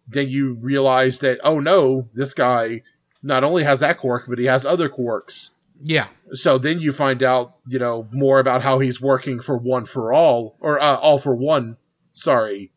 then 0.08 0.30
you 0.30 0.54
realize 0.62 1.20
that 1.20 1.40
oh 1.44 1.60
no, 1.60 2.10
this 2.14 2.34
guy 2.34 2.82
not 3.24 3.44
only 3.44 3.64
has 3.64 3.80
that 3.80 3.98
quirk, 3.98 4.26
but 4.28 4.38
he 4.38 4.46
has 4.46 4.66
other 4.66 4.90
quirks. 4.90 5.64
Yeah. 5.82 6.08
So 6.34 6.58
then 6.58 6.80
you 6.80 6.92
find 6.94 7.24
out, 7.24 7.56
you 7.68 7.80
know, 7.80 8.08
more 8.12 8.40
about 8.40 8.62
how 8.62 8.80
he's 8.80 9.02
working 9.02 9.42
for 9.42 9.58
one 9.58 9.86
for 9.86 10.14
all, 10.14 10.56
or 10.60 10.80
uh, 10.80 10.96
all 10.98 11.18
for 11.18 11.36
one. 11.36 11.78
Sorry. 12.12 12.72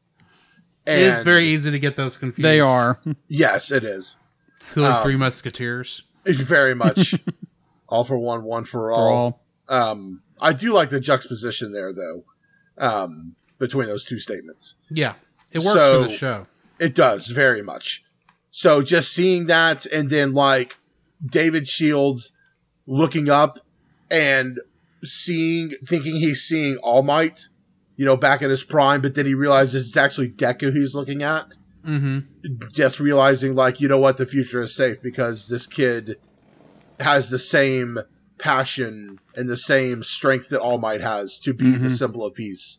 it 0.86 0.98
is 0.98 1.20
very 1.20 1.46
easy 1.46 1.70
to 1.70 1.78
get 1.78 1.96
those 1.96 2.16
confused. 2.16 2.44
They 2.44 2.60
are. 2.60 3.00
yes, 3.28 3.70
it 3.70 3.84
is. 3.84 4.16
Silly 4.60 4.86
Um, 4.86 5.02
Three 5.02 5.16
Musketeers. 5.16 6.02
Very 6.26 6.74
much 6.74 7.14
all 7.88 8.02
for 8.02 8.18
one, 8.18 8.42
one 8.44 8.64
for 8.64 8.70
For 8.70 8.90
all. 8.92 9.40
all. 9.68 9.90
Um, 9.90 10.22
I 10.40 10.52
do 10.52 10.72
like 10.72 10.88
the 10.88 10.98
juxtaposition 11.00 11.72
there, 11.72 11.92
though, 11.92 12.24
um, 12.78 13.36
between 13.58 13.86
those 13.86 14.04
two 14.04 14.18
statements. 14.18 14.76
Yeah. 14.90 15.14
It 15.52 15.58
works 15.58 15.72
so- 15.72 16.02
for 16.02 16.08
the 16.08 16.14
show. 16.14 16.46
It 16.78 16.94
does 16.94 17.28
very 17.28 17.62
much. 17.62 18.02
So 18.56 18.80
just 18.80 19.12
seeing 19.12 19.44
that, 19.48 19.84
and 19.84 20.08
then 20.08 20.32
like 20.32 20.78
David 21.22 21.68
Shields 21.68 22.32
looking 22.86 23.28
up 23.28 23.58
and 24.10 24.58
seeing, 25.04 25.68
thinking 25.84 26.16
he's 26.16 26.40
seeing 26.40 26.78
All 26.78 27.02
Might, 27.02 27.48
you 27.96 28.06
know, 28.06 28.16
back 28.16 28.40
in 28.40 28.48
his 28.48 28.64
prime, 28.64 29.02
but 29.02 29.14
then 29.14 29.26
he 29.26 29.34
realizes 29.34 29.88
it's 29.88 29.96
actually 29.98 30.30
Deku 30.30 30.72
he's 30.72 30.94
looking 30.94 31.22
at. 31.22 31.58
Mm-hmm. 31.86 32.68
Just 32.72 32.98
realizing, 32.98 33.54
like, 33.54 33.78
you 33.78 33.88
know 33.88 33.98
what, 33.98 34.16
the 34.16 34.24
future 34.24 34.62
is 34.62 34.74
safe 34.74 35.02
because 35.02 35.48
this 35.48 35.66
kid 35.66 36.16
has 36.98 37.28
the 37.28 37.38
same 37.38 37.98
passion 38.38 39.18
and 39.34 39.50
the 39.50 39.56
same 39.58 40.02
strength 40.02 40.48
that 40.48 40.62
All 40.62 40.78
Might 40.78 41.02
has 41.02 41.38
to 41.40 41.52
be 41.52 41.72
the 41.72 41.88
Mhm. 41.88 41.98
symbol 41.98 42.24
of 42.24 42.32
peace. 42.32 42.78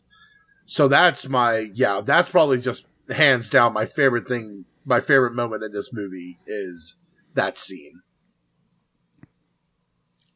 So 0.66 0.88
that's 0.88 1.28
my, 1.28 1.70
yeah, 1.72 2.00
that's 2.04 2.30
probably 2.30 2.58
just 2.60 2.84
hands 3.10 3.48
down 3.48 3.72
my 3.72 3.86
favorite 3.86 4.26
thing, 4.26 4.64
my 4.88 5.00
favorite 5.00 5.34
moment 5.34 5.62
in 5.62 5.70
this 5.70 5.92
movie 5.92 6.38
is 6.46 6.96
that 7.34 7.58
scene. 7.58 8.02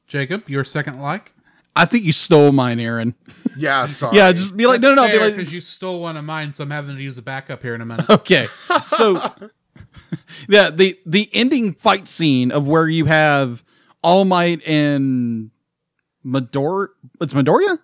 Jacob, 0.06 0.48
your 0.48 0.62
second 0.62 1.00
like? 1.00 1.32
I 1.74 1.86
think 1.86 2.04
you 2.04 2.12
stole 2.12 2.52
mine, 2.52 2.78
Aaron. 2.78 3.14
Yeah, 3.56 3.86
sorry. 3.86 4.18
Yeah, 4.18 4.30
just 4.32 4.54
be 4.54 4.66
like, 4.66 4.82
no, 4.82 4.94
no, 4.94 5.06
no. 5.06 5.12
Be 5.12 5.18
like, 5.18 5.36
because 5.36 5.54
you 5.54 5.62
stole 5.62 6.02
one 6.02 6.18
of 6.18 6.24
mine, 6.24 6.52
so 6.52 6.62
I'm 6.62 6.70
having 6.70 6.94
to 6.94 7.02
use 7.02 7.16
a 7.16 7.22
backup 7.22 7.62
here 7.62 7.74
in 7.74 7.80
a 7.80 7.86
minute. 7.86 8.08
okay. 8.10 8.48
So, 8.86 9.22
yeah, 10.48 10.68
the 10.70 10.98
the 11.06 11.30
ending 11.32 11.72
fight 11.72 12.06
scene 12.06 12.52
of 12.52 12.68
where 12.68 12.86
you 12.86 13.06
have 13.06 13.64
All 14.02 14.26
Might 14.26 14.62
and 14.66 15.50
Midor, 16.24 16.88
it's 17.22 17.32
Midoriya. 17.32 17.78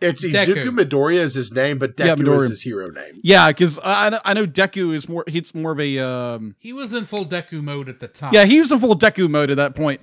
It's 0.00 0.24
Deku. 0.24 0.54
Izuku 0.54 0.78
Midoriya 0.78 1.20
is 1.20 1.34
his 1.34 1.52
name, 1.52 1.78
but 1.78 1.94
Yeah, 1.98 2.14
Deku 2.14 2.18
Midoriya. 2.22 2.40
is 2.42 2.48
his 2.48 2.62
hero 2.62 2.90
name. 2.90 3.20
Yeah, 3.22 3.48
because 3.48 3.78
I, 3.82 4.18
I 4.24 4.34
know- 4.34 4.46
Deku 4.46 4.94
is 4.94 5.08
more. 5.08 5.24
He's 5.26 5.54
more 5.54 5.72
of 5.72 5.80
a. 5.80 5.98
Um, 5.98 6.54
He 6.58 6.72
was 6.72 6.92
in 6.92 7.04
full 7.04 7.24
Deku 7.26 7.62
mode 7.62 7.88
at 7.88 8.00
the 8.00 8.08
time. 8.08 8.32
yeah, 8.34 8.44
he 8.44 8.58
was 8.58 8.70
in 8.72 8.78
full 8.80 8.96
Deku 8.96 9.28
mode 9.30 9.50
at 9.50 9.56
that 9.56 9.74
point. 9.74 10.00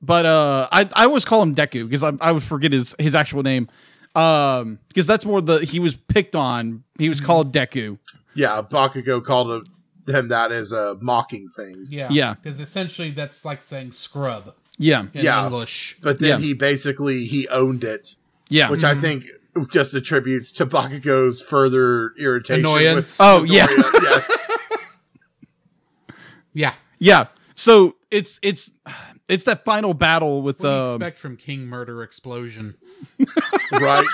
But 0.00 0.26
uh, 0.26 0.68
I 0.72 0.88
I 0.94 1.04
always 1.04 1.24
call 1.24 1.42
him 1.42 1.54
Deku 1.54 1.88
because 1.88 2.02
I 2.02 2.12
I 2.20 2.32
would 2.32 2.42
forget 2.42 2.72
his 2.72 2.94
his 2.98 3.14
actual 3.14 3.42
name. 3.42 3.68
Um, 4.14 4.78
because 4.88 5.06
that's 5.06 5.24
more 5.24 5.40
the 5.40 5.60
he 5.64 5.78
was 5.80 5.94
picked 5.96 6.36
on. 6.36 6.84
He 6.98 7.08
was 7.08 7.20
called 7.20 7.52
Deku. 7.52 7.98
Yeah, 8.34 8.60
Bakugo 8.62 9.22
called 9.24 9.50
him, 10.06 10.14
him 10.14 10.28
that 10.28 10.52
as 10.52 10.72
a 10.72 10.96
mocking 11.00 11.48
thing. 11.48 11.86
Yeah. 11.88 12.08
Yeah. 12.10 12.34
Because 12.34 12.60
essentially 12.60 13.10
that's 13.10 13.44
like 13.44 13.62
saying 13.62 13.92
scrub 13.92 14.54
Yeah, 14.78 15.02
in 15.14 15.24
Yeah. 15.24 15.44
English. 15.44 15.98
But 16.02 16.18
then 16.18 16.28
Yeah. 16.28 16.38
he 16.38 16.52
basically 16.54 17.24
he 17.26 17.46
owned 17.48 17.84
it, 17.84 18.16
yeah. 18.52 18.70
which 18.70 18.84
I 18.84 18.94
think 18.94 19.24
just 19.70 19.94
attributes 19.94 20.52
to 20.52 20.66
Bakugo's 20.66 21.40
further 21.42 22.12
irritation. 22.18 22.64
Annoyance. 22.64 23.18
With 23.18 23.26
Oh, 23.26 23.44
yeah. 23.44 23.66
Yes. 24.02 24.48
Yeah. 26.54 26.74
yeah. 26.98 27.26
So 27.54 27.96
it's 28.10 28.38
it's 28.42 28.70
it's 29.28 29.44
that 29.44 29.64
final 29.64 29.94
battle 29.94 30.42
with 30.42 30.60
What 30.60 30.68
do 30.68 30.74
um, 30.74 30.94
expect 30.96 31.18
from 31.18 31.36
King 31.36 31.66
Murder 31.66 32.02
Explosion? 32.02 32.76
right? 33.80 34.04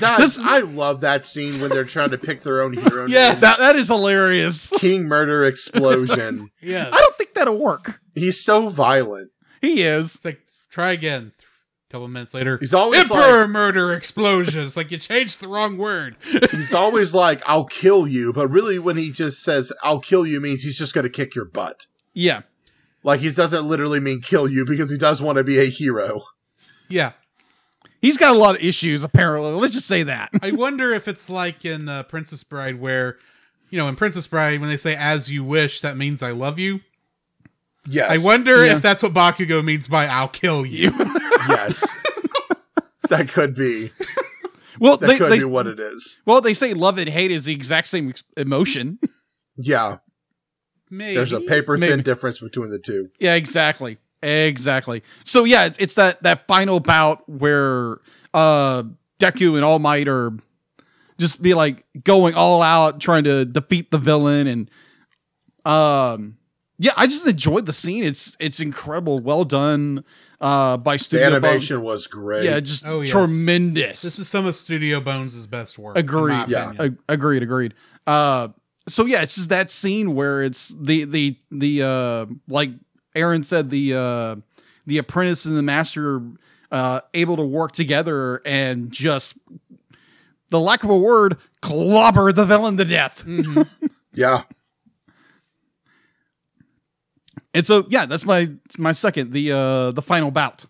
That, 0.00 0.18
This- 0.18 0.38
I 0.38 0.60
love 0.60 1.02
that 1.02 1.26
scene 1.26 1.60
when 1.60 1.70
they're 1.70 1.84
trying 1.84 2.10
to 2.10 2.18
pick 2.18 2.42
their 2.42 2.62
own 2.62 2.72
hero. 2.72 3.06
Yes, 3.06 3.42
that, 3.42 3.58
that 3.58 3.76
is 3.76 3.88
hilarious. 3.88 4.70
King 4.78 5.04
Murder 5.04 5.44
Explosion. 5.44 6.50
Yes. 6.62 6.88
I 6.92 6.98
don't 6.98 7.14
think 7.16 7.34
that'll 7.34 7.58
work. 7.58 8.00
He's 8.14 8.40
so 8.40 8.68
violent. 8.68 9.30
He 9.60 9.82
is. 9.82 10.14
It's 10.16 10.24
like, 10.24 10.40
try 10.70 10.92
again. 10.92 11.32
A 11.94 11.96
couple 11.96 12.08
minutes 12.08 12.34
later. 12.34 12.58
He's 12.58 12.74
always 12.74 13.02
Emperor 13.02 13.42
like, 13.42 13.50
Murder 13.50 13.92
Explosion. 13.92 14.64
It's 14.66 14.76
like 14.76 14.90
you 14.90 14.98
changed 14.98 15.38
the 15.40 15.46
wrong 15.46 15.78
word. 15.78 16.16
he's 16.50 16.74
always 16.74 17.14
like, 17.14 17.40
"I'll 17.48 17.66
kill 17.66 18.04
you," 18.08 18.32
but 18.32 18.48
really, 18.48 18.80
when 18.80 18.96
he 18.96 19.12
just 19.12 19.44
says 19.44 19.72
"I'll 19.84 20.00
kill 20.00 20.26
you," 20.26 20.40
means 20.40 20.64
he's 20.64 20.76
just 20.76 20.92
going 20.92 21.04
to 21.04 21.08
kick 21.08 21.36
your 21.36 21.44
butt. 21.44 21.86
Yeah. 22.12 22.42
Like 23.04 23.20
he 23.20 23.30
doesn't 23.30 23.64
literally 23.68 24.00
mean 24.00 24.22
kill 24.22 24.48
you 24.48 24.64
because 24.64 24.90
he 24.90 24.98
does 24.98 25.22
want 25.22 25.38
to 25.38 25.44
be 25.44 25.60
a 25.60 25.66
hero. 25.66 26.22
yeah. 26.88 27.12
He's 28.02 28.18
got 28.18 28.34
a 28.34 28.38
lot 28.38 28.56
of 28.56 28.60
issues, 28.62 29.04
apparently. 29.04 29.52
Let's 29.52 29.74
just 29.74 29.86
say 29.86 30.02
that. 30.02 30.30
I 30.42 30.50
wonder 30.50 30.92
if 30.92 31.06
it's 31.06 31.30
like 31.30 31.64
in 31.64 31.88
uh, 31.88 32.02
Princess 32.02 32.42
Bride 32.42 32.80
where, 32.80 33.18
you 33.70 33.78
know, 33.78 33.86
in 33.88 33.94
Princess 33.94 34.26
Bride, 34.26 34.60
when 34.60 34.68
they 34.68 34.76
say 34.78 34.96
"as 34.96 35.30
you 35.30 35.44
wish," 35.44 35.80
that 35.82 35.96
means 35.96 36.24
"I 36.24 36.32
love 36.32 36.58
you." 36.58 36.80
Yes, 37.86 38.10
I 38.10 38.24
wonder 38.24 38.64
Yeah. 38.66 38.74
if 38.74 38.82
that's 38.82 39.02
what 39.02 39.12
Bakugo 39.14 39.62
means 39.64 39.86
by 39.86 40.06
"I'll 40.06 40.26
kill 40.26 40.66
you." 40.66 40.90
Yes, 41.48 41.86
that 43.08 43.28
could 43.28 43.54
be. 43.54 43.92
Well, 44.80 44.96
That 44.96 45.06
they, 45.06 45.16
could 45.18 45.30
they 45.32 45.38
be 45.38 45.44
what 45.44 45.66
it 45.66 45.78
is. 45.78 46.18
well 46.26 46.40
they 46.40 46.54
say 46.54 46.74
love 46.74 46.98
and 46.98 47.08
hate 47.08 47.30
is 47.30 47.44
the 47.44 47.52
exact 47.52 47.88
same 47.88 48.08
ex- 48.08 48.24
emotion. 48.36 48.98
Yeah, 49.56 49.98
Maybe 50.90 51.14
there's 51.14 51.32
a 51.32 51.40
paper 51.40 51.78
thin 51.78 51.90
Maybe. 51.90 52.02
difference 52.02 52.40
between 52.40 52.70
the 52.70 52.78
two. 52.78 53.10
yeah, 53.20 53.34
exactly, 53.34 53.98
exactly. 54.22 55.02
So 55.24 55.44
yeah, 55.44 55.66
it's, 55.66 55.78
it's 55.78 55.94
that 55.94 56.22
that 56.24 56.46
final 56.48 56.80
bout 56.80 57.28
where 57.28 57.98
uh 58.32 58.82
Deku 59.20 59.54
and 59.54 59.64
All 59.64 59.78
Might 59.78 60.08
are 60.08 60.32
just 61.18 61.40
be 61.40 61.54
like 61.54 61.84
going 62.02 62.34
all 62.34 62.60
out 62.62 63.00
trying 63.00 63.22
to 63.24 63.44
defeat 63.44 63.92
the 63.92 63.98
villain 63.98 64.46
and 64.48 64.70
um 65.64 66.36
yeah, 66.78 66.92
I 66.96 67.06
just 67.06 67.26
enjoyed 67.26 67.66
the 67.66 67.72
scene. 67.72 68.04
It's 68.04 68.36
it's 68.40 68.60
incredible, 68.60 69.20
well 69.20 69.44
done 69.44 70.04
uh 70.40 70.76
by 70.76 70.94
The 70.96 70.98
Studio 71.04 71.30
Bones. 71.30 71.44
animation 71.44 71.82
was 71.82 72.06
great. 72.06 72.44
Yeah, 72.44 72.58
just 72.60 72.86
Oh, 72.86 73.00
yes. 73.00 73.10
tremendous. 73.10 74.02
This 74.02 74.18
is 74.18 74.28
some 74.28 74.46
of 74.46 74.56
Studio 74.56 75.00
Bones' 75.00 75.46
best 75.46 75.78
work. 75.78 75.96
Agreed. 75.96 76.48
Yeah. 76.48 76.70
opinion. 76.70 76.80
Ag- 76.80 76.98
agreed. 77.08 77.42
Agreed. 77.42 77.74
Uh, 78.06 78.48
so 78.88 79.06
yeah, 79.06 79.22
it's 79.22 79.36
just 79.36 79.48
that 79.48 79.70
scene 79.70 80.14
where 80.14 80.42
it's 80.42 80.68
the 80.80 81.04
the 81.04 81.38
the 81.50 81.82
uh 81.82 82.26
like 82.48 82.70
Aaron 83.14 83.42
said 83.44 83.70
the 83.70 83.94
uh 83.94 84.36
the 84.86 84.98
apprentice 84.98 85.44
and 85.46 85.56
the 85.56 85.62
master 85.62 86.20
uh 86.72 87.00
able 87.14 87.36
to 87.36 87.44
work 87.44 87.72
together 87.72 88.42
and 88.44 88.90
just 88.90 89.38
the 90.50 90.60
lack 90.60 90.84
of 90.84 90.90
a 90.90 90.98
word 90.98 91.36
clobber 91.62 92.32
the 92.32 92.44
villain 92.44 92.76
to 92.76 92.84
death. 92.84 93.24
Mhm. 93.24 93.68
yeah. 94.12 94.42
And 97.54 97.64
so 97.64 97.86
yeah, 97.88 98.04
that's 98.06 98.24
my 98.26 98.50
my 98.78 98.92
second 98.92 99.32
the 99.32 99.52
uh 99.52 99.92
the 99.92 100.02
final 100.02 100.30
bout. 100.30 100.66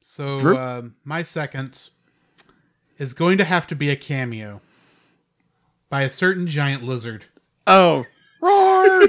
So 0.00 0.38
Drew? 0.40 0.58
um, 0.58 0.96
my 1.04 1.22
second 1.22 1.88
is 2.98 3.14
going 3.14 3.38
to 3.38 3.44
have 3.44 3.66
to 3.68 3.76
be 3.76 3.88
a 3.90 3.96
cameo 3.96 4.60
by 5.88 6.02
a 6.02 6.10
certain 6.10 6.48
giant 6.48 6.82
lizard. 6.82 7.26
Oh, 7.66 8.04
roar! 8.42 9.02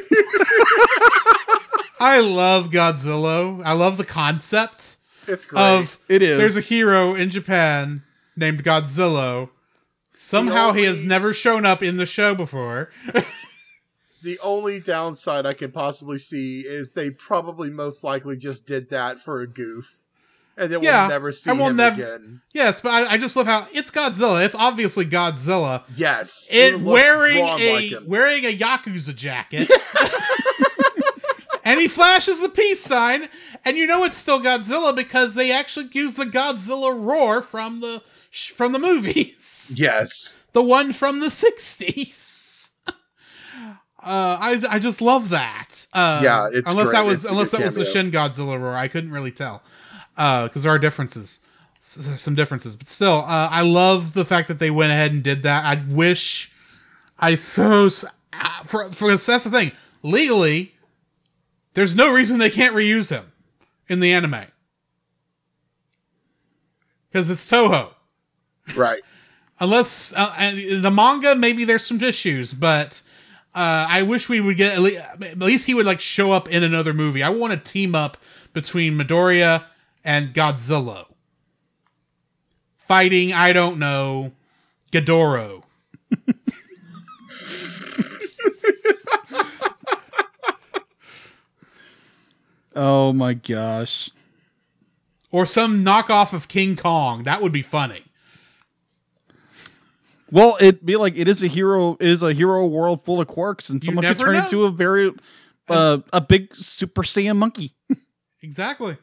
I 2.01 2.19
love 2.21 2.69
Godzilla. 2.69 3.61
I 3.65 3.73
love 3.73 3.97
the 3.97 4.05
concept 4.05 4.97
It's 5.27 5.45
great. 5.45 5.61
of 5.61 5.97
it 6.07 6.21
is. 6.21 6.37
there's 6.37 6.55
a 6.57 6.61
hero 6.61 7.15
in 7.15 7.29
Japan 7.29 8.03
named 8.37 8.63
Godzilla. 8.63 9.49
Somehow 10.11 10.73
he 10.73 10.83
has 10.83 11.01
never 11.01 11.33
shown 11.33 11.65
up 11.65 11.81
in 11.81 11.97
the 11.97 12.05
show 12.05 12.35
before. 12.35 12.91
the 14.23 14.39
only 14.39 14.79
downside 14.79 15.45
I 15.45 15.53
can 15.53 15.71
possibly 15.71 16.17
see 16.17 16.61
is 16.61 16.91
they 16.91 17.09
probably 17.09 17.69
most 17.69 18.03
likely 18.03 18.37
just 18.37 18.65
did 18.67 18.89
that 18.89 19.19
for 19.19 19.41
a 19.41 19.47
goof. 19.47 20.01
and 20.57 20.71
then 20.71 20.83
Yeah, 20.83 21.03
we'll 21.03 21.09
never 21.09 21.31
see 21.31 21.49
and 21.49 21.59
we'll 21.59 21.69
him 21.69 21.75
never- 21.77 22.01
again. 22.03 22.41
Yes, 22.53 22.81
but 22.81 22.89
I, 22.89 23.13
I 23.13 23.17
just 23.17 23.35
love 23.35 23.45
how 23.47 23.67
it's 23.71 23.91
Godzilla. 23.91 24.43
It's 24.45 24.55
obviously 24.55 25.05
Godzilla. 25.05 25.83
Yes, 25.95 26.49
It 26.51 26.73
looks 26.81 27.01
wearing 27.01 27.37
a 27.37 27.73
like 27.73 28.07
wearing 28.07 28.45
a 28.45 28.55
yakuza 28.57 29.15
jacket, 29.15 29.69
and 31.63 31.79
he 31.79 31.87
flashes 31.87 32.39
the 32.39 32.49
peace 32.49 32.81
sign, 32.83 33.29
and 33.65 33.77
you 33.77 33.87
know 33.87 34.03
it's 34.03 34.17
still 34.17 34.41
Godzilla 34.41 34.95
because 34.95 35.33
they 35.33 35.51
actually 35.51 35.87
use 35.91 36.15
the 36.15 36.25
Godzilla 36.25 36.93
roar 36.99 37.41
from 37.41 37.79
the 37.81 38.01
from 38.55 38.71
the 38.73 38.79
movies, 38.79 39.73
yes. 39.77 40.37
the 40.53 40.63
one 40.63 40.93
from 40.93 41.19
the 41.19 41.27
'60s. 41.27 42.69
uh, 44.03 44.37
I 44.39 44.61
I 44.69 44.79
just 44.79 45.01
love 45.01 45.29
that. 45.29 45.85
Uh, 45.93 46.21
Yeah, 46.23 46.49
it's 46.51 46.69
unless 46.69 46.87
great. 46.89 46.93
that 46.97 47.05
was 47.05 47.13
It's 47.23 47.29
unless 47.31 47.51
that 47.51 47.61
was 47.61 47.75
the. 47.75 47.85
Shin 47.85 48.11
Godzilla 48.11 48.59
roar, 48.61 48.73
I 48.75 48.87
couldn't 48.87 49.11
really 49.11 49.31
tell 49.31 49.61
because 50.15 50.63
there 50.63 50.71
are 50.71 50.79
differences, 50.79 51.39
some 51.81 52.35
differences. 52.35 52.75
But 52.75 52.87
still, 52.87 53.19
uh, 53.27 53.49
I 53.51 53.61
love 53.61 54.13
the 54.13 54.25
fact 54.25 54.47
that 54.47 54.59
they 54.59 54.69
went 54.71 54.91
ahead 54.91 55.11
and 55.11 55.23
did 55.23 55.43
that. 55.43 55.65
I 55.65 55.83
wish 55.93 56.51
I 57.19 57.35
so 57.35 57.89
uh, 58.33 58.63
for 58.65 58.89
for 58.91 59.15
that's 59.15 59.43
the 59.43 59.51
thing. 59.51 59.71
Legally, 60.01 60.73
there's 61.73 61.95
no 61.95 62.11
reason 62.13 62.37
they 62.37 62.49
can't 62.49 62.75
reuse 62.75 63.09
him 63.09 63.31
in 63.87 63.99
the 63.99 64.13
anime 64.13 64.45
because 67.09 67.29
it's 67.29 67.49
Toho. 67.49 67.91
Right. 68.75 69.01
Unless 69.59 70.13
uh, 70.15 70.33
and 70.37 70.83
the 70.83 70.91
manga, 70.91 71.35
maybe 71.35 71.65
there's 71.65 71.85
some 71.85 72.01
issues, 72.01 72.53
but 72.53 73.01
uh, 73.59 73.87
I 73.89 74.03
wish 74.03 74.29
we 74.29 74.39
would 74.39 74.55
get 74.55 74.73
at 74.75 74.79
least, 74.79 74.99
at 75.21 75.37
least 75.39 75.65
he 75.65 75.73
would 75.73 75.85
like 75.85 75.99
show 75.99 76.31
up 76.31 76.47
in 76.49 76.63
another 76.63 76.93
movie. 76.93 77.21
I 77.21 77.29
want 77.29 77.51
a 77.51 77.57
team 77.57 77.93
up 77.93 78.15
between 78.53 78.97
Midoriya 78.97 79.65
and 80.05 80.33
Godzilla 80.33 81.05
fighting. 82.79 83.33
I 83.33 83.53
don't 83.53 83.77
know 83.77 84.31
Ghidorah. 84.91 85.61
Oh 92.75 93.11
my 93.11 93.33
gosh. 93.33 94.09
or 95.31 95.45
some 95.45 95.83
knockoff 95.83 96.31
of 96.31 96.47
King 96.47 96.77
Kong. 96.77 97.23
That 97.23 97.41
would 97.41 97.51
be 97.51 97.61
funny. 97.61 98.03
Well, 100.31 100.57
it'd 100.59 100.85
be 100.85 100.95
like 100.95 101.17
it 101.17 101.27
is 101.27 101.41
a 101.43 101.47
hero 101.47 101.97
it 101.99 102.07
is 102.07 102.21
a 102.21 102.33
hero 102.33 102.65
world 102.65 103.03
full 103.03 103.21
of 103.21 103.27
quirks, 103.27 103.69
and 103.69 103.83
someone 103.83 104.05
could 104.05 104.19
turn 104.19 104.33
know. 104.33 104.43
into 104.43 104.65
a 104.65 104.71
very 104.71 105.11
uh, 105.67 105.99
a 106.11 106.21
big 106.21 106.55
Super 106.55 107.03
Saiyan 107.03 107.37
monkey. 107.37 107.75
Exactly. 108.41 108.97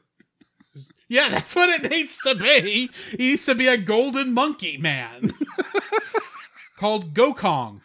Yeah, 1.09 1.29
that's 1.29 1.55
what 1.55 1.69
it 1.69 1.91
needs 1.91 2.19
to 2.23 2.35
be. 2.35 2.91
He 3.11 3.31
needs 3.31 3.45
to 3.47 3.55
be 3.55 3.67
a 3.67 3.77
golden 3.77 4.33
monkey 4.35 4.77
man 4.77 5.33
called 6.79 7.15
Gokong. 7.15 7.81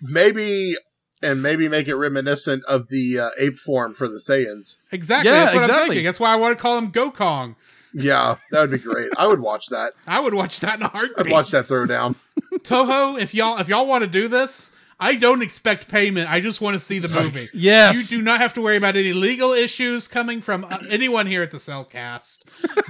Maybe, 0.00 0.74
and 1.22 1.42
maybe 1.42 1.68
make 1.68 1.88
it 1.88 1.96
reminiscent 1.96 2.64
of 2.64 2.88
the 2.88 3.18
uh, 3.18 3.30
ape 3.38 3.58
form 3.58 3.94
for 3.94 4.08
the 4.08 4.16
Saiyans. 4.16 4.80
Exactly. 4.92 5.30
Yeah, 5.30 5.40
that's 5.40 5.54
what 5.54 5.64
I'm 5.64 5.70
exactly. 5.70 5.88
thinking. 5.88 6.04
That's 6.04 6.20
why 6.20 6.32
I 6.32 6.36
want 6.36 6.56
to 6.56 6.62
call 6.62 6.78
him 6.78 6.92
Gokong. 6.92 7.56
Yeah, 7.98 8.36
that 8.50 8.60
would 8.60 8.70
be 8.70 8.78
great. 8.78 9.10
I 9.16 9.26
would 9.26 9.40
watch 9.40 9.68
that. 9.68 9.94
I 10.06 10.20
would 10.20 10.34
watch 10.34 10.60
that 10.60 10.78
in 10.78 10.82
a 10.82 10.88
heartbeat. 10.88 11.26
I'd 11.26 11.32
watch 11.32 11.50
that 11.50 11.64
throwdown. 11.64 12.14
Toho, 12.58 13.18
if 13.18 13.32
y'all 13.32 13.58
if 13.58 13.68
y'all 13.68 13.86
want 13.86 14.04
to 14.04 14.10
do 14.10 14.28
this, 14.28 14.70
I 15.00 15.14
don't 15.14 15.40
expect 15.40 15.88
payment. 15.88 16.30
I 16.30 16.40
just 16.40 16.60
want 16.60 16.74
to 16.74 16.80
see 16.80 16.98
the 16.98 17.08
movie. 17.08 17.48
Yes. 17.54 18.10
You 18.10 18.18
do 18.18 18.22
not 18.22 18.40
have 18.40 18.52
to 18.54 18.60
worry 18.60 18.76
about 18.76 18.96
any 18.96 19.14
legal 19.14 19.52
issues 19.52 20.08
coming 20.08 20.42
from 20.42 20.64
uh, 20.64 20.78
anyone 20.90 21.26
here 21.26 21.42
at 21.42 21.50
the 21.50 21.58
Cellcast. 21.58 22.40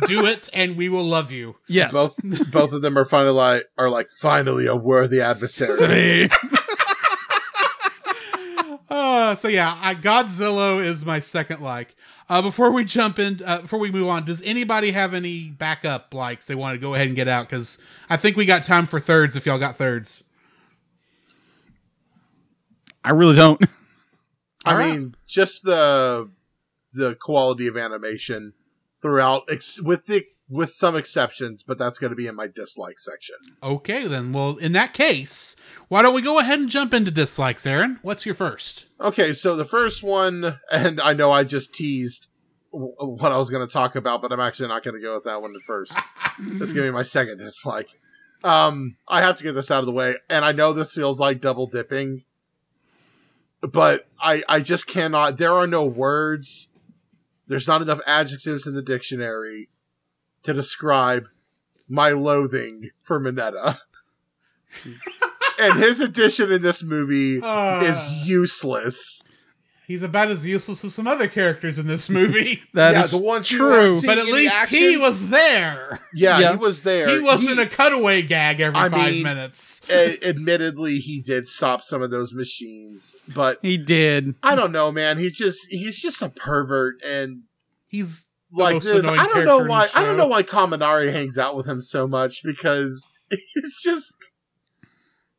do 0.09 0.27
it, 0.27 0.49
and 0.53 0.77
we 0.77 0.89
will 0.89 1.05
love 1.05 1.31
you. 1.31 1.55
Yes. 1.69 1.93
Both 1.93 2.17
both 2.51 2.73
of 2.73 2.83
them 2.83 2.99
are 2.99 3.05
finally 3.05 3.35
like 3.35 3.65
are 3.79 3.89
like 3.89 4.09
finally 4.11 4.67
a 4.67 4.75
worthy 4.75 5.21
adversary. 5.21 6.29
Uh, 8.89 9.35
so 9.35 9.49
yeah, 9.49 9.77
I, 9.83 9.95
Godzilla 9.95 10.83
is 10.83 11.05
my 11.05 11.21
second 11.21 11.61
like. 11.61 11.97
Uh, 12.29 12.43
before 12.43 12.73
we 12.73 12.85
jump 12.85 13.19
in, 13.21 13.41
uh, 13.45 13.61
before 13.63 13.79
we 13.79 13.91
move 13.91 14.09
on, 14.09 14.25
does 14.25 14.43
anybody 14.43 14.91
have 14.91 15.15
any 15.15 15.49
backup 15.49 16.13
likes 16.13 16.47
they 16.47 16.57
want 16.57 16.75
to 16.75 16.79
go 16.81 16.95
ahead 16.95 17.07
and 17.07 17.15
get 17.15 17.29
out? 17.29 17.49
Because 17.49 17.79
I 18.11 18.17
think 18.17 18.37
we 18.37 18.45
got 18.47 18.65
time 18.65 18.87
for 18.87 18.99
thirds. 18.99 19.37
If 19.37 19.47
y'all 19.47 19.61
got 19.61 19.77
thirds, 19.77 20.25
I 23.05 23.11
really 23.11 23.37
don't. 23.37 23.63
I 24.65 24.73
All 24.73 24.79
right. 24.79 24.93
mean, 24.95 25.15
just 25.27 25.63
the 25.63 26.31
the 26.93 27.15
quality 27.15 27.67
of 27.69 27.77
animation 27.77 28.55
throughout, 29.01 29.43
ex- 29.49 29.81
with 29.81 30.07
the 30.07 30.25
with 30.49 30.71
some 30.71 30.97
exceptions, 30.97 31.63
but 31.63 31.79
that's 31.79 31.99
going 31.99 32.11
to 32.11 32.17
be 32.17 32.27
in 32.27 32.35
my 32.35 32.47
dislike 32.49 32.99
section. 32.99 33.37
okay, 33.63 34.07
then. 34.07 34.33
Well, 34.33 34.57
in 34.57 34.73
that 34.73 34.93
case, 34.95 35.55
why 35.89 36.03
don't 36.03 36.15
we 36.15 36.23
go 36.23 36.39
ahead 36.39 36.59
and 36.59 36.69
jump 36.69 36.93
into 36.93 37.11
dislikes, 37.11 37.67
Aaron? 37.67 37.99
What's 38.03 38.27
your 38.27 38.35
first? 38.35 38.87
Okay, 39.01 39.33
so 39.33 39.57
the 39.57 39.65
first 39.65 40.03
one, 40.03 40.59
and 40.73 41.01
I 41.01 41.13
know 41.13 41.31
I 41.31 41.45
just 41.45 41.75
teased 41.75 42.29
what 42.71 43.33
I 43.33 43.39
was 43.39 43.51
going 43.51 43.67
to 43.67 43.73
talk 43.73 43.97
about, 43.97 44.21
but 44.21 44.33
I'm 44.33 44.41
actually 44.41 44.69
not 44.69 44.83
going 44.83 44.95
to 44.95 45.01
go 45.01 45.15
with 45.15 45.25
that 45.25 45.41
one 45.41 45.55
at 45.55 45.63
first. 45.63 45.95
That's 46.39 46.73
going 46.73 46.87
to 46.87 46.91
be 46.91 46.91
my 46.91 47.03
second 47.03 47.39
dislike. 47.39 48.01
Um, 48.45 48.97
I 49.09 49.21
have 49.23 49.37
to 49.37 49.43
get 49.43 49.53
this 49.53 49.71
out 49.71 49.81
of 49.81 49.87
the 49.87 49.93
way, 49.93 50.17
and 50.29 50.45
I 50.45 50.53
know 50.53 50.73
this 50.73 50.95
feels 50.95 51.21
like 51.21 51.41
double 51.41 51.67
dipping, 51.67 52.25
but 53.61 54.07
I 54.21 54.43
I 54.49 54.61
just 54.61 54.87
cannot. 54.87 55.39
There 55.39 55.55
are 55.55 55.67
no 55.67 55.85
words. 55.85 56.69
There's 57.47 57.67
not 57.67 57.83
enough 57.83 58.01
adjectives 58.07 58.67
in 58.67 58.75
the 58.75 58.83
dictionary 58.83 59.69
to 60.43 60.53
describe 60.53 61.29
my 61.89 62.11
loathing 62.11 62.91
for 63.03 63.19
Mineta. 63.19 63.79
and 65.59 65.79
his 65.79 66.01
addition 66.01 66.51
in 66.53 66.63
this 66.63 66.83
movie 66.83 67.41
Uh, 67.43 67.83
is 67.85 68.27
useless. 68.27 69.23
He's 69.87 70.03
about 70.03 70.31
as 70.31 70.45
useless 70.45 70.85
as 70.85 70.95
some 70.95 71.07
other 71.07 71.29
characters 71.29 71.79
in 71.79 71.87
this 71.87 72.09
movie, 72.09 72.61
That 72.75 72.95
yeah, 72.95 73.05
is 73.05 73.13
the 73.13 73.23
ones 73.23 73.49
who 73.49 73.59
true. 73.59 74.01
but 74.05 74.19
at 74.19 74.25
seeing 74.25 74.35
any 74.35 74.45
least 74.45 74.69
he 74.69 74.97
was 74.97 75.29
there. 75.31 76.01
Yeah, 76.13 76.41
Yeah. 76.41 76.51
he 76.53 76.57
was 76.57 76.83
there. 76.83 77.09
He 77.09 77.21
wasn't 77.23 77.59
He- 77.59 77.63
a 77.63 77.67
cutaway 77.67 78.23
gag 78.23 78.61
every 78.61 78.81
I 78.81 78.89
five 78.89 79.13
mean, 79.13 79.23
minutes. 79.23 79.83
a- 79.89 80.19
admittedly, 80.27 80.99
he 80.99 81.21
did 81.21 81.47
stop 81.47 81.83
some 81.83 82.03
of 82.03 82.11
those 82.11 82.35
machines, 82.35 83.15
but 83.33 83.61
He 83.63 83.77
did. 83.79 84.35
I 84.43 84.57
don't 84.57 84.73
know, 84.73 84.91
man. 84.91 85.19
He 85.19 85.31
just 85.31 85.69
he's 85.71 86.03
just 86.03 86.21
a 86.21 86.31
pervert 86.31 86.97
and 87.07 87.43
He's 87.87 88.25
like 88.53 88.83
this. 88.83 89.07
I 89.07 89.29
don't 89.29 89.45
know 89.45 89.59
why. 89.65 89.87
I 89.95 90.03
don't 90.03 90.17
know 90.17 90.27
why 90.27 90.43
Kaminari 90.43 91.13
hangs 91.13 91.39
out 91.39 91.55
with 91.57 91.67
him 91.67 91.81
so 91.81 92.09
much 92.09 92.43
because 92.43 93.09
he's 93.31 93.81
just 93.85 94.17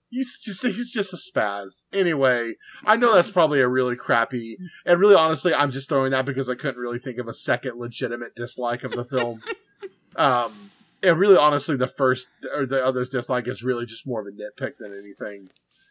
he's 0.10 0.40
just 0.40 0.66
he's 0.66 0.92
just 0.92 1.14
a 1.14 1.18
spaz. 1.18 1.86
Anyway, 1.94 2.54
I 2.86 2.96
know 2.96 3.14
that's 3.14 3.32
probably 3.32 3.62
a 3.62 3.68
really 3.68 3.96
crappy 3.96 4.58
and 4.86 5.00
really 5.00 5.16
honestly, 5.16 5.54
I'm 5.54 5.72
just 5.72 5.90
throwing 5.90 6.12
that 6.12 6.26
because 6.26 6.50
I 6.50 6.56
couldn't 6.56 6.82
really 6.82 7.00
think 7.00 7.18
of 7.18 7.28
a 7.28 7.34
second 7.34 7.78
legitimate 7.78 8.36
dislike 8.36 8.84
of 8.84 8.92
the 8.92 9.06
film. 9.06 9.42
um, 10.16 10.72
and 11.04 11.20
really 11.20 11.38
honestly, 11.38 11.76
the 11.76 11.88
first 11.88 12.28
or 12.56 12.66
the 12.66 12.84
other's 12.84 13.10
dislike 13.10 13.48
is 13.48 13.64
really 13.64 13.86
just 13.86 14.08
more 14.08 14.22
of 14.22 14.28
a 14.28 14.32
nitpick 14.32 14.78
than 14.78 14.98
anything. 14.98 15.50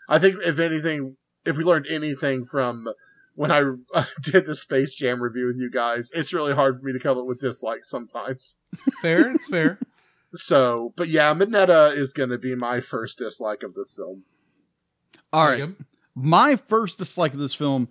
I 0.09 0.19
think 0.19 0.37
if 0.45 0.59
anything, 0.59 1.17
if 1.45 1.57
we 1.57 1.65
learned 1.65 1.87
anything 1.89 2.45
from 2.45 2.89
when 3.35 3.53
I 3.53 3.63
did 4.23 4.47
the 4.47 4.55
Space 4.55 4.95
Jam 4.95 5.23
review 5.23 5.47
with 5.47 5.59
you 5.59 5.71
guys, 5.71 6.11
it's 6.13 6.33
really 6.33 6.55
hard 6.55 6.77
for 6.77 6.85
me 6.85 6.93
to 6.93 6.99
come 6.99 7.19
up 7.19 7.27
with 7.27 7.41
dislikes 7.41 7.89
sometimes. 7.89 8.59
Fair, 9.03 9.31
it's 9.33 9.49
fair. 9.49 9.79
So, 10.39 10.93
but 10.97 11.09
yeah, 11.09 11.33
Mineta 11.35 11.95
is 11.97 12.13
going 12.13 12.31
to 12.31 12.39
be 12.39 12.55
my 12.55 12.81
first 12.81 13.19
dislike 13.19 13.63
of 13.63 13.75
this 13.75 13.95
film. 13.95 14.23
All 15.33 15.47
right. 15.49 15.71
My 16.15 16.57
first 16.57 16.99
dislike 16.99 17.33
of 17.35 17.39
this 17.39 17.55
film 17.55 17.89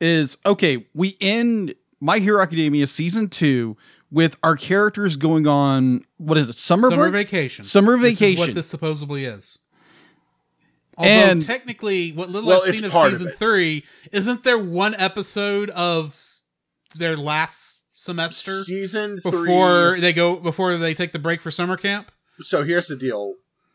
is 0.00 0.38
okay, 0.46 0.86
we 0.94 1.16
end 1.20 1.74
My 2.00 2.18
Hero 2.18 2.40
Academia 2.42 2.86
season 2.86 3.28
two 3.28 3.76
with 4.10 4.36
our 4.42 4.56
characters 4.56 5.16
going 5.16 5.46
on 5.46 6.04
what 6.18 6.38
is 6.38 6.48
it, 6.48 6.56
summer, 6.56 6.90
Summer 6.90 7.10
break? 7.10 7.26
vacation. 7.26 7.64
Summer 7.64 7.96
which 7.96 8.12
is 8.12 8.18
vacation. 8.18 8.38
what 8.40 8.54
this 8.54 8.66
supposedly 8.66 9.24
is. 9.24 9.58
Although 10.96 11.10
And- 11.10 11.42
technically, 11.42 12.12
what 12.12 12.30
little 12.30 12.48
Well, 12.48 12.62
I've 12.66 12.74
seen 12.76 12.84
of 12.84 12.92
part 12.92 13.12
of 13.12 13.18
season 13.18 13.32
three, 13.34 13.84
isn't 14.12 14.44
there 14.44 14.58
one 14.58 14.94
episode 14.94 15.68
of 15.70 16.18
their 16.94 17.16
last 17.16 17.75
semester 18.06 18.62
Season 18.62 19.18
three. 19.18 19.30
before 19.46 19.96
they 20.00 20.12
go 20.12 20.36
before 20.36 20.76
they 20.76 20.94
take 20.94 21.12
the 21.12 21.18
break 21.18 21.42
for 21.42 21.50
summer 21.50 21.76
camp? 21.76 22.10
So 22.40 22.64
here's 22.64 22.88
the 22.88 22.96
deal. 22.96 23.34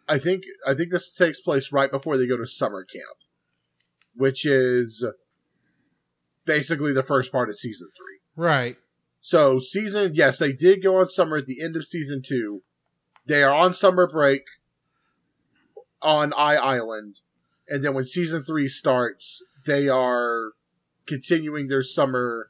I 0.09 0.17
think 0.17 0.43
I 0.67 0.73
think 0.73 0.91
this 0.91 1.13
takes 1.13 1.39
place 1.39 1.71
right 1.71 1.91
before 1.91 2.17
they 2.17 2.27
go 2.27 2.37
to 2.37 2.47
summer 2.47 2.83
camp, 2.83 3.17
which 4.15 4.45
is 4.45 5.05
basically 6.45 6.93
the 6.93 7.03
first 7.03 7.31
part 7.31 7.49
of 7.49 7.55
season 7.57 7.89
three. 7.95 8.19
Right. 8.35 8.77
So 9.19 9.59
season, 9.59 10.13
yes, 10.15 10.39
they 10.39 10.51
did 10.51 10.81
go 10.81 10.97
on 10.97 11.07
summer 11.07 11.37
at 11.37 11.45
the 11.45 11.61
end 11.61 11.75
of 11.75 11.85
season 11.85 12.23
two. 12.25 12.63
They 13.27 13.43
are 13.43 13.53
on 13.53 13.73
summer 13.73 14.07
break 14.07 14.41
on 16.01 16.33
I 16.33 16.55
Island, 16.55 17.21
and 17.67 17.83
then 17.83 17.93
when 17.93 18.05
season 18.05 18.43
three 18.43 18.67
starts, 18.67 19.45
they 19.65 19.87
are 19.87 20.53
continuing 21.05 21.67
their 21.67 21.83
summer, 21.83 22.49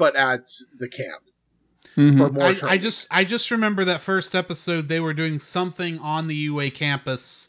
but 0.00 0.16
at 0.16 0.48
the 0.78 0.88
camp. 0.88 1.22
Mm-hmm. 1.96 2.16
for 2.18 2.30
more 2.30 2.44
I. 2.44 2.56
I 2.74 2.78
just 2.78 3.06
I 3.10 3.24
just 3.24 3.50
remember 3.50 3.84
that 3.84 4.00
first 4.00 4.34
episode 4.34 4.88
they 4.88 5.00
were 5.00 5.12
doing 5.14 5.38
something 5.40 5.98
on 5.98 6.26
the 6.28 6.34
UA 6.36 6.70
campus 6.70 7.48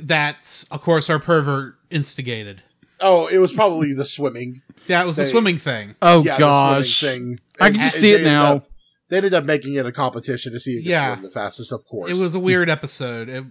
that 0.00 0.64
of 0.70 0.80
course 0.82 1.08
our 1.10 1.18
pervert 1.18 1.76
instigated. 1.90 2.62
oh, 3.00 3.26
it 3.26 3.38
was 3.38 3.52
probably 3.52 3.92
the 3.94 4.04
swimming. 4.04 4.62
Yeah, 4.88 5.02
it 5.02 5.06
was 5.06 5.16
the 5.16 5.24
They- 5.24 5.30
swimming 5.30 5.58
thing. 5.58 5.94
Oh 6.02 6.22
yeah, 6.24 6.38
gosh. 6.38 7.00
the 7.00 7.06
thing. 7.08 7.40
I 7.60 7.70
can 7.70 7.80
just 7.80 7.96
see 8.00 8.12
it 8.12 8.22
now. 8.22 8.56
up- 8.56 8.70
they 9.08 9.18
ended 9.18 9.34
up 9.34 9.44
making 9.44 9.74
it 9.74 9.86
a 9.86 9.92
competition 9.92 10.52
to 10.52 10.58
see 10.60 10.74
who 10.76 10.80
could 10.80 10.90
Yeah. 10.90 11.12
swim 11.14 11.24
the 11.24 11.30
fastest, 11.30 11.70
of 11.72 11.86
course. 11.86 12.10
It 12.10 12.20
was 12.20 12.34
a 12.34 12.40
weird 12.40 12.68
episode. 12.68 13.28
It, 13.28 13.44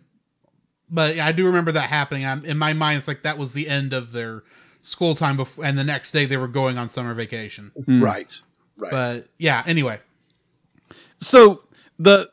but 0.90 1.18
I 1.20 1.32
do 1.32 1.46
remember 1.46 1.72
that 1.72 1.90
happening. 1.90 2.26
I'm, 2.26 2.44
in 2.44 2.58
my 2.58 2.74
mind, 2.74 2.98
it's 2.98 3.08
like 3.08 3.24
that 3.24 3.38
was 3.38 3.54
the 3.54 3.70
end 3.70 3.94
of 3.94 4.12
their 4.12 4.44
school 4.86 5.16
time, 5.16 5.36
before, 5.38 5.66
and 5.66 5.78
the 5.78 5.84
next 5.84 6.12
day 6.12 6.26
they 6.26 6.38
were 6.38 6.48
going 6.48 6.78
on 6.78 6.90
summer 6.90 7.14
vacation. 7.14 7.72
Mm-hmm. 7.78 8.04
right, 8.04 8.42
right. 8.78 8.92
But 8.92 9.28
yeah, 9.38 9.64
anyway, 9.66 10.00
So 11.20 11.64
the 12.00 12.30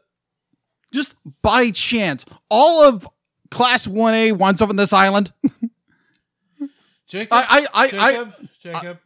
just 0.93 1.17
by 1.43 1.71
chance, 1.71 2.25
all 2.51 2.85
of 2.85 3.09
Class 3.51 3.87
One 3.87 4.15
A 4.15 4.33
winds 4.33 4.61
up 4.63 4.69
on 4.69 4.77
this 4.77 4.93
island. 4.93 5.33
Jacob, 7.07 7.29
I 7.33 7.43
I 7.43 7.67
I, 7.75 7.85
I 7.85 7.89
Jacob, 8.13 8.35
Jacob, 8.63 8.99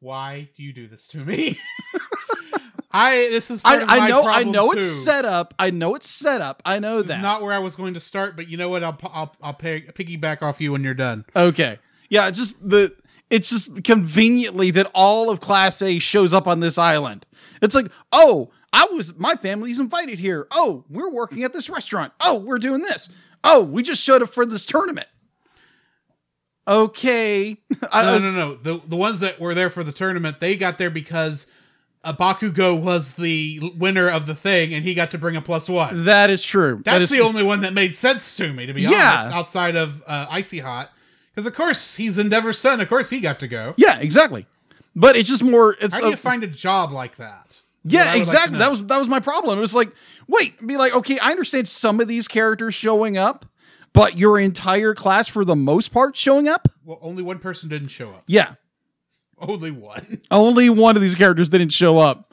why 0.00 0.48
do 0.56 0.62
you 0.62 0.72
do 0.72 0.86
this 0.86 1.08
to 1.08 1.18
me? 1.18 1.58
I 2.92 3.28
this 3.30 3.50
is 3.50 3.60
part 3.60 3.82
of 3.82 3.90
I, 3.90 3.96
I 3.96 3.98
my 3.98 4.08
know 4.08 4.24
I 4.24 4.42
know 4.44 4.72
too. 4.72 4.78
it's 4.78 5.04
set 5.04 5.24
up. 5.24 5.54
I 5.58 5.70
know 5.70 5.94
it's 5.96 6.08
set 6.08 6.40
up. 6.40 6.62
I 6.64 6.78
know 6.78 6.96
This 6.96 7.02
is 7.04 7.08
that. 7.08 7.20
not 7.22 7.42
where 7.42 7.52
I 7.52 7.58
was 7.58 7.76
going 7.76 7.94
to 7.94 8.00
start, 8.00 8.36
but 8.36 8.48
you 8.48 8.56
know 8.56 8.68
what? 8.70 8.82
I'll 8.82 8.98
I'll 9.12 9.34
I'll 9.42 9.54
pay, 9.54 9.82
piggyback 9.82 10.40
off 10.42 10.60
you 10.60 10.72
when 10.72 10.82
you're 10.82 10.94
done. 10.94 11.24
Okay. 11.34 11.78
Yeah, 12.08 12.28
it's 12.28 12.38
just 12.38 12.68
the 12.68 12.94
it's 13.30 13.50
just 13.50 13.82
conveniently 13.84 14.70
that 14.72 14.90
all 14.94 15.30
of 15.30 15.40
Class 15.40 15.82
A 15.82 15.98
shows 15.98 16.32
up 16.32 16.46
on 16.46 16.60
this 16.60 16.78
island. 16.78 17.26
It's 17.60 17.74
like, 17.74 17.86
oh, 18.12 18.50
I 18.72 18.86
was 18.92 19.16
my 19.16 19.34
family's 19.34 19.80
invited 19.80 20.18
here. 20.18 20.46
Oh, 20.50 20.84
we're 20.88 21.10
working 21.10 21.42
at 21.44 21.52
this 21.52 21.68
restaurant. 21.70 22.12
Oh, 22.20 22.36
we're 22.36 22.58
doing 22.58 22.82
this. 22.82 23.08
Oh, 23.42 23.62
we 23.64 23.82
just 23.82 24.02
showed 24.02 24.22
up 24.22 24.30
for 24.30 24.44
this 24.46 24.66
tournament. 24.66 25.08
Okay. 26.68 27.56
No, 27.92 28.18
no, 28.18 28.30
no. 28.30 28.54
The 28.54 28.80
the 28.86 28.96
ones 28.96 29.20
that 29.20 29.38
were 29.40 29.54
there 29.54 29.70
for 29.70 29.82
the 29.84 29.92
tournament, 29.92 30.40
they 30.40 30.56
got 30.56 30.76
there 30.78 30.90
because 30.90 31.46
uh, 32.04 32.12
Bakugo 32.12 32.80
was 32.80 33.12
the 33.14 33.60
winner 33.78 34.08
of 34.10 34.26
the 34.26 34.34
thing, 34.34 34.72
and 34.74 34.82
he 34.84 34.94
got 34.94 35.10
to 35.12 35.18
bring 35.18 35.36
a 35.36 35.40
plus 35.42 35.68
one. 35.68 36.04
That 36.04 36.30
is 36.30 36.42
true. 36.44 36.76
That 36.84 36.98
That's 36.98 37.04
is 37.04 37.10
the 37.10 37.20
only 37.24 37.42
one 37.42 37.60
that 37.62 37.72
made 37.72 37.96
sense 37.96 38.36
to 38.38 38.52
me, 38.52 38.66
to 38.66 38.72
be 38.74 38.82
Yeah. 38.82 39.18
honest, 39.20 39.36
outside 39.36 39.76
of 39.76 40.02
uh, 40.06 40.26
Icy 40.30 40.58
Hot. 40.58 40.90
Because 41.36 41.46
of 41.46 41.54
course 41.54 41.96
he's 41.96 42.18
Endeavor's 42.18 42.58
son. 42.58 42.80
Of 42.80 42.88
course 42.88 43.10
he 43.10 43.20
got 43.20 43.38
to 43.40 43.48
go. 43.48 43.74
Yeah, 43.76 43.98
exactly. 43.98 44.46
But 44.96 45.16
it's 45.16 45.28
just 45.28 45.44
more 45.44 45.76
it's 45.80 45.94
How 45.94 46.00
do 46.00 46.06
a- 46.06 46.10
you 46.10 46.16
find 46.16 46.42
a 46.42 46.46
job 46.48 46.90
like 46.92 47.16
that? 47.16 47.60
Yeah, 47.84 48.00
would 48.06 48.08
like 48.12 48.18
exactly. 48.20 48.58
that 48.58 48.70
was 48.70 48.82
that 48.86 48.98
was 48.98 49.06
my 49.08 49.20
problem. 49.20 49.58
It 49.58 49.60
was 49.60 49.74
like, 49.74 49.92
wait, 50.26 50.66
be 50.66 50.76
like, 50.78 50.94
okay, 50.96 51.18
I 51.20 51.30
understand 51.30 51.68
some 51.68 52.00
of 52.00 52.08
these 52.08 52.26
characters 52.26 52.74
showing 52.74 53.16
up, 53.18 53.44
but 53.92 54.16
your 54.16 54.40
entire 54.40 54.94
class 54.94 55.28
for 55.28 55.44
the 55.44 55.54
most 55.54 55.90
part 55.92 56.16
showing 56.16 56.48
up? 56.48 56.68
well, 56.84 56.98
only 57.02 57.22
one 57.22 57.38
person 57.38 57.68
didn't 57.68 57.88
show 57.88 58.10
up. 58.10 58.24
Yeah. 58.26 58.54
Only 59.38 59.70
one. 59.70 60.22
Only 60.30 60.70
one 60.70 60.96
of 60.96 61.02
these 61.02 61.14
characters 61.14 61.50
didn't 61.50 61.68
show 61.68 61.98
up. 61.98 62.32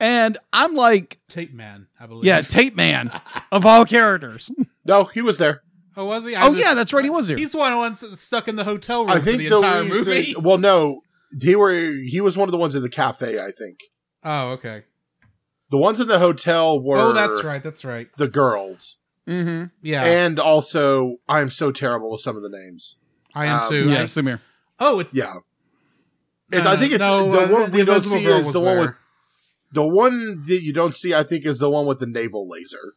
And 0.00 0.36
I'm 0.52 0.74
like, 0.74 1.20
Tape 1.28 1.52
Man, 1.54 1.86
I 2.00 2.06
believe. 2.06 2.24
yeah, 2.24 2.40
Tape 2.40 2.74
Man 2.74 3.10
of 3.52 3.64
all 3.64 3.84
characters. 3.84 4.50
no, 4.84 5.04
he 5.04 5.20
was 5.22 5.38
there. 5.38 5.62
Oh, 6.00 6.06
was 6.06 6.24
he? 6.24 6.34
I 6.34 6.46
Oh 6.46 6.50
just- 6.52 6.60
yeah, 6.64 6.72
that's 6.74 6.92
right. 6.94 7.04
He 7.04 7.10
was 7.10 7.26
here. 7.26 7.36
He's 7.36 7.54
one 7.54 7.72
of 7.72 7.76
the 7.76 7.78
ones 7.80 8.00
that's 8.00 8.22
stuck 8.22 8.48
in 8.48 8.56
the 8.56 8.64
hotel 8.64 9.02
room 9.02 9.10
I 9.10 9.18
for 9.18 9.26
the 9.32 9.36
the, 9.48 9.54
entire 9.56 9.82
reason- 9.84 10.14
movie. 10.14 10.34
Well, 10.40 10.56
no, 10.58 11.00
he 11.40 11.54
were 11.56 11.72
he 11.72 12.20
was 12.20 12.36
one 12.38 12.48
of 12.48 12.52
the 12.52 12.58
ones 12.58 12.74
in 12.74 12.82
the 12.82 12.88
cafe. 12.88 13.38
I 13.38 13.50
think 13.50 13.78
Oh, 14.24 14.50
okay. 14.52 14.84
the 15.70 15.76
ones 15.76 16.00
in 16.00 16.06
the 16.08 16.18
hotel 16.18 16.80
were. 16.80 16.96
Oh, 16.98 17.12
that's 17.12 17.44
right. 17.44 17.62
That's 17.62 17.84
right. 17.84 18.08
The 18.16 18.28
girls, 18.28 18.96
Mm-hmm. 19.28 19.66
Yeah, 19.82 20.02
and 20.04 20.40
also 20.40 21.16
I'm 21.28 21.50
so 21.50 21.70
terrible 21.70 22.10
with 22.10 22.20
some 22.22 22.36
of 22.36 22.42
the 22.42 22.48
names. 22.48 22.96
I 23.34 23.46
am 23.46 23.60
um, 23.64 23.68
too. 23.68 23.90
Yeah, 23.90 24.02
I- 24.02 24.06
same 24.06 24.26
here. 24.26 24.40
oh, 24.80 25.00
it's 25.00 25.12
Yeah, 25.14 25.34
no, 26.50 26.58
It's- 26.58 26.66
I 26.66 26.76
think 26.76 26.92
it's 26.94 27.00
no, 27.04 27.30
the 27.30 27.44
uh, 27.44 27.48
one 27.48 27.70
we 27.72 27.84
don't 27.84 28.02
see 28.02 28.24
is 28.24 28.46
was 28.46 28.52
the 28.54 28.60
one 28.60 28.78
with 28.78 28.94
the 29.72 29.86
one 29.86 30.42
that 30.48 30.62
you 30.62 30.72
don't 30.72 30.94
see. 30.94 31.14
I 31.14 31.22
think 31.22 31.44
is 31.46 31.58
the 31.58 31.68
one 31.70 31.84
with 31.86 31.98
the 32.00 32.06
naval 32.06 32.48
laser. 32.48 32.94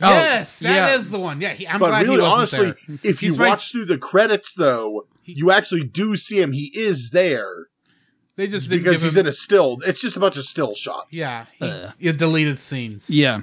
Oh, 0.00 0.08
yes, 0.08 0.60
that 0.60 0.94
is 0.98 1.06
yeah. 1.06 1.12
the 1.12 1.20
one. 1.20 1.40
Yeah, 1.40 1.50
he, 1.50 1.68
I'm 1.68 1.78
but 1.78 1.88
glad 1.88 2.02
really, 2.06 2.16
he 2.16 2.22
wasn't 2.22 2.62
honestly, 2.62 2.64
there. 2.96 2.98
if 3.10 3.20
He's 3.20 3.34
you 3.36 3.38
my- 3.42 3.48
watch 3.50 3.70
through 3.70 3.84
the 3.84 3.98
credits, 3.98 4.54
though, 4.54 5.06
you 5.24 5.50
actually 5.50 5.84
do 5.84 6.16
see 6.16 6.40
him. 6.40 6.52
He 6.52 6.72
is 6.74 7.10
there 7.10 7.66
They 8.36 8.46
just 8.48 8.68
didn't 8.70 8.84
because 8.84 8.96
give 8.96 9.02
he's 9.04 9.16
him, 9.16 9.20
in 9.20 9.26
a 9.26 9.32
still. 9.32 9.78
It's 9.86 10.00
just 10.00 10.16
a 10.16 10.20
bunch 10.20 10.36
of 10.36 10.44
still 10.44 10.74
shots. 10.74 11.08
yeah, 11.16 11.46
he, 11.58 12.08
Uh. 12.08 12.12
deleted 12.12 12.58
scenes. 12.60 13.10
Yeah. 13.10 13.42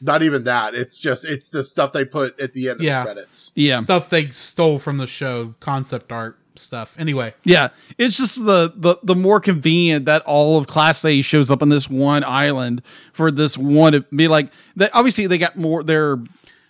not 0.00 0.22
even 0.22 0.44
that. 0.44 0.74
It's 0.74 0.98
just 0.98 1.24
it's 1.24 1.48
the 1.48 1.64
stuff 1.64 1.92
they 1.92 2.04
put 2.04 2.38
at 2.40 2.52
the 2.52 2.68
end 2.68 2.80
of 2.80 2.84
Yeah. 2.84 3.04
the 3.04 3.12
credits. 3.14 3.52
Yeah. 3.54 3.80
stuff 3.80 4.10
they 4.10 4.30
stole 4.30 4.78
from 4.78 4.98
the 4.98 5.06
show, 5.06 5.54
concept 5.60 6.12
art 6.12 6.38
stuff. 6.58 6.94
Anyway, 6.98 7.34
Yeah. 7.44 7.68
It's 7.96 8.16
just 8.18 8.44
the, 8.44 8.72
the 8.76 8.96
the 9.02 9.14
more 9.14 9.40
convenient 9.40 10.04
that 10.06 10.22
all 10.22 10.58
of 10.58 10.66
Class 10.66 11.04
A 11.04 11.20
shows 11.22 11.50
up 11.50 11.62
on 11.62 11.68
this 11.68 11.88
one 11.88 12.24
island 12.24 12.82
for 13.12 13.30
this 13.30 13.56
one 13.56 13.92
to 13.92 14.00
be 14.00 14.28
like 14.28 14.50
that 14.76 14.90
obviously 14.94 15.26
they 15.26 15.38
got 15.38 15.56
more 15.56 15.82
their 15.82 16.18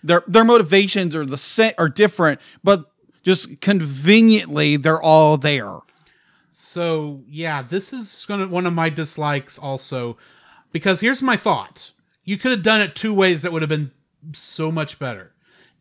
their 0.03 0.23
their 0.27 0.43
motivations 0.45 1.15
are 1.15 1.25
the 1.25 1.37
same 1.37 1.73
are 1.77 1.89
different, 1.89 2.39
but 2.63 2.91
just 3.23 3.59
conveniently 3.61 4.77
they're 4.77 5.01
all 5.01 5.37
there. 5.37 5.79
so 6.51 7.21
yeah, 7.27 7.61
this 7.61 7.91
is 7.93 8.25
gonna 8.27 8.47
one 8.47 8.65
of 8.65 8.73
my 8.73 8.89
dislikes 8.89 9.57
also, 9.57 10.17
because 10.71 11.01
here's 11.01 11.21
my 11.21 11.35
thought: 11.35 11.91
you 12.23 12.37
could 12.37 12.51
have 12.51 12.63
done 12.63 12.81
it 12.81 12.95
two 12.95 13.13
ways 13.13 13.41
that 13.41 13.51
would 13.51 13.61
have 13.61 13.69
been 13.69 13.91
so 14.33 14.71
much 14.71 14.99
better. 14.99 15.31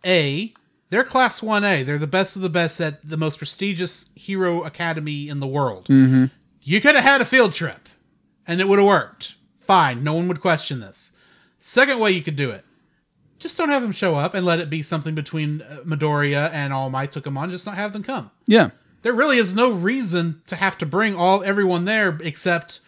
A, 0.04 0.52
they're 0.90 1.04
class 1.04 1.42
one 1.42 1.64
A. 1.64 1.82
They're 1.82 1.98
the 1.98 2.06
best 2.06 2.36
of 2.36 2.42
the 2.42 2.48
best 2.48 2.80
at 2.80 3.06
the 3.08 3.16
most 3.16 3.38
prestigious 3.38 4.10
hero 4.14 4.62
academy 4.64 5.28
in 5.28 5.40
the 5.40 5.46
world. 5.46 5.86
Mm-hmm. 5.86 6.26
You 6.62 6.80
could 6.80 6.94
have 6.94 7.04
had 7.04 7.20
a 7.20 7.24
field 7.26 7.52
trip, 7.54 7.88
and 8.46 8.60
it 8.60 8.68
would 8.68 8.78
have 8.78 8.86
worked. 8.88 9.34
Fine, 9.60 10.02
no 10.02 10.14
one 10.14 10.28
would 10.28 10.40
question 10.40 10.80
this. 10.80 11.12
Second 11.60 11.98
way 11.98 12.12
you 12.12 12.22
could 12.22 12.36
do 12.36 12.50
it: 12.50 12.64
just 13.38 13.56
don't 13.56 13.68
have 13.68 13.82
them 13.82 13.92
show 13.92 14.14
up 14.14 14.34
and 14.34 14.46
let 14.46 14.60
it 14.60 14.70
be 14.70 14.82
something 14.82 15.14
between 15.14 15.62
uh, 15.62 15.78
Midoriya 15.86 16.50
and 16.52 16.72
All 16.72 16.88
Might 16.90 17.12
took 17.12 17.24
them 17.24 17.36
on. 17.36 17.50
Just 17.50 17.66
not 17.66 17.74
have 17.76 17.92
them 17.92 18.02
come 18.02 18.30
Yeah. 18.46 18.70
there 19.02 19.12
really 19.12 19.36
is 19.38 19.54
no 19.54 19.70
reason 19.72 20.42
to 20.46 20.56
have 20.56 20.78
to 20.78 20.86
bring 20.86 21.14
all 21.14 21.42
everyone 21.44 21.84
there 21.84 22.18
except 22.22 22.80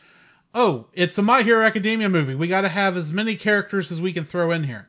oh 0.54 0.86
it's 0.94 1.16
a 1.18 1.22
my 1.22 1.42
hero 1.42 1.62
academia 1.64 2.08
movie 2.08 2.34
we 2.34 2.48
got 2.48 2.62
to 2.62 2.68
have 2.68 2.96
as 2.96 3.12
many 3.12 3.36
characters 3.36 3.92
as 3.92 4.00
we 4.00 4.12
can 4.12 4.24
throw 4.24 4.50
in 4.50 4.64
here 4.64 4.88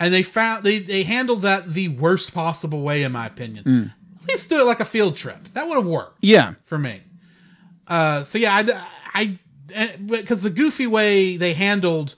and 0.00 0.12
they 0.14 0.22
found 0.22 0.64
they, 0.64 0.78
they 0.78 1.02
handled 1.02 1.42
that 1.42 1.72
the 1.72 1.88
worst 1.88 2.32
possible 2.34 2.82
way 2.82 3.02
in 3.02 3.12
my 3.12 3.26
opinion 3.26 3.64
mm. 3.64 3.92
at 4.22 4.28
least 4.28 4.48
do 4.48 4.60
it 4.60 4.64
like 4.64 4.80
a 4.80 4.84
field 4.84 5.16
trip 5.16 5.38
that 5.54 5.66
would 5.66 5.76
have 5.76 5.86
worked 5.86 6.16
Yeah. 6.20 6.54
for 6.64 6.78
me 6.78 7.02
uh 7.86 8.22
so 8.22 8.38
yeah 8.38 8.54
i 8.54 8.82
i 9.14 9.38
eh, 9.74 9.96
because 10.06 10.42
the 10.42 10.50
goofy 10.50 10.86
way 10.86 11.36
they 11.36 11.52
handled 11.54 12.14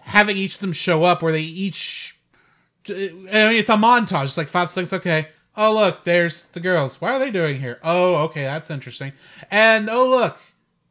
having 0.00 0.36
each 0.36 0.54
of 0.54 0.60
them 0.60 0.72
show 0.72 1.04
up 1.04 1.22
where 1.22 1.32
they 1.32 1.42
each 1.42 2.16
eh, 2.88 3.08
I 3.10 3.48
mean, 3.48 3.56
it's 3.58 3.68
a 3.68 3.74
montage. 3.76 4.24
It's 4.26 4.36
like 4.36 4.46
five 4.46 4.70
seconds. 4.70 4.92
Okay. 4.92 5.26
Oh, 5.56 5.72
look, 5.74 6.04
there's 6.04 6.44
the 6.44 6.60
girls. 6.60 7.00
Why 7.00 7.14
are 7.14 7.18
they 7.18 7.30
doing 7.32 7.58
here? 7.60 7.80
Oh, 7.82 8.16
okay, 8.26 8.42
that's 8.42 8.70
interesting. 8.70 9.12
And 9.50 9.88
oh, 9.90 10.08
look, 10.08 10.38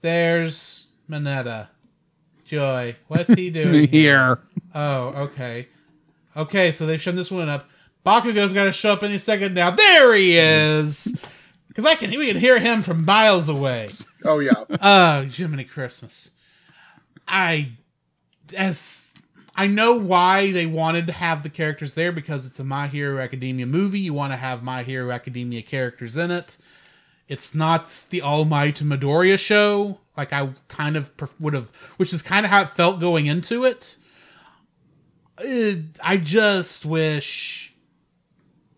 there's 0.02 0.88
Mineta. 1.10 1.70
Joy. 2.44 2.96
What's 3.08 3.34
he 3.36 3.50
doing? 3.52 3.88
here? 3.88 4.40
Oh, 4.76 5.08
okay. 5.24 5.68
Okay, 6.38 6.72
so 6.72 6.86
they've 6.86 7.02
shown 7.02 7.16
this 7.16 7.32
one 7.32 7.50
up. 7.50 7.68
Bakugo's 8.06 8.54
got 8.54 8.66
to 8.66 8.72
show 8.72 8.94
up 8.94 9.02
any 9.02 9.18
second 9.18 9.54
now. 9.56 9.72
There 9.72 10.14
he 10.14 10.38
is. 10.38 11.18
Because 11.68 11.92
I 11.92 11.96
can, 11.96 12.10
we 12.12 12.28
can 12.28 12.38
hear 12.38 12.58
him 12.58 12.82
from 12.82 13.04
miles 13.04 13.50
away. 13.50 13.88
Oh 14.24 14.40
yeah, 14.40 14.54
Oh, 14.82 15.24
Jiminy 15.30 15.66
Christmas. 15.66 16.32
I 17.28 17.72
as 18.58 19.14
I 19.58 19.68
know 19.68 20.00
why 20.00 20.54
they 20.54 20.68
wanted 20.68 21.06
to 21.08 21.12
have 21.12 21.44
the 21.44 21.50
characters 21.50 21.94
there 21.94 22.14
because 22.14 22.46
it's 22.46 22.62
a 22.62 22.64
My 22.64 22.88
Hero 22.88 23.20
Academia 23.22 23.66
movie. 23.66 24.00
You 24.00 24.14
want 24.14 24.32
to 24.32 24.38
have 24.38 24.64
My 24.64 24.84
Hero 24.84 25.12
Academia 25.12 25.62
characters 25.62 26.16
in 26.16 26.32
it. 26.32 26.58
It's 27.28 27.54
not 27.54 28.06
the 28.10 28.22
All 28.22 28.46
Might 28.46 28.76
Midoriya 28.80 29.38
show, 29.38 30.00
like 30.16 30.32
I 30.32 30.48
kind 30.70 30.96
of 30.96 31.18
pref- 31.18 31.36
would 31.42 31.54
have, 31.56 31.72
which 31.98 32.14
is 32.14 32.22
kind 32.22 32.46
of 32.46 32.52
how 32.52 32.62
it 32.62 32.70
felt 32.70 33.02
going 33.02 33.26
into 33.26 33.66
it. 33.66 33.98
Uh, 35.38 35.82
I 36.02 36.18
just 36.18 36.86
wish, 36.86 37.74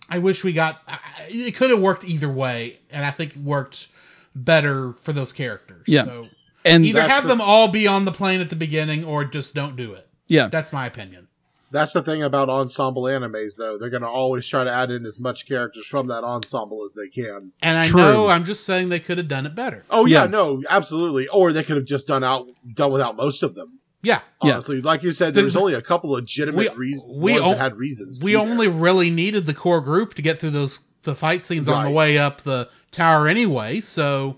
I 0.09 0.19
wish 0.19 0.43
we 0.43 0.53
got. 0.53 0.81
I- 0.87 0.93
I- 1.19 1.27
It 1.29 1.55
could 1.55 1.69
have 1.69 1.79
worked 1.81 2.03
either 2.03 2.29
way, 2.29 2.79
and 2.91 3.05
I 3.05 3.11
think 3.11 3.31
it 3.35 3.41
worked 3.41 3.87
better 4.35 4.93
for 5.01 5.13
those 5.13 5.31
characters. 5.31 5.83
Yeah. 5.87 6.05
So 6.05 6.27
And 6.65 6.85
either 6.85 7.01
have 7.01 7.23
the- 7.23 7.29
them 7.29 7.41
all 7.41 7.67
be 7.67 7.87
on 7.87 8.05
the 8.05 8.11
plane 8.11 8.41
at 8.41 8.49
the 8.49 8.55
beginning, 8.55 9.03
or 9.05 9.23
just 9.25 9.53
don't 9.53 9.75
do 9.75 9.93
it. 9.93 10.07
yeah. 10.27 10.47
That's 10.47 10.73
my 10.73 10.85
opinion. 10.85 11.27
That's 11.69 11.91
the 11.91 12.01
thing 12.01 12.23
about 12.23 12.49
ensemble 12.49 13.03
animes, 13.03 13.57
though. 13.57 13.77
They're 13.77 13.89
going 13.89 14.01
to 14.03 14.07
always 14.07 14.47
try 14.47 14.63
to 14.63 14.71
add 14.71 14.89
in 14.89 15.05
as 15.05 15.19
much 15.19 15.45
characters 15.45 15.85
from 15.85 16.07
that 16.07 16.23
ensemble 16.23 16.81
as 16.85 16.93
they 16.93 17.09
can. 17.09 17.51
And 17.61 17.77
I 17.77 17.87
True. 17.89 18.01
know 18.01 18.27
I'm 18.29 18.45
just 18.45 18.65
saying 18.65 18.87
they 18.87 19.01
could 19.01 19.17
have 19.17 19.27
done 19.27 19.45
it 19.45 19.53
better. 19.53 19.83
Oh 19.89 20.05
yeah, 20.05 20.21
Yeah. 20.23 20.27
no, 20.29 20.63
absolutely. 20.69 21.27
Or 21.27 21.51
they 21.51 21.63
could 21.63 21.75
have 21.75 21.85
just 21.85 22.07
done 22.07 22.23
out 22.23 22.47
done 22.73 22.91
without 22.93 23.17
most 23.17 23.43
of 23.43 23.55
them. 23.55 23.79
Yeah. 24.07 24.21
Yeah. 24.43 24.53
Honestly, 24.53 24.81
like 24.81 25.03
you 25.03 25.11
said, 25.11 25.33
The- 25.33 25.41
there's 25.41 25.55
only 25.55 25.73
a 25.73 25.81
couple 25.81 26.11
legitimate 26.11 26.71
we- 26.77 26.77
reasons 26.77 27.11
we 27.13 27.31
ones 27.33 27.45
o- 27.45 27.49
that 27.51 27.57
had 27.59 27.75
reasons. 27.77 28.19
We 28.23 28.31
be 28.31 28.37
there. 28.37 28.41
only 28.49 28.67
really 28.67 29.09
needed 29.09 29.45
the 29.45 29.53
core 29.53 29.81
group 29.81 30.13
to 30.15 30.21
get 30.21 30.39
through 30.39 30.51
those 30.51 30.79
the 31.03 31.15
fight 31.15 31.45
scenes 31.45 31.67
on 31.67 31.85
the 31.85 31.91
way 31.91 32.17
up 32.17 32.41
the 32.41 32.69
tower 32.91 33.27
anyway, 33.27 33.79
so 33.79 34.37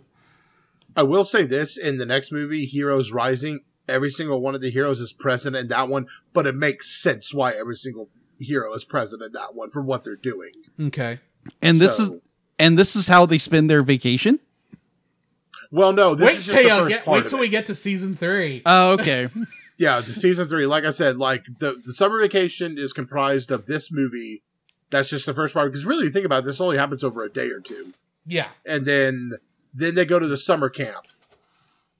I 0.95 1.03
will 1.03 1.23
say 1.23 1.45
this: 1.45 1.77
in 1.77 1.97
the 1.97 2.05
next 2.05 2.31
movie, 2.31 2.65
Heroes 2.65 3.11
Rising, 3.11 3.61
every 3.87 4.09
single 4.09 4.41
one 4.41 4.53
of 4.55 4.61
the 4.61 4.69
heroes 4.69 4.99
is 4.99 5.11
present 5.13 5.55
in 5.55 5.67
that 5.69 5.87
one, 5.89 6.05
but 6.33 6.45
it 6.45 6.55
makes 6.55 6.89
sense 7.01 7.33
why 7.33 7.53
every 7.53 7.75
single 7.75 8.09
hero 8.39 8.73
is 8.73 8.83
present 8.85 9.21
in 9.21 9.31
that 9.33 9.53
one 9.55 9.69
for 9.69 9.81
what 9.81 10.03
they're 10.03 10.15
doing. 10.15 10.51
okay. 10.79 11.19
And 11.61 11.77
this 11.79 11.99
is 11.99 12.11
and 12.59 12.77
this 12.77 12.95
is 12.95 13.07
how 13.07 13.25
they 13.25 13.37
spend 13.37 13.69
their 13.69 13.81
vacation. 13.83 14.39
Well, 15.71 15.93
no, 15.93 16.15
this 16.15 16.25
Wait 16.27 16.35
is 16.37 16.45
till 16.47 16.55
just 16.55 16.63
the 16.75 16.81
first 16.83 16.95
get 16.95 17.05
part 17.05 17.15
wait 17.15 17.23
of 17.25 17.29
till 17.29 17.37
it. 17.39 17.41
we 17.41 17.49
get 17.49 17.65
to 17.67 17.75
season 17.75 18.15
three. 18.15 18.61
Oh, 18.65 18.93
okay. 18.93 19.29
Yeah, 19.79 20.01
the 20.01 20.13
season 20.13 20.47
three, 20.47 20.65
like 20.67 20.83
I 20.83 20.89
said, 20.91 21.17
like 21.17 21.45
the 21.59 21.81
the 21.83 21.93
summer 21.93 22.19
vacation 22.19 22.77
is 22.77 22.93
comprised 22.93 23.49
of 23.51 23.65
this 23.65 23.91
movie. 23.91 24.43
That's 24.89 25.09
just 25.09 25.25
the 25.25 25.33
first 25.33 25.53
part 25.53 25.71
because 25.71 25.85
really, 25.85 26.05
you 26.05 26.11
think 26.11 26.25
about 26.25 26.43
it, 26.43 26.45
this 26.45 26.59
only 26.61 26.77
happens 26.77 27.03
over 27.03 27.23
a 27.23 27.29
day 27.31 27.49
or 27.49 27.59
two. 27.59 27.93
yeah. 28.25 28.49
and 28.65 28.85
then 28.85 29.33
then 29.73 29.95
they 29.95 30.03
go 30.05 30.17
to 30.19 30.27
the 30.27 30.35
summer 30.37 30.67
camp, 30.69 31.05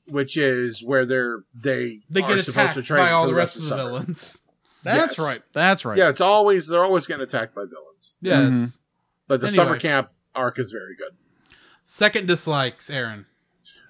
which 0.08 0.36
is 0.38 0.84
where 0.84 1.06
they're 1.06 1.44
they 1.54 2.00
They 2.10 2.22
are 2.22 2.36
get 2.36 2.44
supposed 2.46 2.50
attacked 2.50 2.74
to 2.76 2.82
train 2.82 3.06
by 3.06 3.12
all 3.12 3.28
the 3.28 3.36
rest 3.36 3.56
of 3.56 3.62
the 3.64 3.68
summer. 3.70 3.84
villains. 3.84 4.42
That's 4.84 5.18
Yes. 5.18 5.20
right. 5.20 5.42
That's 5.54 5.86
right. 5.86 5.98
Yeah, 5.98 6.10
it's 6.10 6.22
always 6.22 6.68
they're 6.68 6.84
always 6.84 7.06
getting 7.06 7.24
attacked 7.24 7.54
by 7.56 7.66
villains, 7.66 8.18
Yes. 8.22 8.52
Mhm. 8.54 8.78
but 9.28 9.40
the 9.42 9.48
Anyway. 9.48 9.56
summer 9.56 9.78
camp 9.80 10.10
arc 10.36 10.58
is 10.60 10.72
very 10.72 10.96
good. 10.96 11.16
Second 11.84 12.28
dislikes, 12.28 12.90
Aaron. 12.90 13.26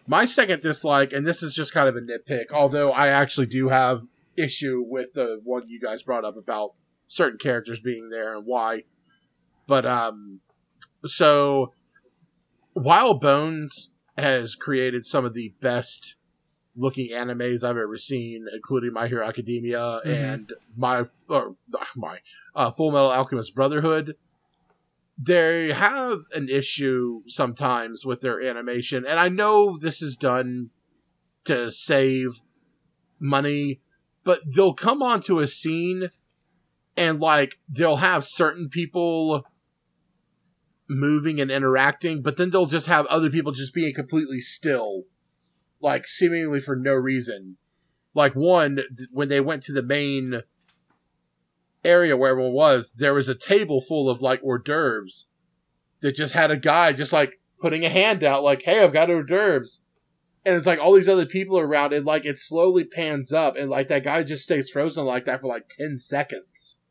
My 0.10 0.26
second 0.26 0.64
dislike, 0.64 1.14
and 1.14 1.24
this 1.24 1.44
is 1.44 1.54
just 1.54 1.72
kind 1.72 1.88
of 1.88 1.96
a 1.96 2.00
nitpick, 2.00 2.52
although 2.52 2.92
I 2.92 3.10
actually 3.10 3.46
do 3.46 3.70
have 3.70 4.02
issue 4.36 4.84
with 4.84 5.14
the 5.14 5.40
one 5.44 5.68
you 5.68 5.80
guys 5.80 6.02
brought 6.02 6.26
up 6.26 6.36
about 6.36 6.72
certain 7.06 7.38
characters 7.38 7.80
being 7.80 8.10
there 8.10 8.36
and 8.36 8.44
why. 8.44 8.86
But 9.68 9.86
um 9.86 10.40
so 11.06 11.74
Wild 12.74 13.22
Bones 13.22 13.92
has 14.18 14.56
created 14.56 15.06
some 15.06 15.26
of 15.26 15.36
the 15.36 15.54
best 15.62 16.16
looking 16.76 17.12
animes 17.12 17.64
I've 17.64 17.78
ever 17.78 17.98
seen, 17.98 18.48
including 18.52 18.94
My 18.94 19.08
Hero 19.08 19.28
Academia 19.28 19.98
and 20.04 20.52
my 20.76 21.04
or 21.28 21.56
my 21.96 22.18
uh, 22.56 22.72
Full 22.72 22.92
Metal 22.92 23.12
Alchemist 23.12 23.54
Brotherhood 23.54 24.16
they 25.22 25.74
have 25.74 26.20
an 26.34 26.48
issue 26.48 27.24
sometimes 27.28 28.06
with 28.06 28.22
their 28.22 28.42
animation, 28.42 29.06
and 29.06 29.20
I 29.20 29.28
know 29.28 29.78
this 29.78 30.02
is 30.02 30.16
done 30.16 30.70
to 31.44 31.70
save 31.70 32.42
money, 33.20 33.82
but 34.24 34.40
they'll 34.56 34.74
come 34.74 35.04
onto 35.04 35.40
a 35.40 35.48
scene 35.48 36.12
and 36.96 37.20
like 37.20 37.60
they'll 37.68 37.98
have 37.98 38.26
certain 38.26 38.70
people 38.70 39.44
moving 40.90 41.40
and 41.40 41.52
interacting, 41.52 42.22
but 42.22 42.38
then 42.38 42.50
they'll 42.50 42.66
just 42.66 42.88
have 42.88 43.06
other 43.08 43.30
people 43.30 43.52
just 43.52 43.74
being 43.74 43.94
completely 43.94 44.40
still, 44.40 45.04
like 45.82 46.08
seemingly 46.08 46.60
for 46.60 46.76
no 46.76 46.94
reason. 46.94 47.58
Like 48.14 48.34
one, 48.34 48.80
when 49.12 49.28
they 49.28 49.40
went 49.40 49.64
to 49.64 49.74
the 49.74 49.84
main 49.84 50.42
area 51.84 52.16
where 52.18 52.32
everyone 52.32 52.54
was, 52.54 52.92
there 52.94 53.14
was 53.14 53.30
a 53.30 53.36
table 53.36 53.82
full 53.82 54.10
of 54.10 54.22
like 54.22 54.42
hors 54.44 54.60
d'oeuvres 54.60 55.30
that 56.02 56.16
just 56.16 56.34
had 56.34 56.52
a 56.52 56.58
guy 56.58 56.92
just 56.94 57.14
like 57.14 57.40
putting 57.60 57.84
a 57.86 57.90
hand 57.90 58.24
out, 58.24 58.44
like, 58.44 58.64
"Hey, 58.64 58.82
I've 58.84 58.94
got 58.94 59.10
hors 59.10 59.24
d'oeuvres," 59.26 59.86
and 60.46 60.56
it's 60.56 60.66
like 60.68 60.80
all 60.80 60.94
these 60.94 61.10
other 61.10 61.26
people 61.26 61.58
are 61.60 61.68
around, 61.68 61.94
and 61.94 62.06
like 62.06 62.26
it 62.26 62.38
slowly 62.38 62.84
pans 62.86 63.32
up, 63.34 63.56
and 63.58 63.70
like 63.70 63.88
that 63.90 64.04
guy 64.04 64.24
just 64.24 64.44
stays 64.44 64.70
frozen 64.70 65.06
like 65.06 65.26
that 65.26 65.42
for 65.42 65.48
like 65.48 65.70
ten 65.70 65.98
seconds. 65.98 66.82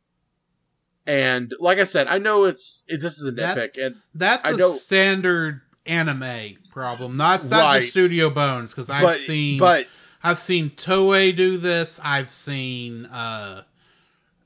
And 1.07 1.55
like 1.59 1.79
I 1.79 1.85
said, 1.85 2.07
I 2.07 2.19
know 2.19 2.45
it's 2.45 2.85
it, 2.87 3.01
this 3.01 3.19
is 3.19 3.27
a 3.27 3.31
That- 3.33 3.57
nitpick, 3.57 3.87
and 3.87 3.97
That's 4.15 4.45
I 4.45 4.51
a 4.51 4.57
know- 4.57 4.71
standard 4.71 5.63
anime 5.87 6.57
problem. 6.71 7.17
Not 7.17 7.49
not 7.49 7.65
Right. 7.65 7.81
just 7.81 7.93
Studio 7.93 8.29
Bones 8.31 8.73
because 8.73 8.91
I've 8.91 9.03
but 9.03 9.19
seen 9.19 9.59
but 9.59 9.87
I've 10.23 10.39
seen 10.39 10.71
Toei 10.71 11.35
do 11.35 11.57
this. 11.57 11.99
I've 12.05 12.31
seen 12.31 13.07
uh, 13.07 13.63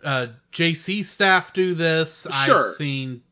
uh, 0.04 0.26
JC 0.52 1.04
staff 1.04 1.52
do 1.52 1.74
this. 1.74 2.26
Sure. 2.44 2.60
I've 2.60 2.66
seen 2.72 3.22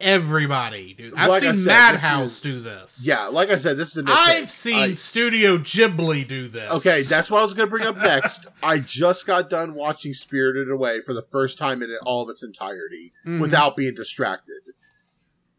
everybody 0.00 0.94
do. 0.94 1.12
I've 1.16 1.28
Like 1.28 1.42
seen 1.42 1.56
said, 1.56 1.66
Madhouse 1.66 2.36
is- 2.36 2.40
do 2.40 2.58
this. 2.60 3.02
yeah, 3.06 3.26
like 3.26 3.50
I 3.50 3.56
said, 3.56 3.76
this 3.76 3.96
is. 3.96 4.04
I've 4.06 4.50
seen 4.50 4.76
I- 4.78 4.92
Studio 4.92 5.58
Ghibli 5.58 6.26
do 6.26 6.48
this. 6.48 6.70
Okay, 6.86 7.02
that's 7.08 7.30
what 7.30 7.40
I 7.40 7.42
was 7.42 7.52
going 7.54 7.66
to 7.68 7.70
bring 7.70 7.86
up 7.86 7.96
next. 7.98 8.46
I 8.62 8.78
just 8.78 9.26
got 9.26 9.50
done 9.50 9.74
watching 9.74 10.12
Spirited 10.14 10.70
Away 10.70 11.00
for 11.02 11.12
the 11.12 11.20
first 11.22 11.58
time 11.58 11.82
in 11.82 11.94
all 12.06 12.22
of 12.22 12.30
its 12.30 12.42
entirety 12.42 13.12
Mhm. 13.26 13.40
without 13.40 13.76
being 13.76 13.94
distracted. 13.94 14.60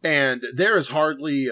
And 0.04 0.44
there 0.56 0.76
is 0.78 0.88
hardly 0.88 1.50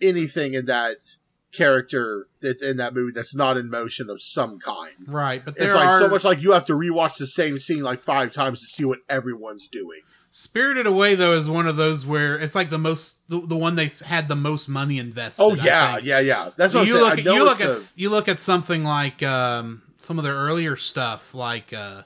anything 0.00 0.54
in 0.54 0.64
that 0.64 1.18
character 1.52 2.28
that 2.40 2.62
in 2.62 2.76
that 2.76 2.94
movie 2.94 3.12
that's 3.14 3.34
not 3.34 3.56
in 3.56 3.68
motion 3.68 4.08
of 4.08 4.22
some 4.22 4.58
kind. 4.58 4.92
right, 5.08 5.44
but 5.44 5.54
It's 5.56 5.74
like 5.74 5.88
are 5.88 6.00
so 6.00 6.08
much 6.08 6.24
like 6.24 6.42
you 6.42 6.52
have 6.52 6.64
to 6.66 6.74
rewatch 6.74 7.18
the 7.18 7.26
same 7.26 7.58
scene 7.58 7.82
like 7.82 8.00
five 8.00 8.32
times 8.32 8.60
to 8.60 8.66
see 8.66 8.84
what 8.84 9.00
everyone's 9.08 9.66
doing. 9.68 10.00
Spirited 10.32 10.86
Away 10.86 11.16
though 11.16 11.32
is 11.32 11.50
one 11.50 11.66
of 11.66 11.76
those 11.76 12.06
where 12.06 12.36
it's 12.38 12.54
like 12.54 12.70
the 12.70 12.78
most 12.78 13.28
the, 13.28 13.40
the 13.40 13.56
one 13.56 13.74
they 13.74 13.90
had 14.04 14.28
the 14.28 14.36
most 14.36 14.68
money 14.68 14.98
invested. 14.98 15.42
Oh 15.42 15.54
yeah, 15.56 15.98
yeah, 15.98 16.20
yeah. 16.20 16.50
That's 16.56 16.72
what 16.72 16.86
you 16.86 16.96
I'm 16.96 17.02
look 17.02 17.12
at 17.18 17.24
you 17.24 17.44
look 17.44 17.60
at 17.60 17.70
a- 17.70 17.92
you 17.96 18.10
look 18.10 18.28
at 18.28 18.38
something 18.38 18.84
like 18.84 19.22
um, 19.24 19.82
some 19.96 20.18
of 20.18 20.24
their 20.24 20.36
earlier 20.36 20.76
stuff, 20.76 21.34
like 21.34 21.72
uh, 21.72 22.02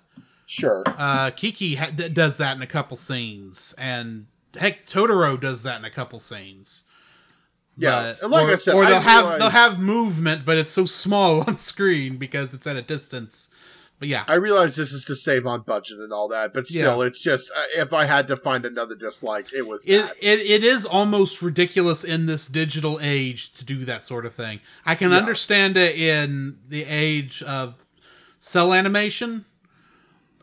sure. 0.47 0.85
uh, 0.87 1.33
Kiki 1.37 1.75
ha- 1.75 1.91
d- 1.95 2.09
does 2.09 2.39
that 2.39 2.57
in 2.57 2.63
a 2.63 2.67
couple 2.67 2.97
scenes, 2.97 3.75
and 3.77 4.25
heck, 4.57 4.87
Totoro 4.87 5.39
does 5.39 5.63
that 5.65 5.79
in 5.79 5.85
a 5.85 5.91
couple 5.91 6.19
scenes. 6.19 6.84
Yeah, 7.77 8.15
But- 8.21 8.31
like 8.31 8.49
or, 8.49 8.53
I 8.53 8.57
said, 8.57 8.75
or 8.75 8.85
they'll 8.87 9.01
have 9.01 9.23
realize- 9.25 9.41
they'll 9.41 9.51
have 9.51 9.79
movement, 9.81 10.45
but 10.45 10.57
it's 10.59 10.71
so 10.71 10.87
small 10.87 11.41
on 11.47 11.57
screen 11.57 12.17
because 12.19 12.55
it's 12.55 12.67
at 12.67 12.77
a 12.77 12.83
distance. 12.83 13.51
But 14.01 14.09
yeah, 14.09 14.25
I 14.27 14.35
realize 14.35 14.75
this 14.77 14.93
is 14.93 15.05
to 15.07 15.15
save 15.15 15.47
on 15.47 15.61
budget 15.63 15.99
and 15.99 16.13
all 16.13 16.29
that, 16.29 16.53
but 16.53 16.67
still, 16.67 17.01
it's 17.03 17.23
just 17.23 17.51
uh, 17.57 17.63
if 17.77 17.93
I 17.93 18.05
had 18.07 18.27
to 18.29 18.37
find 18.37 18.65
another 18.67 18.97
dislike, 18.97 19.53
it 19.53 19.67
was 19.67 19.87
it, 19.87 20.05
it 20.21 20.41
it 20.41 20.65
is 20.65 20.85
almost 20.85 21.43
ridiculous 21.43 22.03
in 22.05 22.27
this 22.27 22.49
digital 22.49 22.99
age 23.01 23.53
to 23.55 23.65
do 23.65 23.85
that 23.85 24.05
sort 24.05 24.27
of 24.27 24.35
thing. 24.35 24.61
I 24.85 24.95
can 24.97 25.13
Yeah. 25.13 25.19
understand 25.19 25.77
it 25.77 25.97
in 25.97 26.59
the 26.69 26.85
age 26.85 27.41
of 27.45 27.87
cell 28.41 28.73
animation, 28.75 29.45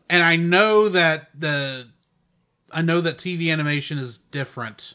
and 0.10 0.24
I 0.24 0.38
know 0.38 0.88
that 0.90 1.30
the 1.38 1.88
I 2.72 2.82
know 2.82 3.02
that 3.02 3.18
TV 3.18 3.52
animation 3.52 3.98
is 3.98 4.18
different, 4.18 4.94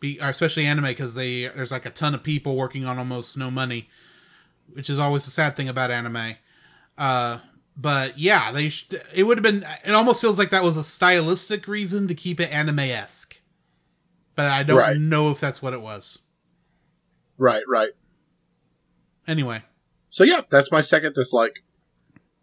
be, 0.00 0.18
especially 0.20 0.66
anime 0.66 0.84
because 0.86 1.14
they 1.14 1.42
there's 1.54 1.70
like 1.70 1.86
a 1.86 1.90
ton 1.90 2.14
of 2.14 2.22
people 2.22 2.56
working 2.56 2.84
on 2.86 2.98
almost 2.98 3.36
no 3.36 3.50
money, 3.50 3.88
which 4.72 4.88
is 4.90 4.98
always 4.98 5.24
the 5.26 5.30
sad 5.30 5.56
thing 5.56 5.68
about 5.68 5.90
anime. 5.90 6.34
Uh, 6.98 7.38
but 7.76 8.18
yeah, 8.18 8.50
they 8.52 8.68
sh- 8.70 8.88
it 9.14 9.24
would 9.24 9.38
have 9.38 9.42
been. 9.42 9.64
It 9.84 9.92
almost 9.94 10.20
feels 10.20 10.38
like 10.38 10.50
that 10.50 10.62
was 10.62 10.76
a 10.76 10.84
stylistic 10.84 11.68
reason 11.68 12.08
to 12.08 12.14
keep 12.14 12.40
it 12.40 12.52
anime 12.52 12.78
esque, 12.80 13.40
but 14.36 14.46
I 14.46 14.62
don't 14.62 14.76
Right. 14.78 14.96
know 14.98 15.30
if 15.30 15.38
that's 15.40 15.62
what 15.62 15.72
it 15.72 15.80
was. 15.80 16.18
right, 17.38 17.62
right. 17.68 17.90
Anyway, 19.26 19.62
So 20.10 20.24
yeah, 20.24 20.40
that's 20.50 20.72
my 20.72 20.80
second 20.80 21.14
dislike. 21.14 21.62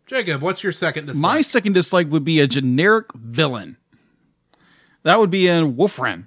Jacob, 0.05 0.41
what's 0.41 0.63
your 0.63 0.71
second 0.71 1.07
dislike? 1.07 1.21
My 1.21 1.41
second 1.41 1.73
dislike 1.73 2.09
would 2.09 2.23
be 2.23 2.39
a 2.39 2.47
generic 2.47 3.07
villain. 3.13 3.75
That 5.03 5.19
would 5.19 5.29
be 5.29 5.47
in 5.47 5.75
Wolfram. 5.75 6.25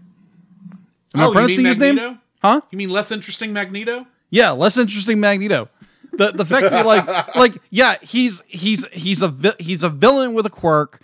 Am 1.14 1.20
oh, 1.20 1.30
I 1.30 1.32
pronouncing 1.32 1.64
his 1.64 1.78
name? 1.78 2.20
Huh? 2.42 2.60
You 2.70 2.78
mean 2.78 2.90
less 2.90 3.10
interesting 3.10 3.52
Magneto? 3.52 4.06
Yeah, 4.30 4.50
less 4.52 4.76
interesting 4.76 5.20
Magneto. 5.20 5.68
The 6.12 6.32
the 6.32 6.44
fact 6.44 6.70
that 6.70 6.86
like 6.86 7.36
like 7.36 7.58
yeah, 7.70 7.96
he's 8.02 8.42
he's 8.46 8.86
he's 8.88 9.22
a 9.22 9.28
vi- 9.28 9.56
he's 9.58 9.82
a 9.82 9.88
villain 9.88 10.34
with 10.34 10.46
a 10.46 10.50
quirk. 10.50 11.00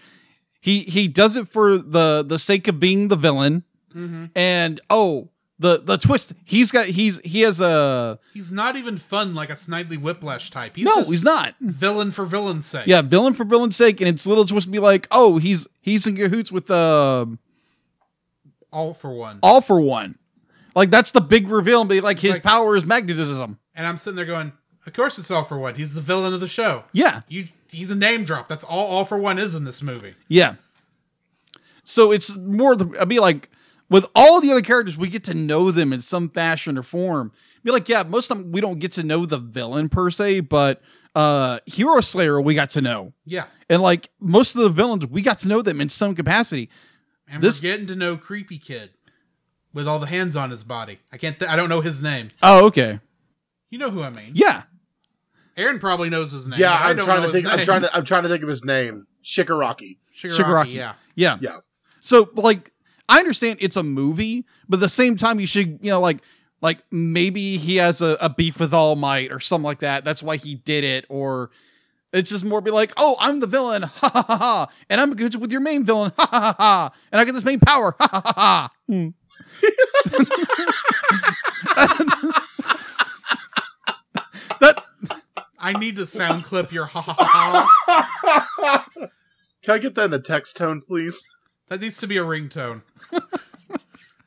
He 0.61 0.81
he 0.81 1.09
does 1.09 1.37
it 1.37 1.49
for 1.49 1.79
the 1.79 2.25
the 2.27 2.39
sake 2.39 2.69
of 2.69 2.81
being 2.81 3.09
the 3.09 3.17
villain. 3.17 3.65
Mm-hmm. 3.95 4.27
And 4.35 4.81
oh, 4.91 5.29
the 5.59 5.79
the 5.79 5.97
twist, 5.97 6.35
he's 6.45 6.71
got 6.71 6.87
he's 6.87 7.19
he 7.21 7.43
has 7.43 7.61
a 7.61 8.19
He's 8.35 8.53
not 8.53 8.77
even 8.77 8.99
fun 8.99 9.35
like 9.35 9.49
a 9.49 9.55
Snidely 9.55 10.01
Whiplash 10.01 10.51
type. 10.51 10.77
He's 10.77 10.85
No, 10.85 11.03
he's 11.03 11.25
not. 11.25 11.55
villain 11.61 12.13
for 12.13 12.27
villain's 12.27 12.67
sake. 12.67 12.87
Yeah, 12.87 13.03
villain 13.03 13.33
for 13.33 13.45
villain's 13.45 13.77
sake 13.77 14.01
and 14.01 14.09
it's 14.09 14.27
little 14.27 14.45
twist 14.45 14.67
to 14.67 14.71
be 14.71 14.79
like, 14.79 15.07
"Oh, 15.11 15.39
he's 15.39 15.67
he's 15.81 16.07
in 16.07 16.17
cahoots 16.17 16.53
with 16.53 16.71
uh 16.71 17.27
all 18.77 18.95
for 18.95 19.11
one. 19.11 19.39
all 19.43 19.61
for 19.61 19.81
one." 19.81 20.19
Like 20.75 20.91
that's 20.91 21.11
the 21.11 21.21
big 21.23 21.49
reveal 21.49 21.81
and 21.81 21.89
be 21.89 22.01
like 22.03 22.19
his 22.19 22.33
Like- 22.35 22.43
power 22.43 22.77
is 22.77 22.85
magnetism. 22.85 23.59
And 23.75 23.87
I'm 23.87 23.97
sitting 23.97 24.17
there 24.17 24.27
going, 24.27 24.53
of 24.87 24.93
course 24.93 25.19
it's 25.19 25.31
all 25.31 25.43
for 25.45 25.59
one. 25.59 25.75
He's 25.75 25.95
the 25.95 26.01
villain 26.03 26.35
of 26.35 26.41
the 26.41 26.49
show. 26.49 26.85
Yeah. 26.93 27.23
You 27.29 27.49
he's 27.73 27.91
a 27.91 27.97
name 27.97 28.25
drop. 28.25 28.49
That's 28.49 28.63
all 28.65 28.87
All 28.89 29.05
for 29.05 29.19
One 29.19 29.39
is 29.39 29.55
in 29.55 29.65
this 29.65 29.83
movie. 29.83 30.15
Yeah. 30.29 30.55
So 31.85 32.13
it's 32.13 32.37
more 32.37 32.77
the 32.77 32.95
I'd 33.01 33.09
be 33.09 33.19
like 33.21 33.51
with 33.89 34.07
all 34.15 34.41
the 34.41 34.51
other 34.51 34.63
characters, 34.63 34.99
we 34.99 35.09
get 35.09 35.25
to 35.25 35.35
know 35.35 35.71
them 35.71 35.93
in 35.93 36.01
some 36.01 36.29
fashion 36.29 36.77
or 36.77 36.83
form. 36.83 37.33
Be 37.63 37.71
like, 37.71 37.89
yeah, 37.89 38.03
most 38.03 38.31
of 38.31 38.39
them 38.39 38.53
we 38.53 38.61
don't 38.61 38.79
get 38.79 38.93
to 38.93 39.03
know 39.03 39.27
the 39.27 39.39
villain 39.39 39.89
per 39.89 40.11
se, 40.11 40.41
but 40.41 40.83
uh 41.15 41.61
Hero 41.67 42.01
Slayer 42.01 42.41
we 42.41 42.55
got 42.55 42.71
to 42.71 42.81
know. 42.81 43.13
Yeah, 43.25 43.45
And 43.71 43.81
like 43.83 44.11
most 44.21 44.55
of 44.57 44.63
the 44.63 44.69
villains, 44.69 45.07
we 45.07 45.23
got 45.23 45.39
to 45.41 45.49
know 45.49 45.63
them 45.63 45.81
in 45.81 45.89
some 45.89 46.15
capacity. 46.15 46.69
And 47.29 47.43
This- 47.43 47.63
we're 47.63 47.71
getting 47.71 47.87
to 47.89 47.97
know 47.97 48.17
Creepy 48.17 48.59
Kid 48.59 48.91
with 49.73 49.87
all 49.89 49.99
the 49.99 50.07
hands 50.07 50.37
on 50.37 50.51
his 50.51 50.63
body. 50.65 50.99
I 51.13 51.19
can't. 51.19 51.39
Th- 51.39 51.51
I 51.51 51.57
don't 51.57 51.69
know 51.69 51.81
his 51.81 52.03
name. 52.03 52.29
Oh, 52.43 52.67
okay. 52.67 53.01
You 53.71 53.79
know 53.79 53.91
who 53.91 54.03
I 54.03 54.11
mean? 54.11 54.33
Yeah. 54.35 54.63
Aaron 55.57 55.79
probably 55.79 56.11
knows 56.11 56.33
his 56.33 56.47
name. 56.47 56.61
Yeah, 56.61 56.77
but 56.79 56.85
I 56.87 56.91
I'm 56.91 56.97
don't 56.97 57.05
trying 57.07 57.21
know 57.23 57.27
to 57.29 57.33
think. 57.33 57.47
I'm 57.47 57.65
trying 57.65 57.83
to. 57.83 57.97
I'm 57.97 58.05
trying 58.05 58.23
to 58.25 58.29
think 58.29 58.43
of 58.43 58.49
his 58.49 58.65
name. 58.65 59.07
Shigaraki. 59.25 59.99
Shigaraki. 60.15 60.37
Shigaraki. 60.37 60.75
Yeah. 60.75 60.95
Yeah. 61.15 61.39
Yeah. 61.41 61.57
So 62.01 62.31
like 62.35 62.73
I 63.09 63.19
understand 63.19 63.59
it's 63.61 63.77
a 63.77 63.83
movie, 63.83 64.47
but 64.69 64.77
at 64.77 64.81
the 64.81 64.89
same 64.89 65.17
time 65.17 65.41
you 65.41 65.47
should, 65.47 65.79
you 65.83 65.91
know, 65.91 66.01
like 66.01 66.19
like 66.61 66.79
maybe 66.91 67.57
he 67.57 67.77
has 67.77 68.01
a, 68.01 68.17
a 68.21 68.29
beef 68.29 68.61
with 68.61 68.73
All 68.75 68.97
Might 68.97 69.33
or 69.33 69.41
something 69.41 69.65
like 69.65 69.81
that. 69.81 70.05
That's 70.05 70.23
why 70.23 70.37
he 70.37 70.55
did 70.57 70.85
it, 70.85 71.07
or 71.09 71.51
it's 72.13 72.31
just 72.31 72.45
more 72.45 72.61
be 72.61 72.71
like, 72.71 72.93
oh, 72.97 73.17
I'm 73.19 73.41
the 73.41 73.47
villain, 73.47 73.83
ha 73.83 74.09
ha 74.09 74.23
ha 74.23 74.37
ha, 74.37 74.69
and 74.89 75.01
I'm 75.01 75.15
good 75.15 75.35
with 75.37 75.53
your 75.53 75.61
main 75.61 75.85
villain, 75.85 76.13
ha 76.19 76.27
ha 76.31 76.41
ha 76.41 76.57
ha, 76.59 76.93
and 77.13 77.21
I 77.21 77.25
get 77.25 77.33
this 77.33 77.45
main 77.45 77.61
power, 77.61 77.95
ha 78.01 78.09
ha 78.09 78.21
ha 78.21 78.33
ha. 78.37 78.71
Hmm. 78.87 79.09
that 84.61 84.83
I 85.59 85.73
need 85.73 85.97
to 85.97 86.07
sound 86.07 86.45
clip 86.45 86.73
your 86.73 86.87
ha 86.87 87.03
ha 87.03 87.69
ha. 87.87 88.87
Can 89.63 89.75
I 89.75 89.79
get 89.79 89.95
that 89.97 90.05
in 90.05 90.15
a 90.15 90.21
text 90.21 90.57
tone, 90.57 90.81
please? 90.81 91.27
That 91.69 91.81
needs 91.81 91.99
to 91.99 92.07
be 92.07 92.17
a 92.19 92.25
ringtone. 92.25 92.83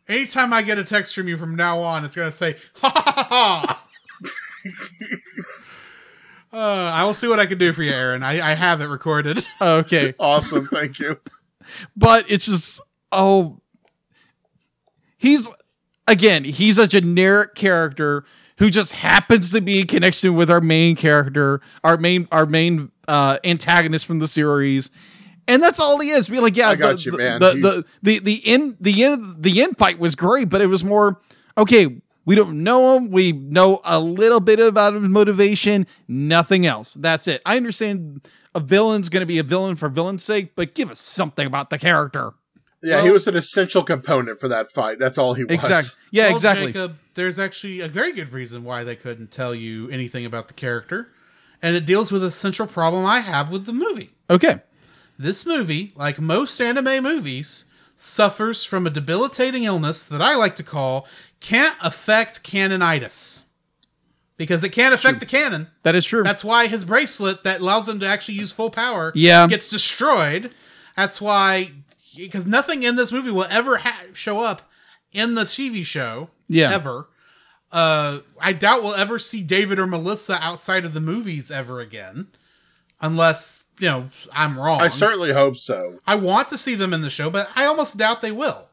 Anytime 0.07 0.51
I 0.51 0.63
get 0.63 0.77
a 0.77 0.83
text 0.83 1.15
from 1.15 1.27
you 1.27 1.37
from 1.37 1.55
now 1.55 1.79
on, 1.79 2.03
it's 2.03 2.15
gonna 2.15 2.31
say 2.31 2.57
ha 2.75 2.89
ha 2.89 3.13
ha 3.15 3.23
ha. 3.29 3.85
Uh, 6.51 6.57
I 6.93 7.03
will 7.03 7.13
see 7.13 7.27
what 7.27 7.39
I 7.39 7.45
can 7.45 7.57
do 7.57 7.71
for 7.73 7.83
you, 7.83 7.91
Aaron. 7.91 8.23
I, 8.23 8.51
I 8.51 8.53
have 8.55 8.81
it 8.81 8.85
recorded. 8.87 9.45
okay, 9.61 10.13
Awesome. 10.19 10.65
Thank 10.67 10.99
you. 10.99 11.19
but 11.95 12.29
it's 12.29 12.45
just 12.47 12.81
oh, 13.11 13.59
he's 15.17 15.49
again, 16.07 16.43
he's 16.43 16.77
a 16.77 16.87
generic 16.87 17.55
character 17.55 18.23
who 18.57 18.69
just 18.69 18.91
happens 18.93 19.51
to 19.51 19.61
be 19.61 19.79
in 19.81 19.87
connection 19.87 20.35
with 20.35 20.49
our 20.49 20.61
main 20.61 20.95
character, 20.95 21.61
our 21.83 21.97
main 21.97 22.27
our 22.31 22.45
main 22.45 22.91
uh 23.07 23.37
antagonist 23.43 24.05
from 24.05 24.19
the 24.19 24.27
series. 24.27 24.89
And 25.47 25.63
that's 25.63 25.79
all 25.79 25.97
he 25.99 26.09
is. 26.11 26.27
Be 26.29 26.39
like, 26.39 26.55
yeah, 26.55 26.69
I 26.69 26.75
got 26.75 26.97
the, 26.97 27.03
you, 27.03 27.17
man. 27.17 27.39
The, 27.39 27.49
the 27.51 27.55
He's- 27.55 27.87
the 28.03 28.19
the 28.19 28.41
end 28.47 28.77
the 28.79 29.03
end 29.03 29.35
the 29.39 29.61
end 29.63 29.77
fight 29.77 29.99
was 29.99 30.15
great, 30.15 30.49
but 30.49 30.61
it 30.61 30.67
was 30.67 30.83
more 30.83 31.19
okay. 31.57 32.01
We 32.25 32.35
don't 32.35 32.63
know 32.63 32.95
him. 32.95 33.09
We 33.11 33.31
know 33.31 33.81
a 33.83 33.99
little 33.99 34.39
bit 34.39 34.59
about 34.59 34.93
his 34.93 35.03
motivation. 35.03 35.87
Nothing 36.07 36.65
else. 36.65 36.93
That's 36.93 37.27
it. 37.27 37.41
I 37.45 37.57
understand 37.57 38.27
a 38.53 38.59
villain's 38.59 39.09
going 39.09 39.21
to 39.21 39.25
be 39.25 39.39
a 39.39 39.43
villain 39.43 39.75
for 39.75 39.89
villain's 39.89 40.23
sake, 40.23 40.55
but 40.55 40.75
give 40.75 40.91
us 40.91 40.99
something 40.99 41.47
about 41.47 41.69
the 41.69 41.79
character. 41.79 42.33
Yeah, 42.81 43.03
he 43.03 43.11
was 43.11 43.27
an 43.27 43.35
essential 43.35 43.83
component 43.83 44.39
for 44.39 44.47
that 44.47 44.67
fight. 44.67 44.99
That's 44.99 45.17
all 45.17 45.33
he 45.33 45.43
was. 45.43 45.53
Exactly. 45.53 45.91
Yeah, 46.11 46.27
Well, 46.27 46.35
exactly. 46.35 46.67
Jacob, 46.67 46.97
there's 47.15 47.37
actually 47.37 47.81
a 47.81 47.87
very 47.89 48.13
good 48.13 48.31
reason 48.31 48.63
why 48.63 48.83
they 48.85 48.95
couldn't 48.95 49.31
tell 49.31 49.53
you 49.53 49.89
anything 49.89 50.25
about 50.25 50.47
the 50.47 50.53
character, 50.53 51.09
and 51.61 51.75
it 51.75 51.85
deals 51.85 52.09
with 52.11 52.23
a 52.23 52.31
central 52.31 52.67
problem 52.67 53.05
I 53.05 53.19
have 53.19 53.51
with 53.51 53.65
the 53.65 53.73
movie. 53.73 54.11
Okay. 54.29 54.61
This 55.17 55.45
movie, 55.45 55.91
like 55.97 56.21
most 56.21 56.61
anime 56.61 57.03
movies, 57.03 57.65
suffers 58.01 58.63
from 58.63 58.87
a 58.87 58.89
debilitating 58.89 59.63
illness 59.65 60.05
that 60.05 60.21
I 60.21 60.35
like 60.35 60.55
to 60.55 60.63
call 60.63 61.05
can't 61.41 61.75
affect 61.81 62.43
canonitis. 62.43 63.43
Because 64.37 64.63
it 64.63 64.69
can't 64.69 64.93
affect 64.93 65.19
the 65.19 65.25
canon. 65.25 65.67
That 65.83 65.95
is 65.95 66.05
true. 66.05 66.23
That's 66.23 66.45
why 66.45 66.67
his 66.67 66.85
bracelet 66.85 67.43
that 67.43 67.59
allows 67.59 67.89
him 67.89 67.99
to 67.99 68.07
actually 68.07 68.35
use 68.35 68.53
full 68.53 68.69
power 68.71 69.11
Yeah. 69.13 69.47
gets 69.47 69.67
destroyed. 69.67 70.51
That's 70.95 71.19
why, 71.19 71.71
because 72.15 72.45
nothing 72.45 72.83
in 72.83 72.95
this 72.95 73.11
movie 73.11 73.31
will 73.31 73.47
ever 73.49 73.77
ha- 73.79 73.99
show 74.13 74.39
up 74.39 74.61
in 75.11 75.35
the 75.35 75.43
TV 75.43 75.85
show. 75.85 76.29
Yeah. 76.47 76.73
Ever. 76.73 77.09
Uh, 77.69 78.19
I 78.41 78.53
doubt 78.53 78.81
we'll 78.81 78.95
ever 78.95 79.19
see 79.19 79.43
David 79.43 79.77
or 79.77 79.85
Melissa 79.87 80.39
outside 80.41 80.85
of 80.85 80.93
the 80.93 81.01
movies 81.01 81.51
ever 81.51 81.81
again. 81.81 82.27
Unless, 83.01 83.58
you 83.79 83.87
know, 83.87 84.09
I'm 84.33 84.59
wrong. 84.59 84.81
I 84.81 84.87
certainly 84.89 85.31
hope 85.33 85.57
so. 85.57 85.99
I 86.05 86.15
want 86.15 86.49
to 86.49 86.57
see 86.57 86.75
them 86.75 86.93
in 86.93 87.01
the 87.01 87.09
show, 87.09 87.29
but 87.29 87.49
I 87.55 87.65
almost 87.65 87.97
doubt 87.97 88.21
they 88.21 88.31
will. 88.31 88.67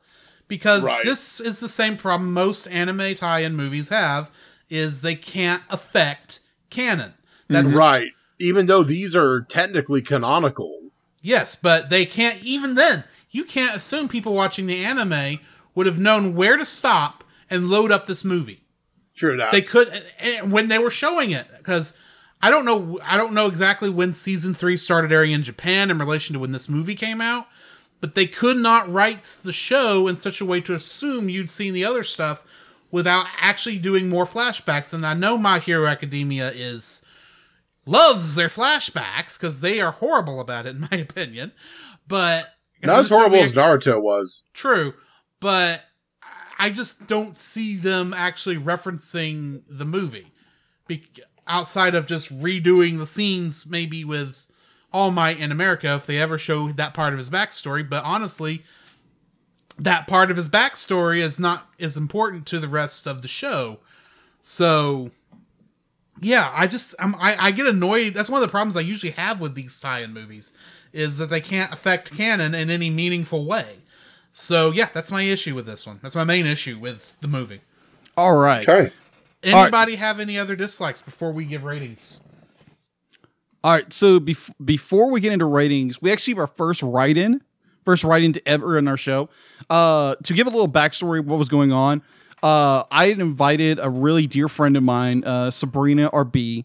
Because 0.48 0.84
Right. 0.84 1.04
this 1.04 1.40
is 1.40 1.58
the 1.60 1.68
same 1.68 1.96
problem 1.96 2.32
most 2.32 2.66
anime 2.68 3.14
tie-in 3.16 3.56
movies 3.56 3.88
have 3.88 4.30
is 4.70 5.00
they 5.00 5.14
can't 5.16 5.62
affect 5.70 6.40
canon. 6.70 7.14
That's 7.48 7.74
Right. 7.74 8.10
Even 8.38 8.66
though 8.66 8.82
these 8.82 9.16
are 9.16 9.40
technically 9.42 10.02
canonical. 10.02 10.72
yes, 11.22 11.56
but 11.56 11.90
they 11.90 12.04
can't 12.06 12.42
even 12.44 12.74
then. 12.76 13.02
You 13.30 13.44
can't 13.44 13.74
assume 13.74 14.06
people 14.08 14.34
watching 14.34 14.66
the 14.66 14.84
anime 14.84 15.40
would 15.74 15.86
have 15.86 15.98
known 15.98 16.34
where 16.34 16.56
to 16.56 16.64
stop 16.64 17.24
and 17.50 17.68
load 17.68 17.90
up 17.90 18.06
this 18.06 18.24
movie. 18.24 18.62
True 19.14 19.36
that. 19.36 19.50
They 19.52 19.62
could 19.62 19.88
eh, 20.18 20.42
when 20.42 20.68
they 20.68 20.78
were 20.78 20.90
showing 20.90 21.30
it 21.32 21.46
because 21.58 21.92
I 22.42 22.50
don't 22.50 22.64
know 22.64 22.98
I 23.02 23.16
don't 23.16 23.32
know 23.32 23.46
exactly 23.46 23.90
when 23.90 24.14
season 24.14 24.54
3 24.54 24.76
started 24.76 25.12
airing 25.12 25.32
in 25.32 25.42
Japan 25.42 25.90
in 25.90 25.98
relation 25.98 26.34
to 26.34 26.40
when 26.40 26.52
this 26.52 26.68
movie 26.68 26.94
came 26.94 27.20
out, 27.20 27.46
but 28.00 28.14
they 28.14 28.26
could 28.26 28.56
not 28.58 28.90
write 28.90 29.36
the 29.42 29.52
show 29.52 30.06
in 30.06 30.16
such 30.16 30.40
a 30.40 30.44
way 30.44 30.60
to 30.62 30.74
assume 30.74 31.28
you'd 31.28 31.48
seen 31.50 31.72
the 31.72 31.84
other 31.84 32.04
stuff 32.04 32.44
without 32.90 33.26
actually 33.40 33.78
doing 33.78 34.08
more 34.08 34.26
flashbacks 34.26 34.92
and 34.94 35.04
I 35.04 35.14
know 35.14 35.36
My 35.36 35.58
Hero 35.58 35.86
Academia 35.86 36.50
is 36.52 37.02
loves 37.84 38.34
their 38.34 38.48
flashbacks 38.48 39.38
cuz 39.38 39.60
they 39.60 39.80
are 39.80 39.92
horrible 39.92 40.40
about 40.40 40.66
it 40.66 40.76
in 40.76 40.88
my 40.90 40.98
opinion. 40.98 41.52
But 42.06 42.54
Not 42.84 43.00
as 43.00 43.08
horrible 43.08 43.38
as 43.38 43.52
Naruto 43.52 44.00
was. 44.00 44.44
True, 44.52 44.94
but 45.40 45.84
I 46.58 46.70
just 46.70 47.06
don't 47.06 47.36
see 47.36 47.76
them 47.76 48.14
actually 48.16 48.56
referencing 48.56 49.62
the 49.68 49.84
movie, 49.84 50.32
Be- 50.86 51.04
outside 51.47 51.94
of 51.94 52.06
just 52.06 52.36
redoing 52.36 52.98
the 52.98 53.06
scenes, 53.06 53.66
maybe 53.66 54.05
with 54.05 54.47
All 54.93 55.10
Might 55.10 55.39
in 55.39 55.52
America, 55.52 55.94
if 55.94 56.06
they 56.06 56.18
ever 56.18 56.39
show 56.39 56.68
that 56.68 56.94
part 56.94 57.12
of 57.12 57.18
his 57.18 57.31
backstory. 57.31 57.89
But 57.89 58.05
honestly, 58.05 58.62
that 59.78 60.06
part 60.06 60.31
of 60.31 60.36
his 60.36 60.48
backstory 60.48 61.18
is 61.18 61.39
not 61.39 61.66
as 61.78 61.97
important 61.97 62.47
to 62.47 62.59
the 62.59 62.68
rest 62.68 63.06
of 63.06 63.23
the 63.23 63.28
show. 63.28 63.78
So, 64.40 65.10
yeah, 66.20 66.51
I 66.55 66.66
just 66.66 66.94
I'm, 66.98 67.14
I 67.16 67.36
I 67.39 67.51
get 67.51 67.66
annoyed. 67.66 68.14
That's 68.14 68.31
one 68.31 68.43
of 68.43 68.47
the 68.48 68.51
problems 68.51 68.77
I 68.77 68.81
usually 68.81 69.12
have 69.12 69.40
with 69.40 69.55
these 69.55 69.78
tie-in 69.81 70.12
movies 70.12 70.52
is 70.93 71.18
that 71.18 71.31
they 71.31 71.40
can't 71.40 71.73
affect 71.73 72.16
canon 72.16 72.55
in 72.55 72.70
any 72.70 72.89
meaningful 72.89 73.44
way. 73.44 73.81
So 74.32 74.70
yeah, 74.70 74.89
that's 74.93 75.10
my 75.10 75.23
issue 75.23 75.55
with 75.55 75.66
this 75.66 75.86
one. 75.86 76.01
That's 76.02 76.14
my 76.14 76.24
main 76.24 76.47
issue 76.47 76.78
with 76.78 77.16
the 77.20 77.28
movie. 77.28 77.60
All 78.16 78.36
right. 78.36 78.66
Okay. 78.66 78.93
Right. 79.44 79.54
Anybody 79.54 79.96
have 79.96 80.20
any 80.20 80.38
other 80.38 80.56
dislikes 80.56 81.00
before 81.02 81.32
we 81.32 81.44
give 81.44 81.64
ratings? 81.64 82.20
All 83.64 83.72
right. 83.72 83.92
So 83.92 84.20
bef- 84.20 84.52
before 84.64 85.10
we 85.10 85.20
get 85.20 85.32
into 85.32 85.44
ratings, 85.44 86.00
we 86.00 86.12
actually 86.12 86.34
have 86.34 86.40
our 86.40 86.46
first 86.46 86.82
write 86.82 87.16
in, 87.16 87.42
first 87.84 88.04
write 88.04 88.22
in 88.22 88.32
to 88.34 88.48
ever 88.48 88.78
in 88.78 88.86
our 88.88 88.96
show. 88.96 89.28
Uh, 89.68 90.14
to 90.24 90.34
give 90.34 90.46
a 90.46 90.50
little 90.50 90.68
backstory, 90.68 91.24
what 91.24 91.38
was 91.38 91.48
going 91.48 91.72
on. 91.72 92.02
Uh, 92.42 92.84
I 92.90 93.08
had 93.08 93.18
invited 93.18 93.80
a 93.82 93.90
really 93.90 94.26
dear 94.26 94.48
friend 94.48 94.76
of 94.76 94.82
mine, 94.82 95.24
uh, 95.24 95.50
Sabrina 95.50 96.10
RB, 96.10 96.64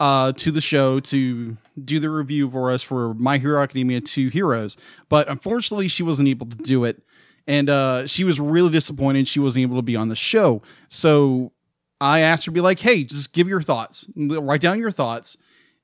uh, 0.00 0.32
to 0.32 0.50
the 0.50 0.60
show 0.60 1.00
to 1.00 1.56
do 1.84 1.98
the 1.98 2.08
review 2.08 2.50
for 2.50 2.70
us 2.70 2.82
for 2.82 3.14
My 3.14 3.38
Hero 3.38 3.62
Academia 3.62 4.00
2 4.00 4.28
Heroes. 4.28 4.76
But 5.08 5.28
unfortunately, 5.28 5.88
she 5.88 6.02
wasn't 6.02 6.28
able 6.28 6.46
to 6.46 6.56
do 6.56 6.84
it. 6.84 7.02
And 7.46 7.68
uh, 7.70 8.06
she 8.06 8.24
was 8.24 8.38
really 8.38 8.70
disappointed 8.70 9.26
she 9.26 9.40
wasn't 9.40 9.62
able 9.62 9.76
to 9.76 9.82
be 9.82 9.96
on 9.96 10.08
the 10.08 10.16
show. 10.16 10.62
So 10.88 11.52
I 12.00 12.20
asked 12.20 12.46
her 12.46 12.50
to 12.50 12.54
be 12.54 12.60
like, 12.60 12.80
hey, 12.80 13.04
just 13.04 13.32
give 13.32 13.48
your 13.48 13.62
thoughts, 13.62 14.08
write 14.16 14.60
down 14.60 14.78
your 14.78 14.90
thoughts 14.90 15.36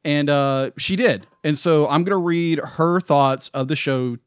and 0.04 0.28
uh, 0.28 0.70
she 0.76 0.96
did. 0.96 1.26
And 1.42 1.58
so 1.58 1.88
I'm 1.88 2.04
gonna 2.04 2.18
read 2.18 2.58
her 2.58 3.00
thoughts 3.00 3.48
of 3.50 3.68
the 3.68 3.76
show 3.76 4.18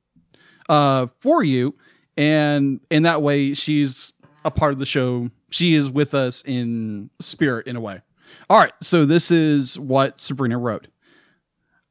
uh, 0.70 1.08
for 1.20 1.44
you, 1.44 1.76
and 2.18 2.80
in 2.90 3.04
that 3.04 3.22
way, 3.22 3.54
she's 3.54 4.14
a 4.44 4.52
part 4.52 4.74
of 4.74 4.80
the 4.80 4.86
show. 4.86 5.30
She 5.50 5.76
is 5.76 5.90
with 5.90 6.14
us 6.14 6.44
in 6.46 7.10
spirit, 7.20 7.68
in 7.68 7.76
a 7.76 7.80
way. 7.80 8.02
All 8.50 8.60
right, 8.60 8.74
so 8.82 9.06
this 9.06 9.32
is 9.32 9.80
what 9.80 10.20
Sabrina 10.20 10.58
wrote. 10.58 10.88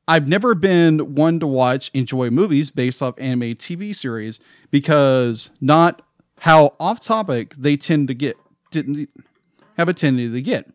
I've 0.09 0.28
never 0.28 0.55
been 0.55 1.14
one 1.14 1.40
to 1.40 1.47
watch 1.47 1.90
enjoy 1.93 2.31
movies 2.31 2.70
based 2.70 3.02
off 3.02 3.14
anime 3.18 3.55
TV 3.55 3.94
series 3.94 4.39
because 4.70 5.51
not 5.60 6.02
how 6.40 6.74
off 6.78 7.01
topic 7.01 7.55
they 7.56 7.77
tend 7.77 8.09
to 8.09 8.14
get 8.14 8.36
didn't 8.70 9.09
have 9.77 9.89
a 9.89 9.94
tendency 9.94 10.32
to 10.32 10.43
get. 10.43 10.70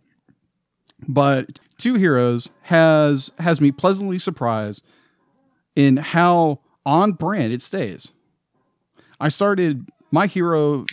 but 1.07 1.59
Two 1.77 1.95
Heroes 1.95 2.49
has 2.63 3.31
has 3.39 3.59
me 3.59 3.71
pleasantly 3.71 4.19
surprised 4.19 4.83
in 5.75 5.97
how 5.97 6.59
on 6.85 7.13
brand 7.13 7.53
it 7.53 7.61
stays. 7.61 8.11
I 9.19 9.29
started 9.29 9.89
My 10.11 10.27
Hero 10.27 10.85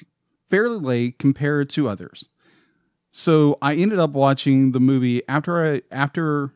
fairly 0.51 0.79
late 0.79 1.19
compared 1.19 1.69
to 1.71 1.89
others. 1.89 2.29
So 3.11 3.59
I 3.61 3.75
ended 3.75 3.99
up 3.99 4.11
watching 4.11 4.73
the 4.73 4.81
movie 4.81 5.23
after 5.29 5.75
I 5.75 5.83
after 5.91 6.53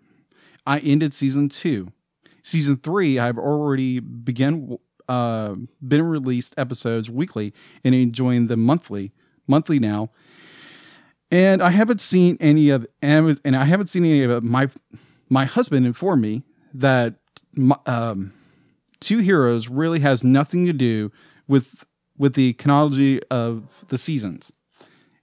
I 0.67 0.79
ended 0.81 1.13
season 1.13 1.49
2. 1.49 1.89
Season 2.43 2.77
3 2.77 3.19
I've 3.19 3.39
already 3.39 4.01
began 4.01 4.79
uh 5.09 5.57
been 5.87 6.03
released 6.03 6.55
episodes 6.57 7.11
weekly 7.11 7.53
and 7.85 7.95
enjoying 7.95 8.47
them 8.47 8.61
monthly 8.61 9.13
monthly 9.47 9.79
now 9.79 10.11
and 11.33 11.63
I 11.63 11.71
haven't 11.71 12.01
seen 12.01 12.37
any 12.41 12.69
of 12.69 12.87
and 13.03 13.57
I 13.57 13.65
haven't 13.65 13.89
seen 13.89 14.05
any 14.05 14.23
of. 14.23 14.45
My 14.45 14.69
my 15.29 15.47
husband 15.47 15.87
informed 15.87 16.23
me 16.23 16.43
that 16.75 17.15
um, 17.87 18.33
Two 19.01 19.19
Heroes 19.19 19.69
really 19.69 20.01
has 20.01 20.23
nothing 20.23 20.67
to 20.67 20.73
do 20.73 21.11
with 21.49 21.85
with 22.19 22.35
the 22.35 22.53
chronology 22.53 23.21
of 23.31 23.67
the 23.89 23.97
seasons, 23.97 24.53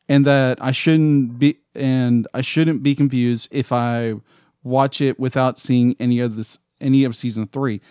and 0.10 0.26
that 0.26 0.62
I 0.62 0.72
shouldn't 0.72 1.38
be 1.38 1.60
and 1.76 2.28
I 2.34 2.42
shouldn't 2.42 2.82
be 2.82 2.96
confused 2.96 3.48
if 3.52 3.72
I 3.72 4.16
watch 4.64 5.00
it 5.02 5.20
without 5.20 5.60
seeing 5.60 5.96
any 6.00 6.20
of 6.20 6.36
this 6.36 6.58
any 6.82 7.04
of 7.04 7.16
season 7.16 7.46
three. 7.46 7.82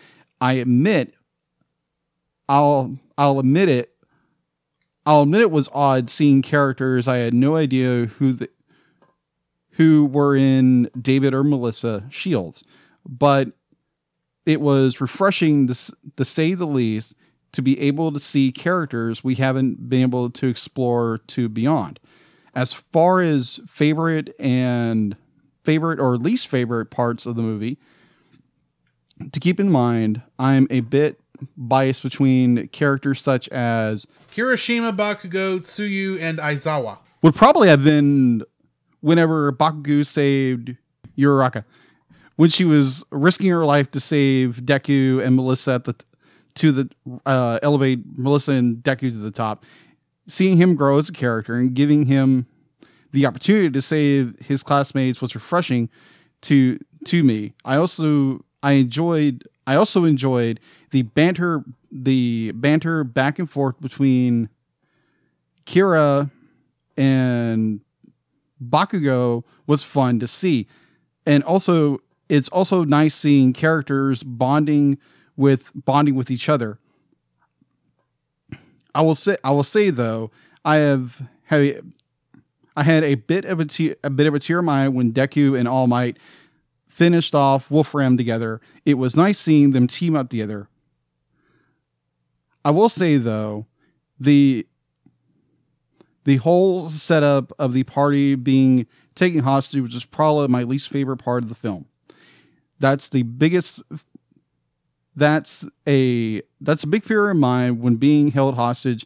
I 0.41 0.53
admit, 0.53 1.13
I'll 2.49 2.97
I'll 3.17 3.39
admit 3.39 3.69
it 3.69 3.93
I'll 5.05 5.23
admit 5.23 5.41
it 5.41 5.51
was 5.51 5.69
odd 5.73 6.09
seeing 6.09 6.41
characters 6.41 7.07
I 7.07 7.17
had 7.17 7.33
no 7.33 7.55
idea 7.55 8.05
who 8.05 8.33
the 8.33 8.49
who 9.71 10.05
were 10.05 10.35
in 10.35 10.89
David 10.99 11.33
or 11.33 11.43
Melissa 11.43 12.03
Shields, 12.09 12.65
but 13.07 13.53
it 14.45 14.59
was 14.59 14.99
refreshing 14.99 15.67
to, 15.67 15.93
to 16.17 16.25
say 16.25 16.53
the 16.53 16.67
least 16.67 17.15
to 17.53 17.61
be 17.61 17.79
able 17.79 18.11
to 18.11 18.19
see 18.19 18.51
characters 18.51 19.23
we 19.23 19.35
haven't 19.35 19.89
been 19.89 20.01
able 20.01 20.29
to 20.29 20.47
explore 20.47 21.19
to 21.27 21.47
beyond. 21.47 21.99
As 22.53 22.73
far 22.73 23.21
as 23.21 23.59
favorite 23.67 24.35
and 24.39 25.15
favorite 25.63 25.99
or 25.99 26.17
least 26.17 26.47
favorite 26.47 26.87
parts 26.87 27.25
of 27.25 27.35
the 27.35 27.41
movie, 27.41 27.77
to 29.31 29.39
keep 29.39 29.59
in 29.59 29.71
mind, 29.71 30.21
I'm 30.37 30.67
a 30.69 30.81
bit 30.81 31.19
bias 31.57 31.99
between 31.99 32.67
characters 32.69 33.21
such 33.21 33.47
as 33.49 34.05
Kirishima, 34.33 34.95
Bakugo, 34.95 35.59
Tsuyu, 35.59 36.19
and 36.19 36.37
Aizawa. 36.39 36.97
would 37.21 37.35
probably 37.35 37.67
have 37.69 37.83
been 37.83 38.43
whenever 39.01 39.51
Bakugo 39.51 40.05
saved 40.05 40.75
Uraraka 41.17 41.63
when 42.35 42.49
she 42.49 42.63
was 42.63 43.03
risking 43.11 43.49
her 43.49 43.65
life 43.65 43.91
to 43.91 43.99
save 43.99 44.61
Deku 44.63 45.21
and 45.25 45.35
Melissa 45.35 45.73
at 45.73 45.83
the 45.83 45.95
to 46.55 46.71
the 46.71 46.89
uh, 47.25 47.59
elevate 47.61 47.99
Melissa 48.17 48.53
and 48.53 48.77
Deku 48.77 49.11
to 49.11 49.17
the 49.17 49.31
top. 49.31 49.65
Seeing 50.27 50.57
him 50.57 50.75
grow 50.75 50.97
as 50.97 51.09
a 51.09 51.11
character 51.13 51.55
and 51.55 51.73
giving 51.73 52.05
him 52.05 52.45
the 53.11 53.25
opportunity 53.25 53.69
to 53.71 53.81
save 53.81 54.35
his 54.39 54.63
classmates 54.63 55.21
was 55.21 55.35
refreshing 55.35 55.89
to 56.43 56.79
to 57.05 57.23
me. 57.23 57.53
I 57.65 57.75
also 57.75 58.45
I 58.63 58.73
enjoyed 58.73 59.47
I 59.69 59.75
also 59.75 60.03
enjoyed 60.03 60.59
the 60.89 61.03
banter 61.03 61.63
the 61.91 62.53
banter 62.53 63.03
back 63.03 63.37
and 63.37 63.47
forth 63.47 63.79
between 63.79 64.49
Kira 65.67 66.31
and 66.97 67.81
Bakugo 68.59 69.43
was 69.67 69.83
fun 69.83 70.19
to 70.21 70.27
see. 70.27 70.65
And 71.27 71.43
also 71.43 71.99
it's 72.29 72.49
also 72.49 72.83
nice 72.83 73.13
seeing 73.13 73.53
characters 73.53 74.23
bonding 74.23 74.97
with 75.37 75.69
bonding 75.75 76.15
with 76.15 76.31
each 76.31 76.49
other. 76.49 76.79
I 78.95 79.03
will 79.03 79.13
say 79.13 79.37
I 79.43 79.51
will 79.51 79.63
say 79.63 79.91
though, 79.91 80.31
I 80.65 80.77
have 80.77 81.21
had 81.43 81.93
I 82.75 82.81
had 82.81 83.03
a 83.03 83.13
bit 83.13 83.45
of 83.45 83.59
a, 83.59 83.65
te- 83.65 83.95
a 84.03 84.09
bit 84.09 84.25
of 84.25 84.33
a 84.33 84.39
tear 84.39 84.59
in 84.59 84.65
my 84.65 84.85
eye 84.85 84.87
when 84.87 85.13
Deku 85.13 85.55
and 85.59 85.67
All 85.67 85.85
Might 85.85 86.17
finished 86.99 87.33
off 87.33 87.71
Wolfram 87.71 88.17
together. 88.17 88.59
It 88.85 88.95
was 88.95 89.15
nice 89.15 89.39
seeing 89.39 89.71
them 89.71 89.87
team 89.87 90.17
up 90.17 90.29
together. 90.29 90.67
I 92.65 92.71
will 92.71 92.89
say 92.89 93.15
though, 93.15 93.67
the 94.19 94.67
the 96.25 96.35
whole 96.35 96.89
setup 96.89 97.53
of 97.57 97.73
the 97.73 97.83
party 97.83 98.35
being 98.35 98.85
taken 99.15 99.39
hostage 99.39 99.81
was 99.81 99.91
just 99.91 100.11
probably 100.11 100.49
my 100.49 100.63
least 100.63 100.89
favorite 100.89 101.17
part 101.17 101.41
of 101.41 101.47
the 101.49 101.55
film. 101.55 101.85
That's 102.79 103.07
the 103.07 103.23
biggest 103.23 103.81
that's 105.15 105.65
a 105.87 106.41
that's 106.59 106.83
a 106.83 106.87
big 106.87 107.05
fear 107.05 107.29
of 107.29 107.37
mine 107.37 107.79
when 107.79 107.95
being 107.95 108.31
held 108.31 108.55
hostage 108.55 109.05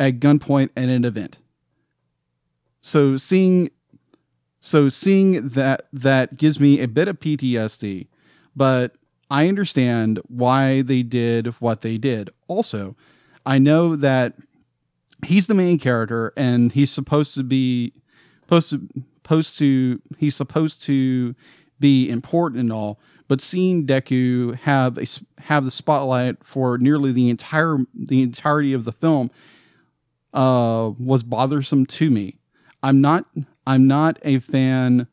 at 0.00 0.18
gunpoint 0.18 0.70
at 0.76 0.88
an 0.88 1.04
event. 1.04 1.38
So 2.80 3.16
seeing 3.16 3.70
so 4.60 4.88
seeing 4.88 5.48
that 5.48 5.86
that 5.92 6.36
gives 6.36 6.60
me 6.60 6.80
a 6.80 6.88
bit 6.88 7.08
of 7.08 7.18
PTSD, 7.18 8.06
but 8.54 8.94
I 9.30 9.48
understand 9.48 10.20
why 10.28 10.82
they 10.82 11.02
did 11.02 11.48
what 11.60 11.80
they 11.80 11.96
did. 11.96 12.30
Also, 12.46 12.96
I 13.46 13.58
know 13.58 13.96
that 13.96 14.34
he's 15.24 15.46
the 15.46 15.54
main 15.54 15.78
character 15.78 16.32
and 16.36 16.72
he's 16.72 16.90
supposed 16.90 17.34
to 17.34 17.42
be 17.42 17.92
supposed 18.42 18.70
to 18.70 18.88
supposed 19.22 19.58
to 19.58 20.02
he's 20.18 20.34
supposed 20.34 20.82
to 20.82 21.34
be 21.78 22.10
important 22.10 22.60
and 22.60 22.72
all, 22.72 23.00
but 23.28 23.40
seeing 23.40 23.86
Deku 23.86 24.56
have 24.56 24.98
a 24.98 25.06
have 25.42 25.64
the 25.64 25.70
spotlight 25.70 26.44
for 26.44 26.76
nearly 26.76 27.12
the 27.12 27.30
entire 27.30 27.78
the 27.94 28.22
entirety 28.22 28.72
of 28.72 28.84
the 28.84 28.92
film 28.92 29.30
uh 30.34 30.90
was 30.98 31.22
bothersome 31.22 31.86
to 31.86 32.10
me. 32.10 32.36
I'm 32.82 33.00
not 33.00 33.26
I'm 33.66 33.86
not 33.86 34.18
a 34.22 34.38
fan 34.38 35.06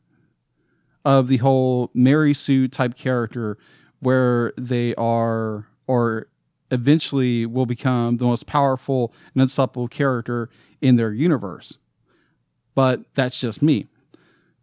of 1.04 1.28
the 1.28 1.38
whole 1.38 1.90
Mary 1.94 2.34
Sue 2.34 2.68
type 2.68 2.96
character 2.96 3.58
where 4.00 4.52
they 4.56 4.94
are 4.96 5.66
or 5.86 6.28
eventually 6.70 7.46
will 7.46 7.66
become 7.66 8.16
the 8.16 8.24
most 8.24 8.46
powerful 8.46 9.12
and 9.34 9.42
unstoppable 9.42 9.88
character 9.88 10.50
in 10.80 10.96
their 10.96 11.12
universe. 11.12 11.78
But 12.74 13.02
that's 13.14 13.40
just 13.40 13.62
me. 13.62 13.86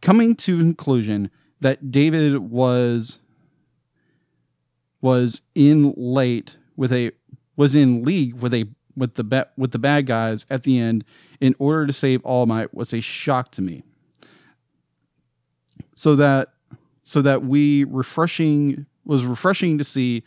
Coming 0.01 0.35
to 0.35 0.57
conclusion 0.57 1.31
that 1.61 1.91
David 1.91 2.37
was 2.37 3.19
was 5.01 5.41
in 5.53 5.93
late 5.97 6.57
with 6.75 6.91
a 6.91 7.11
was 7.55 7.75
in 7.75 8.03
league 8.03 8.35
with 8.35 8.53
a 8.53 8.67
with 8.95 9.15
the 9.15 9.23
ba- 9.23 9.49
with 9.57 9.71
the 9.71 9.79
bad 9.79 10.05
guys 10.05 10.45
at 10.49 10.63
the 10.63 10.79
end 10.79 11.03
in 11.39 11.55
order 11.59 11.87
to 11.87 11.93
save 11.93 12.23
All 12.23 12.45
Might 12.45 12.73
was 12.73 12.93
a 12.93 13.01
shock 13.01 13.51
to 13.51 13.61
me. 13.61 13.83
So 15.95 16.15
that 16.15 16.49
so 17.03 17.21
that 17.21 17.43
we 17.43 17.83
refreshing 17.85 18.85
was 19.05 19.25
refreshing 19.25 19.77
to 19.77 19.83
see 19.83 20.23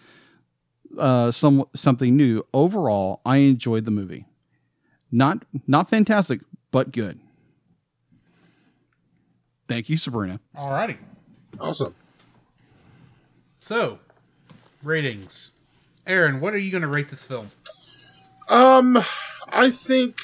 uh, 0.98 1.30
some 1.30 1.64
something 1.74 2.16
new. 2.16 2.44
Overall, 2.54 3.20
I 3.24 3.38
enjoyed 3.38 3.84
the 3.84 3.90
movie. 3.90 4.26
Not 5.10 5.44
not 5.66 5.90
fantastic, 5.90 6.40
but 6.70 6.92
good. 6.92 7.20
Thank 9.68 9.90
you, 9.90 9.96
Sabrina. 9.96 10.40
Alrighty. 10.56 10.96
Awesome. 11.60 11.94
So, 13.60 13.98
ratings. 14.82 15.52
Aaron, 16.06 16.40
what 16.40 16.54
are 16.54 16.58
you 16.58 16.70
going 16.70 16.82
to 16.82 16.88
rate 16.88 17.10
this 17.10 17.22
film? 17.22 17.50
Um, 18.48 18.98
I 19.48 19.70
think 19.70 20.18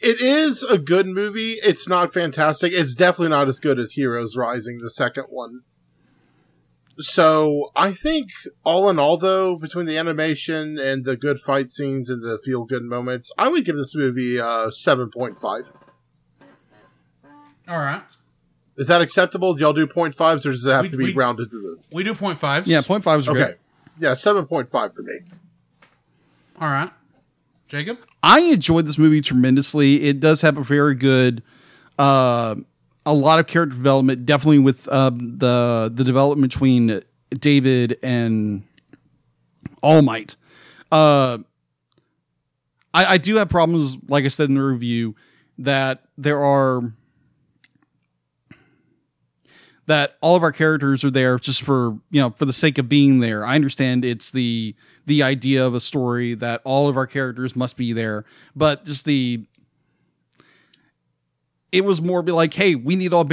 it 0.00 0.20
is 0.20 0.62
a 0.62 0.78
good 0.78 1.06
movie. 1.06 1.54
It's 1.62 1.88
not 1.88 2.12
fantastic. 2.12 2.72
It's 2.72 2.94
definitely 2.94 3.30
not 3.30 3.48
as 3.48 3.58
good 3.58 3.78
as 3.78 3.92
Heroes 3.92 4.36
Rising, 4.36 4.78
the 4.78 4.90
second 4.90 5.26
one. 5.30 5.62
So 6.98 7.70
I 7.74 7.90
think 7.92 8.28
all 8.64 8.88
in 8.90 8.98
all, 8.98 9.16
though, 9.16 9.56
between 9.56 9.86
the 9.86 9.96
animation 9.96 10.78
and 10.78 11.04
the 11.04 11.16
good 11.16 11.40
fight 11.40 11.68
scenes 11.68 12.10
and 12.10 12.22
the 12.22 12.38
feel 12.44 12.64
good 12.64 12.82
moments, 12.82 13.32
I 13.38 13.48
would 13.48 13.64
give 13.64 13.76
this 13.76 13.94
movie 13.94 14.36
a 14.36 14.66
seven 14.70 15.10
point 15.10 15.38
five. 15.38 15.72
All 17.66 17.78
right. 17.78 18.02
Is 18.76 18.88
that 18.88 19.00
acceptable? 19.00 19.54
Do 19.54 19.60
y'all 19.62 19.72
do 19.72 19.86
point 19.86 20.14
fives, 20.14 20.44
or 20.44 20.52
does 20.52 20.66
it 20.66 20.72
have 20.72 20.82
We- 20.82 20.88
to 20.90 20.96
be 20.96 21.04
we- 21.06 21.12
rounded 21.14 21.50
to 21.50 21.56
the? 21.56 21.76
We 21.94 22.02
do 22.04 22.14
point 22.14 22.38
fives. 22.38 22.68
Yeah, 22.68 22.82
point 22.82 23.04
five 23.04 23.16
was 23.18 23.28
Okay, 23.28 23.38
good. 23.38 23.58
yeah, 23.98 24.14
seven 24.14 24.46
point 24.46 24.68
five 24.68 24.94
for 24.94 25.02
me. 25.02 25.20
All 26.60 26.68
right. 26.68 26.90
Jacob? 27.68 27.98
I 28.22 28.40
enjoyed 28.40 28.86
this 28.86 28.98
movie 28.98 29.20
tremendously. 29.20 30.02
It 30.04 30.20
does 30.20 30.42
have 30.42 30.58
a 30.58 30.62
very 30.62 30.94
good, 30.94 31.42
uh, 31.98 32.54
a 33.06 33.12
lot 33.12 33.38
of 33.38 33.46
character 33.46 33.74
development. 33.74 34.26
Definitely 34.26 34.60
with 34.60 34.88
um, 34.88 35.38
the 35.38 35.90
the 35.92 36.04
development 36.04 36.52
between 36.52 37.02
David 37.30 37.98
and 38.02 38.62
All 39.82 40.02
Might. 40.02 40.36
Uh, 40.92 41.38
I, 42.94 43.14
I 43.14 43.18
do 43.18 43.36
have 43.36 43.48
problems, 43.48 43.96
like 44.08 44.24
I 44.24 44.28
said 44.28 44.48
in 44.48 44.54
the 44.54 44.62
review, 44.62 45.16
that 45.58 46.04
there 46.18 46.44
are 46.44 46.92
that 49.86 50.16
all 50.20 50.36
of 50.36 50.42
our 50.42 50.52
characters 50.52 51.04
are 51.04 51.10
there 51.10 51.38
just 51.38 51.62
for 51.62 51.98
you 52.10 52.20
know 52.20 52.30
for 52.30 52.44
the 52.44 52.52
sake 52.52 52.78
of 52.78 52.88
being 52.88 53.20
there. 53.20 53.44
I 53.44 53.54
understand 53.54 54.04
it's 54.04 54.30
the 54.30 54.74
the 55.06 55.22
idea 55.22 55.66
of 55.66 55.74
a 55.74 55.80
story 55.80 56.34
that 56.34 56.60
all 56.64 56.88
of 56.88 56.96
our 56.96 57.06
characters 57.06 57.56
must 57.56 57.76
be 57.76 57.92
there, 57.92 58.24
but 58.54 58.84
just 58.84 59.04
the 59.04 59.44
it 61.72 61.84
was 61.84 62.02
more 62.02 62.22
be 62.22 62.32
like, 62.32 62.52
hey, 62.52 62.74
we 62.74 62.94
need 62.94 63.12
all 63.14 63.28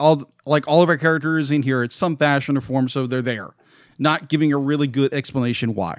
all 0.00 0.30
like 0.46 0.66
all 0.66 0.82
of 0.82 0.88
our 0.88 0.96
characters 0.96 1.50
in 1.50 1.62
here. 1.62 1.82
It's 1.82 1.94
some 1.94 2.16
fashion 2.16 2.56
or 2.56 2.62
form, 2.62 2.88
so 2.88 3.06
they're 3.06 3.22
there. 3.22 3.50
Not 3.98 4.28
giving 4.28 4.52
a 4.52 4.58
really 4.58 4.86
good 4.86 5.12
explanation 5.12 5.74
why. 5.74 5.98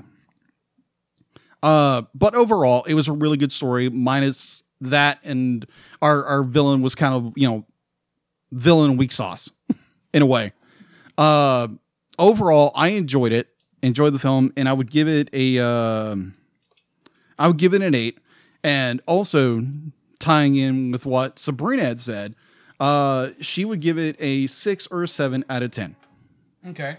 Uh, 1.62 2.02
but 2.14 2.36
overall, 2.36 2.84
it 2.84 2.96
was 2.96 3.08
a 3.08 3.14
really 3.14 3.38
good 3.38 3.52
story. 3.52 3.90
Minus 3.90 4.64
that, 4.82 5.20
and 5.24 5.66
our 6.02 6.26
our 6.26 6.44
villain 6.44 6.82
was 6.82 6.96
kind 6.96 7.14
of 7.14 7.34
you 7.36 7.48
know 7.48 7.66
villain 8.52 8.98
weak 8.98 9.12
sauce 9.12 9.50
in 10.14 10.22
a 10.22 10.26
way. 10.26 10.54
Uh, 11.18 11.68
overall, 12.18 12.72
I 12.76 12.90
enjoyed 12.90 13.32
it. 13.32 13.50
Enjoyed 13.82 14.14
the 14.14 14.20
film, 14.20 14.54
and 14.56 14.70
I 14.70 14.74
would 14.74 14.90
give 14.90 15.10
it 15.10 15.30
a. 15.34 15.60
Uh, 15.60 16.16
I 17.38 17.48
would 17.48 17.58
give 17.58 17.74
it 17.74 17.82
an 17.82 17.94
eight. 17.94 18.18
And 18.64 19.02
also 19.08 19.62
tying 20.20 20.56
in 20.56 20.92
with 20.92 21.06
what 21.06 21.38
Sabrina 21.38 21.84
had 21.84 22.00
said, 22.00 22.34
uh, 22.80 23.32
she 23.42 23.66
would 23.66 23.82
give 23.82 23.98
it 23.98 24.16
a 24.20 24.48
six 24.48 24.88
or 24.88 25.04
a 25.04 25.08
seven 25.08 25.44
out 25.50 25.64
of 25.64 25.72
ten. 25.72 25.98
Okay. 26.66 26.96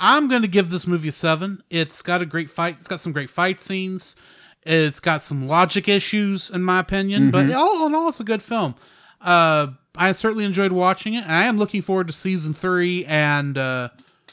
I'm 0.00 0.28
going 0.28 0.42
to 0.42 0.48
give 0.48 0.70
this 0.70 0.84
movie 0.86 1.08
a 1.08 1.12
seven. 1.12 1.62
It's 1.70 2.02
got 2.02 2.22
a 2.22 2.26
great 2.26 2.50
fight. 2.50 2.76
It's 2.80 2.88
got 2.88 3.00
some 3.00 3.12
great 3.12 3.30
fight 3.30 3.60
scenes. 3.60 4.16
It's 4.64 4.98
got 5.00 5.22
some 5.22 5.46
logic 5.46 5.88
issues, 5.88 6.50
in 6.50 6.62
my 6.62 6.80
opinion, 6.80 7.30
but 7.30 7.50
all 7.52 7.86
in 7.86 7.94
all, 7.94 8.08
it's 8.08 8.20
a 8.20 8.24
good 8.24 8.42
film. 8.42 8.74
Uh, 9.20 9.68
I 9.98 10.12
certainly 10.12 10.44
enjoyed 10.44 10.72
watching 10.72 11.14
it, 11.14 11.24
and 11.24 11.32
I 11.32 11.44
am 11.44 11.58
looking 11.58 11.82
forward 11.82 12.06
to 12.06 12.12
season 12.12 12.54
three 12.54 13.04
and 13.06 13.58
uh, 13.58 13.88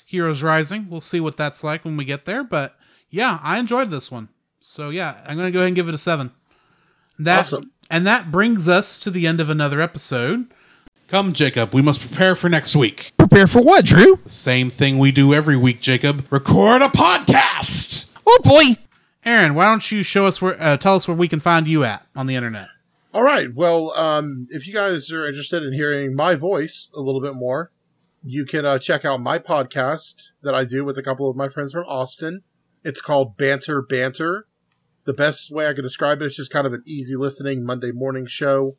Heroes 0.05 0.43
Rising. 0.43 0.87
We'll 0.89 1.01
see 1.01 1.19
what 1.19 1.37
that's 1.37 1.63
like 1.63 1.83
when 1.83 1.97
we 1.97 2.05
get 2.05 2.25
there, 2.25 2.43
but 2.43 2.75
yeah, 3.09 3.39
I 3.41 3.57
enjoyed 3.59 3.89
this 3.89 4.11
one. 4.11 4.29
So 4.59 4.89
yeah, 4.89 5.17
I'm 5.27 5.35
going 5.37 5.47
to 5.47 5.51
go 5.51 5.59
ahead 5.59 5.67
and 5.67 5.75
give 5.75 5.87
it 5.87 5.93
a 5.95 5.97
seven. 5.97 6.31
That, 7.19 7.39
Awesome. 7.41 7.71
And 7.89 8.05
that 8.07 8.31
brings 8.31 8.67
us 8.67 8.99
to 8.99 9.11
the 9.11 9.27
end 9.27 9.39
of 9.39 9.49
another 9.49 9.79
episode. 9.81 10.47
Come, 11.07 11.33
Jacob, 11.33 11.73
we 11.73 11.83
must 11.83 11.99
prepare 11.99 12.35
for 12.35 12.49
next 12.49 12.75
week. 12.75 13.11
Prepare 13.17 13.45
for 13.45 13.61
what, 13.61 13.85
Drew? 13.85 14.19
Same 14.25 14.71
thing 14.71 14.97
we 14.97 15.11
do 15.11 15.33
every 15.35 15.55
week, 15.55 15.81
Jacob. 15.81 16.25
Record 16.31 16.81
a 16.81 16.87
podcast. 16.87 18.11
Oh 18.25 18.39
boy. 18.43 18.81
Aaron, 19.23 19.53
why 19.53 19.65
don't 19.65 19.91
you 19.91 20.03
show 20.03 20.25
us 20.25 20.41
where, 20.41 20.59
uh, 20.59 20.77
tell 20.77 20.95
us 20.95 21.07
where 21.07 21.17
we 21.17 21.27
can 21.27 21.39
find 21.39 21.67
you 21.67 21.83
at 21.83 22.05
on 22.15 22.25
the 22.27 22.35
internet? 22.35 22.67
All 23.15 23.23
right. 23.23 23.47
Well, 23.55 23.97
um, 23.97 24.45
if 24.49 24.67
you 24.67 24.73
guys 24.73 25.09
are 25.09 25.25
interested 25.25 25.63
in 25.63 25.71
hearing 25.71 26.17
my 26.17 26.35
voice 26.35 26.91
a 26.93 26.99
little 26.99 27.21
bit 27.21 27.33
more, 27.33 27.71
you 28.21 28.45
can 28.45 28.65
uh, 28.65 28.77
check 28.77 29.05
out 29.05 29.21
my 29.21 29.39
podcast 29.39 30.31
that 30.41 30.53
I 30.53 30.65
do 30.65 30.83
with 30.83 30.97
a 30.97 31.01
couple 31.01 31.29
of 31.29 31.37
my 31.37 31.47
friends 31.47 31.71
from 31.71 31.85
Austin. 31.85 32.41
It's 32.83 32.99
called 32.99 33.37
Banter 33.37 33.81
Banter. 33.81 34.47
The 35.05 35.13
best 35.13 35.49
way 35.49 35.65
I 35.65 35.71
can 35.71 35.85
describe 35.85 36.21
it 36.21 36.25
is 36.25 36.35
just 36.35 36.51
kind 36.51 36.67
of 36.67 36.73
an 36.73 36.83
easy 36.85 37.15
listening 37.15 37.65
Monday 37.65 37.93
morning 37.93 38.25
show 38.25 38.75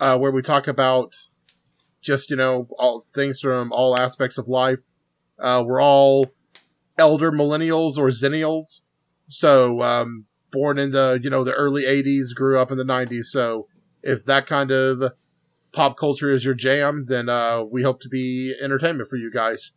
uh, 0.00 0.18
where 0.18 0.32
we 0.32 0.42
talk 0.42 0.66
about 0.66 1.14
just, 2.00 2.30
you 2.30 2.36
know, 2.36 2.66
all 2.80 3.00
things 3.00 3.38
from 3.38 3.70
all 3.70 3.96
aspects 3.96 4.38
of 4.38 4.48
life. 4.48 4.90
Uh, 5.38 5.62
we're 5.64 5.80
all 5.80 6.32
elder 6.98 7.30
millennials 7.30 7.96
or 7.96 8.08
zennials. 8.08 8.80
So, 9.28 9.82
um, 9.82 10.26
born 10.54 10.78
in 10.78 10.92
the 10.92 11.18
you 11.20 11.28
know 11.28 11.42
the 11.42 11.52
early 11.52 11.82
80s 11.82 12.32
grew 12.32 12.58
up 12.58 12.70
in 12.70 12.78
the 12.78 12.84
90s 12.84 13.24
so 13.24 13.66
if 14.02 14.24
that 14.24 14.46
kind 14.46 14.70
of 14.70 15.12
pop 15.72 15.96
culture 15.96 16.30
is 16.30 16.44
your 16.44 16.54
jam 16.54 17.06
then 17.06 17.28
uh, 17.28 17.64
we 17.64 17.82
hope 17.82 18.00
to 18.00 18.08
be 18.08 18.54
entertainment 18.62 19.08
for 19.08 19.16
you 19.16 19.30
guys. 19.30 19.72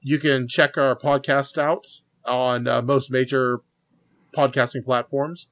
You 0.00 0.18
can 0.18 0.46
check 0.46 0.78
our 0.78 0.96
podcast 0.96 1.58
out 1.58 1.86
on 2.24 2.68
uh, 2.68 2.80
most 2.80 3.10
major 3.10 3.60
podcasting 4.36 4.84
platforms. 4.84 5.50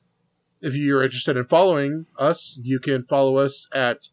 If 0.61 0.77
you're 0.77 1.03
interested 1.03 1.37
in 1.37 1.45
following 1.45 2.07
us 2.17 2.59
you 2.63 2.79
can 2.79 3.03
follow 3.03 3.39
us 3.39 3.69
at 3.75 4.09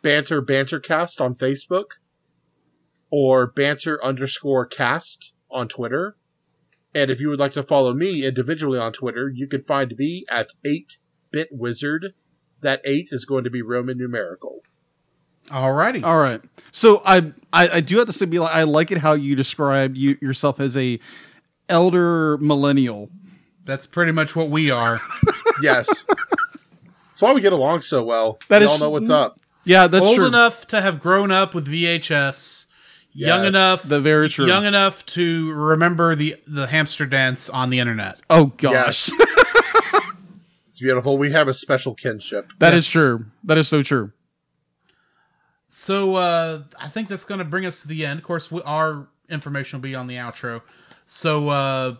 banter 0.00 0.40
bantercast 0.40 1.20
on 1.20 1.34
facebook 1.34 1.98
or 3.10 3.48
banter 3.48 4.02
underscore 4.04 4.64
cast 4.64 5.32
on 5.50 5.66
twitter 5.66 6.17
and 6.94 7.10
if 7.10 7.20
you 7.20 7.28
would 7.28 7.40
like 7.40 7.52
to 7.52 7.62
follow 7.62 7.92
me 7.94 8.24
individually 8.24 8.78
on 8.78 8.92
Twitter, 8.92 9.28
you 9.34 9.46
can 9.46 9.62
find 9.62 9.94
me 9.98 10.24
at 10.30 10.48
8bit 10.66 11.46
wizard. 11.50 12.14
That 12.60 12.80
8 12.84 13.08
is 13.12 13.24
going 13.24 13.44
to 13.44 13.50
be 13.50 13.62
Roman 13.62 13.98
numerical. 13.98 14.62
Alrighty. 15.48 16.02
All 16.02 16.18
right. 16.18 16.40
So 16.72 17.00
I 17.06 17.32
I, 17.52 17.68
I 17.68 17.80
do 17.80 17.98
have 17.98 18.06
to 18.08 18.12
say, 18.12 18.26
be 18.26 18.38
like, 18.38 18.54
I 18.54 18.64
like 18.64 18.90
it 18.90 18.98
how 18.98 19.14
you 19.14 19.34
described 19.36 19.96
you 19.96 20.18
yourself 20.20 20.60
as 20.60 20.76
a 20.76 20.98
elder 21.68 22.36
millennial. 22.38 23.10
That's 23.64 23.86
pretty 23.86 24.12
much 24.12 24.34
what 24.36 24.48
we 24.50 24.70
are. 24.70 25.00
Yes. 25.60 26.04
That's 26.04 27.20
why 27.20 27.32
we 27.32 27.40
get 27.40 27.52
along 27.52 27.82
so 27.82 28.04
well. 28.04 28.38
That 28.48 28.60
we 28.60 28.66
is- 28.66 28.70
all 28.70 28.78
know 28.78 28.90
what's 28.90 29.10
up. 29.10 29.40
Yeah, 29.64 29.88
that's 29.88 30.04
Old 30.06 30.14
true. 30.14 30.26
enough 30.26 30.68
to 30.68 30.80
have 30.80 31.00
grown 31.00 31.32
up 31.32 31.52
with 31.52 31.66
VHS. 31.66 32.66
Young 33.26 33.44
enough, 33.46 33.82
The 33.82 34.00
very 34.00 34.28
true. 34.28 34.46
Young 34.46 34.64
enough 34.64 35.04
to 35.06 35.52
remember 35.52 36.14
the 36.14 36.36
the 36.46 36.66
hamster 36.68 37.04
dance 37.06 37.48
on 37.50 37.70
the 37.70 37.78
internet. 37.80 38.20
Oh 38.30 38.46
gosh, 38.56 39.10
Yes. 39.10 39.10
it's 40.68 40.80
beautiful. 40.80 41.18
We 41.18 41.32
have 41.32 41.48
a 41.48 41.54
special 41.54 41.94
kinship. 41.94 42.52
that 42.58 42.74
is 42.74 42.86
Yes. 42.86 42.92
true. 42.92 43.26
That 43.44 43.58
is 43.58 43.66
so 43.68 43.82
true. 43.82 44.12
So 45.68 46.14
uh, 46.16 46.62
I 46.80 46.88
think 46.88 47.08
that's 47.08 47.24
going 47.24 47.38
to 47.40 47.44
bring 47.44 47.66
us 47.66 47.82
to 47.82 47.88
the 47.88 48.06
end. 48.06 48.18
Of 48.18 48.24
course, 48.24 48.50
we, 48.50 48.62
our 48.62 49.08
information 49.28 49.78
will 49.78 49.82
be 49.82 49.94
on 49.94 50.06
the 50.06 50.14
outro. 50.16 50.62
So 51.06 51.48
uh, 51.50 51.96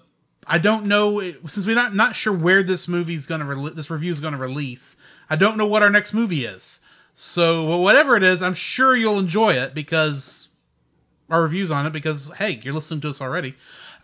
I 0.46 0.58
don't 0.58 0.86
know 0.86 1.20
since 1.46 1.66
we're 1.66 1.74
not 1.74 1.94
not 1.94 2.16
sure 2.16 2.32
where 2.32 2.62
this 2.62 2.88
movie's 2.88 3.26
going 3.26 3.40
to 3.40 3.46
re- 3.46 3.72
this 3.74 3.90
review 3.90 4.10
is 4.12 4.20
going 4.20 4.32
to 4.34 4.38
release. 4.38 4.96
I 5.28 5.36
don't 5.36 5.56
know 5.58 5.66
what 5.66 5.82
our 5.82 5.90
next 5.90 6.14
movie 6.14 6.44
is. 6.44 6.80
So 7.14 7.66
well, 7.68 7.82
whatever 7.82 8.16
it 8.16 8.22
is, 8.22 8.40
I'm 8.42 8.54
sure 8.54 8.96
you'll 8.96 9.18
enjoy 9.18 9.54
it 9.54 9.74
because 9.74 10.47
our 11.30 11.42
reviews 11.42 11.70
on 11.70 11.86
it. 11.86 11.92
Because 11.92 12.30
hey, 12.38 12.60
you're 12.62 12.74
listening 12.74 13.00
to 13.02 13.10
us 13.10 13.20
already. 13.20 13.54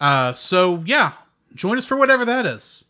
Uh, 0.01 0.35
so 0.35 0.83
yeah, 0.87 1.13
join 1.55 1.79
us 1.79 1.87
for 1.87 1.97
whatever 1.97 2.25
that 2.25 2.47
is. 2.47 2.85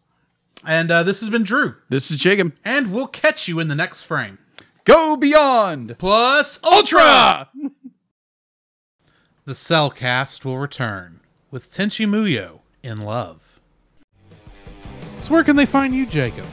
And 0.67 0.91
uh, 0.91 1.03
this 1.03 1.21
has 1.21 1.29
been 1.29 1.43
Drew, 1.43 1.75
This 1.91 2.11
is 2.11 2.19
Jacob. 2.19 2.55
and 2.65 2.91
we'll 2.91 3.07
catch 3.07 3.49
you 3.49 3.61
in 3.61 3.69
the 3.69 3.75
next 3.75 4.05
frame. 4.05 4.39
Go 4.85 5.15
beyond. 5.17 5.97
Plus 5.99 6.59
Ultra. 6.65 7.51
The 9.47 9.53
Cellcast 9.53 10.43
will 10.47 10.57
return 10.57 11.21
with 11.51 11.71
Tenchi 11.71 12.07
Muyo 12.09 12.61
in 12.83 13.03
love. 13.03 13.61
So 15.19 15.35
where 15.35 15.45
can 15.45 15.57
they 15.57 15.67
find 15.67 15.95
you, 15.95 16.07
Jacob? 16.07 16.47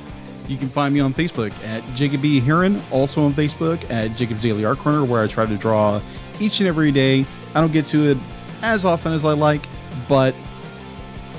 You 0.50 0.58
can 0.58 0.68
find 0.68 0.94
me 0.94 1.00
on 1.00 1.14
Facebook 1.14 1.54
at 1.64 1.82
Jacob 1.96 2.22
B. 2.22 2.42
Heron, 2.42 2.82
also 2.92 3.24
on 3.24 3.34
Facebook 3.34 3.90
at 3.90 4.18
Jacob's 4.18 4.42
Daily 4.42 4.66
Art 4.66 4.80
Corner, 4.80 5.06
where 5.06 5.24
I 5.24 5.28
try 5.28 5.46
to 5.46 5.56
draw 5.56 6.02
each 6.42 6.60
and 6.60 6.68
every 6.68 6.92
day. 6.92 7.26
I 7.54 7.62
don't 7.62 7.72
get 7.72 7.88
to 7.88 8.12
it 8.12 8.18
as 8.62 8.86
often 8.86 9.14
as 9.14 9.26
I 9.26 9.34
like, 9.34 9.66
but 10.08 10.36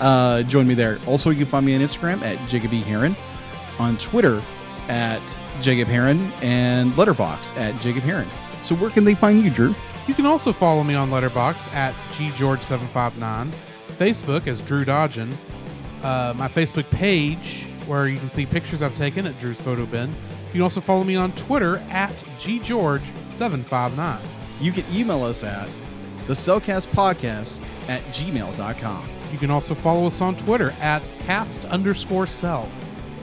uh, 0.00 0.42
join 0.44 0.66
me 0.66 0.74
there. 0.74 0.98
Also, 1.06 1.30
you 1.30 1.36
can 1.36 1.46
find 1.46 1.66
me 1.66 1.74
on 1.74 1.80
Instagram 1.80 2.22
at 2.22 2.48
Jacob 2.48 2.70
B. 2.70 2.80
Heron, 2.80 3.16
on 3.78 3.96
Twitter 3.98 4.42
at 4.88 5.22
Jacob 5.60 5.88
Heron, 5.88 6.32
and 6.42 6.92
Letterboxd 6.92 7.56
at 7.56 7.80
Jacob 7.80 8.02
Heron. 8.02 8.28
So, 8.62 8.74
where 8.74 8.90
can 8.90 9.04
they 9.04 9.14
find 9.14 9.42
you, 9.42 9.50
Drew? 9.50 9.74
You 10.06 10.14
can 10.14 10.26
also 10.26 10.52
follow 10.52 10.82
me 10.82 10.94
on 10.94 11.10
Letterboxd 11.10 11.72
at 11.72 11.94
ggeorge759, 12.10 13.52
Facebook 13.98 14.46
as 14.48 14.62
Drew 14.62 14.84
Dodgen, 14.84 15.32
uh, 16.02 16.34
my 16.36 16.48
Facebook 16.48 16.88
page 16.90 17.66
where 17.86 18.08
you 18.08 18.18
can 18.18 18.30
see 18.30 18.46
pictures 18.46 18.82
I've 18.82 18.94
taken 18.94 19.26
at 19.26 19.38
Drew's 19.38 19.60
Photo 19.60 19.86
Bin. 19.86 20.08
You 20.08 20.52
can 20.52 20.62
also 20.62 20.80
follow 20.80 21.04
me 21.04 21.16
on 21.16 21.32
Twitter 21.32 21.76
at 21.90 22.12
ggeorge759. 22.38 24.20
You 24.62 24.72
can 24.72 24.84
email 24.94 25.24
us 25.24 25.43
at 25.44 25.68
the 26.26 26.34
Cellcast 26.34 26.86
Podcast 26.89 27.60
at 27.89 28.02
gmail.com. 28.05 29.09
You 29.32 29.39
can 29.39 29.51
also 29.51 29.74
follow 29.74 30.06
us 30.06 30.20
on 30.20 30.36
Twitter 30.36 30.70
at 30.80 31.09
cast 31.20 31.64
underscore 31.66 32.26
cell. 32.26 32.68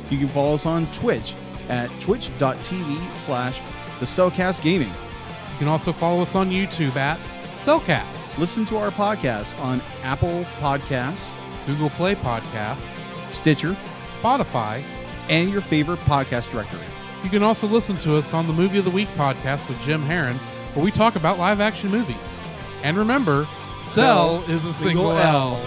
You 0.09 0.17
can 0.17 0.27
follow 0.29 0.53
us 0.55 0.65
on 0.65 0.91
Twitch 0.91 1.35
at 1.69 1.89
twitch.tv 2.01 3.13
slash 3.13 3.61
the 3.99 4.05
Cellcast 4.05 4.61
Gaming. 4.61 4.89
You 4.89 5.57
can 5.59 5.67
also 5.67 5.91
follow 5.93 6.21
us 6.21 6.35
on 6.35 6.49
YouTube 6.49 6.95
at 6.95 7.19
Cellcast, 7.55 8.37
Listen 8.37 8.63
to 8.65 8.77
our 8.77 8.89
podcast 8.89 9.57
on 9.59 9.81
Apple 10.03 10.45
Podcasts, 10.59 11.25
Google 11.67 11.89
Play 11.91 12.15
Podcasts, 12.15 12.89
Stitcher, 13.33 13.75
Spotify. 14.07 14.81
and 15.29 15.51
your 15.51 15.61
favorite 15.61 15.99
podcast 16.01 16.49
directory. 16.51 16.79
You 17.23 17.29
can 17.29 17.43
also 17.43 17.67
listen 17.67 17.97
to 17.99 18.15
us 18.15 18.33
on 18.33 18.47
the 18.47 18.53
Movie 18.53 18.79
of 18.79 18.85
the 18.85 18.91
Week 18.91 19.09
podcast 19.09 19.69
with 19.69 19.79
Jim 19.81 20.01
Heron, 20.01 20.39
where 20.79 20.85
we 20.85 20.91
talk 20.91 21.17
about 21.17 21.37
live 21.37 21.59
action 21.59 21.91
movies. 21.91 22.41
And 22.83 22.97
remember, 22.97 23.45
Cell 23.79 24.41
is 24.47 24.63
a 24.63 24.73
single 24.73 25.11
L. 25.11 25.57